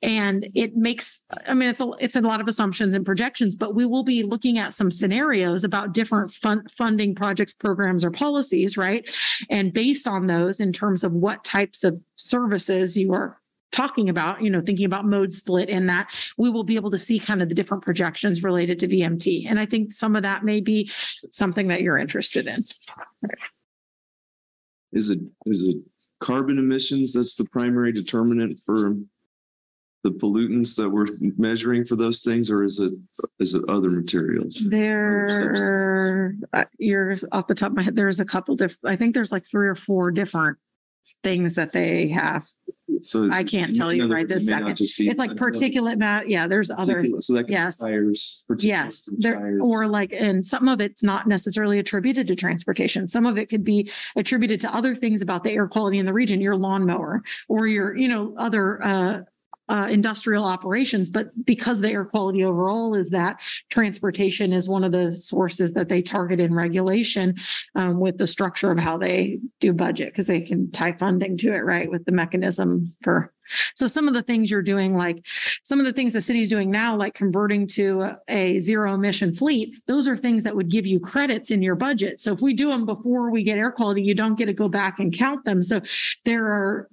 And 0.03 0.47
it 0.53 0.75
makes, 0.75 1.23
I 1.47 1.55
mean, 1.55 1.69
it's 1.69 1.81
a, 1.81 1.89
it's 1.99 2.15
a 2.15 2.21
lot 2.21 2.41
of 2.41 2.47
assumptions 2.47 2.93
and 2.93 3.03
projections, 3.03 3.55
but 3.55 3.73
we 3.73 3.87
will 3.87 4.03
be 4.03 4.21
looking 4.21 4.59
at 4.59 4.75
some 4.75 4.91
scenarios 4.91 5.63
about 5.63 5.93
different 5.93 6.31
fun, 6.31 6.67
funding 6.77 7.15
projects, 7.15 7.53
programs 7.53 8.05
or 8.05 8.11
policies, 8.11 8.77
right? 8.77 9.09
And 9.49 9.73
based 9.73 10.07
on 10.07 10.27
those 10.27 10.59
in 10.59 10.71
terms 10.71 11.03
of 11.03 11.11
what 11.11 11.43
types 11.43 11.83
of 11.83 11.99
services 12.17 12.95
you 12.95 13.13
are 13.13 13.39
talking 13.75 14.07
about, 14.07 14.41
you 14.41 14.49
know, 14.49 14.61
thinking 14.61 14.85
about 14.85 15.05
mode 15.05 15.33
split 15.33 15.69
in 15.69 15.87
that, 15.87 16.09
we 16.37 16.49
will 16.49 16.63
be 16.63 16.75
able 16.75 16.91
to 16.91 16.97
see 16.97 17.19
kind 17.19 17.41
of 17.41 17.49
the 17.49 17.55
different 17.55 17.83
projections 17.83 18.41
related 18.41 18.79
to 18.79 18.87
VMT. 18.87 19.45
And 19.49 19.59
I 19.59 19.65
think 19.65 19.91
some 19.91 20.15
of 20.15 20.23
that 20.23 20.45
may 20.45 20.61
be 20.61 20.89
something 21.31 21.67
that 21.67 21.81
you're 21.81 21.97
interested 21.97 22.47
in. 22.47 22.65
Is 24.93 25.09
it, 25.09 25.19
is 25.45 25.67
it 25.67 25.77
carbon 26.21 26.57
emissions 26.57 27.13
that's 27.13 27.35
the 27.35 27.43
primary 27.45 27.91
determinant 27.91 28.61
for 28.65 28.93
the 30.03 30.11
pollutants 30.11 30.75
that 30.77 30.89
we're 30.89 31.07
measuring 31.37 31.83
for 31.83 31.97
those 31.97 32.21
things, 32.21 32.49
or 32.49 32.63
is 32.63 32.79
it, 32.79 32.93
is 33.39 33.55
it 33.55 33.63
other 33.67 33.89
materials? 33.89 34.63
There, 34.69 36.35
uh, 36.53 36.63
you're 36.77 37.17
off 37.31 37.47
the 37.47 37.55
top 37.55 37.71
of 37.71 37.75
my 37.75 37.83
head, 37.83 37.95
there's 37.95 38.19
a 38.19 38.25
couple 38.25 38.55
different. 38.55 38.79
I 38.85 38.95
think 38.95 39.13
there's 39.15 39.31
like 39.31 39.43
three 39.43 39.67
or 39.67 39.75
four 39.75 40.11
different 40.11 40.59
things 41.23 41.55
that 41.55 41.73
they 41.73 42.09
have. 42.09 42.45
So. 43.01 43.29
I 43.31 43.43
can't 43.43 43.75
tell 43.75 43.89
in 43.89 43.97
you 43.97 44.03
other 44.05 44.13
right 44.13 44.21
words, 44.23 44.31
it 44.31 44.35
this 44.35 44.45
may 44.47 44.51
not 44.53 44.59
second. 44.61 44.75
just 44.75 44.97
be- 44.97 45.09
It's 45.09 45.17
like 45.17 45.31
particulate 45.31 45.97
matter. 45.97 46.27
Yeah, 46.27 46.47
there's 46.47 46.69
other. 46.71 47.03
Particulate, 47.03 47.23
So 47.23 47.33
that. 47.33 47.39
could 47.43 47.47
be 47.47 47.53
yes. 47.53 47.77
Tires. 47.77 48.43
Yes, 48.59 49.03
from 49.03 49.15
there, 49.19 49.35
tires. 49.35 49.59
or 49.63 49.87
like, 49.87 50.13
and 50.13 50.45
some 50.45 50.67
of 50.67 50.79
it's 50.79 51.03
not 51.03 51.27
necessarily 51.27 51.79
attributed 51.79 52.27
to 52.27 52.35
transportation. 52.35 53.07
Some 53.07 53.25
of 53.25 53.37
it 53.37 53.47
could 53.49 53.63
be 53.63 53.91
attributed 54.15 54.59
to 54.61 54.73
other 54.73 54.95
things 54.95 55.21
about 55.21 55.43
the 55.43 55.51
air 55.51 55.67
quality 55.67 55.97
in 55.99 56.05
the 56.05 56.13
region, 56.13 56.41
your 56.41 56.55
lawnmower 56.55 57.21
or 57.49 57.67
your, 57.67 57.95
you 57.95 58.07
know, 58.07 58.33
other, 58.37 58.83
uh, 58.83 59.21
uh, 59.69 59.87
industrial 59.89 60.45
operations, 60.45 61.09
but 61.09 61.27
because 61.45 61.81
the 61.81 61.89
air 61.89 62.05
quality 62.05 62.43
overall 62.43 62.93
is 62.95 63.09
that 63.09 63.37
transportation 63.69 64.53
is 64.53 64.69
one 64.69 64.83
of 64.83 64.91
the 64.91 65.15
sources 65.15 65.73
that 65.73 65.89
they 65.89 66.01
target 66.01 66.39
in 66.39 66.53
regulation 66.53 67.35
um, 67.75 67.99
with 67.99 68.17
the 68.17 68.27
structure 68.27 68.71
of 68.71 68.77
how 68.77 68.97
they 68.97 69.39
do 69.59 69.73
budget, 69.73 70.09
because 70.09 70.27
they 70.27 70.41
can 70.41 70.71
tie 70.71 70.93
funding 70.93 71.37
to 71.37 71.53
it, 71.53 71.59
right, 71.59 71.89
with 71.89 72.05
the 72.05 72.11
mechanism 72.11 72.93
for. 73.03 73.31
So 73.75 73.85
some 73.85 74.07
of 74.07 74.15
the 74.15 74.23
things 74.23 74.49
you're 74.49 74.63
doing, 74.63 74.95
like 74.95 75.23
some 75.63 75.79
of 75.79 75.85
the 75.85 75.93
things 75.93 76.13
the 76.13 76.21
city's 76.21 76.49
doing 76.49 76.71
now, 76.71 76.95
like 76.95 77.13
converting 77.13 77.67
to 77.69 78.11
a 78.27 78.59
zero 78.59 78.95
emission 78.95 79.35
fleet, 79.35 79.75
those 79.85 80.07
are 80.07 80.17
things 80.17 80.43
that 80.43 80.55
would 80.55 80.69
give 80.69 80.87
you 80.87 80.99
credits 80.99 81.51
in 81.51 81.61
your 81.61 81.75
budget. 81.75 82.19
So 82.19 82.33
if 82.33 82.41
we 82.41 82.55
do 82.55 82.71
them 82.71 82.87
before 82.87 83.29
we 83.29 83.43
get 83.43 83.59
air 83.59 83.71
quality, 83.71 84.01
you 84.01 84.15
don't 84.15 84.35
get 84.35 84.47
to 84.47 84.53
go 84.53 84.67
back 84.67 84.99
and 84.99 85.13
count 85.13 85.45
them. 85.45 85.61
So 85.61 85.81
there 86.23 86.47
are 86.47 86.89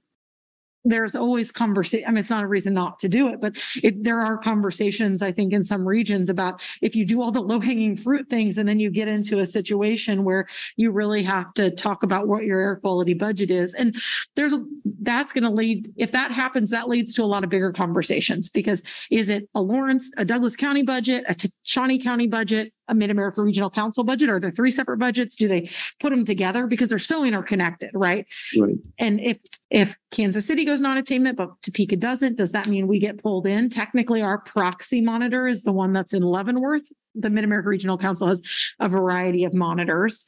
there's 0.84 1.14
always 1.14 1.52
conversation. 1.52 2.06
I 2.08 2.10
mean, 2.10 2.18
it's 2.18 2.30
not 2.30 2.44
a 2.44 2.48
reason 2.48 2.74
not 2.74 2.98
to 3.00 3.08
do 3.08 3.28
it, 3.28 3.40
but 3.40 3.54
it, 3.82 4.02
there 4.02 4.20
are 4.20 4.36
conversations, 4.38 5.22
I 5.22 5.32
think, 5.32 5.52
in 5.52 5.64
some 5.64 5.86
regions 5.86 6.28
about 6.28 6.60
if 6.80 6.96
you 6.96 7.04
do 7.04 7.22
all 7.22 7.30
the 7.30 7.40
low 7.40 7.60
hanging 7.60 7.96
fruit 7.96 8.28
things 8.28 8.58
and 8.58 8.68
then 8.68 8.80
you 8.80 8.90
get 8.90 9.08
into 9.08 9.38
a 9.38 9.46
situation 9.46 10.24
where 10.24 10.46
you 10.76 10.90
really 10.90 11.22
have 11.22 11.52
to 11.54 11.70
talk 11.70 12.02
about 12.02 12.28
what 12.28 12.44
your 12.44 12.60
air 12.60 12.76
quality 12.76 13.14
budget 13.14 13.50
is. 13.50 13.74
And 13.74 13.96
there's, 14.34 14.52
a 14.52 14.64
that's 15.02 15.32
going 15.32 15.44
to 15.44 15.50
lead, 15.50 15.92
if 15.96 16.12
that 16.12 16.32
happens, 16.32 16.70
that 16.70 16.88
leads 16.88 17.14
to 17.14 17.22
a 17.22 17.26
lot 17.26 17.44
of 17.44 17.50
bigger 17.50 17.72
conversations 17.72 18.50
because 18.50 18.82
is 19.10 19.28
it 19.28 19.48
a 19.54 19.60
Lawrence, 19.60 20.10
a 20.16 20.24
Douglas 20.24 20.56
County 20.56 20.82
budget, 20.82 21.24
a 21.28 21.36
Shawnee 21.62 22.00
County 22.00 22.26
budget, 22.26 22.72
a 22.88 22.94
Mid-America 22.94 23.42
Regional 23.42 23.70
Council 23.70 24.04
budget? 24.04 24.28
Are 24.28 24.40
there 24.40 24.50
three 24.50 24.70
separate 24.70 24.98
budgets? 24.98 25.36
Do 25.36 25.48
they 25.48 25.70
put 26.00 26.10
them 26.10 26.24
together? 26.24 26.66
Because 26.66 26.88
they're 26.88 26.98
so 26.98 27.24
interconnected, 27.24 27.90
right? 27.94 28.26
Right. 28.58 28.76
And 28.98 29.20
if, 29.20 29.38
if 29.70 29.96
Kansas 30.10 30.46
City 30.46 30.64
goes 30.64 30.80
non-attainment, 30.80 31.36
but 31.36 31.50
Topeka 31.62 31.96
doesn't, 31.96 32.36
does 32.36 32.52
that 32.52 32.66
mean 32.66 32.88
we 32.88 32.98
get 32.98 33.22
pulled 33.22 33.46
in? 33.46 33.70
Technically, 33.70 34.20
our 34.20 34.38
proxy 34.38 35.00
monitor 35.00 35.46
is 35.46 35.62
the 35.62 35.72
one 35.72 35.92
that's 35.92 36.12
in 36.12 36.22
Leavenworth. 36.22 36.82
the 37.14 37.30
Mid-America 37.30 37.68
Regional 37.68 37.98
Council 37.98 38.28
has 38.28 38.40
a 38.80 38.88
variety 38.88 39.44
of 39.44 39.54
monitors. 39.54 40.24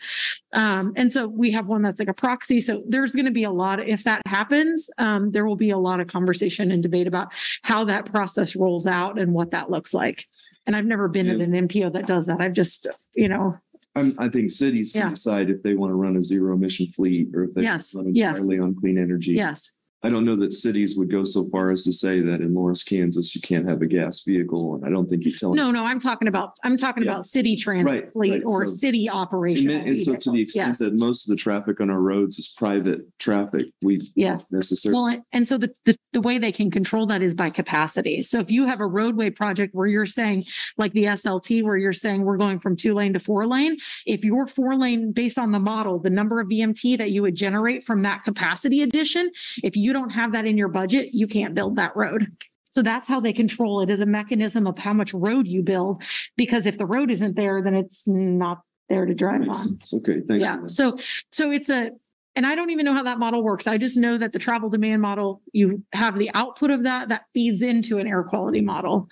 Um, 0.53 0.93
and 0.97 1.11
so 1.11 1.27
we 1.27 1.51
have 1.53 1.67
one 1.67 1.83
that's 1.83 1.99
like 1.99 2.09
a 2.09 2.15
proxy. 2.15 2.61
So 2.61 2.83
there's 2.89 3.15
going 3.15 3.25
to 3.25 3.31
be 3.31 3.45
a 3.45 3.51
lot, 3.51 3.87
if 3.87 4.05
that 4.05 4.23
happens, 4.27 4.91
um, 4.99 5.31
there 5.31 5.47
will 5.47 5.57
be 5.57 5.71
a 5.71 5.79
lot 5.79 6.01
of 6.01 6.09
conversation 6.09 6.71
and 6.71 6.83
debate 6.83 7.07
about 7.07 7.29
how 7.63 7.85
that 7.85 8.07
process 8.07 8.55
rolls 8.55 8.87
out 8.87 9.19
and 9.19 9.33
what 9.33 9.51
that 9.53 9.71
looks 9.71 9.95
like. 9.95 10.27
And 10.67 10.75
I've 10.75 10.87
never 10.87 11.09
been 11.09 11.29
at 11.29 11.39
Yeah. 11.39 11.45
an 11.45 11.55
MPO 11.69 11.93
that 11.93 12.07
does 12.07 12.27
that. 12.27 12.41
I've 12.41 12.53
just, 12.55 12.87
you 13.15 13.29
know, 13.29 13.57
I'm, 13.95 14.15
I 14.19 14.29
think 14.29 14.51
cities 14.51 14.95
Yeah. 14.95 15.03
can 15.03 15.11
decide 15.13 15.51
if 15.51 15.63
they 15.63 15.75
want 15.75 15.91
to 15.91 15.95
run 15.95 16.17
a 16.17 16.23
zero 16.23 16.55
emission 16.55 16.87
fleet 16.89 17.29
or 17.35 17.45
if 17.45 17.55
they 17.55 17.63
Yes, 17.63 17.95
run 17.95 18.09
entirely 18.09 18.59
on 18.59 18.75
clean 18.75 18.99
energy. 18.99 19.33
yes. 19.33 19.73
I 20.05 20.11
don't 20.11 20.27
know 20.27 20.37
that 20.37 20.53
cities 20.53 20.97
would 20.97 21.11
go 21.11 21.25
so 21.25 21.49
far 21.49 21.71
as 21.71 21.83
to 21.85 21.93
say 21.93 22.21
that 22.21 22.41
in 22.43 22.53
Lawrence, 22.55 22.85
Kansas, 22.85 23.35
you 23.35 23.41
can't 23.41 23.67
have 23.67 23.81
a 23.81 23.87
gas 23.87 24.23
vehicle. 24.23 24.75
And 24.75 24.85
I 24.85 24.91
don't 24.91 25.09
think 25.09 25.25
you 25.25 25.35
tell. 25.35 25.55
No, 25.55 25.71
no, 25.71 25.83
I'm 25.83 25.99
talking 25.99 26.29
about, 26.29 26.53
I'm 26.63 26.77
talking 26.77 27.05
Yeah. 27.05 27.13
about 27.13 27.25
city 27.25 27.57
transit 27.57 27.87
Right, 27.91 28.13
fleet 28.13 28.31
right, 28.33 28.43
or 28.47 28.69
so- 28.69 28.75
city 28.75 29.07
And, 29.07 29.17
operational. 29.17 29.79
then- 29.79 29.89
and 29.89 29.99
so 30.01 30.15
to 30.15 30.31
the 30.31 30.37
vehicles. 30.37 30.49
extent 30.49 30.69
Yes, 30.69 30.79
that 30.81 30.95
most 30.95 31.25
of 31.27 31.31
the 31.31 31.37
traffic 31.37 31.81
on 31.81 31.89
our 31.89 32.03
roads 32.03 32.39
is 32.39 32.49
private 32.55 33.01
traffic, 33.19 33.69
we 33.83 33.99
Yes. 34.15 34.53
necessarily. 34.53 35.01
Well, 35.17 35.25
and 35.33 35.49
so 35.49 35.57
the, 35.57 35.71
the, 35.87 35.97
the 36.13 36.21
way 36.21 36.37
they 36.37 36.53
can 36.53 36.71
control 36.71 37.07
that 37.07 37.23
is 37.23 37.33
by 37.33 37.49
capacity. 37.49 38.23
So 38.23 38.41
if 38.41 38.51
you 38.51 38.67
have 38.67 38.81
a 38.81 38.87
roadway 38.87 39.31
project 39.31 39.75
where 39.75 39.87
you're 39.87 40.05
saying, 40.05 40.45
like 40.77 40.93
the 40.93 41.07
SLT, 41.07 41.63
where 41.63 41.79
you're 41.79 41.95
saying 41.95 42.25
we're 42.25 42.37
going 42.37 42.61
from 42.61 42.77
two 42.77 42.93
lane 42.93 43.15
to 43.15 43.21
four 43.21 43.47
lane, 43.47 43.79
if 44.05 44.23
your 44.23 44.47
four 44.47 44.77
lane, 44.77 45.13
based 45.13 45.39
on 45.39 45.51
the 45.51 45.59
model, 45.59 45.99
the 45.99 46.11
number 46.11 46.41
of 46.41 46.49
VMT 46.49 46.95
that 46.99 47.11
you 47.11 47.23
would 47.23 47.35
generate 47.37 47.85
from 47.87 48.03
that 48.03 48.23
capacity 48.23 48.83
addition, 48.83 49.31
if 49.63 49.77
you 49.77 49.94
don't 49.95 50.11
have 50.11 50.33
that 50.33 50.45
in 50.45 50.59
your 50.59 50.69
budget, 50.69 51.15
you 51.15 51.27
can't 51.27 51.55
build 51.55 51.77
that 51.77 51.97
road. 51.97 52.27
So 52.71 52.83
that's 52.83 53.07
how 53.07 53.21
they 53.21 53.33
control 53.33 53.81
it 53.83 53.89
as 53.89 54.01
a 54.01 54.07
mechanism 54.07 54.67
of 54.67 54.77
how 54.79 54.93
much 54.93 55.15
road 55.15 55.47
you 55.47 55.63
build. 55.63 56.03
Because 56.37 56.67
if 56.67 56.77
the 56.77 56.85
road 56.87 57.09
isn't 57.09 57.37
there, 57.37 57.63
then 57.63 57.75
it's 57.75 58.07
not 58.07 58.63
there 58.89 59.07
to 59.07 59.15
drive 59.15 59.43
Makes 59.43 59.61
on. 59.61 59.69
sense. 59.69 59.95
Okay, 59.95 60.21
thanks. 60.27 60.43
Yeah, 60.43 60.59
so, 60.67 60.99
so 61.31 61.53
it's 61.53 61.71
a, 61.71 61.93
and 62.35 62.45
I 62.45 62.57
don't 62.57 62.71
even 62.71 62.85
know 62.85 62.93
how 62.93 63.05
that 63.05 63.21
model 63.21 63.45
works. 63.45 63.69
I 63.69 63.79
just 63.79 63.97
know 63.97 64.19
that 64.19 64.33
the 64.33 64.41
travel 64.41 64.69
demand 64.69 65.03
model, 65.03 65.41
you 65.53 65.85
have 65.93 66.19
the 66.19 66.33
output 66.35 66.73
of 66.73 66.83
that, 66.83 67.11
that 67.11 67.27
feeds 67.33 67.63
into 67.63 67.99
an 67.99 68.09
air 68.09 68.25
quality 68.25 68.61
model. 68.61 69.09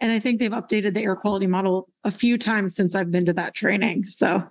And 0.00 0.10
I 0.10 0.18
think 0.18 0.38
they've 0.40 0.50
updated 0.50 0.94
the 0.94 1.02
air 1.02 1.14
quality 1.14 1.46
model 1.46 1.90
a 2.04 2.10
few 2.10 2.38
times 2.38 2.74
since 2.74 2.94
I've 2.94 3.10
been 3.10 3.26
to 3.26 3.34
that 3.34 3.54
training, 3.54 4.06
so. 4.08 4.44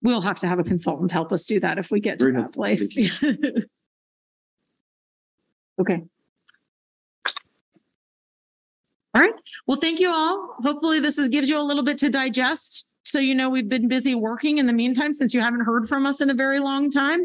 We'll 0.00 0.20
have 0.20 0.38
to 0.40 0.46
have 0.46 0.60
a 0.60 0.64
consultant 0.64 1.10
help 1.10 1.32
us 1.32 1.44
do 1.44 1.58
that 1.58 1.76
if 1.76 1.90
we 1.90 1.98
get 1.98 2.20
to 2.20 2.26
Very 2.26 2.36
that 2.36 2.52
place. 2.52 2.96
Okay. 5.80 6.02
All 9.14 9.22
right, 9.22 9.32
well, 9.66 9.78
thank 9.78 10.00
you 10.00 10.12
all. 10.12 10.56
Hopefully 10.62 11.00
this 11.00 11.18
is, 11.18 11.28
gives 11.28 11.48
you 11.48 11.58
a 11.58 11.62
little 11.62 11.84
bit 11.84 11.98
to 11.98 12.10
digest. 12.10 12.88
So 13.04 13.18
you 13.18 13.34
know, 13.34 13.48
we've 13.48 13.68
been 13.68 13.88
busy 13.88 14.14
working 14.14 14.58
in 14.58 14.66
the 14.66 14.72
meantime, 14.72 15.14
since 15.14 15.32
you 15.32 15.40
haven't 15.40 15.64
heard 15.64 15.88
from 15.88 16.04
us 16.04 16.20
in 16.20 16.30
a 16.30 16.34
very 16.34 16.60
long 16.60 16.90
time. 16.90 17.24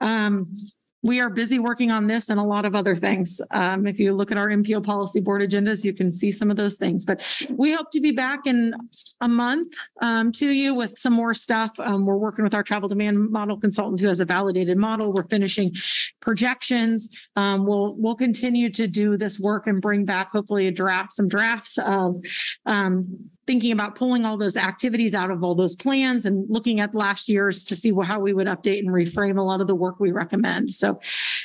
Um, 0.00 0.70
we 1.04 1.20
are 1.20 1.28
busy 1.28 1.58
working 1.58 1.90
on 1.90 2.06
this 2.06 2.30
and 2.30 2.40
a 2.40 2.42
lot 2.42 2.64
of 2.64 2.74
other 2.74 2.96
things. 2.96 3.40
Um, 3.50 3.86
if 3.86 4.00
you 4.00 4.14
look 4.14 4.32
at 4.32 4.38
our 4.38 4.48
MPO 4.48 4.82
policy 4.84 5.20
board 5.20 5.42
agendas, 5.42 5.84
you 5.84 5.92
can 5.92 6.10
see 6.10 6.32
some 6.32 6.50
of 6.50 6.56
those 6.56 6.76
things. 6.78 7.04
But 7.04 7.20
we 7.50 7.74
hope 7.74 7.90
to 7.92 8.00
be 8.00 8.10
back 8.10 8.46
in 8.46 8.72
a 9.20 9.28
month 9.28 9.74
um, 10.00 10.32
to 10.32 10.48
you 10.48 10.74
with 10.74 10.98
some 10.98 11.12
more 11.12 11.34
stuff. 11.34 11.72
Um, 11.78 12.06
we're 12.06 12.16
working 12.16 12.42
with 12.42 12.54
our 12.54 12.62
travel 12.62 12.88
demand 12.88 13.30
model 13.30 13.60
consultant 13.60 14.00
who 14.00 14.08
has 14.08 14.18
a 14.18 14.24
validated 14.24 14.78
model. 14.78 15.12
We're 15.12 15.28
finishing 15.28 15.74
projections. 16.20 17.10
Um, 17.36 17.66
we'll, 17.66 17.94
we'll 17.98 18.16
continue 18.16 18.70
to 18.72 18.86
do 18.86 19.18
this 19.18 19.38
work 19.38 19.66
and 19.66 19.82
bring 19.82 20.06
back 20.06 20.32
hopefully 20.32 20.66
a 20.68 20.72
draft, 20.72 21.12
some 21.12 21.28
drafts 21.28 21.76
of 21.76 22.16
um, 22.64 23.28
thinking 23.46 23.72
about 23.72 23.94
pulling 23.94 24.24
all 24.24 24.36
those 24.36 24.56
activities 24.56 25.14
out 25.14 25.30
of 25.30 25.42
all 25.42 25.54
those 25.54 25.74
plans 25.74 26.24
and 26.24 26.46
looking 26.48 26.80
at 26.80 26.94
last 26.94 27.28
year's 27.28 27.64
to 27.64 27.76
see 27.76 27.92
how 28.02 28.20
we 28.20 28.32
would 28.32 28.46
update 28.46 28.78
and 28.78 28.88
reframe 28.88 29.38
a 29.38 29.42
lot 29.42 29.60
of 29.60 29.66
the 29.66 29.74
work 29.74 30.00
we 30.00 30.12
recommend. 30.12 30.72
So 30.72 31.00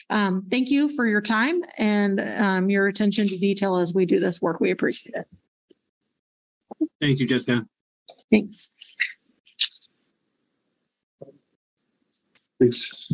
um, 0.10 0.46
thank 0.50 0.70
you 0.70 0.96
for 0.96 1.06
your 1.06 1.22
time 1.22 1.62
and 1.78 2.20
um, 2.20 2.70
your 2.70 2.88
attention 2.88 3.28
to 3.28 3.38
detail 3.38 3.78
as 3.78 3.94
we 3.94 4.06
do 4.06 4.20
this 4.20 4.42
work. 4.42 4.60
We 4.60 4.72
appreciate 4.72 5.16
it. 5.16 5.28
Thank 7.02 7.20
you, 7.20 7.28
Jessica. 7.28 7.66
Thanks. 8.32 8.74
Thanks. 12.60 13.12